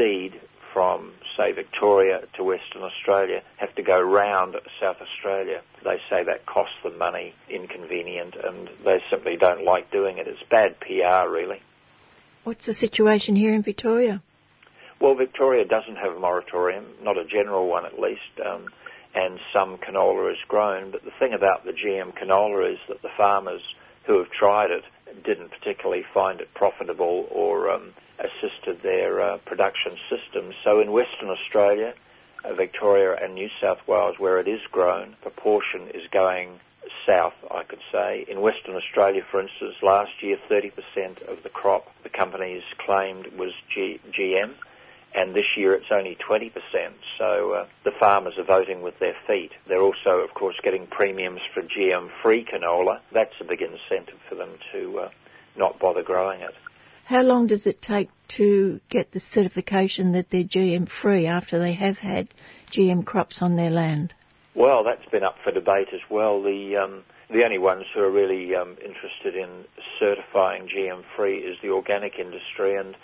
seed 0.00 0.40
from, 0.72 1.12
say, 1.36 1.52
Victoria 1.52 2.20
to 2.36 2.44
Western 2.44 2.82
Australia, 2.82 3.42
have 3.56 3.74
to 3.74 3.82
go 3.82 4.00
round 4.00 4.56
South 4.80 4.96
Australia. 5.00 5.62
They 5.84 5.98
say 6.08 6.24
that 6.24 6.46
costs 6.46 6.76
them 6.82 6.96
money, 6.96 7.34
inconvenient, 7.48 8.36
and 8.36 8.70
they 8.84 9.02
simply 9.10 9.36
don't 9.36 9.64
like 9.64 9.90
doing 9.90 10.18
it. 10.18 10.28
It's 10.28 10.42
bad 10.48 10.78
PR, 10.80 11.28
really. 11.28 11.60
What's 12.44 12.66
the 12.66 12.72
situation 12.72 13.36
here 13.36 13.52
in 13.52 13.62
Victoria? 13.62 14.22
Well, 15.00 15.14
Victoria 15.14 15.64
doesn't 15.64 15.96
have 15.96 16.12
a 16.12 16.20
moratorium, 16.20 16.86
not 17.02 17.18
a 17.18 17.24
general 17.24 17.68
one 17.68 17.84
at 17.84 17.98
least. 17.98 18.20
Um, 18.44 18.66
and 19.14 19.40
some 19.52 19.78
canola 19.78 20.32
is 20.32 20.38
grown. 20.46 20.92
But 20.92 21.04
the 21.04 21.10
thing 21.18 21.32
about 21.32 21.64
the 21.64 21.72
GM 21.72 22.16
canola 22.16 22.72
is 22.72 22.78
that 22.88 23.02
the 23.02 23.08
farmers 23.16 23.62
who 24.06 24.18
have 24.18 24.30
tried 24.30 24.70
it 24.70 24.84
didn't 25.24 25.50
particularly 25.50 26.04
find 26.14 26.40
it 26.40 26.52
profitable 26.54 27.26
or 27.30 27.70
um, 27.70 27.92
assisted 28.18 28.82
their 28.82 29.20
uh, 29.20 29.38
production 29.38 29.96
systems. 30.08 30.54
So 30.64 30.80
in 30.80 30.92
Western 30.92 31.30
Australia, 31.30 31.94
uh, 32.44 32.54
Victoria 32.54 33.16
and 33.22 33.34
New 33.34 33.48
South 33.60 33.78
Wales, 33.86 34.18
where 34.18 34.38
it 34.40 34.48
is 34.48 34.60
grown, 34.70 35.16
proportion 35.22 35.88
is 35.94 36.02
going 36.10 36.60
south, 37.06 37.34
I 37.50 37.62
could 37.62 37.80
say. 37.92 38.24
In 38.28 38.40
Western 38.40 38.74
Australia, 38.74 39.22
for 39.30 39.40
instance, 39.40 39.74
last 39.82 40.22
year 40.22 40.38
30% 40.50 41.22
of 41.28 41.42
the 41.42 41.48
crop 41.48 41.86
the 42.02 42.08
companies 42.08 42.62
claimed 42.78 43.26
was 43.38 43.52
G- 43.68 44.00
GM 44.10 44.54
and 45.14 45.34
this 45.34 45.56
year 45.56 45.74
it's 45.74 45.90
only 45.90 46.16
20%. 46.16 46.52
So 47.18 47.52
uh, 47.52 47.66
the 47.84 47.92
farmers 47.98 48.34
are 48.38 48.44
voting 48.44 48.82
with 48.82 48.98
their 48.98 49.16
feet. 49.26 49.52
They're 49.68 49.80
also, 49.80 50.20
of 50.20 50.34
course, 50.34 50.56
getting 50.62 50.86
premiums 50.86 51.40
for 51.52 51.62
GM-free 51.62 52.46
canola. 52.52 53.00
That's 53.12 53.34
a 53.40 53.44
big 53.44 53.60
incentive 53.62 54.18
for 54.28 54.34
them 54.34 54.50
to 54.72 54.98
uh, 54.98 55.10
not 55.56 55.78
bother 55.78 56.02
growing 56.02 56.40
it. 56.40 56.54
How 57.04 57.22
long 57.22 57.48
does 57.48 57.66
it 57.66 57.82
take 57.82 58.08
to 58.36 58.80
get 58.88 59.10
the 59.10 59.18
certification 59.18 60.12
that 60.12 60.30
they're 60.30 60.44
GM-free 60.44 61.26
after 61.26 61.58
they 61.58 61.74
have 61.74 61.98
had 61.98 62.28
GM 62.70 63.04
crops 63.04 63.42
on 63.42 63.56
their 63.56 63.70
land? 63.70 64.14
Well, 64.54 64.84
that's 64.84 65.08
been 65.10 65.24
up 65.24 65.36
for 65.42 65.50
debate 65.50 65.88
as 65.92 66.00
well. 66.08 66.42
The 66.42 66.76
um, 66.76 67.04
the 67.30 67.44
only 67.44 67.58
ones 67.58 67.84
who 67.94 68.00
are 68.00 68.10
really 68.10 68.54
um, 68.54 68.76
interested 68.84 69.36
in 69.36 69.64
certifying 69.98 70.68
GM-free 70.68 71.38
is 71.38 71.56
the 71.62 71.70
organic 71.70 72.18
industry, 72.18 72.76
and 72.76 72.96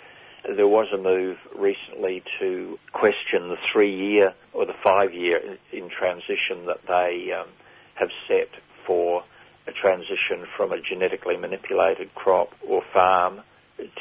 there 0.43 0.67
was 0.67 0.87
a 0.93 0.97
move 0.97 1.37
recently 1.55 2.23
to 2.39 2.77
question 2.93 3.49
the 3.49 3.57
three-year 3.71 4.33
or 4.53 4.65
the 4.65 4.75
five-year 4.83 5.37
in, 5.37 5.57
in 5.83 5.89
transition 5.89 6.65
that 6.67 6.79
they 6.87 7.31
um, 7.31 7.47
have 7.95 8.09
set 8.27 8.49
for 8.85 9.23
a 9.67 9.71
transition 9.71 10.45
from 10.55 10.71
a 10.71 10.81
genetically 10.81 11.37
manipulated 11.37 12.13
crop 12.15 12.49
or 12.67 12.81
farm 12.93 13.41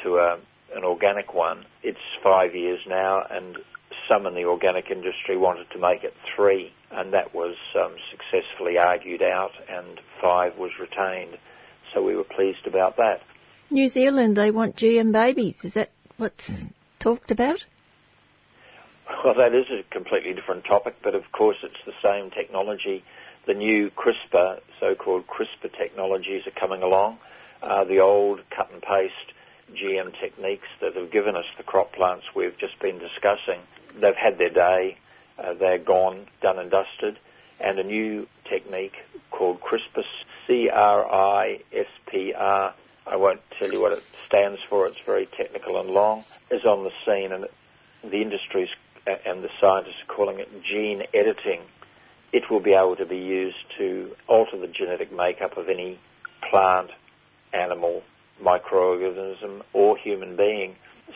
to 0.03 0.17
a, 0.17 0.39
an 0.75 0.85
organic 0.85 1.35
one. 1.35 1.65
It's 1.83 1.99
five 2.23 2.55
years 2.55 2.81
now, 2.87 3.23
and 3.29 3.59
some 4.09 4.27
in 4.27 4.35
the 4.35 4.45
organic 4.45 4.91
industry 4.91 5.37
wanted 5.37 5.71
to 5.71 5.79
make 5.79 6.05
it 6.05 6.15
three, 6.35 6.73
and 6.91 7.13
that 7.13 7.35
was 7.35 7.57
um, 7.75 7.97
successfully 8.11 8.79
argued 8.79 9.23
out, 9.23 9.53
and 9.69 10.01
five 10.21 10.57
was 10.57 10.71
retained. 10.79 11.39
So 11.93 12.03
we 12.03 12.15
were 12.15 12.25
pleased 12.25 12.67
about 12.67 12.97
that. 12.97 13.23
New 13.71 13.89
Zealand, 13.89 14.37
they 14.37 14.53
want 14.53 14.77
GM 14.77 15.13
babies. 15.13 15.57
Is 15.65 15.75
that 15.75 15.91
what's 16.17 16.51
talked 16.99 17.31
about? 17.31 17.65
Well, 19.25 19.35
that 19.35 19.55
is 19.55 19.67
a 19.71 19.83
completely 19.91 20.33
different 20.35 20.65
topic, 20.65 20.97
but 21.03 21.15
of 21.15 21.31
course 21.33 21.59
it's 21.63 21.85
the 21.85 21.95
same 22.03 22.31
technology. 22.31 23.05
The 23.47 23.55
new 23.55 23.91
CRISPR, 23.91 24.61
so-called 24.81 25.27
CRISPR 25.27 25.77
technologies 25.77 26.47
are 26.47 26.53
coming 26.53 26.83
along. 26.83 27.19
Uh, 27.63 27.85
the 27.85 28.01
old 28.01 28.41
cut 28.51 28.71
and 28.73 28.83
paste 28.83 29.33
GM 29.75 30.19
techniques 30.19 30.69
that 30.81 30.97
have 30.97 31.11
given 31.11 31.37
us 31.37 31.45
the 31.57 31.63
crop 31.63 31.93
plants 31.93 32.27
we've 32.35 32.59
just 32.59 32.79
been 32.81 32.99
discussing, 32.99 33.61
they've 34.01 34.17
had 34.17 34.39
their 34.39 34.51
day. 34.51 34.99
Uh, 35.39 35.55
they're 35.55 35.79
gone, 35.79 36.27
done 36.41 36.59
and 36.59 36.71
dusted. 36.71 37.19
And 37.61 37.79
a 37.79 37.85
new 37.85 38.27
technique 38.49 38.97
called 39.31 39.61
CRISPR, 39.61 40.03
C-R-I-S-P-R, 40.47 41.55
I 43.07 43.17
won't 43.17 43.41
tell 43.59 43.71
you 43.71 43.81
what 43.81 43.93
it 43.93 44.03
stands 44.27 44.61
for, 44.69 44.87
it's 44.89 44.99
very 45.07 45.27
technical 45.27 45.81
and 45.81 45.91
long, 45.91 46.25
is 46.51 46.65
on 46.65 46.83
the 46.83 46.91
scene 47.05 47.31
and 47.33 47.47
the 48.03 48.21
industries 48.21 48.69
and 49.07 49.45
the 49.45 49.51
scientists 49.61 50.03
are 50.09 50.15
calling 50.15 50.41
it 50.41 50.49
gene 50.65 51.05
editing. 51.15 51.61
It 52.33 52.51
will 52.51 52.61
be 52.61 52.73
able 52.73 52.97
to 52.97 53.07
be 53.07 53.19
used 53.19 53.65
to 53.79 54.15
alter 54.27 54.59
the 54.59 54.67
genetic 54.67 55.13
makeup 55.13 55.57
of 55.57 55.69
any 55.69 56.01
plant, 56.51 56.91
animal, 57.53 58.03
microorganism 58.43 59.63
or 59.73 59.97
human 59.97 60.37
being. 60.37 60.75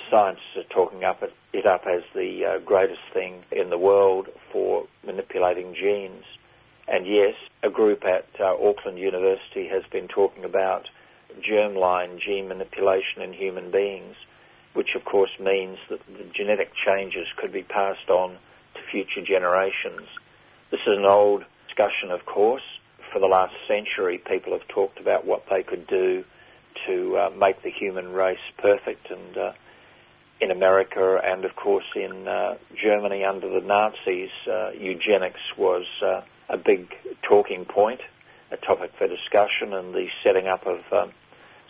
Scientists 0.09 0.57
are 0.57 0.62
talking 0.65 1.03
up 1.03 1.23
it, 1.25 1.35
it 1.53 1.67
up 1.67 1.87
as 1.87 2.03
the 2.15 2.45
uh, 2.45 2.59
greatest 2.61 3.03
thing 3.12 3.43
in 3.51 3.71
the 3.71 3.79
world 3.79 4.29
for 4.53 4.87
manipulating 5.05 5.75
genes. 5.75 6.25
And 6.87 7.07
yes, 7.07 7.35
a 7.65 7.71
group 7.71 8.05
at 8.05 8.29
uh, 8.39 8.55
Auckland 8.55 8.99
University 8.99 9.67
has 9.69 9.83
been 9.91 10.07
talking 10.07 10.45
about 10.45 10.89
germline 11.43 12.19
gene 12.19 12.48
manipulation 12.48 13.23
in 13.23 13.32
human 13.32 13.70
beings, 13.70 14.16
which 14.73 14.94
of 14.94 15.05
course 15.05 15.31
means 15.39 15.78
that 15.89 16.01
the 16.07 16.24
genetic 16.32 16.74
changes 16.74 17.27
could 17.36 17.52
be 17.52 17.62
passed 17.62 18.09
on 18.09 18.36
to 18.74 18.81
future 18.90 19.23
generations. 19.23 20.02
This 20.70 20.81
is 20.86 20.98
an 20.98 21.05
old 21.05 21.44
discussion, 21.66 22.11
of 22.11 22.24
course. 22.27 22.62
For 23.12 23.19
the 23.19 23.27
last 23.27 23.55
century, 23.66 24.19
people 24.19 24.52
have 24.52 24.66
talked 24.69 25.01
about 25.01 25.27
what 25.27 25.44
they 25.51 25.62
could 25.62 25.86
do 25.86 26.24
to 26.86 27.16
uh, 27.16 27.31
make 27.31 27.62
the 27.62 27.70
human 27.70 28.12
race 28.12 28.39
perfect, 28.59 29.11
and 29.11 29.36
uh, 29.36 29.52
in 30.40 30.51
America 30.51 31.20
and, 31.23 31.44
of 31.44 31.57
course, 31.57 31.85
in 31.94 32.28
uh, 32.28 32.57
Germany 32.74 33.24
under 33.24 33.48
the 33.48 33.66
Nazis, 33.66 34.31
uh, 34.51 34.70
eugenics 34.70 35.40
was 35.59 35.85
uh, 36.02 36.23
a 36.48 36.57
big 36.57 36.94
talking 37.23 37.65
point, 37.65 38.01
a 38.51 38.56
topic 38.56 38.93
for 38.97 39.06
discussion, 39.06 39.72
and 39.72 39.94
the 39.94 40.09
setting 40.22 40.47
up 40.47 40.66
of 40.66 40.81
um, 40.93 41.12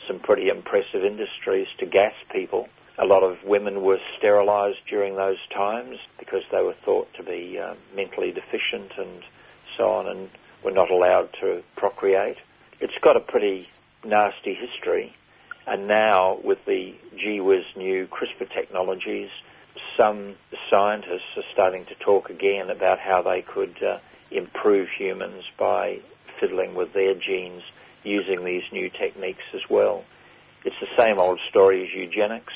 some 0.07 0.19
pretty 0.19 0.49
impressive 0.49 1.05
industries 1.05 1.69
to 1.79 1.87
gas 1.87 2.15
people. 2.33 2.69
A 2.99 3.07
lot 3.07 3.23
of 3.23 3.43
women 3.45 3.83
were 3.83 3.99
sterilised 4.19 4.81
during 4.89 5.17
those 5.17 5.39
times 5.55 5.99
because 6.19 6.43
they 6.51 6.63
were 6.63 6.75
thought 6.85 7.13
to 7.15 7.23
be 7.23 7.59
uh, 7.59 7.75
mentally 7.95 8.33
deficient 8.33 8.93
and 8.99 9.23
so 9.77 9.89
on 9.91 10.07
and 10.07 10.29
were 10.63 10.71
not 10.71 10.91
allowed 10.91 11.33
to 11.41 11.63
procreate. 11.77 12.37
It's 12.81 12.99
got 13.01 13.17
a 13.17 13.21
pretty 13.21 13.69
nasty 14.05 14.55
history. 14.55 15.15
And 15.67 15.87
now, 15.87 16.39
with 16.43 16.65
the 16.65 16.95
gee 17.17 17.41
whiz 17.41 17.65
new 17.77 18.07
CRISPR 18.07 18.51
technologies, 18.53 19.31
some 19.97 20.35
scientists 20.69 21.37
are 21.37 21.45
starting 21.53 21.85
to 21.87 21.95
talk 21.95 22.31
again 22.31 22.71
about 22.71 22.99
how 22.99 23.23
they 23.23 23.43
could 23.43 23.83
uh, 23.83 23.99
improve 24.31 24.89
humans 24.89 25.45
by 25.59 26.01
fiddling 26.41 26.75
with 26.75 26.93
their 26.93 27.15
genes 27.15 27.63
using 28.03 28.45
these 28.45 28.65
new 28.73 28.89
techniques 28.89 29.45
as 29.55 29.61
well. 29.69 30.05
It's 30.65 30.77
the 30.81 30.89
same 30.97 31.19
old 31.19 31.39
story 31.49 31.87
as 31.87 31.95
eugenics. 31.95 32.53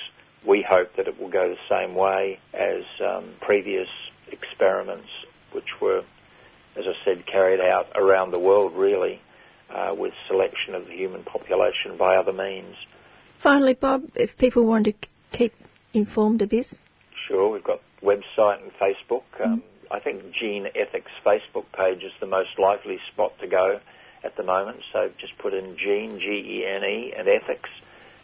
We 0.47 0.62
hope 0.62 0.97
that 0.97 1.09
it 1.09 1.20
will 1.20 1.28
go 1.28 1.48
the 1.48 1.59
same 1.69 1.94
way 1.94 2.39
as 2.52 2.82
um, 3.05 3.31
previous 3.40 3.89
experiments, 4.31 5.09
which 5.52 5.81
were, 5.81 6.02
as 6.77 6.85
I 6.86 6.93
said, 7.05 7.27
carried 7.27 7.61
out 7.61 7.89
around 7.94 8.31
the 8.31 8.39
world 8.39 8.74
really 8.74 9.20
uh, 9.70 9.94
with 9.97 10.12
selection 10.28 10.74
of 10.74 10.86
the 10.86 10.93
human 10.93 11.24
population 11.24 11.97
by 11.97 12.16
other 12.16 12.32
means. 12.32 12.77
Finally, 13.39 13.74
Bob, 13.74 14.05
if 14.15 14.36
people 14.36 14.65
want 14.65 14.85
to 14.85 14.94
keep 15.32 15.55
informed 15.93 16.43
of 16.43 16.51
this? 16.51 16.74
Sure, 17.27 17.51
we've 17.51 17.65
got 17.65 17.81
website 18.02 18.62
and 18.62 18.73
Facebook. 18.73 19.23
Um, 19.43 19.62
I 19.95 20.01
think 20.01 20.35
GeneEthics 20.35 21.15
Facebook 21.25 21.66
page 21.73 22.03
is 22.03 22.12
the 22.19 22.27
most 22.27 22.59
likely 22.59 22.99
spot 23.12 23.39
to 23.39 23.47
go 23.47 23.79
at 24.25 24.37
the 24.37 24.43
moment. 24.43 24.81
So 24.93 25.09
just 25.19 25.39
put 25.39 25.55
in 25.55 25.77
Gene, 25.77 26.19
G-E-N-E, 26.19 27.15
and 27.16 27.29
ethics, 27.29 27.71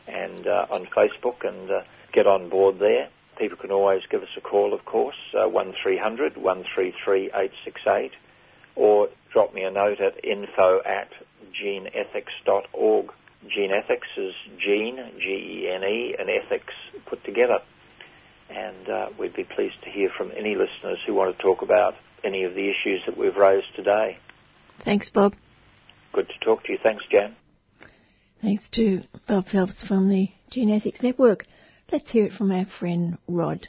and 0.08 0.48
uh, 0.48 0.66
on 0.68 0.86
Facebook, 0.86 1.46
and 1.46 1.70
uh, 1.70 1.82
get 2.12 2.26
on 2.26 2.48
board 2.48 2.80
there. 2.80 3.08
People 3.38 3.56
can 3.56 3.70
always 3.70 4.02
give 4.10 4.20
us 4.22 4.28
a 4.36 4.40
call, 4.40 4.74
of 4.74 4.84
course, 4.84 5.14
uh, 5.32 5.48
1300 5.48 6.36
133 6.36 7.26
868, 7.26 8.12
or 8.74 9.08
drop 9.32 9.54
me 9.54 9.62
a 9.62 9.70
note 9.70 10.00
at 10.00 10.24
info 10.24 10.80
at 10.84 11.12
geneethics.org. 11.54 13.12
GeneEthics 13.48 14.18
is 14.18 14.34
Gene, 14.58 15.00
G-E-N-E, 15.20 16.16
and 16.18 16.28
ethics 16.28 16.74
put 17.06 17.22
together. 17.22 17.62
And 18.50 18.88
uh, 18.88 19.08
we'd 19.18 19.34
be 19.34 19.44
pleased 19.44 19.76
to 19.84 19.90
hear 19.90 20.10
from 20.16 20.32
any 20.36 20.54
listeners 20.54 20.98
who 21.06 21.14
want 21.14 21.36
to 21.36 21.42
talk 21.42 21.62
about 21.62 21.94
any 22.24 22.44
of 22.44 22.54
the 22.54 22.68
issues 22.68 23.00
that 23.06 23.16
we've 23.16 23.36
raised 23.36 23.74
today. 23.76 24.18
Thanks, 24.84 25.08
Bob. 25.08 25.34
Good 26.12 26.28
to 26.28 26.44
talk 26.44 26.64
to 26.64 26.72
you. 26.72 26.78
Thanks, 26.82 27.04
Jan. 27.10 27.36
Thanks 28.42 28.68
to 28.70 29.02
Bob 29.28 29.46
Phelps 29.46 29.86
from 29.86 30.08
the 30.08 30.28
GeneEthics 30.50 31.02
Network. 31.02 31.46
Let's 31.92 32.10
hear 32.10 32.24
it 32.24 32.32
from 32.32 32.50
our 32.50 32.64
friend 32.64 33.18
Rod. 33.28 33.68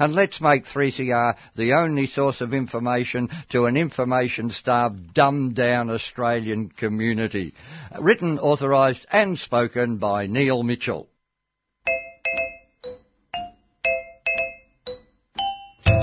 and 0.01 0.15
let's 0.15 0.41
make 0.41 0.65
3CR 0.65 1.35
the 1.55 1.73
only 1.73 2.07
source 2.07 2.41
of 2.41 2.55
information 2.55 3.29
to 3.51 3.65
an 3.65 3.77
information-starved, 3.77 5.13
dumbed-down 5.13 5.91
Australian 5.91 6.69
community. 6.69 7.53
Written, 8.01 8.39
authorised 8.39 9.05
and 9.11 9.37
spoken 9.37 9.99
by 9.99 10.25
Neil 10.25 10.63
Mitchell. 10.63 11.07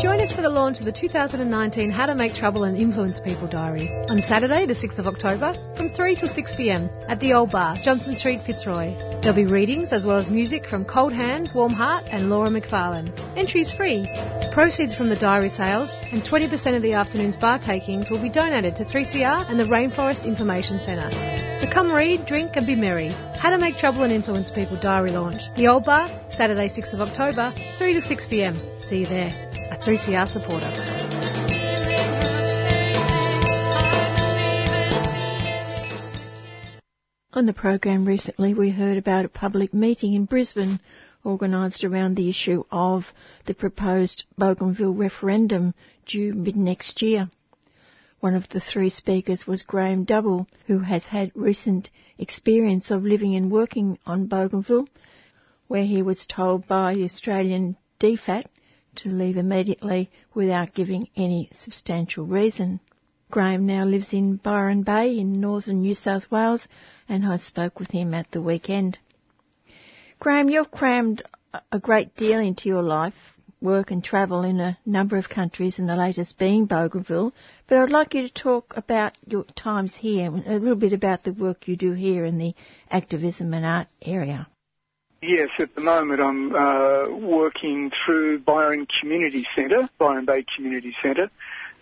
Join 0.01 0.18
for 0.35 0.43
the 0.43 0.49
launch 0.49 0.81
of 0.81 0.85
the 0.85 0.93
2019 0.93 1.91
How 1.91 2.07
to 2.07 2.15
Make 2.15 2.35
Trouble 2.35 2.65
and 2.65 2.77
Influence 2.77 3.21
People 3.21 3.47
diary 3.47 3.89
on 4.09 4.21
Saturday, 4.21 4.67
the 4.67 4.75
6th 4.75 4.99
of 4.99 5.07
October, 5.07 5.55
from 5.77 5.89
3 5.91 6.17
till 6.17 6.29
6 6.29 6.55
pm 6.57 6.91
at 7.09 7.21
the 7.21 7.33
Old 7.33 7.53
Bar, 7.53 7.77
Johnson 7.83 8.15
Street, 8.15 8.41
Fitzroy. 8.45 8.95
There'll 9.21 9.37
be 9.37 9.47
readings 9.47 9.93
as 9.93 10.05
well 10.05 10.19
as 10.19 10.29
music 10.29 10.67
from 10.67 10.85
Cold 10.85 11.13
Hands, 11.13 11.53
Warm 11.55 11.73
Heart, 11.73 12.07
and 12.11 12.29
Laura 12.29 12.51
McFarlane. 12.51 13.13
Entries 13.39 13.73
free. 13.73 14.09
Proceeds 14.53 14.95
from 14.95 15.09
the 15.09 15.17
diary 15.17 15.49
sales 15.49 15.91
and 16.13 16.23
20% 16.23 16.77
of 16.77 16.83
the 16.83 16.93
afternoon's 16.93 17.37
bar 17.37 17.59
takings 17.59 18.11
will 18.11 18.21
be 18.21 18.31
donated 18.31 18.77
to 18.77 18.85
3CR 18.85 19.49
and 19.51 19.59
the 19.59 19.65
Rainforest 19.65 20.25
Information 20.25 20.81
Centre. 20.81 21.11
So 21.57 21.67
come 21.73 21.93
read, 21.93 22.27
drink, 22.27 22.53
and 22.55 22.67
be 22.67 22.75
merry. 22.75 23.09
How 23.39 23.51
to 23.51 23.59
Make 23.59 23.77
Trouble 23.77 24.03
and 24.03 24.13
Influence 24.13 24.51
People 24.51 24.79
diary 24.81 25.13
launch. 25.13 25.43
The 25.57 25.69
Old 25.69 25.85
Bar, 25.85 26.09
Saturday, 26.31 26.69
6th 26.69 26.93
of 26.93 27.01
October, 27.01 27.53
3 27.79 27.95
to 27.95 28.01
6 28.01 28.27
pm. 28.27 28.61
See 28.89 28.99
you 28.99 29.07
there 29.07 29.49
a 29.71 29.77
3CR 29.77 30.18
supporter. 30.27 30.67
On 37.39 37.47
the 37.47 37.53
program 37.53 38.05
recently, 38.05 38.53
we 38.53 38.71
heard 38.71 38.99
about 38.99 39.25
a 39.25 39.29
public 39.29 39.73
meeting 39.73 40.15
in 40.15 40.25
Brisbane 40.25 40.81
organised 41.25 41.85
around 41.85 42.17
the 42.17 42.29
issue 42.29 42.65
of 42.73 43.05
the 43.47 43.55
proposed 43.55 44.25
Bougainville 44.37 44.95
referendum 44.95 45.75
due 46.07 46.35
mid 46.35 46.57
next 46.57 47.01
year. 47.01 47.31
One 48.21 48.35
of 48.35 48.49
the 48.49 48.61
three 48.61 48.89
speakers 48.89 49.47
was 49.47 49.63
Graham 49.63 50.03
Double, 50.03 50.49
who 50.67 50.81
has 50.81 51.05
had 51.05 51.31
recent 51.37 51.91
experience 52.19 52.91
of 52.91 53.05
living 53.05 53.37
and 53.37 53.53
working 53.53 53.99
on 54.05 54.27
Bougainville, 54.27 54.89
where 55.69 55.85
he 55.85 56.03
was 56.03 56.27
told 56.27 56.67
by 56.67 56.95
Australian 56.95 57.77
DFAT 58.01 58.47
to 58.99 59.09
leave 59.09 59.37
immediately 59.37 60.11
without 60.35 60.75
giving 60.75 61.09
any 61.17 61.51
substantial 61.63 62.25
reason. 62.25 62.81
Graham 63.31 63.67
now 63.67 63.85
lives 63.85 64.13
in 64.13 64.37
Byron 64.37 64.83
Bay 64.83 65.19
in 65.19 65.41
northern 65.41 65.83
New 65.83 65.95
South 65.95 66.31
Wales 66.31 66.67
and 67.09 67.27
I 67.27 67.37
spoke 67.37 67.79
with 67.79 67.91
him 67.91 68.15
at 68.15 68.31
the 68.31 68.41
weekend. 68.41 68.99
Graham, 70.19 70.49
you've 70.49 70.71
crammed 70.71 71.23
a 71.71 71.79
great 71.79 72.17
deal 72.17 72.41
into 72.41 72.69
your 72.69 72.83
life, 72.83 73.15
work 73.61 73.91
and 73.91 74.03
travel 74.03 74.43
in 74.43 74.61
a 74.61 74.79
number 74.87 75.17
of 75.17 75.29
countries 75.29 75.79
and 75.79 75.89
the 75.89 75.97
latest 75.97 76.39
being 76.39 76.67
Bougainville, 76.67 77.33
but 77.67 77.79
I'd 77.79 77.91
like 77.91 78.15
you 78.15 78.23
to 78.23 78.33
talk 78.33 78.75
about 78.77 79.13
your 79.27 79.45
times 79.57 79.95
here, 79.95 80.27
and 80.27 80.47
a 80.47 80.59
little 80.59 80.77
bit 80.77 80.93
about 80.93 81.25
the 81.25 81.33
work 81.33 81.69
you 81.69 81.77
do 81.77 81.93
here 81.93 82.25
in 82.25 82.39
the 82.39 82.55
activism 82.91 83.53
and 83.55 83.65
art 83.65 83.89
area. 84.03 84.47
Yes, 85.21 85.49
at 85.59 85.75
the 85.75 85.81
moment 85.81 86.21
I'm 86.21 86.55
uh, 86.55 87.11
working 87.11 87.91
through 87.91 88.39
Byron 88.39 88.87
Community 89.01 89.45
Centre, 89.57 89.89
Byron 89.99 90.27
Bay 90.27 90.45
Community 90.55 90.95
Centre. 91.03 91.29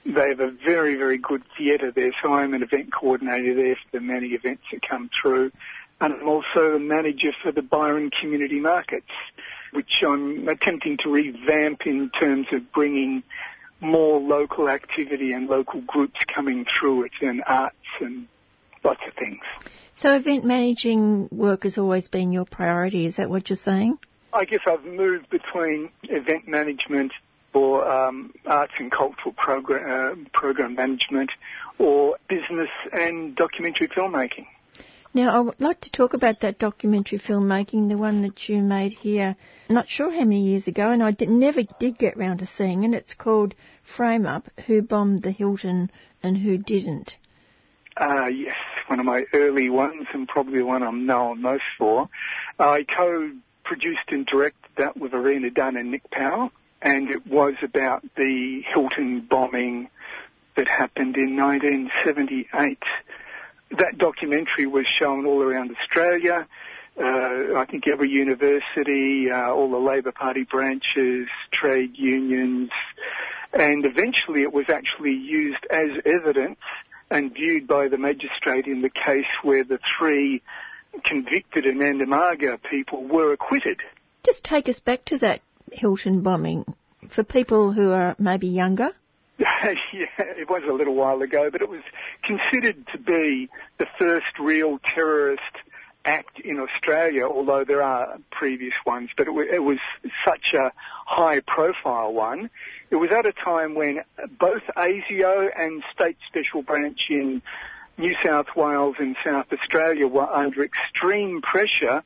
They 0.06 0.28
have 0.30 0.40
a 0.40 0.50
very, 0.50 0.96
very 0.96 1.18
good 1.18 1.42
theatre 1.58 1.92
there, 1.92 2.12
so 2.22 2.32
I'm 2.32 2.54
an 2.54 2.62
event 2.62 2.94
coordinator 2.94 3.54
there 3.54 3.74
for 3.74 3.98
the 3.98 4.00
many 4.00 4.28
events 4.28 4.62
that 4.72 4.80
come 4.88 5.10
through. 5.20 5.52
And 6.00 6.14
I'm 6.14 6.28
also 6.28 6.72
the 6.72 6.78
manager 6.78 7.32
for 7.42 7.52
the 7.52 7.60
Byron 7.60 8.10
Community 8.10 8.58
Markets, 8.58 9.10
which 9.72 10.02
I'm 10.02 10.48
attempting 10.48 10.96
to 10.98 11.10
revamp 11.10 11.86
in 11.86 12.08
terms 12.18 12.46
of 12.52 12.72
bringing 12.72 13.22
more 13.80 14.18
local 14.18 14.70
activity 14.70 15.32
and 15.32 15.46
local 15.46 15.82
groups 15.82 16.18
coming 16.34 16.64
through 16.64 17.04
it 17.04 17.12
and 17.20 17.42
arts 17.46 17.76
and 18.00 18.28
lots 18.82 19.00
of 19.06 19.12
things. 19.14 19.42
So 19.96 20.14
event 20.14 20.44
managing 20.44 21.28
work 21.32 21.62
has 21.62 21.78
always 21.78 22.06
been 22.08 22.30
your 22.30 22.44
priority, 22.44 23.06
is 23.06 23.16
that 23.16 23.30
what 23.30 23.48
you're 23.48 23.56
saying? 23.56 23.98
I 24.34 24.44
guess 24.44 24.60
I've 24.66 24.84
moved 24.84 25.30
between 25.30 25.88
event 26.02 26.46
management 26.46 27.12
or 27.54 27.90
um, 27.90 28.34
arts 28.44 28.74
and 28.78 28.92
cultural 28.92 29.32
program, 29.32 30.26
uh, 30.26 30.38
program 30.38 30.74
management 30.74 31.30
or 31.78 32.16
business 32.28 32.68
and 32.92 33.34
documentary 33.34 33.88
filmmaking. 33.88 34.46
Now, 35.14 35.34
I 35.34 35.40
would 35.40 35.60
like 35.62 35.80
to 35.80 35.90
talk 35.90 36.12
about 36.12 36.40
that 36.40 36.58
documentary 36.58 37.18
filmmaking, 37.18 37.88
the 37.88 37.96
one 37.96 38.20
that 38.20 38.50
you 38.50 38.58
made 38.58 38.92
here, 38.92 39.34
not 39.70 39.88
sure 39.88 40.10
how 40.10 40.18
many 40.18 40.42
years 40.42 40.68
ago, 40.68 40.90
and 40.90 41.02
I 41.02 41.12
did, 41.12 41.30
never 41.30 41.62
did 41.80 41.96
get 41.96 42.18
round 42.18 42.40
to 42.40 42.46
seeing 42.46 42.84
it. 42.84 42.92
It's 42.92 43.14
called 43.14 43.54
Frame 43.96 44.26
Up 44.26 44.50
Who 44.66 44.82
Bombed 44.82 45.22
the 45.22 45.30
Hilton 45.30 45.90
and 46.22 46.36
Who 46.36 46.58
Didn't. 46.58 47.16
Uh, 47.96 48.26
yes, 48.26 48.56
one 48.88 49.00
of 49.00 49.06
my 49.06 49.24
early 49.32 49.70
ones 49.70 50.06
and 50.12 50.28
probably 50.28 50.58
the 50.58 50.66
one 50.66 50.82
I'm 50.82 51.06
known 51.06 51.40
most 51.40 51.64
for. 51.78 52.08
I 52.58 52.84
co-produced 52.84 54.08
and 54.08 54.26
directed 54.26 54.70
that 54.76 54.96
with 54.98 55.14
Arena 55.14 55.50
Dunn 55.50 55.76
and 55.76 55.90
Nick 55.90 56.10
Powell, 56.10 56.50
and 56.82 57.10
it 57.10 57.26
was 57.26 57.54
about 57.62 58.04
the 58.16 58.62
Hilton 58.72 59.26
bombing 59.28 59.88
that 60.56 60.68
happened 60.68 61.16
in 61.16 61.36
1978. 61.36 62.82
That 63.78 63.98
documentary 63.98 64.66
was 64.66 64.86
shown 64.86 65.24
all 65.24 65.42
around 65.42 65.74
Australia. 65.76 66.46
Uh, 66.98 67.56
I 67.56 67.66
think 67.70 67.88
every 67.88 68.10
university, 68.10 69.30
uh, 69.30 69.52
all 69.52 69.70
the 69.70 69.76
Labor 69.78 70.12
Party 70.12 70.44
branches, 70.44 71.28
trade 71.50 71.92
unions, 71.96 72.70
and 73.52 73.84
eventually 73.84 74.42
it 74.42 74.52
was 74.52 74.66
actually 74.68 75.14
used 75.14 75.64
as 75.70 75.98
evidence 76.04 76.58
and 77.10 77.32
viewed 77.32 77.66
by 77.66 77.88
the 77.88 77.98
magistrate 77.98 78.66
in 78.66 78.82
the 78.82 78.90
case 78.90 79.26
where 79.42 79.64
the 79.64 79.78
three 79.98 80.42
convicted 81.04 81.66
Amanda 81.66 82.58
people 82.70 83.04
were 83.04 83.32
acquitted. 83.32 83.80
Just 84.24 84.44
take 84.44 84.68
us 84.68 84.80
back 84.80 85.04
to 85.06 85.18
that 85.18 85.40
Hilton 85.72 86.22
bombing 86.22 86.64
for 87.14 87.22
people 87.22 87.72
who 87.72 87.92
are 87.92 88.16
maybe 88.18 88.48
younger. 88.48 88.90
yeah, 89.38 90.06
it 90.18 90.48
was 90.48 90.62
a 90.68 90.72
little 90.72 90.94
while 90.94 91.20
ago, 91.20 91.50
but 91.52 91.60
it 91.60 91.68
was 91.68 91.82
considered 92.22 92.86
to 92.92 92.98
be 92.98 93.48
the 93.78 93.86
first 93.98 94.38
real 94.40 94.78
terrorist 94.94 95.42
act 96.06 96.40
in 96.40 96.58
Australia, 96.58 97.24
although 97.24 97.64
there 97.64 97.82
are 97.82 98.16
previous 98.30 98.74
ones, 98.86 99.10
but 99.16 99.26
it 99.26 99.62
was 99.62 99.78
such 100.24 100.54
a 100.54 100.72
high 101.04 101.40
profile 101.46 102.12
one. 102.12 102.48
It 102.90 102.96
was 102.96 103.10
at 103.10 103.26
a 103.26 103.32
time 103.32 103.74
when 103.74 104.02
both 104.38 104.62
ASIO 104.76 105.48
and 105.56 105.82
State 105.92 106.16
Special 106.28 106.62
Branch 106.62 107.00
in 107.10 107.42
New 107.98 108.14
South 108.24 108.46
Wales 108.54 108.96
and 108.98 109.16
South 109.24 109.46
Australia 109.52 110.06
were 110.06 110.28
under 110.28 110.62
extreme 110.62 111.42
pressure 111.42 112.02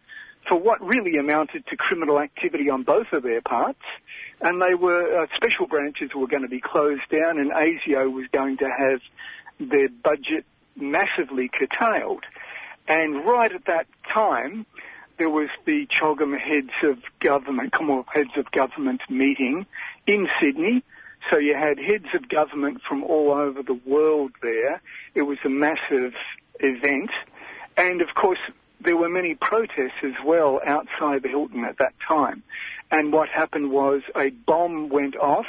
for 0.49 0.57
what 0.57 0.81
really 0.81 1.19
amounted 1.19 1.67
to 1.67 1.77
criminal 1.77 2.19
activity 2.19 2.71
on 2.71 2.83
both 2.83 3.09
of 3.13 3.23
their 3.23 3.43
parts. 3.43 3.83
And 4.41 4.63
they 4.63 4.75
were, 4.75 5.23
uh, 5.23 5.27
special 5.35 5.67
branches 5.67 6.11
were 6.15 6.27
going 6.27 6.43
to 6.43 6.49
be 6.49 6.61
closed 6.61 7.03
down 7.11 7.39
and 7.39 7.51
ASIO 7.51 8.11
was 8.11 8.27
going 8.33 8.57
to 8.59 8.71
have 8.71 9.01
their 9.59 9.89
budget 9.89 10.47
massively 10.77 11.49
curtailed. 11.49 12.25
And 12.89 13.27
right 13.27 13.53
at 13.53 13.67
that 13.67 13.87
time, 14.13 14.65
there 15.19 15.29
was 15.29 15.51
the 15.67 15.87
CHOGM 15.87 16.39
heads 16.39 16.73
of 16.83 16.97
government, 17.21 17.73
Commonwealth 17.73 18.07
heads 18.11 18.31
of 18.37 18.51
government 18.51 19.03
meeting 19.11 19.67
in 20.11 20.29
Sydney. 20.41 20.83
So 21.31 21.39
you 21.39 21.55
had 21.55 21.79
heads 21.79 22.07
of 22.15 22.29
government 22.29 22.81
from 22.87 23.05
all 23.05 23.33
over 23.33 23.63
the 23.63 23.79
world 23.87 24.33
there. 24.43 24.83
It 25.15 25.23
was 25.23 25.39
a 25.45 25.49
massive 25.49 26.15
event. 26.59 27.11
And 27.77 28.03
of 28.03 28.09
course, 28.15 28.41
there 28.81 28.97
were 28.97 29.09
many 29.09 29.35
protests 29.37 30.03
as 30.03 30.15
well 30.25 30.61
outside 30.67 31.23
the 31.23 31.29
Hilton 31.29 31.65
at 31.65 31.79
that 31.79 31.95
time. 32.07 32.43
And 32.91 33.13
what 33.13 33.29
happened 33.29 33.71
was 33.71 34.03
a 34.17 34.31
bomb 34.31 34.89
went 34.89 35.17
off 35.17 35.47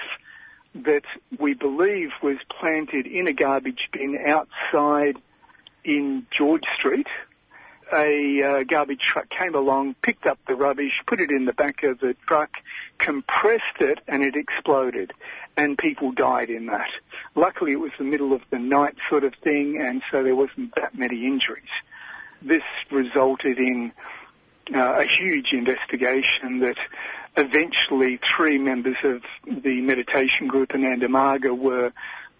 that 0.75 1.03
we 1.39 1.55
believe 1.55 2.09
was 2.21 2.37
planted 2.59 3.07
in 3.07 3.27
a 3.27 3.33
garbage 3.33 3.89
bin 3.91 4.17
outside 4.25 5.17
in 5.83 6.27
George 6.29 6.63
Street. 6.77 7.07
A 7.91 8.43
uh, 8.43 8.63
garbage 8.63 9.01
truck 9.01 9.29
came 9.29 9.55
along, 9.55 9.95
picked 10.01 10.25
up 10.25 10.39
the 10.47 10.55
rubbish, 10.55 11.01
put 11.07 11.19
it 11.19 11.29
in 11.29 11.45
the 11.45 11.51
back 11.51 11.83
of 11.83 11.99
the 11.99 12.15
truck, 12.25 12.51
compressed 13.03 13.79
it, 13.79 13.99
and 14.07 14.23
it 14.23 14.35
exploded. 14.35 15.11
And 15.57 15.77
people 15.77 16.11
died 16.11 16.49
in 16.49 16.67
that. 16.67 16.89
Luckily, 17.35 17.73
it 17.73 17.79
was 17.79 17.91
the 17.97 18.05
middle 18.05 18.33
of 18.33 18.41
the 18.51 18.59
night 18.59 18.95
sort 19.09 19.23
of 19.23 19.33
thing, 19.43 19.81
and 19.81 20.01
so 20.11 20.23
there 20.23 20.35
wasn't 20.35 20.73
that 20.75 20.97
many 20.97 21.25
injuries. 21.25 21.63
This 22.41 22.63
resulted 22.89 23.57
in 23.57 23.91
uh, 24.73 25.01
a 25.01 25.05
huge 25.05 25.51
investigation 25.51 26.59
that 26.59 26.77
eventually 27.37 28.19
three 28.35 28.57
members 28.57 28.97
of 29.03 29.21
the 29.63 29.81
meditation 29.81 30.47
group 30.47 30.73
in 30.73 30.85
Ananda 30.85 31.07
Marga 31.07 31.57
were 31.57 31.91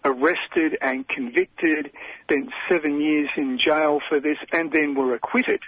arrested 0.04 0.76
and 0.80 1.06
convicted, 1.06 1.90
spent 2.24 2.50
seven 2.68 3.00
years 3.00 3.30
in 3.36 3.58
jail 3.58 4.00
for 4.08 4.20
this, 4.20 4.38
and 4.50 4.72
then 4.72 4.94
were 4.94 5.14
acquitted. 5.14 5.60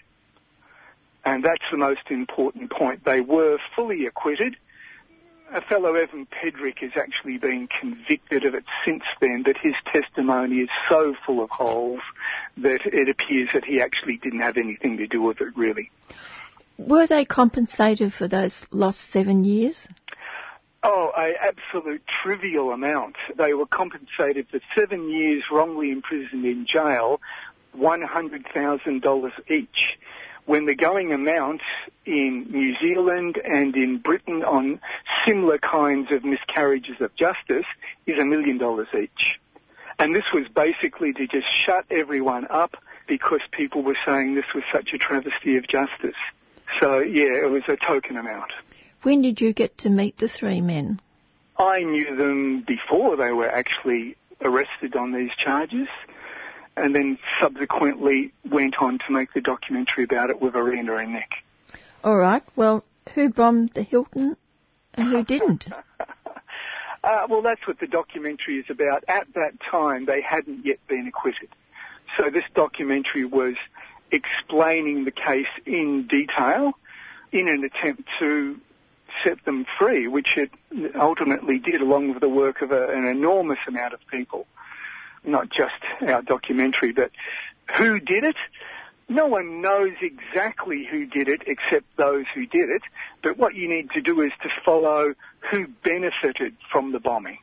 And 1.24 1.44
that's 1.44 1.64
the 1.70 1.78
most 1.78 2.10
important 2.10 2.70
point. 2.70 3.04
They 3.04 3.20
were 3.20 3.58
fully 3.74 4.06
acquitted. 4.06 4.56
A 5.54 5.60
fellow 5.60 5.94
Evan 5.94 6.26
Pederick 6.26 6.80
has 6.80 6.90
actually 6.96 7.38
been 7.38 7.68
convicted 7.68 8.44
of 8.44 8.56
it 8.56 8.64
since 8.84 9.04
then, 9.20 9.44
but 9.44 9.56
his 9.56 9.74
testimony 9.92 10.56
is 10.56 10.68
so 10.88 11.14
full 11.24 11.44
of 11.44 11.48
holes 11.48 12.00
that 12.56 12.80
it 12.84 13.08
appears 13.08 13.50
that 13.54 13.64
he 13.64 13.80
actually 13.80 14.16
didn't 14.16 14.40
have 14.40 14.56
anything 14.56 14.96
to 14.96 15.06
do 15.06 15.22
with 15.22 15.40
it, 15.40 15.56
really. 15.56 15.92
Were 16.76 17.06
they 17.06 17.24
compensated 17.24 18.12
for 18.12 18.26
those 18.26 18.64
lost 18.72 19.12
seven 19.12 19.44
years? 19.44 19.86
Oh, 20.82 21.12
a 21.16 21.34
absolute 21.40 22.02
trivial 22.04 22.72
amount. 22.72 23.14
They 23.36 23.54
were 23.54 23.66
compensated 23.66 24.48
for 24.50 24.58
seven 24.74 25.08
years 25.08 25.44
wrongly 25.52 25.92
imprisoned 25.92 26.44
in 26.44 26.66
jail, 26.66 27.20
$100,000 27.78 29.30
each. 29.48 29.98
When 30.46 30.66
the 30.66 30.74
going 30.74 31.12
amount 31.12 31.62
in 32.04 32.46
New 32.50 32.76
Zealand 32.80 33.38
and 33.42 33.74
in 33.74 33.98
Britain 33.98 34.42
on 34.44 34.80
similar 35.26 35.58
kinds 35.58 36.12
of 36.12 36.24
miscarriages 36.24 37.00
of 37.00 37.14
justice 37.16 37.66
is 38.06 38.18
a 38.18 38.24
million 38.24 38.58
dollars 38.58 38.88
each. 38.94 39.40
And 39.98 40.14
this 40.14 40.24
was 40.34 40.46
basically 40.54 41.12
to 41.14 41.26
just 41.26 41.46
shut 41.64 41.86
everyone 41.90 42.46
up 42.50 42.76
because 43.06 43.40
people 43.52 43.82
were 43.82 43.96
saying 44.04 44.34
this 44.34 44.52
was 44.54 44.64
such 44.72 44.92
a 44.92 44.98
travesty 44.98 45.56
of 45.56 45.66
justice. 45.66 46.18
So 46.80 46.98
yeah, 46.98 47.44
it 47.44 47.50
was 47.50 47.62
a 47.68 47.76
token 47.76 48.16
amount. 48.16 48.52
When 49.02 49.22
did 49.22 49.40
you 49.40 49.52
get 49.52 49.78
to 49.78 49.90
meet 49.90 50.18
the 50.18 50.28
three 50.28 50.60
men? 50.60 51.00
I 51.56 51.82
knew 51.84 52.16
them 52.16 52.64
before 52.66 53.16
they 53.16 53.30
were 53.30 53.48
actually 53.48 54.16
arrested 54.40 54.96
on 54.96 55.12
these 55.12 55.30
charges 55.36 55.88
and 56.76 56.94
then 56.94 57.18
subsequently 57.40 58.32
went 58.50 58.74
on 58.80 58.98
to 59.06 59.12
make 59.12 59.32
the 59.32 59.40
documentary 59.40 60.04
about 60.04 60.30
it 60.30 60.40
with 60.40 60.54
Arena 60.56 60.96
and 60.96 61.12
Nick. 61.12 61.30
All 62.02 62.16
right. 62.16 62.42
Well, 62.56 62.84
who 63.14 63.30
bombed 63.30 63.70
the 63.74 63.82
Hilton 63.82 64.36
and 64.94 65.08
who 65.08 65.24
didn't? 65.24 65.66
uh, 66.00 67.26
well, 67.28 67.42
that's 67.42 67.66
what 67.66 67.78
the 67.78 67.86
documentary 67.86 68.58
is 68.58 68.66
about. 68.68 69.04
At 69.08 69.26
that 69.34 69.52
time, 69.70 70.06
they 70.06 70.20
hadn't 70.20 70.64
yet 70.64 70.78
been 70.88 71.06
acquitted. 71.06 71.48
So 72.16 72.30
this 72.30 72.44
documentary 72.54 73.24
was 73.24 73.54
explaining 74.10 75.04
the 75.04 75.10
case 75.10 75.48
in 75.66 76.06
detail 76.06 76.72
in 77.32 77.48
an 77.48 77.64
attempt 77.64 78.08
to 78.20 78.60
set 79.22 79.44
them 79.44 79.66
free, 79.78 80.08
which 80.08 80.36
it 80.36 80.50
ultimately 80.94 81.58
did 81.58 81.80
along 81.80 82.10
with 82.10 82.20
the 82.20 82.28
work 82.28 82.62
of 82.62 82.70
a, 82.70 82.88
an 82.88 83.06
enormous 83.06 83.58
amount 83.66 83.94
of 83.94 84.00
people. 84.10 84.46
Not 85.24 85.48
just 85.48 85.74
our 86.02 86.22
documentary, 86.22 86.92
but 86.92 87.10
who 87.78 87.98
did 87.98 88.24
it? 88.24 88.36
No 89.08 89.26
one 89.26 89.60
knows 89.60 89.92
exactly 90.00 90.86
who 90.90 91.06
did 91.06 91.28
it 91.28 91.42
except 91.46 91.84
those 91.96 92.24
who 92.34 92.46
did 92.46 92.70
it, 92.70 92.82
but 93.22 93.36
what 93.36 93.54
you 93.54 93.68
need 93.68 93.90
to 93.90 94.00
do 94.00 94.22
is 94.22 94.32
to 94.42 94.48
follow 94.64 95.14
who 95.50 95.66
benefited 95.84 96.56
from 96.72 96.92
the 96.92 97.00
bombing. 97.00 97.38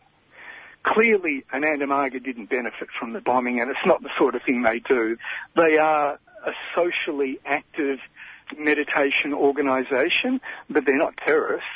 Clearly, 0.83 1.43
Ananda 1.53 1.85
Marga 1.85 2.23
didn't 2.23 2.49
benefit 2.49 2.87
from 2.99 3.13
the 3.13 3.21
bombing, 3.21 3.59
and 3.59 3.69
it's 3.69 3.85
not 3.85 4.01
the 4.01 4.09
sort 4.17 4.33
of 4.33 4.41
thing 4.41 4.63
they 4.63 4.79
do. 4.79 5.17
They 5.55 5.77
are 5.77 6.19
a 6.43 6.51
socially 6.75 7.39
active 7.45 7.99
meditation 8.57 9.33
organisation, 9.33 10.41
but 10.69 10.85
they're 10.85 10.97
not 10.97 11.15
terrorists. 11.17 11.69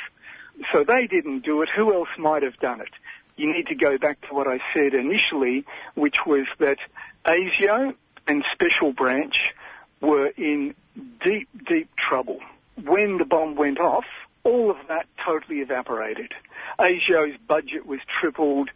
So 0.72 0.84
they 0.84 1.06
didn't 1.06 1.44
do 1.44 1.62
it. 1.62 1.68
Who 1.68 1.94
else 1.94 2.08
might 2.18 2.42
have 2.42 2.56
done 2.56 2.80
it? 2.80 2.90
You 3.36 3.52
need 3.52 3.66
to 3.66 3.74
go 3.74 3.98
back 3.98 4.20
to 4.28 4.34
what 4.34 4.46
I 4.46 4.58
said 4.72 4.94
initially, 4.94 5.64
which 5.94 6.16
was 6.26 6.46
that 6.58 6.78
ASIO 7.26 7.94
and 8.26 8.44
Special 8.52 8.92
Branch 8.92 9.36
were 10.00 10.28
in 10.28 10.74
deep, 11.22 11.48
deep 11.66 11.94
trouble. 11.96 12.40
When 12.82 13.18
the 13.18 13.24
bomb 13.24 13.56
went 13.56 13.78
off, 13.78 14.04
all 14.42 14.70
of 14.70 14.76
that 14.88 15.06
totally 15.24 15.60
evaporated. 15.60 16.32
ASIO's 16.78 17.36
budget 17.46 17.86
was 17.86 18.00
tripled. 18.20 18.70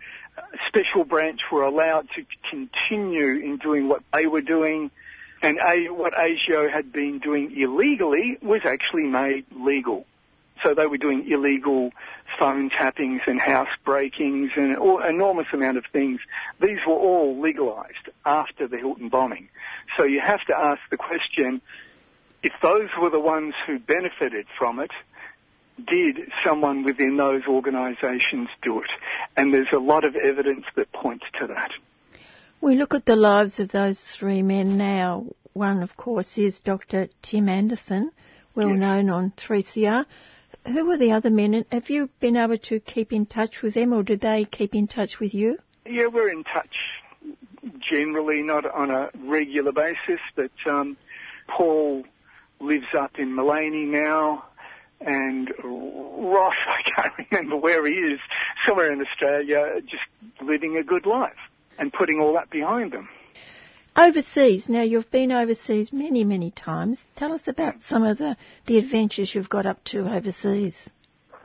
Special 0.69 1.05
Branch 1.05 1.41
were 1.51 1.65
allowed 1.65 2.09
to 2.17 2.25
continue 2.51 3.43
in 3.43 3.59
doing 3.59 3.89
what 3.89 4.03
they 4.13 4.27
were 4.27 4.41
doing 4.41 4.91
and 5.43 5.59
what 5.97 6.13
ASIO 6.13 6.71
had 6.71 6.93
been 6.93 7.19
doing 7.19 7.55
illegally 7.57 8.37
was 8.43 8.61
actually 8.65 9.05
made 9.05 9.47
legal. 9.53 10.07
So 10.63 10.75
they 10.75 10.87
were 10.87 10.99
doing 10.99 11.31
illegal 11.31 11.91
phone 12.39 12.71
tappings 12.71 13.23
and 13.27 13.41
house 13.41 13.69
breakings 13.85 14.51
and 14.57 14.77
an 14.77 15.09
enormous 15.09 15.47
amount 15.53 15.79
of 15.79 15.85
things. 15.93 16.21
These 16.61 16.79
were 16.87 16.95
all 16.95 17.41
legalized 17.41 18.11
after 18.25 18.69
the 18.69 18.77
Hilton 18.77 19.09
bombing. 19.09 19.49
So 19.97 20.05
you 20.05 20.21
have 20.21 20.45
to 20.47 20.57
ask 20.57 20.81
the 20.91 20.97
question, 20.97 21.63
if 22.43 22.53
those 22.63 22.89
were 23.01 23.11
the 23.11 23.21
ones 23.21 23.55
who 23.67 23.79
benefited 23.79 24.47
from 24.59 24.79
it, 24.81 24.91
did 25.87 26.19
someone 26.45 26.85
within 26.85 27.17
those 27.17 27.43
organisations 27.49 28.49
do 28.63 28.81
it? 28.81 28.91
And 29.37 29.53
there's 29.53 29.73
a 29.73 29.79
lot 29.79 30.05
of 30.05 30.15
evidence 30.17 30.65
that 30.77 30.93
points 30.93 31.25
to 31.41 31.47
that. 31.49 31.71
We 32.61 32.75
look 32.75 32.93
at 32.93 33.07
the 33.07 33.17
lives 33.17 33.59
of 33.59 33.71
those 33.71 33.99
three 34.19 34.43
men 34.43 34.77
now. 34.77 35.27
One, 35.55 35.83
of 35.83 35.97
course, 35.97 36.37
is 36.37 36.61
Dr. 36.61 37.09
Tim 37.23 37.49
Anderson, 37.49 38.13
well 38.55 38.69
yes. 38.69 38.79
known 38.79 39.11
on 39.11 39.33
3CR. 39.33 40.05
Who 40.67 40.87
were 40.87 40.99
the 40.99 41.13
other 41.13 41.31
men? 41.31 41.55
And 41.55 41.67
have 41.73 41.91
you 41.91 42.11
been 42.21 42.37
able 42.37 42.59
to 42.59 42.81
keep 42.81 43.13
in 43.13 43.27
touch 43.27 43.63
with 43.63 43.75
them, 43.75 43.93
or 43.93 44.03
did 44.03 44.21
they 44.21 44.45
keep 44.45 44.75
in 44.75 44.87
touch 44.87 45.19
with 45.21 45.35
you? 45.35 45.59
Yeah, 45.87 46.07
we're 46.13 46.31
in 46.31 46.45
touch 46.45 46.77
generally, 47.81 48.43
not 48.43 48.65
on 48.71 48.91
a 48.91 49.11
regular 49.25 49.73
basis, 49.73 50.21
but 50.35 50.51
um, 50.67 50.97
Paul 51.49 52.05
lives 52.61 52.87
up 52.99 53.19
in 53.19 53.35
Maleny 53.35 53.87
now, 53.87 54.45
and 55.01 55.53
Ross, 55.63 56.55
I 56.67 56.83
can't 56.83 57.31
remember 57.31 57.57
where 57.57 57.87
he 57.87 57.95
is, 57.95 58.21
somewhere 58.67 58.93
in 58.93 59.01
Australia, 59.01 59.81
just 59.83 60.05
living 60.43 60.77
a 60.77 60.83
good 60.83 61.07
life 61.07 61.33
and 61.79 61.93
putting 61.93 62.21
all 62.21 62.35
that 62.35 62.51
behind 62.51 62.93
them. 62.93 63.09
Overseas, 63.97 64.69
now 64.69 64.83
you've 64.83 65.11
been 65.11 65.33
overseas 65.33 65.93
many, 65.93 66.23
many 66.25 66.53
times. 66.53 67.05
Tell 67.17 67.33
us 67.33 67.49
about 67.49 67.75
some 67.83 68.05
of 68.05 68.19
the, 68.19 68.37
the 68.67 68.79
adventures 68.79 69.35
you've 69.35 69.49
got 69.49 69.67
up 69.67 69.83
to 69.87 70.09
overseas. 70.09 70.91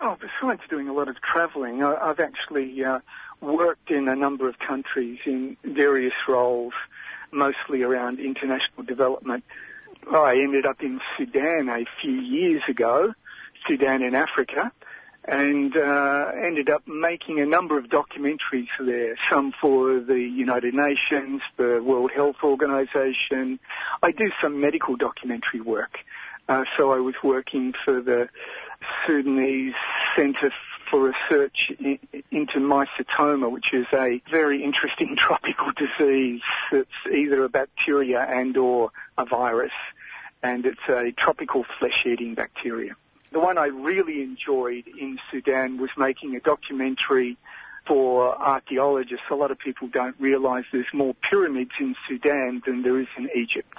Oh, 0.02 0.16
besides 0.20 0.62
doing 0.70 0.88
a 0.88 0.94
lot 0.94 1.08
of 1.08 1.20
travelling, 1.22 1.84
I've 1.84 2.20
actually 2.20 2.84
uh, 2.84 3.00
worked 3.42 3.90
in 3.90 4.08
a 4.08 4.16
number 4.16 4.48
of 4.48 4.60
countries 4.60 5.20
in 5.26 5.58
various 5.64 6.14
roles, 6.28 6.74
mostly 7.32 7.82
around 7.82 8.20
international 8.20 8.84
development. 8.84 9.44
I 10.12 10.34
ended 10.34 10.66
up 10.68 10.82
in 10.82 11.02
Sudan 11.18 11.68
a 11.70 11.86
few 12.02 12.14
years 12.14 12.62
ago, 12.70 13.14
Sudan 13.68 14.04
in 14.04 14.14
Africa, 14.14 14.72
and 15.28 15.76
uh, 15.76 16.32
ended 16.40 16.70
up 16.70 16.88
making 16.88 17.40
a 17.40 17.46
number 17.46 17.78
of 17.78 17.86
documentaries 17.86 18.68
there, 18.80 19.16
some 19.30 19.54
for 19.60 20.00
the 20.00 20.20
United 20.20 20.74
Nations, 20.74 21.42
the 21.58 21.82
World 21.84 22.12
Health 22.16 22.38
Organization. 22.44 23.60
I 24.04 24.12
do 24.12 24.30
some 24.42 24.62
medical 24.62 24.96
documentary 24.96 25.62
work. 25.62 25.98
Uh, 26.48 26.64
so 26.78 26.92
I 26.92 27.00
was 27.00 27.16
working 27.24 27.74
for 27.84 28.02
the 28.02 28.30
Sudanese 29.08 29.74
Center 30.16 30.52
for 30.92 31.12
Research 31.12 31.72
in, 31.80 31.98
into 32.30 32.60
mycetoma, 32.60 33.50
which 33.50 33.74
is 33.74 33.88
a 33.94 34.22
very 34.30 34.64
interesting 34.64 35.16
tropical 35.18 35.72
disease. 35.72 36.42
It's 36.72 36.90
either 37.12 37.44
a 37.44 37.50
bacteria 37.50 38.22
and 38.22 38.56
or 38.58 38.92
a 39.18 39.26
virus, 39.26 39.72
and 40.44 40.68
it's 40.68 40.88
a 40.88 41.12
tropical 41.18 41.66
flesh-eating 41.80 42.36
bacteria. 42.36 42.96
The 43.32 43.40
one 43.40 43.58
I 43.58 43.66
really 43.68 44.22
enjoyed 44.22 44.88
in 44.88 45.20
Sudan 45.32 45.78
was 45.78 45.90
making 45.98 46.36
a 46.36 46.40
documentary 46.40 47.38
for 47.86 48.36
archaeologists. 48.36 49.26
A 49.30 49.36
lot 49.36 49.52
of 49.52 49.60
people 49.60 49.88
don't 49.88 50.16
realize 50.20 50.64
there's 50.72 50.86
more 50.94 51.14
pyramids 51.14 51.72
in 51.80 51.96
Sudan 52.08 52.62
than 52.66 52.82
there 52.82 53.00
is 53.00 53.08
in 53.18 53.30
Egypt. 53.36 53.78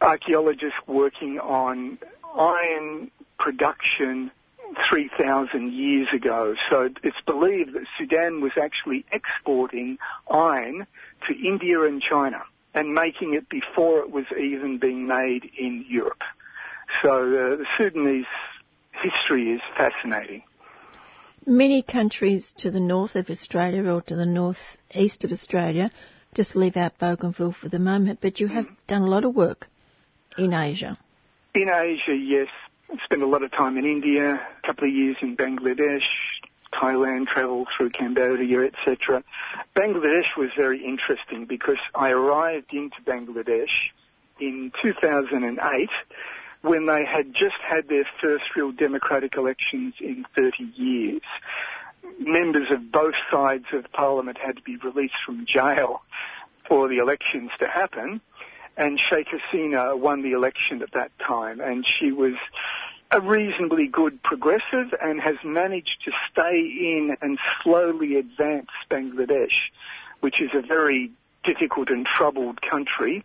Archaeologists 0.00 0.78
working 0.86 1.38
on 1.38 1.98
iron 2.34 3.10
production 3.38 4.30
3,000 4.88 5.72
years 5.72 6.08
ago. 6.12 6.54
So 6.68 6.90
it's 7.02 7.20
believed 7.26 7.72
that 7.74 7.84
Sudan 7.98 8.40
was 8.40 8.52
actually 8.60 9.04
exporting 9.10 9.98
iron 10.30 10.86
to 11.26 11.34
India 11.34 11.82
and 11.82 12.00
China 12.00 12.42
and 12.74 12.94
making 12.94 13.34
it 13.34 13.48
before 13.48 14.00
it 14.00 14.10
was 14.10 14.26
even 14.38 14.78
being 14.78 15.06
made 15.06 15.50
in 15.58 15.84
Europe. 15.88 16.22
So 17.02 17.08
uh, 17.08 17.56
the 17.56 17.66
Sudanese 17.76 18.26
history 19.02 19.52
is 19.52 19.60
fascinating. 19.76 20.42
Many 21.46 21.82
countries 21.82 22.52
to 22.58 22.70
the 22.70 22.80
north 22.80 23.14
of 23.14 23.30
Australia 23.30 23.90
or 23.90 24.02
to 24.02 24.16
the 24.16 24.26
north 24.26 24.76
east 24.94 25.24
of 25.24 25.32
Australia, 25.32 25.90
just 26.34 26.54
leave 26.54 26.76
out 26.76 26.98
Bougainville 26.98 27.52
for 27.52 27.68
the 27.68 27.78
moment, 27.78 28.20
but 28.20 28.38
you 28.40 28.46
have 28.48 28.66
done 28.86 29.02
a 29.02 29.06
lot 29.06 29.24
of 29.24 29.34
work 29.34 29.66
in 30.36 30.52
Asia. 30.52 30.98
In 31.54 31.68
Asia, 31.68 32.14
yes. 32.14 32.48
Spent 33.04 33.22
a 33.22 33.26
lot 33.26 33.42
of 33.42 33.52
time 33.52 33.78
in 33.78 33.84
India, 33.84 34.34
a 34.34 34.66
couple 34.66 34.88
of 34.88 34.94
years 34.94 35.16
in 35.22 35.36
Bangladesh, 35.36 36.02
Thailand, 36.74 37.26
travel 37.28 37.66
through 37.76 37.90
Cambodia, 37.90 38.62
etc. 38.64 39.22
Bangladesh 39.76 40.36
was 40.36 40.50
very 40.56 40.84
interesting 40.84 41.46
because 41.46 41.78
I 41.94 42.10
arrived 42.10 42.74
into 42.74 42.96
Bangladesh 43.02 43.90
in 44.40 44.72
2008 44.82 45.90
when 46.62 46.86
they 46.86 47.04
had 47.04 47.32
just 47.34 47.56
had 47.66 47.88
their 47.88 48.04
first 48.20 48.44
real 48.56 48.72
democratic 48.72 49.36
elections 49.36 49.94
in 50.00 50.24
30 50.36 50.64
years. 50.74 51.22
Members 52.18 52.70
of 52.70 52.92
both 52.92 53.14
sides 53.30 53.66
of 53.72 53.90
parliament 53.92 54.38
had 54.38 54.56
to 54.56 54.62
be 54.62 54.76
released 54.76 55.16
from 55.24 55.46
jail 55.46 56.02
for 56.68 56.88
the 56.88 56.98
elections 56.98 57.50
to 57.58 57.66
happen. 57.66 58.20
And 58.76 58.98
Sheikh 58.98 59.28
Hasina 59.28 59.98
won 59.98 60.22
the 60.22 60.32
election 60.32 60.82
at 60.82 60.92
that 60.92 61.10
time, 61.18 61.60
and 61.60 61.86
she 61.86 62.12
was 62.12 62.34
a 63.10 63.20
reasonably 63.20 63.88
good 63.88 64.22
progressive 64.22 64.94
and 65.02 65.20
has 65.20 65.36
managed 65.44 65.96
to 66.04 66.12
stay 66.30 66.60
in 66.60 67.16
and 67.20 67.38
slowly 67.62 68.16
advance 68.16 68.68
Bangladesh, 68.90 69.70
which 70.20 70.40
is 70.40 70.50
a 70.54 70.62
very 70.64 71.10
difficult 71.42 71.88
and 71.88 72.06
troubled 72.06 72.60
country, 72.62 73.24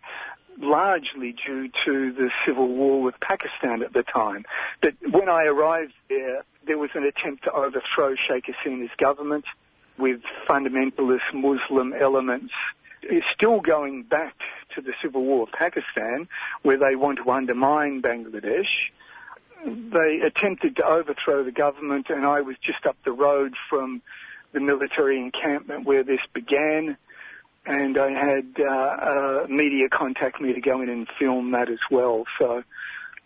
largely 0.58 1.32
due 1.32 1.68
to 1.84 2.12
the 2.12 2.30
civil 2.44 2.68
war 2.68 3.02
with 3.02 3.18
Pakistan 3.20 3.82
at 3.82 3.92
the 3.92 4.02
time. 4.02 4.44
But 4.80 4.94
when 5.10 5.28
I 5.28 5.44
arrived 5.44 5.92
there, 6.08 6.44
there 6.66 6.78
was 6.78 6.90
an 6.94 7.04
attempt 7.04 7.44
to 7.44 7.52
overthrow 7.52 8.14
Sheikh 8.16 8.46
Hasina's 8.46 8.90
government 8.98 9.44
with 9.98 10.20
fundamentalist 10.48 11.32
Muslim 11.32 11.92
elements. 11.92 12.52
It's 13.02 13.26
still 13.34 13.60
going 13.60 14.02
back 14.02 14.34
to 14.74 14.80
the 14.80 14.92
civil 15.02 15.22
war 15.22 15.44
of 15.44 15.52
Pakistan, 15.52 16.28
where 16.62 16.78
they 16.78 16.96
want 16.96 17.18
to 17.18 17.30
undermine 17.30 18.02
Bangladesh. 18.02 18.90
They 19.64 20.20
attempted 20.20 20.76
to 20.76 20.84
overthrow 20.84 21.44
the 21.44 21.52
government, 21.52 22.10
and 22.10 22.26
I 22.26 22.40
was 22.40 22.56
just 22.60 22.84
up 22.84 22.96
the 23.04 23.12
road 23.12 23.54
from 23.70 24.02
the 24.52 24.60
military 24.60 25.18
encampment 25.18 25.84
where 25.84 26.02
this 26.02 26.20
began 26.32 26.96
and 27.66 27.98
I 27.98 28.10
had 28.10 28.46
uh, 28.58 28.64
uh, 28.64 29.46
media 29.48 29.88
contact 29.88 30.40
me 30.40 30.52
to 30.52 30.60
go 30.60 30.80
in 30.80 30.88
and 30.88 31.08
film 31.18 31.50
that 31.50 31.68
as 31.68 31.80
well. 31.90 32.24
So 32.38 32.62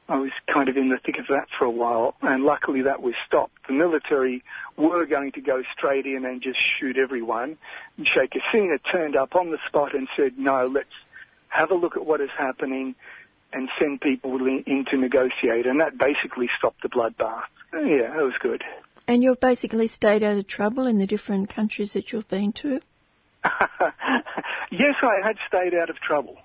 I 0.09 0.19
was 0.19 0.33
kind 0.53 0.69
of 0.69 0.77
in 0.77 0.89
the 0.89 0.99
thick 0.99 1.19
of 1.19 1.27
that 1.29 1.47
for 1.57 1.67
a 1.67 1.71
while, 1.71 2.15
and 2.23 2.43
luckily 2.43 2.83
that 2.83 3.03
was 3.03 3.15
stopped. 3.27 3.53
The 3.69 3.75
military 3.75 4.43
were 4.77 5.07
going 5.07 5.33
to 5.33 5.41
go 5.41 5.63
straight 5.77 6.07
in 6.07 6.25
and 6.25 6.43
just 6.43 6.59
shoot 6.59 6.97
everyone. 6.97 7.59
And 7.97 8.09
Sheikh 8.09 8.33
Hasina 8.33 8.81
turned 8.91 9.15
up 9.15 9.37
on 9.37 9.51
the 9.51 9.59
spot 9.69 9.95
and 9.95 10.09
said, 10.17 10.39
no, 10.39 10.65
let's 10.65 10.89
have 11.49 11.71
a 11.71 11.75
look 11.75 11.97
at 11.97 12.05
what 12.05 12.21
is 12.21 12.31
happening 12.37 12.95
and 13.53 13.69
send 13.79 14.01
people 14.01 14.35
in 14.47 14.85
to 14.91 14.97
negotiate. 14.97 15.67
And 15.67 15.81
that 15.81 15.99
basically 15.99 16.49
stopped 16.59 16.83
the 16.83 16.89
bloodbath. 16.89 17.45
Yeah, 17.73 18.15
that 18.15 18.23
was 18.23 18.35
good. 18.41 18.65
And 19.07 19.23
you've 19.23 19.41
basically 19.41 19.89
stayed 19.89 20.23
out 20.23 20.39
of 20.39 20.47
trouble 20.47 20.87
in 20.87 20.99
the 20.99 21.07
different 21.07 21.51
countries 21.51 21.93
that 21.93 22.13
you've 22.13 22.29
been 22.29 22.53
to? 22.63 22.81
yes, 24.71 24.95
I 25.03 25.27
had 25.27 25.37
stayed 25.49 25.75
out 25.75 25.91
of 25.91 25.97
trouble. 25.97 26.37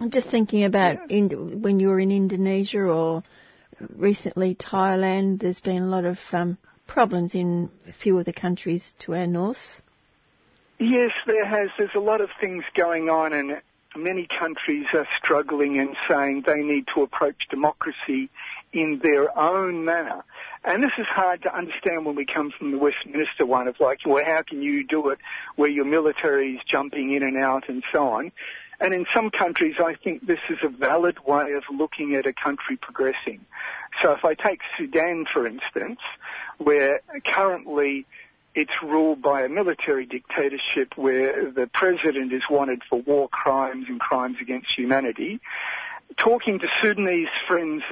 I'm 0.00 0.10
just 0.10 0.30
thinking 0.30 0.64
about 0.64 1.10
yeah. 1.10 1.36
when 1.36 1.80
you 1.80 1.88
were 1.88 1.98
in 1.98 2.12
Indonesia 2.12 2.82
or 2.82 3.22
recently 3.96 4.54
Thailand. 4.54 5.40
There's 5.40 5.60
been 5.60 5.82
a 5.82 5.86
lot 5.86 6.04
of 6.04 6.18
um, 6.32 6.58
problems 6.86 7.34
in 7.34 7.70
a 7.88 7.92
few 7.92 8.18
of 8.18 8.24
the 8.24 8.32
countries 8.32 8.92
to 9.00 9.14
our 9.14 9.26
north. 9.26 9.82
Yes, 10.78 11.10
there 11.26 11.44
has. 11.44 11.70
There's 11.76 11.94
a 11.96 12.00
lot 12.00 12.20
of 12.20 12.30
things 12.40 12.62
going 12.76 13.08
on, 13.08 13.32
and 13.32 13.60
many 13.96 14.28
countries 14.28 14.86
are 14.92 15.08
struggling 15.18 15.78
and 15.78 15.96
saying 16.08 16.44
they 16.46 16.62
need 16.62 16.86
to 16.94 17.02
approach 17.02 17.48
democracy 17.50 18.30
in 18.72 19.00
their 19.02 19.36
own 19.38 19.84
manner. 19.84 20.24
And 20.64 20.82
this 20.82 20.92
is 20.98 21.06
hard 21.06 21.42
to 21.42 21.56
understand 21.56 22.04
when 22.04 22.14
we 22.14 22.24
come 22.26 22.50
from 22.50 22.72
the 22.72 22.78
Westminster 22.78 23.46
one 23.46 23.68
of 23.68 23.80
like, 23.80 24.00
well, 24.04 24.24
how 24.24 24.42
can 24.42 24.62
you 24.62 24.86
do 24.86 25.10
it 25.10 25.18
where 25.56 25.70
your 25.70 25.84
military 25.84 26.56
is 26.56 26.60
jumping 26.66 27.12
in 27.12 27.22
and 27.22 27.36
out 27.36 27.68
and 27.68 27.82
so 27.92 28.08
on? 28.08 28.32
And 28.80 28.94
in 28.94 29.06
some 29.12 29.30
countries, 29.30 29.76
I 29.78 29.94
think 29.94 30.26
this 30.26 30.38
is 30.48 30.58
a 30.62 30.68
valid 30.68 31.18
way 31.26 31.52
of 31.52 31.64
looking 31.76 32.14
at 32.14 32.26
a 32.26 32.32
country 32.32 32.76
progressing. 32.76 33.44
So 34.02 34.12
if 34.12 34.24
I 34.24 34.34
take 34.34 34.60
Sudan, 34.76 35.26
for 35.32 35.46
instance, 35.46 35.98
where 36.58 37.00
currently 37.24 38.06
it's 38.54 38.82
ruled 38.82 39.20
by 39.20 39.42
a 39.42 39.48
military 39.48 40.06
dictatorship 40.06 40.96
where 40.96 41.50
the 41.50 41.68
president 41.72 42.32
is 42.32 42.42
wanted 42.48 42.82
for 42.88 43.00
war 43.00 43.28
crimes 43.28 43.86
and 43.88 43.98
crimes 43.98 44.36
against 44.40 44.72
humanity, 44.76 45.40
talking 46.16 46.58
to 46.60 46.66
Sudanese 46.80 47.28
friends 47.46 47.82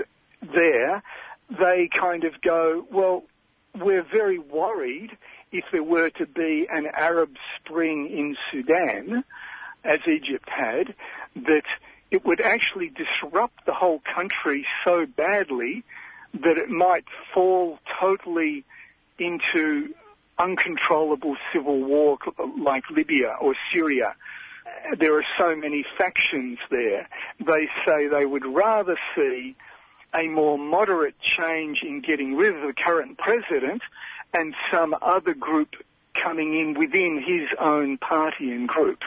there, 0.54 1.02
they 1.50 1.88
kind 1.88 2.24
of 2.24 2.40
go, 2.40 2.86
well, 2.90 3.24
we're 3.74 4.04
very 4.04 4.38
worried 4.38 5.16
if 5.52 5.64
there 5.72 5.82
were 5.82 6.10
to 6.10 6.26
be 6.26 6.66
an 6.70 6.86
Arab 6.92 7.30
Spring 7.56 8.08
in 8.10 8.36
Sudan, 8.50 9.24
as 9.84 10.00
Egypt 10.06 10.48
had, 10.48 10.94
that 11.36 11.64
it 12.10 12.24
would 12.24 12.40
actually 12.40 12.90
disrupt 12.90 13.64
the 13.66 13.74
whole 13.74 14.00
country 14.14 14.66
so 14.84 15.06
badly 15.06 15.84
that 16.34 16.58
it 16.58 16.68
might 16.68 17.04
fall 17.32 17.78
totally 18.00 18.64
into 19.18 19.94
uncontrollable 20.38 21.36
civil 21.52 21.82
war 21.82 22.18
like 22.58 22.84
Libya 22.90 23.34
or 23.40 23.54
Syria. 23.72 24.14
There 24.98 25.16
are 25.18 25.24
so 25.38 25.56
many 25.56 25.84
factions 25.96 26.58
there. 26.70 27.08
They 27.40 27.68
say 27.84 28.08
they 28.08 28.26
would 28.26 28.44
rather 28.44 28.98
see 29.14 29.56
a 30.16 30.28
more 30.28 30.58
moderate 30.58 31.14
change 31.20 31.82
in 31.82 32.00
getting 32.00 32.36
rid 32.36 32.56
of 32.56 32.62
the 32.62 32.72
current 32.72 33.18
president 33.18 33.82
and 34.32 34.54
some 34.72 34.94
other 35.02 35.34
group 35.34 35.68
coming 36.20 36.58
in 36.58 36.78
within 36.78 37.22
his 37.24 37.48
own 37.60 37.98
party 37.98 38.50
and 38.50 38.68
group 38.68 39.00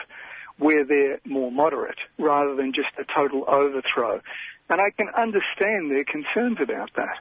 where 0.58 0.86
they're 0.86 1.20
more 1.26 1.52
moderate 1.52 1.98
rather 2.18 2.56
than 2.56 2.74
just 2.74 2.90
a 3.00 3.04
total 3.14 3.46
overthrow. 3.48 4.22
And 4.70 4.80
I 4.80 4.92
can 4.92 5.08
understand 5.18 5.90
their 5.90 6.04
concerns 6.04 6.58
about 6.62 6.92
that. 6.96 7.18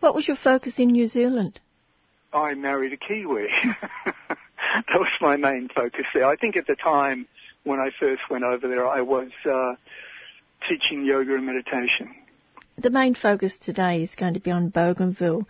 What 0.00 0.14
was 0.14 0.26
your 0.26 0.36
focus 0.36 0.78
in 0.78 0.88
New 0.88 1.06
Zealand? 1.06 1.60
I 2.32 2.54
married 2.54 2.92
a 2.92 2.96
Kiwi. 2.96 3.48
that 4.28 4.94
was 4.94 5.08
my 5.20 5.36
main 5.36 5.68
focus 5.74 6.06
there. 6.12 6.26
I 6.26 6.36
think 6.36 6.56
at 6.56 6.66
the 6.66 6.74
time 6.74 7.26
when 7.64 7.78
I 7.78 7.90
first 7.98 8.22
went 8.28 8.44
over 8.44 8.68
there, 8.68 8.86
I 8.86 9.00
was 9.00 9.30
uh, 9.48 9.74
teaching 10.68 11.04
yoga 11.04 11.34
and 11.36 11.46
meditation 11.46 12.14
the 12.78 12.90
main 12.90 13.14
focus 13.14 13.56
today 13.58 14.02
is 14.02 14.14
going 14.14 14.34
to 14.34 14.40
be 14.40 14.50
on 14.50 14.68
Bougainville. 14.70 15.46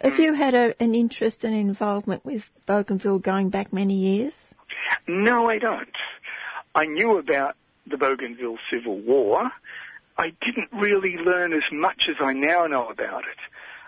Have 0.00 0.18
you 0.18 0.32
had 0.32 0.54
a, 0.54 0.74
an 0.82 0.94
interest 0.94 1.44
and 1.44 1.54
involvement 1.54 2.24
with 2.24 2.42
Bougainville 2.66 3.18
going 3.18 3.50
back 3.50 3.72
many 3.72 3.94
years? 3.94 4.32
No, 5.06 5.50
I 5.50 5.58
don't. 5.58 5.96
I 6.74 6.86
knew 6.86 7.18
about 7.18 7.56
the 7.86 7.98
Bougainville 7.98 8.58
Civil 8.70 8.98
War. 9.00 9.50
I 10.16 10.32
didn't 10.40 10.70
really 10.72 11.16
learn 11.16 11.52
as 11.52 11.64
much 11.72 12.08
as 12.08 12.16
I 12.20 12.32
now 12.32 12.66
know 12.66 12.88
about 12.88 13.24
it. 13.24 13.38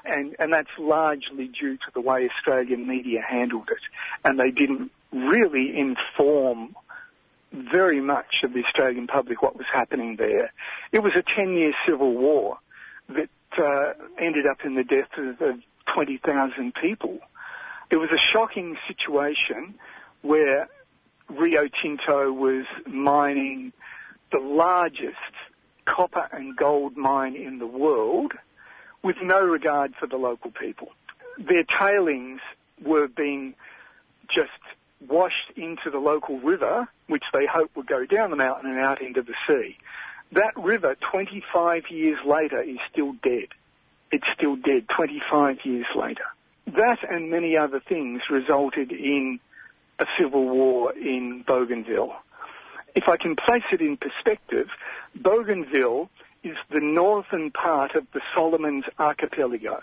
And, 0.04 0.34
and 0.38 0.52
that's 0.52 0.70
largely 0.78 1.48
due 1.48 1.76
to 1.76 1.90
the 1.94 2.00
way 2.00 2.28
Australian 2.28 2.88
media 2.88 3.22
handled 3.22 3.68
it. 3.70 3.82
And 4.24 4.38
they 4.38 4.50
didn't 4.50 4.90
really 5.12 5.78
inform 5.78 6.74
very 7.52 8.00
much 8.00 8.42
of 8.42 8.52
the 8.52 8.64
Australian 8.64 9.06
public 9.06 9.42
what 9.42 9.56
was 9.56 9.66
happening 9.72 10.16
there. 10.16 10.52
It 10.90 11.00
was 11.00 11.14
a 11.14 11.22
10 11.22 11.54
year 11.54 11.72
civil 11.86 12.14
war 12.14 12.58
that 13.08 13.28
uh, 13.58 13.92
ended 14.18 14.46
up 14.46 14.58
in 14.64 14.74
the 14.74 14.84
death 14.84 15.08
of, 15.16 15.40
of 15.40 15.56
20,000 15.86 16.74
people. 16.74 17.18
It 17.90 17.96
was 17.96 18.10
a 18.10 18.18
shocking 18.18 18.76
situation 18.88 19.74
where 20.22 20.68
Rio 21.28 21.68
Tinto 21.68 22.32
was 22.32 22.64
mining 22.86 23.72
the 24.30 24.38
largest 24.38 25.16
copper 25.84 26.28
and 26.32 26.56
gold 26.56 26.96
mine 26.96 27.36
in 27.36 27.58
the 27.58 27.66
world 27.66 28.32
with 29.02 29.16
no 29.22 29.40
regard 29.40 29.94
for 29.98 30.06
the 30.06 30.16
local 30.16 30.50
people. 30.50 30.88
Their 31.38 31.64
tailings 31.64 32.40
were 32.82 33.08
being 33.08 33.54
just 34.28 34.50
washed 35.08 35.50
into 35.56 35.90
the 35.90 35.98
local 35.98 36.38
river, 36.38 36.88
which 37.08 37.24
they 37.32 37.46
hoped 37.46 37.76
would 37.76 37.86
go 37.86 38.06
down 38.06 38.30
the 38.30 38.36
mountain 38.36 38.70
and 38.70 38.78
out 38.78 39.02
into 39.02 39.22
the 39.22 39.34
sea. 39.46 39.76
That 40.32 40.56
river, 40.56 40.96
25 41.10 41.90
years 41.90 42.18
later, 42.24 42.60
is 42.62 42.78
still 42.90 43.12
dead. 43.22 43.48
It's 44.10 44.26
still 44.34 44.56
dead 44.56 44.88
25 44.88 45.58
years 45.64 45.86
later. 45.94 46.24
that 46.66 46.98
and 47.08 47.30
many 47.30 47.56
other 47.56 47.80
things 47.80 48.22
resulted 48.30 48.92
in 48.92 49.40
a 49.98 50.06
civil 50.18 50.44
war 50.44 50.92
in 50.92 51.42
Bougainville. 51.42 52.14
If 52.94 53.08
I 53.08 53.16
can 53.16 53.36
place 53.36 53.64
it 53.72 53.80
in 53.80 53.96
perspective, 53.96 54.68
Bougainville 55.14 56.08
is 56.42 56.56
the 56.70 56.80
northern 56.80 57.50
part 57.50 57.94
of 57.94 58.06
the 58.12 58.20
Solomons 58.34 58.84
Archipelago. 58.98 59.80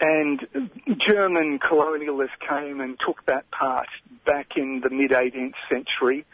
And 0.00 0.46
German 0.96 1.58
colonialists 1.58 2.38
came 2.48 2.80
and 2.80 2.98
took 3.04 3.24
that 3.26 3.50
part 3.50 3.88
back 4.24 4.56
in 4.56 4.80
the 4.80 4.90
mid 4.90 5.10
18th 5.10 5.54
century. 5.68 6.24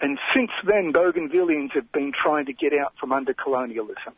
And 0.00 0.18
since 0.32 0.50
then, 0.64 0.92
Bougainvilleans 0.92 1.72
have 1.72 1.90
been 1.92 2.12
trying 2.12 2.46
to 2.46 2.52
get 2.52 2.72
out 2.72 2.94
from 3.00 3.12
under 3.12 3.34
colonialism. 3.34 4.14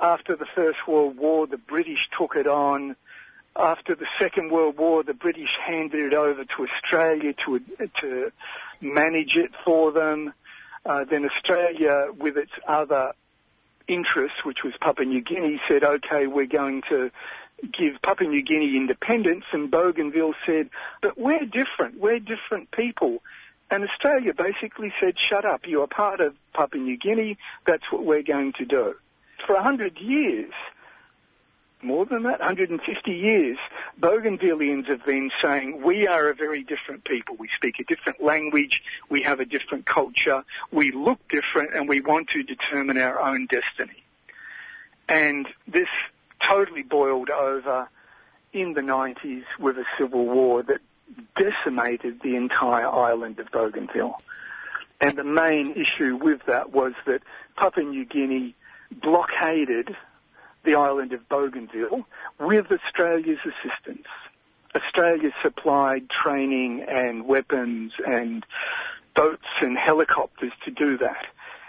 After 0.00 0.36
the 0.36 0.46
First 0.54 0.78
World 0.88 1.16
War, 1.16 1.46
the 1.46 1.56
British 1.56 2.08
took 2.18 2.34
it 2.36 2.46
on. 2.46 2.96
After 3.56 3.94
the 3.94 4.06
Second 4.18 4.50
World 4.50 4.76
War, 4.76 5.04
the 5.04 5.14
British 5.14 5.56
handed 5.64 6.12
it 6.12 6.14
over 6.14 6.44
to 6.44 6.66
Australia 6.66 7.32
to, 7.46 7.60
to 8.00 8.32
manage 8.80 9.36
it 9.36 9.52
for 9.64 9.92
them. 9.92 10.32
Uh, 10.84 11.04
then 11.08 11.24
Australia, 11.24 12.08
with 12.18 12.36
its 12.36 12.50
other 12.66 13.12
interests, 13.86 14.38
which 14.44 14.64
was 14.64 14.74
Papua 14.80 15.06
New 15.06 15.22
Guinea, 15.22 15.60
said, 15.68 15.84
okay, 15.84 16.26
we're 16.26 16.46
going 16.46 16.82
to 16.88 17.10
give 17.72 18.02
Papua 18.02 18.28
New 18.28 18.42
Guinea 18.42 18.76
independence, 18.76 19.44
and 19.52 19.70
Bougainville 19.70 20.34
said, 20.44 20.68
but 21.00 21.16
we're 21.16 21.44
different, 21.44 22.00
we're 22.00 22.18
different 22.18 22.70
people. 22.72 23.22
And 23.70 23.82
Australia 23.88 24.32
basically 24.34 24.92
said, 25.00 25.14
shut 25.18 25.44
up, 25.44 25.62
you're 25.66 25.86
part 25.86 26.20
of 26.20 26.34
Papua 26.52 26.82
New 26.82 26.96
Guinea, 26.96 27.38
that's 27.66 27.84
what 27.90 28.04
we're 28.04 28.22
going 28.22 28.52
to 28.58 28.64
do. 28.64 28.94
For 29.46 29.54
a 29.54 29.62
hundred 29.62 29.98
years, 29.98 30.52
more 31.84 32.06
than 32.06 32.22
that, 32.22 32.40
150 32.40 33.10
years, 33.10 33.58
Bougainvilleans 34.00 34.86
have 34.88 35.04
been 35.04 35.30
saying, 35.42 35.82
we 35.84 36.06
are 36.06 36.30
a 36.30 36.34
very 36.34 36.62
different 36.62 37.04
people. 37.04 37.36
We 37.38 37.48
speak 37.56 37.78
a 37.78 37.84
different 37.84 38.22
language, 38.22 38.82
we 39.10 39.22
have 39.22 39.40
a 39.40 39.44
different 39.44 39.86
culture, 39.86 40.44
we 40.72 40.92
look 40.92 41.18
different, 41.28 41.74
and 41.74 41.88
we 41.88 42.00
want 42.00 42.30
to 42.30 42.42
determine 42.42 42.96
our 42.96 43.20
own 43.20 43.46
destiny. 43.46 44.02
And 45.08 45.46
this 45.68 45.88
totally 46.48 46.82
boiled 46.82 47.30
over 47.30 47.88
in 48.52 48.72
the 48.72 48.80
90s 48.80 49.44
with 49.58 49.76
a 49.76 49.84
civil 49.98 50.24
war 50.26 50.62
that 50.62 50.80
decimated 51.36 52.20
the 52.22 52.36
entire 52.36 52.88
island 52.88 53.38
of 53.38 53.50
Bougainville. 53.50 54.20
And 55.00 55.18
the 55.18 55.24
main 55.24 55.72
issue 55.72 56.16
with 56.16 56.40
that 56.46 56.72
was 56.72 56.92
that 57.06 57.22
Papua 57.56 57.84
New 57.84 58.04
Guinea 58.04 58.54
blockaded 58.90 59.96
the 60.64 60.76
island 60.76 61.12
of 61.12 61.28
Bougainville 61.28 62.06
with 62.40 62.66
Australia's 62.70 63.40
assistance. 63.44 64.06
Australia 64.74 65.30
supplied 65.42 66.08
training 66.10 66.82
and 66.82 67.26
weapons 67.26 67.92
and 68.06 68.44
boats 69.14 69.46
and 69.60 69.78
helicopters 69.78 70.52
to 70.64 70.70
do 70.70 70.98
that. 70.98 71.26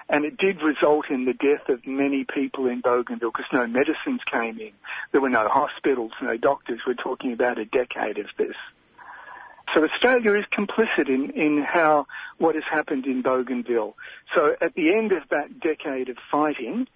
And 0.08 0.24
it 0.24 0.38
did 0.38 0.62
result 0.62 1.10
in 1.10 1.26
the 1.26 1.34
death 1.34 1.68
of 1.68 1.86
many 1.86 2.26
people 2.26 2.68
in 2.68 2.82
Bougainville 2.82 3.32
because 3.32 3.52
no 3.52 3.66
medicines 3.68 4.22
came 4.26 4.60
in. 4.60 4.72
There 5.12 5.22
were 5.22 5.30
no 5.30 5.48
hospitals, 5.48 6.12
no 6.22 6.38
doctors. 6.38 6.82
We're 6.86 6.94
talking 6.94 7.34
about 7.34 7.58
a 7.58 7.66
decade 7.66 8.20
of 8.20 8.28
this. 8.38 8.56
So 9.74 9.84
Australia 9.84 10.34
is 10.34 10.46
complicit 10.52 11.10
in, 11.10 11.32
in 11.32 11.62
how, 11.64 12.08
what 12.38 12.56
has 12.56 12.64
happened 12.70 13.06
in 13.06 13.22
Bougainville. 13.22 13.96
So 14.34 14.56
at 14.62 14.74
the 14.76 14.94
end 14.94 15.12
of 15.12 15.24
that 15.30 15.60
decade 15.60 16.10
of 16.10 16.18
fighting, 16.32 16.88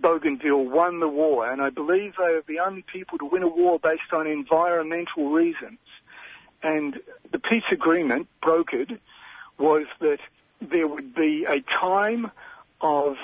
Bougainville 0.00 0.64
won 0.64 1.00
the 1.00 1.08
war, 1.08 1.50
and 1.50 1.60
I 1.62 1.70
believe 1.70 2.14
they 2.16 2.24
are 2.24 2.42
the 2.46 2.60
only 2.60 2.82
people 2.82 3.18
to 3.18 3.24
win 3.24 3.42
a 3.42 3.48
war 3.48 3.78
based 3.78 4.12
on 4.12 4.26
environmental 4.26 5.30
reasons. 5.30 5.78
And 6.62 6.98
the 7.30 7.38
peace 7.38 7.64
agreement 7.70 8.28
brokered 8.42 8.98
was 9.58 9.86
that 10.00 10.18
there 10.60 10.86
would 10.86 11.14
be 11.14 11.46
a 11.48 11.60
time 11.60 12.30
of 12.80 13.16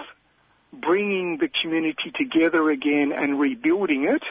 bringing 0.72 1.38
the 1.38 1.48
community 1.48 2.10
together 2.10 2.70
again 2.70 3.12
and 3.12 3.38
rebuilding 3.38 4.04
it, 4.04 4.22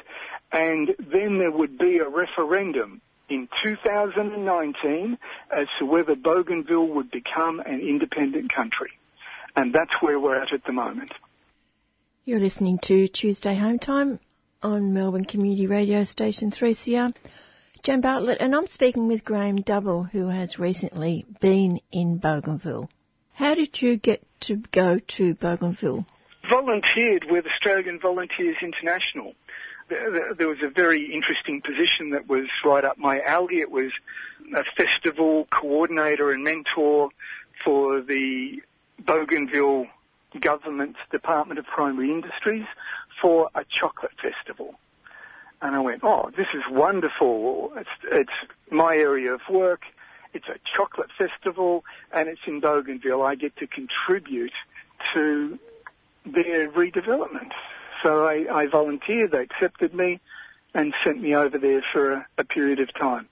and 0.52 0.94
then 1.00 1.38
there 1.38 1.52
would 1.52 1.78
be 1.78 2.00
a 2.00 2.08
referendum 2.08 3.02
in 3.30 3.48
2019 3.64 5.18
as 5.52 5.68
to 5.80 5.86
whether 5.86 6.16
Bougainville 6.16 6.88
would 6.88 7.12
become 7.12 7.60
an 7.60 7.80
independent 7.80 8.54
country. 8.54 8.92
And 9.56 9.74
that's 9.74 9.94
where 10.02 10.20
we're 10.20 10.42
at 10.42 10.54
at 10.54 10.64
the 10.66 10.74
moment. 10.74 11.12
You're 12.26 12.40
listening 12.40 12.80
to 12.84 13.08
Tuesday 13.08 13.56
Home 13.56 13.80
Time 13.80 14.20
on 14.62 14.94
Melbourne 14.94 15.26
Community 15.26 15.68
Radio 15.68 16.04
Station 16.04 16.52
3CR. 16.52 17.14
Jan 17.84 18.00
Bartlett, 18.00 18.40
and 18.40 18.56
I'm 18.56 18.68
speaking 18.68 19.10
with 19.10 19.26
Graham 19.26 19.58
Double, 19.58 20.04
who 20.04 20.30
has 20.30 20.58
recently 20.58 21.26
been 21.42 21.82
in 21.92 22.18
Bougainville. 22.18 22.90
How 23.34 23.56
did 23.56 23.82
you 23.82 23.98
get 23.98 24.26
to 24.42 24.56
go 24.72 25.00
to 25.18 25.34
Bougainville? 25.36 26.06
Volunteered 26.50 27.26
with 27.30 27.46
Australian 27.46 28.00
Volunteers 28.00 28.56
International. 28.62 29.34
There 29.90 30.48
was 30.48 30.60
a 30.64 30.70
very 30.70 31.14
interesting 31.14 31.62
position 31.62 32.12
that 32.12 32.28
was 32.28 32.48
right 32.64 32.84
up 32.84 32.98
my 32.98 33.22
alley. 33.22 33.60
It 33.60 33.70
was 33.70 33.92
a 34.56 34.64
festival 34.76 35.48
coordinator 35.52 36.32
and 36.32 36.44
mentor 36.44 37.10
for 37.64 38.02
the 38.02 38.62
Bougainville 39.00 39.88
government's 40.40 41.00
Department 41.12 41.60
of 41.60 41.66
Primary 41.66 42.12
Industries 42.12 42.66
for 43.22 43.50
a 43.56 43.64
chocolate 43.70 44.14
festival. 44.22 44.76
And 45.62 45.76
I 45.76 45.80
went, 45.80 46.04
oh, 46.04 46.32
this 46.36 46.48
is 46.54 46.64
wonderful. 46.70 47.72
It's, 47.78 47.90
it's 48.12 48.54
my 48.72 48.96
area 48.96 49.34
of 49.34 49.42
work. 49.50 49.82
It's 50.34 50.48
a 50.48 50.58
chocolate 50.76 51.10
festival 51.18 51.86
and 52.12 52.28
it's 52.28 52.42
in 52.48 52.60
Bougainville. 52.60 53.22
I 53.22 53.36
get 53.36 53.56
to 53.58 53.68
contribute 53.68 54.54
to 55.14 55.60
their 56.26 56.70
redevelopment. 56.70 57.52
So 58.04 58.26
I, 58.26 58.46
I 58.52 58.68
volunteered. 58.68 59.32
They 59.32 59.40
accepted 59.40 59.94
me 59.94 60.20
and 60.74 60.94
sent 61.04 61.22
me 61.22 61.36
over 61.36 61.58
there 61.58 61.84
for 61.92 62.12
a, 62.12 62.28
a 62.38 62.44
period 62.44 62.80
of 62.80 62.94
time. 62.94 63.28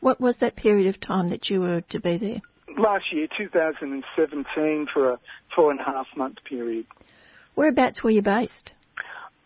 What 0.00 0.20
was 0.20 0.38
that 0.38 0.56
period 0.56 0.88
of 0.88 1.00
time 1.00 1.28
that 1.28 1.48
you 1.48 1.60
were 1.60 1.82
to 1.82 2.00
be 2.00 2.16
there? 2.18 2.40
last 2.78 3.12
year, 3.12 3.26
2017, 3.36 4.86
for 4.92 5.12
a 5.12 5.18
four 5.54 5.70
and 5.70 5.80
a 5.80 5.84
half 5.84 6.06
month 6.16 6.38
period. 6.44 6.86
Whereabouts 7.54 8.02
were 8.02 8.10
you 8.10 8.22
based? 8.22 8.72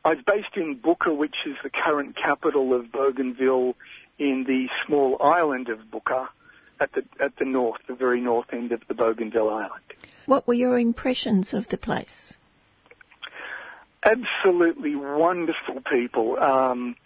I 0.05 0.10
was 0.10 0.18
based 0.26 0.56
in 0.56 0.78
Buka, 0.78 1.16
which 1.16 1.36
is 1.47 1.56
the 1.62 1.70
current 1.70 2.16
capital 2.16 2.74
of 2.74 2.90
Bougainville 2.90 3.74
in 4.18 4.44
the 4.47 4.68
small 4.86 5.20
island 5.22 5.68
of 5.68 5.78
Buka 5.90 6.28
at 6.80 6.92
the, 6.92 7.05
at 7.22 7.36
the 7.36 7.44
north, 7.44 7.80
the 7.86 7.94
very 7.94 8.20
north 8.20 8.47
end 8.52 8.72
of 8.72 8.80
the 8.88 8.94
Bougainville 8.94 9.51
Island. 9.51 9.82
What 10.26 10.47
were 10.48 10.55
your 10.55 10.78
impressions 10.78 11.52
of 11.52 11.68
the 11.68 11.76
place? 11.76 12.30
Absolutely 14.02 14.97
wonderful 14.97 15.82
people. 15.90 16.39
Um, 16.39 16.97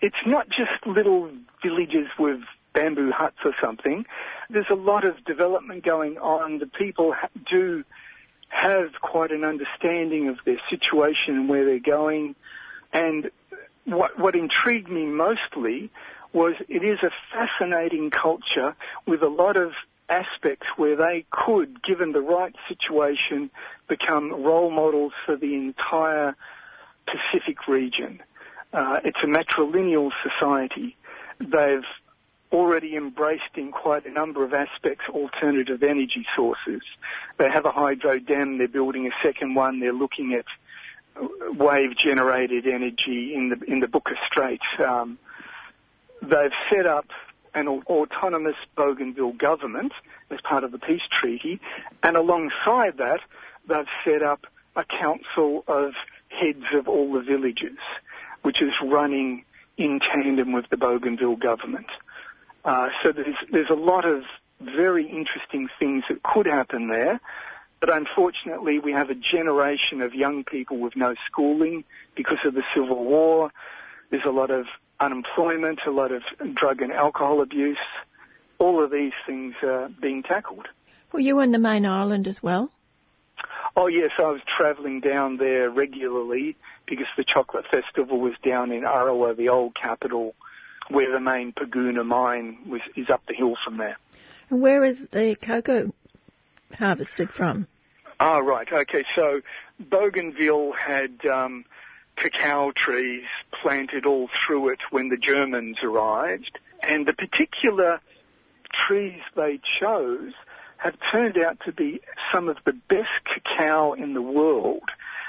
it's 0.00 0.26
not 0.26 0.48
just 0.48 0.86
little 0.86 1.30
villages 1.62 2.08
with 2.18 2.40
bamboo 2.74 3.10
huts 3.10 3.38
or 3.44 3.54
something. 3.62 4.04
There's 4.50 4.70
a 4.70 4.74
lot 4.74 5.04
of 5.04 5.24
development 5.24 5.84
going 5.84 6.18
on. 6.18 6.58
The 6.58 6.66
people 6.66 7.14
ha- 7.14 7.28
do 7.50 7.84
have 8.48 8.92
quite 9.00 9.30
an 9.30 9.44
understanding 9.44 10.28
of 10.28 10.38
their 10.44 10.60
situation 10.68 11.36
and 11.36 11.48
where 11.48 11.64
they're 11.64 11.78
going. 11.78 12.36
And 12.92 13.30
what, 13.84 14.18
what 14.18 14.34
intrigued 14.34 14.90
me 14.90 15.06
mostly 15.06 15.90
was 16.32 16.54
it 16.68 16.84
is 16.84 16.98
a 17.02 17.10
fascinating 17.32 18.10
culture 18.10 18.74
with 19.06 19.22
a 19.22 19.28
lot 19.28 19.56
of 19.56 19.72
aspects 20.08 20.66
where 20.76 20.96
they 20.96 21.24
could, 21.30 21.82
given 21.82 22.12
the 22.12 22.20
right 22.20 22.54
situation, 22.68 23.50
become 23.88 24.30
role 24.42 24.70
models 24.70 25.12
for 25.24 25.36
the 25.36 25.54
entire 25.54 26.36
Pacific 27.06 27.68
region. 27.68 28.22
Uh, 28.72 29.00
it's 29.04 29.18
a 29.22 29.26
matrilineal 29.26 30.10
society. 30.22 30.96
They've 31.38 31.84
already 32.52 32.96
embraced 32.96 33.56
in 33.56 33.72
quite 33.72 34.06
a 34.06 34.10
number 34.10 34.44
of 34.44 34.54
aspects 34.54 35.04
alternative 35.08 35.82
energy 35.82 36.24
sources. 36.36 36.82
They 37.36 37.50
have 37.50 37.66
a 37.66 37.70
hydro 37.70 38.20
dam, 38.20 38.58
they're 38.58 38.68
building 38.68 39.06
a 39.06 39.10
second 39.22 39.54
one, 39.54 39.80
they're 39.80 39.92
looking 39.92 40.34
at 40.34 40.44
wave 41.56 41.96
generated 41.96 42.66
energy 42.66 43.34
in 43.34 43.48
the 43.50 43.64
in 43.70 43.80
the 43.80 43.86
Buka 43.86 44.14
Straits. 44.26 44.66
Um, 44.78 45.18
they've 46.22 46.52
set 46.70 46.86
up 46.86 47.06
an 47.54 47.68
autonomous 47.68 48.56
Bougainville 48.76 49.32
government 49.32 49.92
as 50.30 50.40
part 50.40 50.64
of 50.64 50.72
the 50.72 50.78
peace 50.78 51.02
treaty, 51.10 51.60
and 52.02 52.16
alongside 52.16 52.98
that, 52.98 53.20
they've 53.68 53.86
set 54.04 54.22
up 54.22 54.46
a 54.76 54.84
council 54.84 55.64
of 55.68 55.92
heads 56.28 56.64
of 56.74 56.88
all 56.88 57.12
the 57.12 57.20
villages, 57.20 57.78
which 58.42 58.60
is 58.60 58.72
running 58.82 59.44
in 59.76 60.00
tandem 60.00 60.52
with 60.52 60.68
the 60.70 60.76
Bougainville 60.76 61.36
government. 61.36 61.86
Uh, 62.64 62.88
so 63.02 63.12
there's, 63.12 63.36
there's 63.50 63.70
a 63.70 63.74
lot 63.74 64.04
of 64.04 64.24
very 64.60 65.06
interesting 65.06 65.68
things 65.78 66.04
that 66.08 66.22
could 66.22 66.46
happen 66.46 66.88
there. 66.88 67.20
But 67.80 67.94
unfortunately, 67.94 68.78
we 68.78 68.92
have 68.92 69.10
a 69.10 69.14
generation 69.14 70.00
of 70.00 70.14
young 70.14 70.44
people 70.44 70.78
with 70.78 70.96
no 70.96 71.14
schooling 71.26 71.84
because 72.14 72.38
of 72.44 72.54
the 72.54 72.62
Civil 72.72 73.04
War. 73.04 73.50
There's 74.10 74.24
a 74.24 74.30
lot 74.30 74.50
of 74.50 74.66
unemployment, 75.00 75.80
a 75.86 75.90
lot 75.90 76.12
of 76.12 76.22
drug 76.54 76.82
and 76.82 76.92
alcohol 76.92 77.42
abuse. 77.42 77.78
All 78.58 78.82
of 78.82 78.90
these 78.90 79.12
things 79.26 79.54
are 79.62 79.88
being 80.00 80.22
tackled. 80.22 80.68
Were 81.12 81.20
you 81.20 81.40
on 81.40 81.52
the 81.52 81.58
main 81.58 81.86
island 81.86 82.26
as 82.26 82.42
well? 82.42 82.70
Oh 83.76 83.88
yes, 83.88 84.10
I 84.18 84.30
was 84.30 84.40
travelling 84.46 85.00
down 85.00 85.36
there 85.36 85.68
regularly 85.68 86.56
because 86.86 87.06
the 87.16 87.24
chocolate 87.24 87.66
festival 87.70 88.20
was 88.20 88.34
down 88.44 88.70
in 88.70 88.82
Arawa, 88.82 89.36
the 89.36 89.48
old 89.48 89.74
capital, 89.74 90.34
where 90.88 91.10
the 91.10 91.20
main 91.20 91.52
Panguna 91.52 92.04
mine 92.04 92.58
was 92.68 92.80
is 92.94 93.10
up 93.10 93.22
the 93.26 93.34
hill 93.34 93.56
from 93.64 93.78
there. 93.78 93.96
And 94.50 94.60
where 94.60 94.84
is 94.84 94.98
the 95.10 95.36
cocoa 95.40 95.92
harvested 96.72 97.30
from? 97.30 97.66
Ah, 98.20 98.38
right. 98.38 98.68
Okay, 98.72 99.04
so 99.16 99.40
Bougainville 99.80 100.72
had 100.72 101.26
um, 101.26 101.64
cacao 102.16 102.72
trees 102.72 103.24
planted 103.62 104.06
all 104.06 104.28
through 104.46 104.70
it 104.70 104.80
when 104.90 105.08
the 105.08 105.16
Germans 105.16 105.78
arrived, 105.82 106.58
and 106.82 107.06
the 107.06 107.12
particular 107.12 108.00
trees 108.72 109.20
they 109.36 109.60
chose 109.80 110.32
have 110.76 110.94
turned 111.10 111.38
out 111.38 111.58
to 111.64 111.72
be 111.72 112.00
some 112.32 112.48
of 112.48 112.56
the 112.64 112.72
best 112.88 113.08
cacao 113.24 113.94
in 113.94 114.14
the 114.14 114.22
world. 114.22 114.82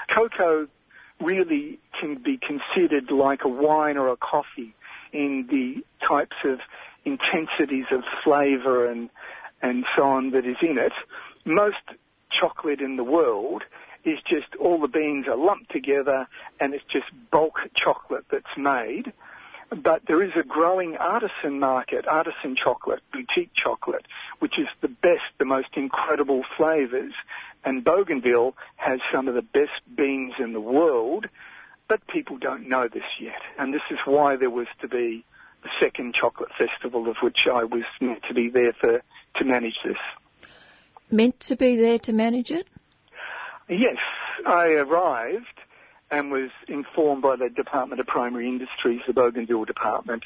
Cocoa 0.09 0.67
really 1.21 1.79
can 1.99 2.21
be 2.21 2.37
considered 2.37 3.09
like 3.09 3.43
a 3.45 3.47
wine 3.47 3.97
or 3.97 4.09
a 4.09 4.17
coffee 4.17 4.75
in 5.13 5.47
the 5.49 5.83
types 6.05 6.35
of 6.43 6.59
intensities 7.05 7.85
of 7.91 8.01
flavour 8.23 8.89
and 8.89 9.09
and 9.61 9.85
so 9.95 10.03
on 10.03 10.31
that 10.31 10.45
is 10.45 10.57
in 10.61 10.77
it. 10.77 10.91
Most 11.45 11.77
chocolate 12.29 12.81
in 12.81 12.97
the 12.97 13.03
world 13.03 13.63
is 14.05 14.19
just 14.25 14.55
all 14.59 14.79
the 14.79 14.87
beans 14.87 15.27
are 15.27 15.35
lumped 15.35 15.71
together 15.71 16.27
and 16.59 16.73
it's 16.73 16.83
just 16.85 17.07
bulk 17.31 17.59
chocolate 17.75 18.25
that's 18.31 18.45
made. 18.57 19.11
But 19.69 20.03
there 20.07 20.21
is 20.21 20.31
a 20.35 20.43
growing 20.43 20.95
artisan 20.95 21.59
market, 21.59 22.07
artisan 22.07 22.55
chocolate, 22.55 23.01
boutique 23.11 23.51
chocolate, 23.55 24.05
which 24.39 24.59
is 24.59 24.67
the 24.81 24.87
best, 24.87 25.23
the 25.39 25.45
most 25.45 25.69
incredible 25.75 26.43
flavours. 26.55 27.13
And 27.63 27.83
Bougainville 27.83 28.55
has 28.75 28.99
some 29.11 29.27
of 29.27 29.33
the 29.33 29.41
best 29.41 29.81
beans 29.95 30.33
in 30.37 30.53
the 30.53 30.61
world, 30.61 31.25
but 31.87 32.05
people 32.07 32.37
don't 32.37 32.69
know 32.69 32.87
this 32.87 33.03
yet. 33.19 33.41
And 33.57 33.73
this 33.73 33.81
is 33.89 33.97
why 34.05 34.35
there 34.35 34.51
was 34.51 34.67
to 34.81 34.87
be 34.87 35.25
the 35.63 35.69
second 35.79 36.13
chocolate 36.13 36.51
festival 36.55 37.09
of 37.09 37.17
which 37.23 37.47
I 37.51 37.63
was 37.63 37.83
meant 37.99 38.21
to 38.27 38.35
be 38.35 38.49
there 38.49 38.73
for, 38.73 39.01
to 39.37 39.43
manage 39.43 39.79
this. 39.83 39.97
Meant 41.09 41.39
to 41.41 41.55
be 41.55 41.75
there 41.75 41.97
to 41.99 42.13
manage 42.13 42.51
it? 42.51 42.67
Yes, 43.67 43.97
I 44.45 44.65
arrived 44.67 45.59
and 46.11 46.31
was 46.31 46.51
informed 46.67 47.23
by 47.23 47.35
the 47.35 47.49
Department 47.49 47.99
of 47.99 48.07
Primary 48.07 48.47
Industries, 48.47 49.01
the 49.07 49.13
Bougainville 49.13 49.65
Department, 49.65 50.23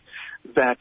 that 0.56 0.80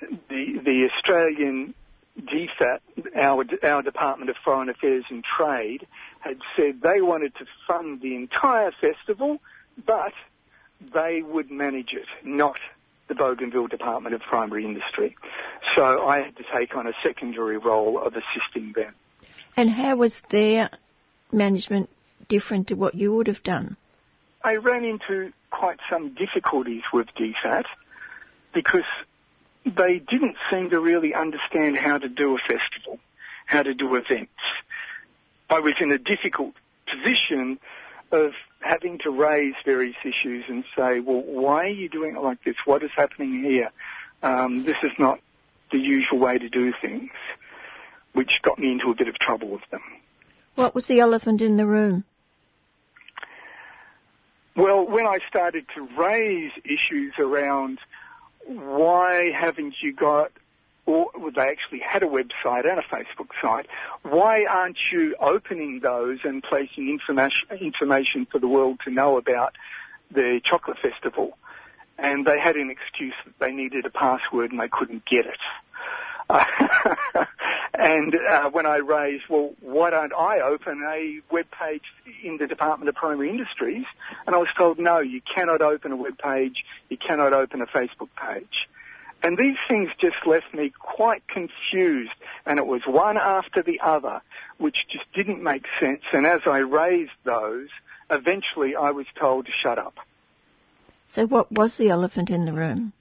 the, 0.00 0.60
the 0.64 0.88
Australian 0.92 1.74
DFAT, 2.20 2.80
our, 3.16 3.44
our 3.62 3.82
Department 3.82 4.30
of 4.30 4.36
Foreign 4.44 4.68
Affairs 4.68 5.04
and 5.08 5.24
Trade, 5.24 5.86
had 6.20 6.38
said 6.56 6.80
they 6.82 7.00
wanted 7.00 7.34
to 7.36 7.46
fund 7.66 8.00
the 8.02 8.14
entire 8.14 8.70
festival, 8.72 9.38
but 9.84 10.12
they 10.92 11.22
would 11.22 11.50
manage 11.50 11.94
it, 11.94 12.06
not 12.22 12.58
the 13.08 13.14
Bougainville 13.14 13.66
Department 13.66 14.14
of 14.14 14.20
Primary 14.20 14.64
Industry. 14.64 15.16
So 15.74 16.06
I 16.06 16.18
had 16.20 16.36
to 16.36 16.44
take 16.54 16.76
on 16.76 16.86
a 16.86 16.92
secondary 17.02 17.58
role 17.58 17.98
of 17.98 18.14
assisting 18.14 18.72
them. 18.74 18.94
And 19.56 19.70
how 19.70 19.96
was 19.96 20.20
their 20.30 20.70
management 21.34 21.90
different 22.28 22.68
to 22.68 22.74
what 22.74 22.94
you 22.94 23.14
would 23.14 23.26
have 23.26 23.42
done? 23.42 23.76
I 24.42 24.56
ran 24.56 24.84
into 24.84 25.32
quite 25.50 25.78
some 25.90 26.14
difficulties 26.14 26.82
with 26.92 27.06
DFAT 27.18 27.64
because 28.52 28.84
they 29.64 29.98
didn't 29.98 30.36
seem 30.50 30.70
to 30.70 30.80
really 30.80 31.14
understand 31.14 31.76
how 31.76 31.98
to 31.98 32.08
do 32.08 32.36
a 32.36 32.38
festival, 32.38 32.98
how 33.46 33.62
to 33.62 33.74
do 33.74 33.94
events. 33.94 34.32
I 35.48 35.60
was 35.60 35.74
in 35.80 35.92
a 35.92 35.98
difficult 35.98 36.54
position 36.86 37.58
of 38.12 38.32
having 38.60 38.98
to 39.00 39.10
raise 39.10 39.54
various 39.64 39.96
issues 40.04 40.44
and 40.48 40.64
say, 40.76 41.00
well, 41.00 41.22
why 41.22 41.64
are 41.64 41.68
you 41.68 41.88
doing 41.88 42.16
it 42.16 42.22
like 42.22 42.42
this? 42.44 42.56
What 42.64 42.82
is 42.82 42.90
happening 42.94 43.42
here? 43.42 43.70
Um, 44.22 44.64
this 44.64 44.76
is 44.82 44.92
not 44.98 45.20
the 45.72 45.78
usual 45.78 46.18
way 46.18 46.38
to 46.38 46.48
do 46.48 46.72
things, 46.80 47.10
which 48.12 48.40
got 48.42 48.58
me 48.58 48.70
into 48.72 48.90
a 48.90 48.94
bit 48.94 49.08
of 49.08 49.18
trouble 49.18 49.48
with 49.48 49.68
them. 49.70 49.82
What 50.54 50.74
was 50.74 50.86
the 50.86 51.00
elephant 51.00 51.40
in 51.40 51.56
the 51.56 51.66
room? 51.66 52.04
Well, 54.56 54.86
when 54.86 55.06
I 55.06 55.18
started 55.28 55.66
to 55.74 55.88
raise 55.98 56.52
issues 56.64 57.14
around 57.18 57.78
why 58.46 59.32
haven't 59.32 59.74
you 59.80 59.92
got, 59.92 60.30
or 60.86 61.10
they 61.34 61.48
actually 61.48 61.80
had 61.80 62.02
a 62.02 62.06
website 62.06 62.68
and 62.70 62.78
a 62.78 62.82
Facebook 62.82 63.30
site, 63.42 63.66
why 64.02 64.44
aren't 64.44 64.76
you 64.92 65.16
opening 65.18 65.80
those 65.80 66.18
and 66.22 66.42
placing 66.42 66.88
information, 66.88 67.48
information 67.60 68.26
for 68.30 68.38
the 68.38 68.46
world 68.46 68.78
to 68.84 68.90
know 68.90 69.16
about 69.16 69.54
the 70.12 70.40
chocolate 70.44 70.78
festival? 70.80 71.36
And 71.98 72.24
they 72.24 72.38
had 72.38 72.54
an 72.56 72.70
excuse 72.70 73.14
that 73.24 73.34
they 73.40 73.52
needed 73.52 73.86
a 73.86 73.90
password 73.90 74.52
and 74.52 74.60
they 74.60 74.68
couldn't 74.68 75.04
get 75.04 75.26
it. 75.26 75.40
and 77.74 78.14
uh, 78.14 78.50
when 78.50 78.66
I 78.66 78.76
raised, 78.76 79.24
well, 79.28 79.52
why 79.60 79.90
don't 79.90 80.12
I 80.12 80.40
open 80.40 80.82
a 80.88 81.20
web 81.32 81.46
page 81.50 81.82
in 82.22 82.36
the 82.36 82.46
Department 82.46 82.88
of 82.88 82.94
Primary 82.94 83.30
Industries? 83.30 83.84
And 84.26 84.34
I 84.34 84.38
was 84.38 84.48
told, 84.56 84.78
no, 84.78 85.00
you 85.00 85.20
cannot 85.22 85.60
open 85.60 85.90
a 85.90 85.96
web 85.96 86.16
page, 86.16 86.64
you 86.88 86.96
cannot 86.96 87.32
open 87.32 87.60
a 87.62 87.66
Facebook 87.66 88.10
page. 88.16 88.68
And 89.24 89.36
these 89.36 89.56
things 89.68 89.90
just 89.98 90.16
left 90.26 90.54
me 90.54 90.72
quite 90.78 91.26
confused, 91.26 92.12
and 92.46 92.58
it 92.58 92.66
was 92.66 92.82
one 92.86 93.16
after 93.16 93.62
the 93.62 93.80
other, 93.80 94.20
which 94.58 94.86
just 94.88 95.10
didn't 95.12 95.42
make 95.42 95.64
sense. 95.80 96.02
And 96.12 96.26
as 96.26 96.42
I 96.46 96.58
raised 96.58 97.12
those, 97.24 97.68
eventually 98.10 98.76
I 98.76 98.90
was 98.90 99.06
told 99.18 99.46
to 99.46 99.52
shut 99.52 99.78
up. 99.78 99.94
So 101.08 101.26
what 101.26 101.50
was 101.50 101.76
the 101.76 101.88
elephant 101.88 102.30
in 102.30 102.44
the 102.44 102.52
room? 102.52 102.92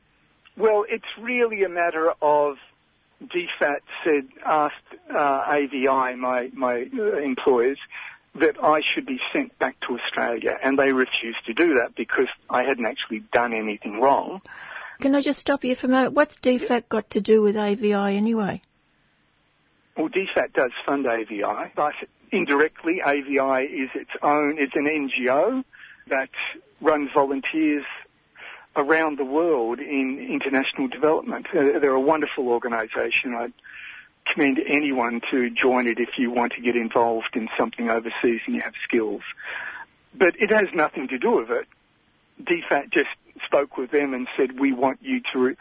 Well, 0.56 0.86
it's 0.88 1.06
really 1.20 1.64
a 1.64 1.70
matter 1.70 2.14
of 2.22 2.58
DFAT 3.30 3.80
said, 4.04 4.28
asked 4.46 4.76
uh, 5.14 5.46
AVI, 5.48 6.16
my, 6.16 6.50
my 6.54 6.86
uh, 6.98 7.18
employers, 7.18 7.78
that 8.36 8.56
I 8.62 8.82
should 8.84 9.06
be 9.06 9.20
sent 9.32 9.58
back 9.60 9.80
to 9.82 9.98
Australia, 10.00 10.58
and 10.64 10.78
they 10.78 10.92
refused 10.92 11.46
to 11.46 11.54
do 11.54 11.76
that 11.76 11.96
because 11.96 12.28
I 12.50 12.64
hadn't 12.64 12.86
actually 12.86 13.24
done 13.32 13.54
anything 13.54 14.02
wrong. 14.02 14.42
Can 15.02 15.16
I 15.16 15.22
just 15.22 15.40
stop 15.40 15.64
you 15.64 15.76
for 15.76 15.88
a 15.88 15.90
moment? 15.90 16.16
What's 16.16 16.38
DFAT 16.38 16.90
got 16.90 17.12
to 17.12 17.22
do 17.22 17.42
with 17.42 17.56
AVI 17.56 17.94
anyway? 18.18 18.62
Well, 19.98 20.10
DFAT 20.10 20.54
does 20.54 20.72
fund 20.86 21.06
AVI, 21.06 21.72
but 21.76 21.94
indirectly, 22.32 23.02
AVI 23.06 23.66
is 23.66 23.90
its 23.94 24.10
own, 24.24 24.58
it's 24.58 24.76
an 24.76 24.86
NGO 24.86 25.64
that 26.08 26.30
runs 26.82 27.10
volunteers 27.14 27.86
around 28.76 29.18
the 29.18 29.26
world 29.26 29.80
in 29.80 30.20
international 30.20 30.88
development. 30.88 31.48
Uh, 31.50 31.80
they're 31.80 31.92
a 31.92 32.00
wonderful 32.00 32.48
organisation. 32.48 33.36
I'd 33.36 33.54
commend 34.26 34.60
anyone 34.66 35.22
to 35.32 35.50
join 35.50 35.88
it 35.88 36.00
if 36.00 36.18
you 36.18 36.32
want 36.32 36.54
to 36.54 36.62
get 36.62 36.76
involved 36.76 37.36
in 37.36 37.50
something 37.58 37.90
overseas 37.90 38.42
and 38.46 38.56
you 38.56 38.62
have 38.62 38.74
skills. 38.88 39.22
But 40.16 40.36
it 40.40 40.52
has 40.52 40.68
nothing 40.74 41.08
to 41.10 41.18
do 41.18 41.38
with 41.38 41.50
it. 41.50 41.68
DFAT 42.42 42.92
just 42.92 43.10
spoke 43.46 43.78
with 43.78 43.92
them 43.92 44.14
and 44.14 44.28
said, 44.38 44.60
we 44.60 44.74
want 44.74 45.00
you 45.02 45.22
to, 45.34 45.56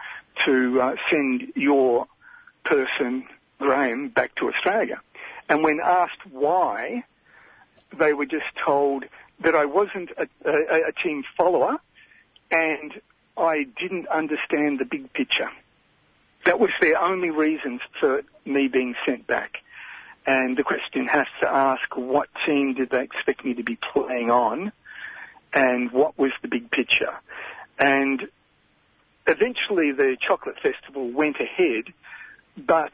to 0.47 0.81
uh, 0.81 0.95
send 1.11 1.53
your 1.55 2.07
person, 2.65 3.25
Graham, 3.59 4.09
back 4.09 4.35
to 4.37 4.49
Australia. 4.49 5.01
And 5.49 5.63
when 5.63 5.81
asked 5.83 6.25
why, 6.31 7.05
they 7.99 8.13
were 8.13 8.27
just 8.27 8.47
told 8.65 9.05
that 9.43 9.55
I 9.55 9.65
wasn't 9.65 10.11
a, 10.17 10.29
a, 10.49 10.89
a 10.89 10.93
team 10.93 11.25
follower 11.37 11.79
and 12.53 13.01
I 13.37 13.65
didn't 13.65 14.07
understand 14.09 14.79
the 14.79 14.85
big 14.85 15.13
picture. 15.13 15.49
That 16.45 16.61
was 16.61 16.71
their 16.81 17.01
only 17.03 17.31
reason 17.31 17.81
for 17.99 18.23
me 18.45 18.69
being 18.69 18.95
sent 19.07 19.27
back. 19.27 19.59
And 20.27 20.57
the 20.57 20.63
question 20.63 21.07
has 21.07 21.27
to 21.41 21.49
ask, 21.49 21.97
what 21.97 22.29
team 22.47 22.75
did 22.75 22.91
they 22.91 23.03
expect 23.03 23.45
me 23.45 23.55
to 23.55 23.65
be 23.65 23.77
playing 23.93 24.31
on? 24.31 24.71
And 25.53 25.91
what 25.91 26.17
was 26.19 26.33
the 26.43 26.49
big 26.49 26.71
picture? 26.71 27.15
And 27.79 28.29
eventually 29.27 29.93
the 29.93 30.17
chocolate 30.21 30.57
festival 30.63 31.11
went 31.11 31.37
ahead, 31.41 31.85
but 32.57 32.93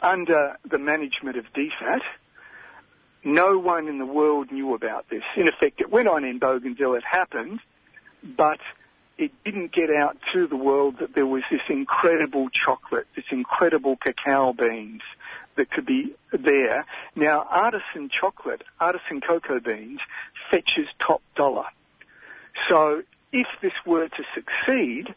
under 0.00 0.56
the 0.68 0.78
management 0.78 1.36
of 1.36 1.44
DFAT, 1.54 2.00
no 3.24 3.58
one 3.58 3.88
in 3.88 3.98
the 3.98 4.06
world 4.06 4.50
knew 4.50 4.74
about 4.74 5.10
this. 5.10 5.22
In 5.36 5.48
effect, 5.48 5.80
it 5.80 5.90
went 5.90 6.08
on 6.08 6.24
in 6.24 6.38
Bougainville, 6.38 6.94
it 6.94 7.04
happened, 7.04 7.60
but 8.22 8.58
it 9.18 9.32
didn't 9.44 9.72
get 9.72 9.90
out 9.90 10.16
to 10.32 10.46
the 10.46 10.56
world 10.56 10.96
that 11.00 11.14
there 11.14 11.26
was 11.26 11.42
this 11.50 11.60
incredible 11.68 12.48
chocolate, 12.50 13.06
this 13.14 13.26
incredible 13.30 13.96
cacao 13.96 14.52
beans 14.52 15.02
that 15.56 15.70
could 15.70 15.84
be 15.84 16.14
there. 16.32 16.84
Now, 17.14 17.46
artisan 17.50 18.08
chocolate, 18.08 18.62
artisan 18.80 19.20
cocoa 19.20 19.60
beans, 19.60 20.00
fetches 20.50 20.88
top 20.98 21.22
dollar. 21.36 21.66
So 22.68 23.02
if 23.32 23.46
this 23.60 23.72
were 23.84 24.08
to 24.08 24.24
succeed, 24.34 25.14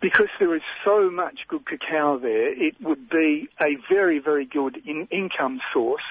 because 0.00 0.28
there 0.40 0.54
is 0.56 0.62
so 0.84 1.10
much 1.10 1.46
good 1.46 1.64
cacao 1.64 2.18
there, 2.18 2.52
it 2.52 2.74
would 2.82 3.08
be 3.08 3.48
a 3.60 3.76
very, 3.88 4.18
very 4.18 4.44
good 4.44 4.82
in- 4.84 5.06
income 5.10 5.60
source 5.72 6.02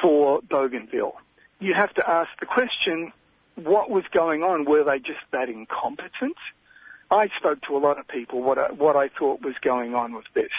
for 0.00 0.40
Bougainville. 0.48 1.16
You 1.60 1.74
have 1.74 1.92
to 1.94 2.08
ask 2.08 2.30
the 2.40 2.46
question, 2.46 3.12
what 3.64 3.90
was 3.90 4.04
going 4.12 4.42
on? 4.42 4.64
Were 4.64 4.84
they 4.84 4.98
just 4.98 5.20
that 5.32 5.48
incompetent? 5.48 6.36
I 7.10 7.28
spoke 7.38 7.62
to 7.62 7.76
a 7.76 7.78
lot 7.78 7.98
of 7.98 8.06
people 8.06 8.42
what 8.42 8.58
I, 8.58 8.70
what 8.72 8.96
I 8.96 9.08
thought 9.08 9.40
was 9.42 9.54
going 9.62 9.94
on 9.94 10.14
with 10.14 10.26
this. 10.34 10.52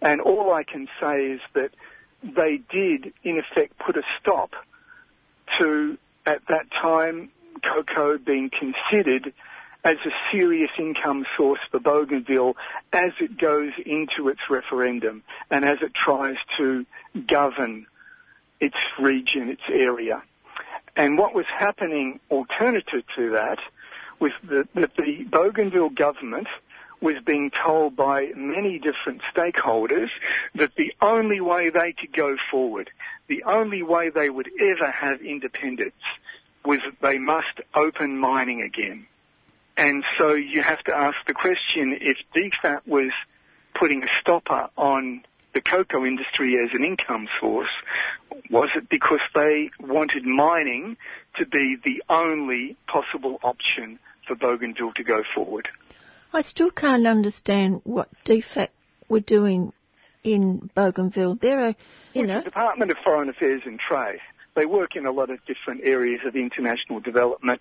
And 0.00 0.20
all 0.20 0.52
I 0.52 0.64
can 0.64 0.88
say 1.00 1.26
is 1.32 1.40
that 1.54 1.70
they 2.22 2.60
did, 2.70 3.12
in 3.22 3.38
effect, 3.38 3.78
put 3.78 3.96
a 3.96 4.02
stop 4.20 4.52
to, 5.58 5.98
at 6.26 6.40
that 6.48 6.70
time, 6.70 7.30
cocoa 7.62 8.18
being 8.18 8.50
considered 8.50 9.32
as 9.84 9.96
a 10.06 10.10
serious 10.30 10.70
income 10.78 11.26
source 11.36 11.60
for 11.70 11.80
Bougainville 11.80 12.56
as 12.92 13.12
it 13.20 13.36
goes 13.36 13.72
into 13.84 14.28
its 14.28 14.40
referendum 14.48 15.22
and 15.50 15.64
as 15.64 15.78
it 15.82 15.92
tries 15.94 16.36
to 16.56 16.86
govern 17.26 17.86
its 18.60 18.76
region, 19.00 19.50
its 19.50 19.62
area. 19.68 20.22
And 20.96 21.18
what 21.18 21.34
was 21.34 21.46
happening 21.46 22.20
alternative 22.30 23.02
to 23.16 23.30
that 23.30 23.58
was 24.20 24.32
that, 24.44 24.68
the 24.74 25.24
Bougainville 25.30 25.90
government 25.90 26.46
was 27.00 27.16
being 27.26 27.50
told 27.50 27.96
by 27.96 28.28
many 28.36 28.78
different 28.78 29.22
stakeholders 29.34 30.08
that 30.54 30.70
the 30.76 30.94
only 31.02 31.40
way 31.40 31.70
they 31.70 31.92
could 31.92 32.12
go 32.12 32.36
forward, 32.50 32.90
the 33.26 33.42
only 33.44 33.82
way 33.82 34.10
they 34.10 34.30
would 34.30 34.48
ever 34.60 34.90
have 34.90 35.20
independence 35.20 35.94
was 36.64 36.78
that 36.84 37.00
they 37.02 37.18
must 37.18 37.60
open 37.74 38.16
mining 38.16 38.62
again. 38.62 39.06
And 39.76 40.04
so 40.18 40.34
you 40.34 40.62
have 40.62 40.82
to 40.84 40.94
ask 40.94 41.16
the 41.26 41.34
question 41.34 41.98
if 42.00 42.18
DFAT 42.36 42.86
was 42.86 43.10
putting 43.74 44.04
a 44.04 44.08
stopper 44.20 44.68
on 44.76 45.24
the 45.54 45.60
cocoa 45.60 46.04
industry 46.04 46.56
as 46.62 46.70
an 46.72 46.84
income 46.84 47.28
source, 47.40 47.70
was 48.50 48.70
it 48.74 48.88
because 48.88 49.20
they 49.34 49.70
wanted 49.80 50.24
mining 50.24 50.96
to 51.36 51.46
be 51.46 51.76
the 51.84 52.02
only 52.08 52.76
possible 52.86 53.38
option 53.42 53.98
for 54.26 54.34
Bougainville 54.34 54.92
to 54.94 55.04
go 55.04 55.22
forward? 55.34 55.68
I 56.32 56.40
still 56.40 56.70
can't 56.70 57.06
understand 57.06 57.82
what 57.84 58.08
DFAT 58.24 58.68
were 59.08 59.20
doing 59.20 59.72
in 60.24 60.70
Bougainville. 60.74 61.34
They're 61.36 61.68
a, 61.68 61.76
you 62.14 62.26
know, 62.26 62.38
the 62.38 62.44
Department 62.44 62.90
of 62.90 62.96
Foreign 63.04 63.28
Affairs 63.28 63.62
and 63.66 63.78
Trade. 63.78 64.20
They 64.54 64.66
work 64.66 64.96
in 64.96 65.06
a 65.06 65.10
lot 65.10 65.30
of 65.30 65.44
different 65.46 65.80
areas 65.82 66.20
of 66.26 66.36
international 66.36 67.00
development, 67.00 67.60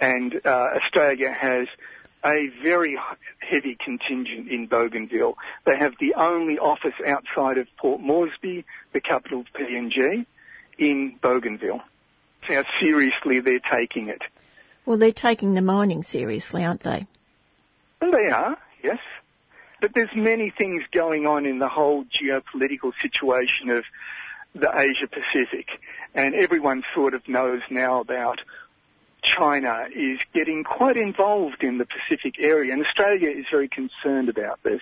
and 0.00 0.34
uh, 0.44 0.48
Australia 0.76 1.32
has 1.32 1.66
a 2.26 2.48
very 2.62 2.98
heavy 3.38 3.76
contingent 3.76 4.48
in 4.48 4.66
Bougainville. 4.66 5.36
They 5.64 5.76
have 5.78 5.92
the 6.00 6.14
only 6.14 6.58
office 6.58 6.94
outside 7.06 7.58
of 7.58 7.68
Port 7.78 8.00
Moresby, 8.00 8.64
the 8.92 9.00
capital 9.00 9.40
of 9.40 9.46
PNG, 9.54 10.26
in 10.78 11.18
Bougainville. 11.22 11.82
How 12.40 12.64
seriously 12.80 13.40
they're 13.40 13.60
taking 13.60 14.08
it. 14.08 14.22
Well, 14.84 14.98
they're 14.98 15.12
taking 15.12 15.54
the 15.54 15.62
mining 15.62 16.02
seriously, 16.02 16.64
aren't 16.64 16.82
they? 16.82 17.06
Well, 18.00 18.10
they 18.10 18.28
are, 18.28 18.56
yes. 18.82 18.98
But 19.80 19.92
there's 19.94 20.14
many 20.14 20.52
things 20.56 20.82
going 20.92 21.26
on 21.26 21.46
in 21.46 21.58
the 21.58 21.68
whole 21.68 22.04
geopolitical 22.04 22.92
situation 23.00 23.70
of 23.70 23.84
the 24.54 24.70
Asia 24.74 25.06
Pacific, 25.06 25.68
and 26.14 26.34
everyone 26.34 26.82
sort 26.94 27.14
of 27.14 27.28
knows 27.28 27.60
now 27.70 28.00
about 28.00 28.40
China 29.36 29.86
is 29.94 30.18
getting 30.32 30.64
quite 30.64 30.96
involved 30.96 31.62
in 31.62 31.78
the 31.78 31.86
Pacific 31.86 32.36
area, 32.38 32.72
and 32.72 32.84
Australia 32.84 33.30
is 33.30 33.46
very 33.50 33.68
concerned 33.68 34.28
about 34.28 34.62
this. 34.62 34.80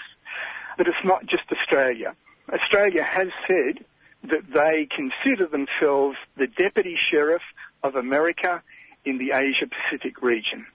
But 0.77 0.89
it's 0.89 1.05
not 1.05 1.27
just 1.27 1.45
Australia. 1.53 2.15
Australia 2.53 3.03
has 3.03 3.29
said 3.47 3.85
that 4.25 4.51
they 4.53 4.87
consider 4.87 5.47
themselves 5.47 6.17
the 6.37 6.47
deputy 6.47 6.97
sheriff 6.97 7.43
of 7.83 7.95
America 7.95 8.63
in 9.05 9.19
the 9.19 9.33
Asia 9.33 9.67
Pacific 9.67 10.23
region. 10.23 10.67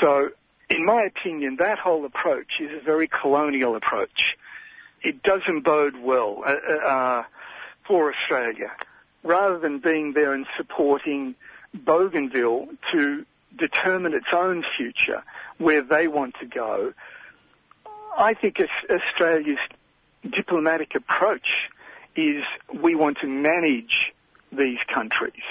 So, 0.00 0.30
in 0.68 0.84
my 0.84 1.02
opinion, 1.02 1.56
that 1.58 1.78
whole 1.78 2.04
approach 2.04 2.60
is 2.60 2.70
a 2.72 2.84
very 2.84 3.08
colonial 3.08 3.74
approach. 3.74 4.36
It 5.02 5.22
doesn't 5.22 5.62
bode 5.62 5.96
well 5.96 6.42
uh, 6.46 6.86
uh, 6.86 7.24
for 7.86 8.12
Australia. 8.12 8.70
Rather 9.22 9.58
than 9.58 9.78
being 9.78 10.12
there 10.12 10.32
and 10.32 10.46
supporting 10.56 11.34
Bougainville 11.74 12.68
to 12.92 13.24
determine 13.56 14.14
its 14.14 14.26
own 14.32 14.64
future, 14.76 15.22
where 15.58 15.82
they 15.82 16.08
want 16.08 16.34
to 16.40 16.46
go, 16.46 16.92
I 18.16 18.34
think 18.34 18.58
Australia's 18.90 19.58
diplomatic 20.28 20.94
approach 20.94 21.48
is 22.16 22.42
we 22.82 22.94
want 22.94 23.18
to 23.18 23.26
manage 23.26 24.12
these 24.52 24.78
countries. 24.92 25.42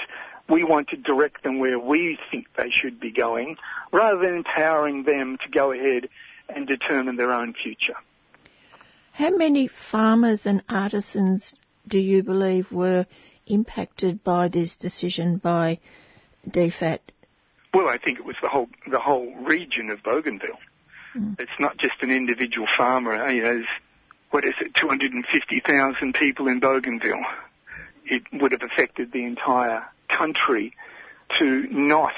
We 0.48 0.64
want 0.64 0.88
to 0.88 0.96
direct 0.96 1.42
them 1.42 1.58
where 1.58 1.78
we 1.78 2.18
think 2.30 2.46
they 2.56 2.70
should 2.70 3.00
be 3.00 3.12
going, 3.12 3.56
rather 3.92 4.18
than 4.18 4.36
empowering 4.36 5.04
them 5.04 5.38
to 5.42 5.48
go 5.48 5.72
ahead 5.72 6.08
and 6.48 6.66
determine 6.66 7.16
their 7.16 7.32
own 7.32 7.54
future. 7.54 7.94
How 9.12 9.30
many 9.30 9.68
farmers 9.90 10.42
and 10.44 10.62
artisans 10.68 11.54
do 11.86 11.98
you 11.98 12.22
believe 12.22 12.70
were 12.70 13.06
impacted 13.46 14.22
by 14.22 14.48
this 14.48 14.76
decision 14.76 15.38
by 15.38 15.78
DFAT? 16.48 17.00
Well, 17.72 17.88
I 17.88 17.98
think 17.98 18.18
it 18.18 18.24
was 18.24 18.36
the 18.42 18.48
whole 18.48 18.68
the 18.90 18.98
whole 18.98 19.32
region 19.44 19.90
of 19.90 20.02
Bougainville. 20.02 20.58
Mm. 21.14 21.38
It's 21.38 21.50
not 21.58 21.76
just 21.78 22.02
an 22.02 22.10
individual 22.10 22.66
farmer. 22.76 23.28
You 23.30 23.42
know, 23.42 23.48
there's, 23.48 23.66
what 24.30 24.44
is 24.44 24.54
it, 24.60 24.74
250,000 24.74 26.14
people 26.14 26.48
in 26.48 26.60
Bougainville. 26.60 27.24
It 28.04 28.22
would 28.32 28.52
have 28.52 28.62
affected 28.62 29.12
the 29.12 29.24
entire 29.24 29.84
country 30.08 30.72
to 31.38 31.66
not 31.70 32.12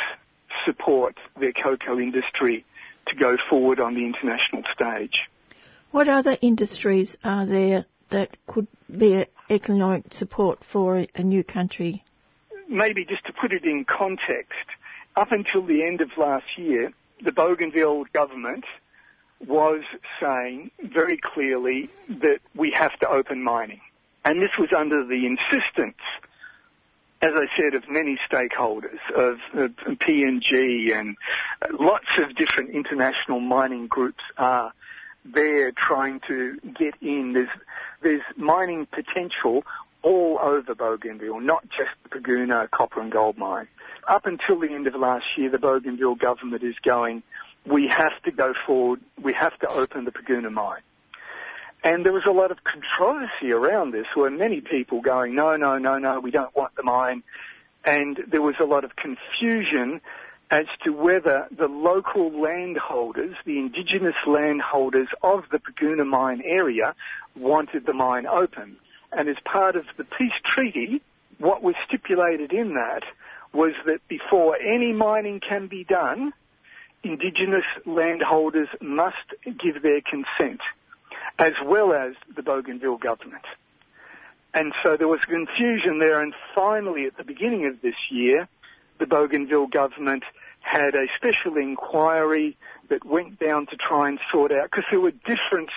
support 0.65 1.17
their 1.39 1.53
cocoa 1.53 1.99
industry 1.99 2.65
to 3.07 3.17
go 3.17 3.37
forward 3.51 3.81
on 3.81 3.95
the 3.95 4.05
international 4.05 4.63
stage. 4.75 5.29
What 5.91 6.09
other 6.09 6.37
industries 6.41 7.17
are 7.25 7.47
there 7.47 7.85
that 8.11 8.37
could 8.47 8.69
be 8.91 9.27
economic 9.51 10.13
support 10.13 10.61
for 10.71 11.07
a 11.15 11.23
new 11.23 11.45
country? 11.45 12.05
Maybe 12.73 13.05
just 13.05 13.27
to 13.27 13.35
put 13.35 13.53
it 13.53 13.65
in 13.65 13.85
context, 13.85 14.67
up 15.15 15.31
until 15.31 15.63
the 15.67 15.85
end 15.85 16.01
of 16.01 16.09
last 16.17 16.57
year, 16.57 16.91
the 17.23 17.31
Bougainville 17.31 18.05
government 18.15 18.65
was 19.47 19.83
saying 20.19 20.71
very 20.83 21.19
clearly 21.19 21.91
that 22.09 22.39
we 22.55 22.71
have 22.71 22.99
to 23.01 23.09
open 23.09 23.43
mining. 23.43 23.81
And 24.25 24.41
this 24.41 24.57
was 24.59 24.71
under 24.77 25.05
the 25.05 25.27
insistence, 25.27 25.99
as 27.21 27.33
I 27.35 27.47
said, 27.57 27.75
of 27.75 27.91
many 27.91 28.19
stakeholders, 28.31 28.99
of, 29.15 29.39
PNG 29.99 30.97
and 30.97 31.17
lots 31.79 32.07
of 32.19 32.35
different 32.37 32.71
international 32.71 33.41
mining 33.41 33.87
groups 33.87 34.23
are 34.39 34.73
there 35.25 35.73
trying 35.73 36.21
to 36.29 36.59
get 36.79 36.95
in. 37.03 37.35
There's, 37.35 37.49
there's 38.03 38.23
mining 38.37 38.87
potential 38.87 39.65
all 40.03 40.39
over 40.41 40.75
Bougainville, 40.75 41.41
not 41.41 41.69
just 41.69 41.91
the 42.03 42.09
Panguna 42.09 42.71
copper 42.71 43.01
and 43.01 43.11
gold 43.11 43.39
mine. 43.39 43.69
Up 44.09 44.27
until 44.27 44.59
the 44.61 44.69
end 44.69 44.87
of 44.87 44.95
last 44.95 45.25
year, 45.37 45.51
the 45.51 45.59
Bougainville 45.59 46.17
government 46.17 46.63
is 46.63 46.75
going, 46.85 47.23
we 47.65 47.89
have 47.89 48.21
to 48.25 48.33
go 48.33 48.53
forward, 48.67 49.01
we 49.23 49.33
have 49.33 49.57
to 49.61 49.69
open 49.69 50.05
the 50.05 50.11
Panguna 50.11 50.51
mine. 50.51 50.83
And 51.85 52.05
there 52.05 52.13
was 52.13 52.27
a 52.27 52.33
lot 52.33 52.51
of 52.51 52.59
controversy 52.63 53.51
around 53.51 53.93
this. 53.93 54.07
where 54.15 54.31
many 54.31 54.61
people 54.61 55.01
going, 55.01 55.35
no, 55.35 55.57
no, 55.57 55.79
no, 55.79 55.99
no, 55.99 56.21
we 56.21 56.31
don't 56.31 56.55
want 56.55 56.75
the 56.77 56.83
mine. 56.83 57.23
And 57.85 58.19
there 58.29 58.43
was 58.43 58.55
a 58.61 58.65
lot 58.65 58.85
of 58.85 58.95
confusion 58.95 60.01
as 60.51 60.67
to 60.85 60.91
whether 60.91 61.49
the 61.51 61.67
local 61.67 62.31
landholders, 62.31 63.35
the 63.45 63.59
indigenous 63.59 64.15
landholders 64.27 65.09
of 65.23 65.45
the 65.51 65.59
Panguna 65.59 66.07
mine 66.07 66.43
area, 66.45 66.95
wanted 67.35 67.87
the 67.87 67.95
mine 67.95 68.27
open. 68.27 68.77
And 69.13 69.29
as 69.29 69.37
part 69.45 69.77
of 69.77 69.85
the 69.97 70.05
peace 70.05 70.33
treaty, 70.43 71.03
what 71.39 71.63
was 71.63 71.75
stipulated 71.87 72.53
in 72.53 72.75
that 72.75 73.03
was 73.53 73.75
that 73.87 74.07
before 74.09 74.57
any 74.57 74.93
mining 74.93 75.41
can 75.41 75.67
be 75.67 75.85
done, 75.85 76.33
indigenous 77.03 77.67
landholders 77.85 78.69
must 78.81 79.17
give 79.45 79.83
their 79.83 80.01
consent, 80.01 80.61
as 81.39 81.53
well 81.65 81.93
as 81.93 82.15
the 82.35 82.43
Bougainville 82.43 82.97
government. 82.97 83.45
And 84.55 84.73
so 84.83 84.97
there 84.97 85.09
was 85.09 85.21
confusion 85.21 85.99
there, 85.99 86.21
and 86.21 86.35
finally 86.55 87.07
at 87.07 87.17
the 87.17 87.25
beginning 87.25 87.67
of 87.67 87.81
this 87.83 87.97
year, 88.11 88.49
the 88.99 89.07
Bougainville 89.07 89.67
government 89.67 90.25
had 90.61 90.95
a 90.95 91.07
special 91.17 91.57
inquiry 91.57 92.57
that 92.89 93.05
went 93.05 93.39
down 93.39 93.67
to 93.67 93.77
try 93.77 94.09
and 94.09 94.21
sort 94.31 94.53
out, 94.53 94.71
because 94.71 94.85
there 94.91 95.01
were 95.01 95.11
different 95.11 95.71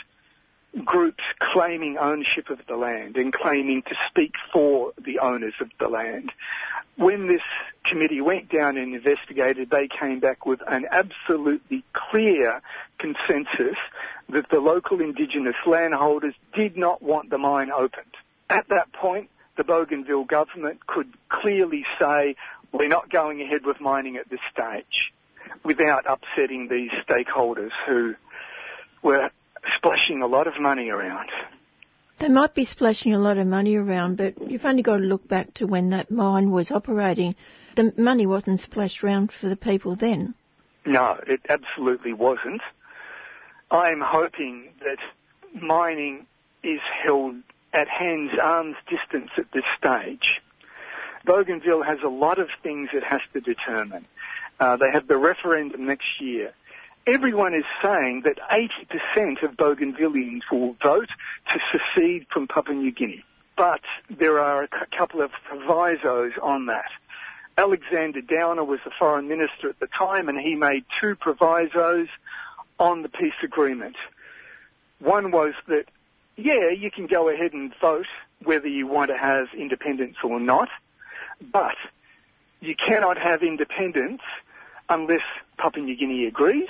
groups 0.83 1.23
claiming 1.39 1.97
ownership 1.97 2.49
of 2.49 2.59
the 2.67 2.75
land 2.75 3.15
and 3.15 3.31
claiming 3.31 3.81
to 3.83 3.95
speak 4.09 4.35
for 4.51 4.91
the 5.03 5.19
owners 5.19 5.53
of 5.61 5.69
the 5.79 5.87
land. 5.87 6.31
When 6.97 7.27
this 7.27 7.41
committee 7.85 8.21
went 8.21 8.49
down 8.49 8.77
and 8.77 8.95
investigated, 8.95 9.69
they 9.69 9.87
came 9.87 10.19
back 10.19 10.45
with 10.45 10.61
an 10.67 10.85
absolutely 10.91 11.83
clear 11.93 12.61
consensus 12.97 13.77
that 14.29 14.49
the 14.49 14.59
local 14.59 15.01
indigenous 15.01 15.55
landholders 15.65 16.33
did 16.53 16.77
not 16.77 17.01
want 17.01 17.29
the 17.29 17.37
mine 17.37 17.71
opened. 17.71 18.13
At 18.49 18.67
that 18.69 18.91
point, 18.93 19.29
the 19.57 19.63
Bougainville 19.63 20.25
government 20.25 20.85
could 20.87 21.11
clearly 21.29 21.85
say, 21.99 22.35
we're 22.71 22.89
not 22.89 23.09
going 23.09 23.41
ahead 23.41 23.65
with 23.65 23.79
mining 23.79 24.17
at 24.17 24.29
this 24.29 24.39
stage 24.51 25.13
without 25.63 26.05
upsetting 26.07 26.67
these 26.67 26.91
stakeholders 27.07 27.71
who 27.87 28.15
were 29.01 29.29
splashing 29.77 30.21
a 30.21 30.27
lot 30.27 30.47
of 30.47 30.59
money 30.59 30.89
around. 30.89 31.29
They 32.19 32.29
might 32.29 32.55
be 32.55 32.65
splashing 32.65 33.13
a 33.13 33.19
lot 33.19 33.37
of 33.37 33.47
money 33.47 33.75
around, 33.75 34.17
but 34.17 34.49
you've 34.49 34.65
only 34.65 34.83
got 34.83 34.97
to 34.97 35.03
look 35.03 35.27
back 35.27 35.53
to 35.55 35.65
when 35.65 35.89
that 35.89 36.09
mine 36.09 36.51
was 36.51 36.71
operating. 36.71 37.35
The 37.75 37.93
money 37.97 38.25
wasn't 38.25 38.61
splashed 38.61 39.03
around 39.03 39.31
for 39.33 39.49
the 39.49 39.57
people 39.57 39.95
then. 39.95 40.33
No, 40.85 41.19
it 41.27 41.41
absolutely 41.49 42.13
wasn't. 42.13 42.61
I'm 43.69 44.01
hoping 44.01 44.69
that 44.79 44.99
mining 45.61 46.25
is 46.63 46.79
held 47.03 47.35
at 47.73 47.87
hand's 47.89 48.33
arm's 48.41 48.77
distance 48.87 49.31
at 49.37 49.51
this 49.51 49.65
stage. 49.77 50.41
Bougainville 51.25 51.83
has 51.83 51.99
a 52.03 52.07
lot 52.07 52.39
of 52.39 52.47
things 52.63 52.89
it 52.93 53.03
has 53.03 53.21
to 53.33 53.41
determine. 53.41 54.05
Uh, 54.59 54.77
they 54.77 54.91
have 54.91 55.07
the 55.07 55.17
referendum 55.17 55.85
next 55.85 56.21
year. 56.21 56.53
Everyone 57.07 57.53
is 57.53 57.65
saying 57.83 58.23
that 58.25 58.39
80% 58.49 59.43
of 59.43 59.51
Bougainvilleans 59.51 60.41
will 60.51 60.75
vote 60.81 61.09
to 61.51 61.59
secede 61.71 62.25
from 62.31 62.47
Papua 62.47 62.75
New 62.75 62.91
Guinea. 62.91 63.23
But 63.55 63.81
there 64.09 64.39
are 64.39 64.63
a 64.63 64.67
couple 64.97 65.21
of 65.21 65.31
provisos 65.47 66.33
on 66.41 66.65
that. 66.65 66.89
Alexander 67.59 68.21
Downer 68.21 68.63
was 68.63 68.79
the 68.83 68.91
foreign 68.97 69.27
minister 69.27 69.69
at 69.69 69.79
the 69.79 69.87
time 69.87 70.29
and 70.29 70.39
he 70.39 70.55
made 70.55 70.83
two 70.99 71.15
provisos 71.15 72.07
on 72.79 73.03
the 73.03 73.09
peace 73.09 73.33
agreement. 73.43 73.95
One 74.99 75.29
was 75.29 75.53
that, 75.67 75.85
yeah, 76.35 76.69
you 76.69 76.89
can 76.89 77.05
go 77.05 77.29
ahead 77.29 77.53
and 77.53 77.71
vote 77.79 78.07
whether 78.43 78.67
you 78.67 78.87
want 78.87 79.11
to 79.11 79.17
have 79.17 79.47
independence 79.55 80.17
or 80.23 80.39
not, 80.39 80.69
but 81.39 81.75
you 82.61 82.75
cannot 82.75 83.19
have 83.19 83.43
independence 83.43 84.21
unless 84.89 85.21
Papua 85.57 85.85
New 85.85 85.95
Guinea 85.95 86.25
agrees, 86.25 86.67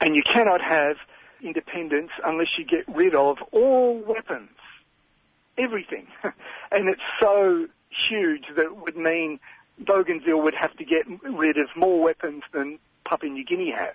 and 0.00 0.14
you 0.14 0.22
cannot 0.22 0.60
have 0.60 0.96
independence 1.42 2.10
unless 2.24 2.48
you 2.58 2.64
get 2.64 2.84
rid 2.94 3.14
of 3.14 3.38
all 3.52 4.02
weapons. 4.06 4.50
Everything. 5.56 6.06
and 6.70 6.88
it's 6.88 7.02
so 7.20 7.66
huge 8.08 8.44
that 8.56 8.64
it 8.64 8.76
would 8.76 8.96
mean 8.96 9.40
Bougainville 9.78 10.42
would 10.42 10.54
have 10.54 10.76
to 10.76 10.84
get 10.84 11.06
rid 11.22 11.56
of 11.58 11.68
more 11.76 12.02
weapons 12.02 12.42
than 12.52 12.78
Papua 13.04 13.32
New 13.32 13.44
Guinea 13.44 13.72
has. 13.72 13.94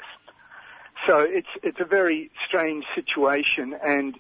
So 1.07 1.19
it's, 1.19 1.47
it's 1.61 1.79
a 1.79 1.85
very 1.85 2.31
strange 2.47 2.85
situation 2.95 3.75
and 3.83 4.15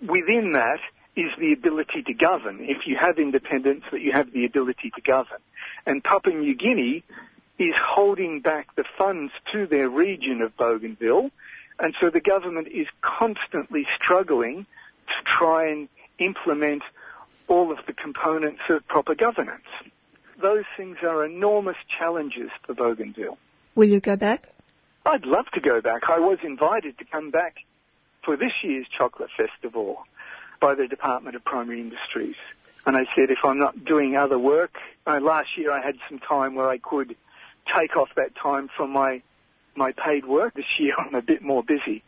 within 0.00 0.52
that 0.54 0.80
is 1.14 1.30
the 1.38 1.52
ability 1.52 2.02
to 2.02 2.14
govern. 2.14 2.58
If 2.60 2.86
you 2.86 2.96
have 2.96 3.18
independence, 3.18 3.84
that 3.92 4.00
you 4.00 4.12
have 4.12 4.32
the 4.32 4.46
ability 4.46 4.90
to 4.94 5.00
govern. 5.02 5.40
And 5.84 6.02
Papua 6.02 6.34
New 6.34 6.56
Guinea 6.56 7.04
is 7.58 7.74
holding 7.76 8.40
back 8.40 8.74
the 8.76 8.84
funds 8.98 9.32
to 9.52 9.66
their 9.66 9.88
region 9.88 10.40
of 10.40 10.56
Bougainville, 10.56 11.30
and 11.78 11.94
so 12.00 12.10
the 12.10 12.20
government 12.20 12.68
is 12.68 12.86
constantly 13.00 13.86
struggling 13.96 14.66
to 15.08 15.24
try 15.24 15.68
and 15.70 15.88
implement 16.18 16.82
all 17.48 17.72
of 17.72 17.78
the 17.86 17.92
components 17.92 18.60
of 18.68 18.86
proper 18.86 19.14
governance. 19.14 19.66
Those 20.40 20.64
things 20.76 20.98
are 21.02 21.24
enormous 21.24 21.76
challenges 21.98 22.50
for 22.64 22.74
Bougainville. 22.74 23.38
Will 23.74 23.88
you 23.88 24.00
go 24.00 24.16
back? 24.16 24.48
I'd 25.04 25.26
love 25.26 25.46
to 25.54 25.60
go 25.60 25.80
back. 25.80 26.08
I 26.08 26.20
was 26.20 26.38
invited 26.42 26.98
to 26.98 27.04
come 27.04 27.30
back 27.30 27.56
for 28.24 28.36
this 28.36 28.52
year's 28.62 28.86
chocolate 28.88 29.30
festival 29.36 30.04
by 30.60 30.74
the 30.74 30.86
Department 30.86 31.34
of 31.34 31.44
Primary 31.44 31.80
Industries. 31.80 32.36
And 32.86 32.96
I 32.96 33.04
said, 33.14 33.30
if 33.30 33.38
I'm 33.44 33.58
not 33.58 33.84
doing 33.84 34.16
other 34.16 34.38
work, 34.38 34.76
uh, 35.06 35.20
last 35.20 35.56
year 35.56 35.72
I 35.72 35.84
had 35.84 35.96
some 36.08 36.18
time 36.18 36.54
where 36.54 36.68
I 36.68 36.78
could 36.78 37.16
take 37.66 37.96
off 37.96 38.08
that 38.16 38.34
time 38.34 38.68
from 38.76 38.90
my 38.90 39.22
my 39.74 39.92
paid 39.92 40.26
work. 40.26 40.54
This 40.54 40.78
year 40.78 40.94
I'm 40.98 41.14
a 41.14 41.22
bit 41.22 41.42
more 41.42 41.62
busy, 41.62 42.02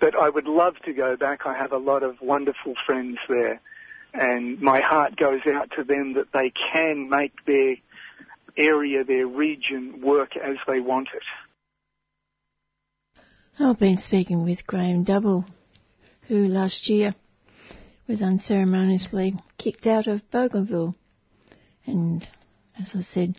but 0.00 0.14
I 0.14 0.28
would 0.28 0.46
love 0.46 0.74
to 0.84 0.92
go 0.92 1.16
back. 1.16 1.46
I 1.46 1.56
have 1.56 1.72
a 1.72 1.78
lot 1.78 2.02
of 2.02 2.20
wonderful 2.20 2.74
friends 2.86 3.18
there, 3.28 3.60
and 4.14 4.60
my 4.60 4.80
heart 4.80 5.16
goes 5.16 5.40
out 5.46 5.70
to 5.76 5.84
them 5.84 6.14
that 6.14 6.32
they 6.32 6.50
can 6.72 7.08
make 7.08 7.44
their 7.46 7.76
area, 8.56 9.04
their 9.04 9.26
region 9.26 10.00
work 10.02 10.36
as 10.36 10.56
they 10.66 10.80
want 10.80 11.08
it. 11.14 11.22
I've 13.60 13.78
been 13.78 13.98
speaking 13.98 14.44
with 14.44 14.66
Graham 14.66 15.02
Double, 15.02 15.44
who 16.28 16.46
last 16.46 16.88
year 16.88 17.14
was 18.06 18.22
unceremoniously 18.22 19.34
kicked 19.58 19.86
out 19.86 20.06
of 20.06 20.28
Bougainville. 20.30 20.94
And 21.86 22.26
as 22.80 22.94
I 22.96 23.00
said, 23.00 23.36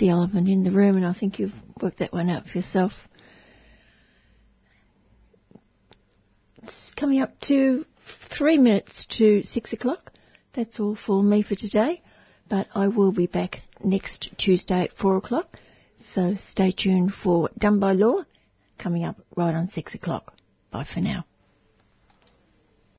the 0.00 0.08
elephant 0.08 0.48
in 0.48 0.64
the 0.64 0.70
room, 0.70 0.96
and 0.96 1.06
I 1.06 1.12
think 1.12 1.38
you've 1.38 1.54
worked 1.80 1.98
that 1.98 2.12
one 2.12 2.28
out 2.28 2.46
for 2.46 2.58
yourself. 2.58 2.92
It's 6.62 6.92
coming 6.96 7.20
up 7.20 7.38
to 7.42 7.84
three 8.36 8.58
minutes 8.58 9.06
to 9.18 9.42
six 9.44 9.72
o'clock. 9.72 10.12
That's 10.54 10.80
all 10.80 10.96
for 10.96 11.22
me 11.22 11.42
for 11.42 11.54
today, 11.54 12.02
but 12.48 12.66
I 12.74 12.88
will 12.88 13.12
be 13.12 13.26
back 13.26 13.60
next 13.84 14.30
Tuesday 14.36 14.82
at 14.82 14.92
four 14.92 15.16
o'clock. 15.16 15.56
So 15.98 16.34
stay 16.34 16.72
tuned 16.72 17.12
for 17.12 17.50
Done 17.58 17.78
by 17.78 17.92
Law 17.92 18.24
coming 18.78 19.04
up 19.04 19.16
right 19.36 19.54
on 19.54 19.68
six 19.68 19.94
o'clock. 19.94 20.32
Bye 20.70 20.86
for 20.92 21.00
now. 21.00 21.24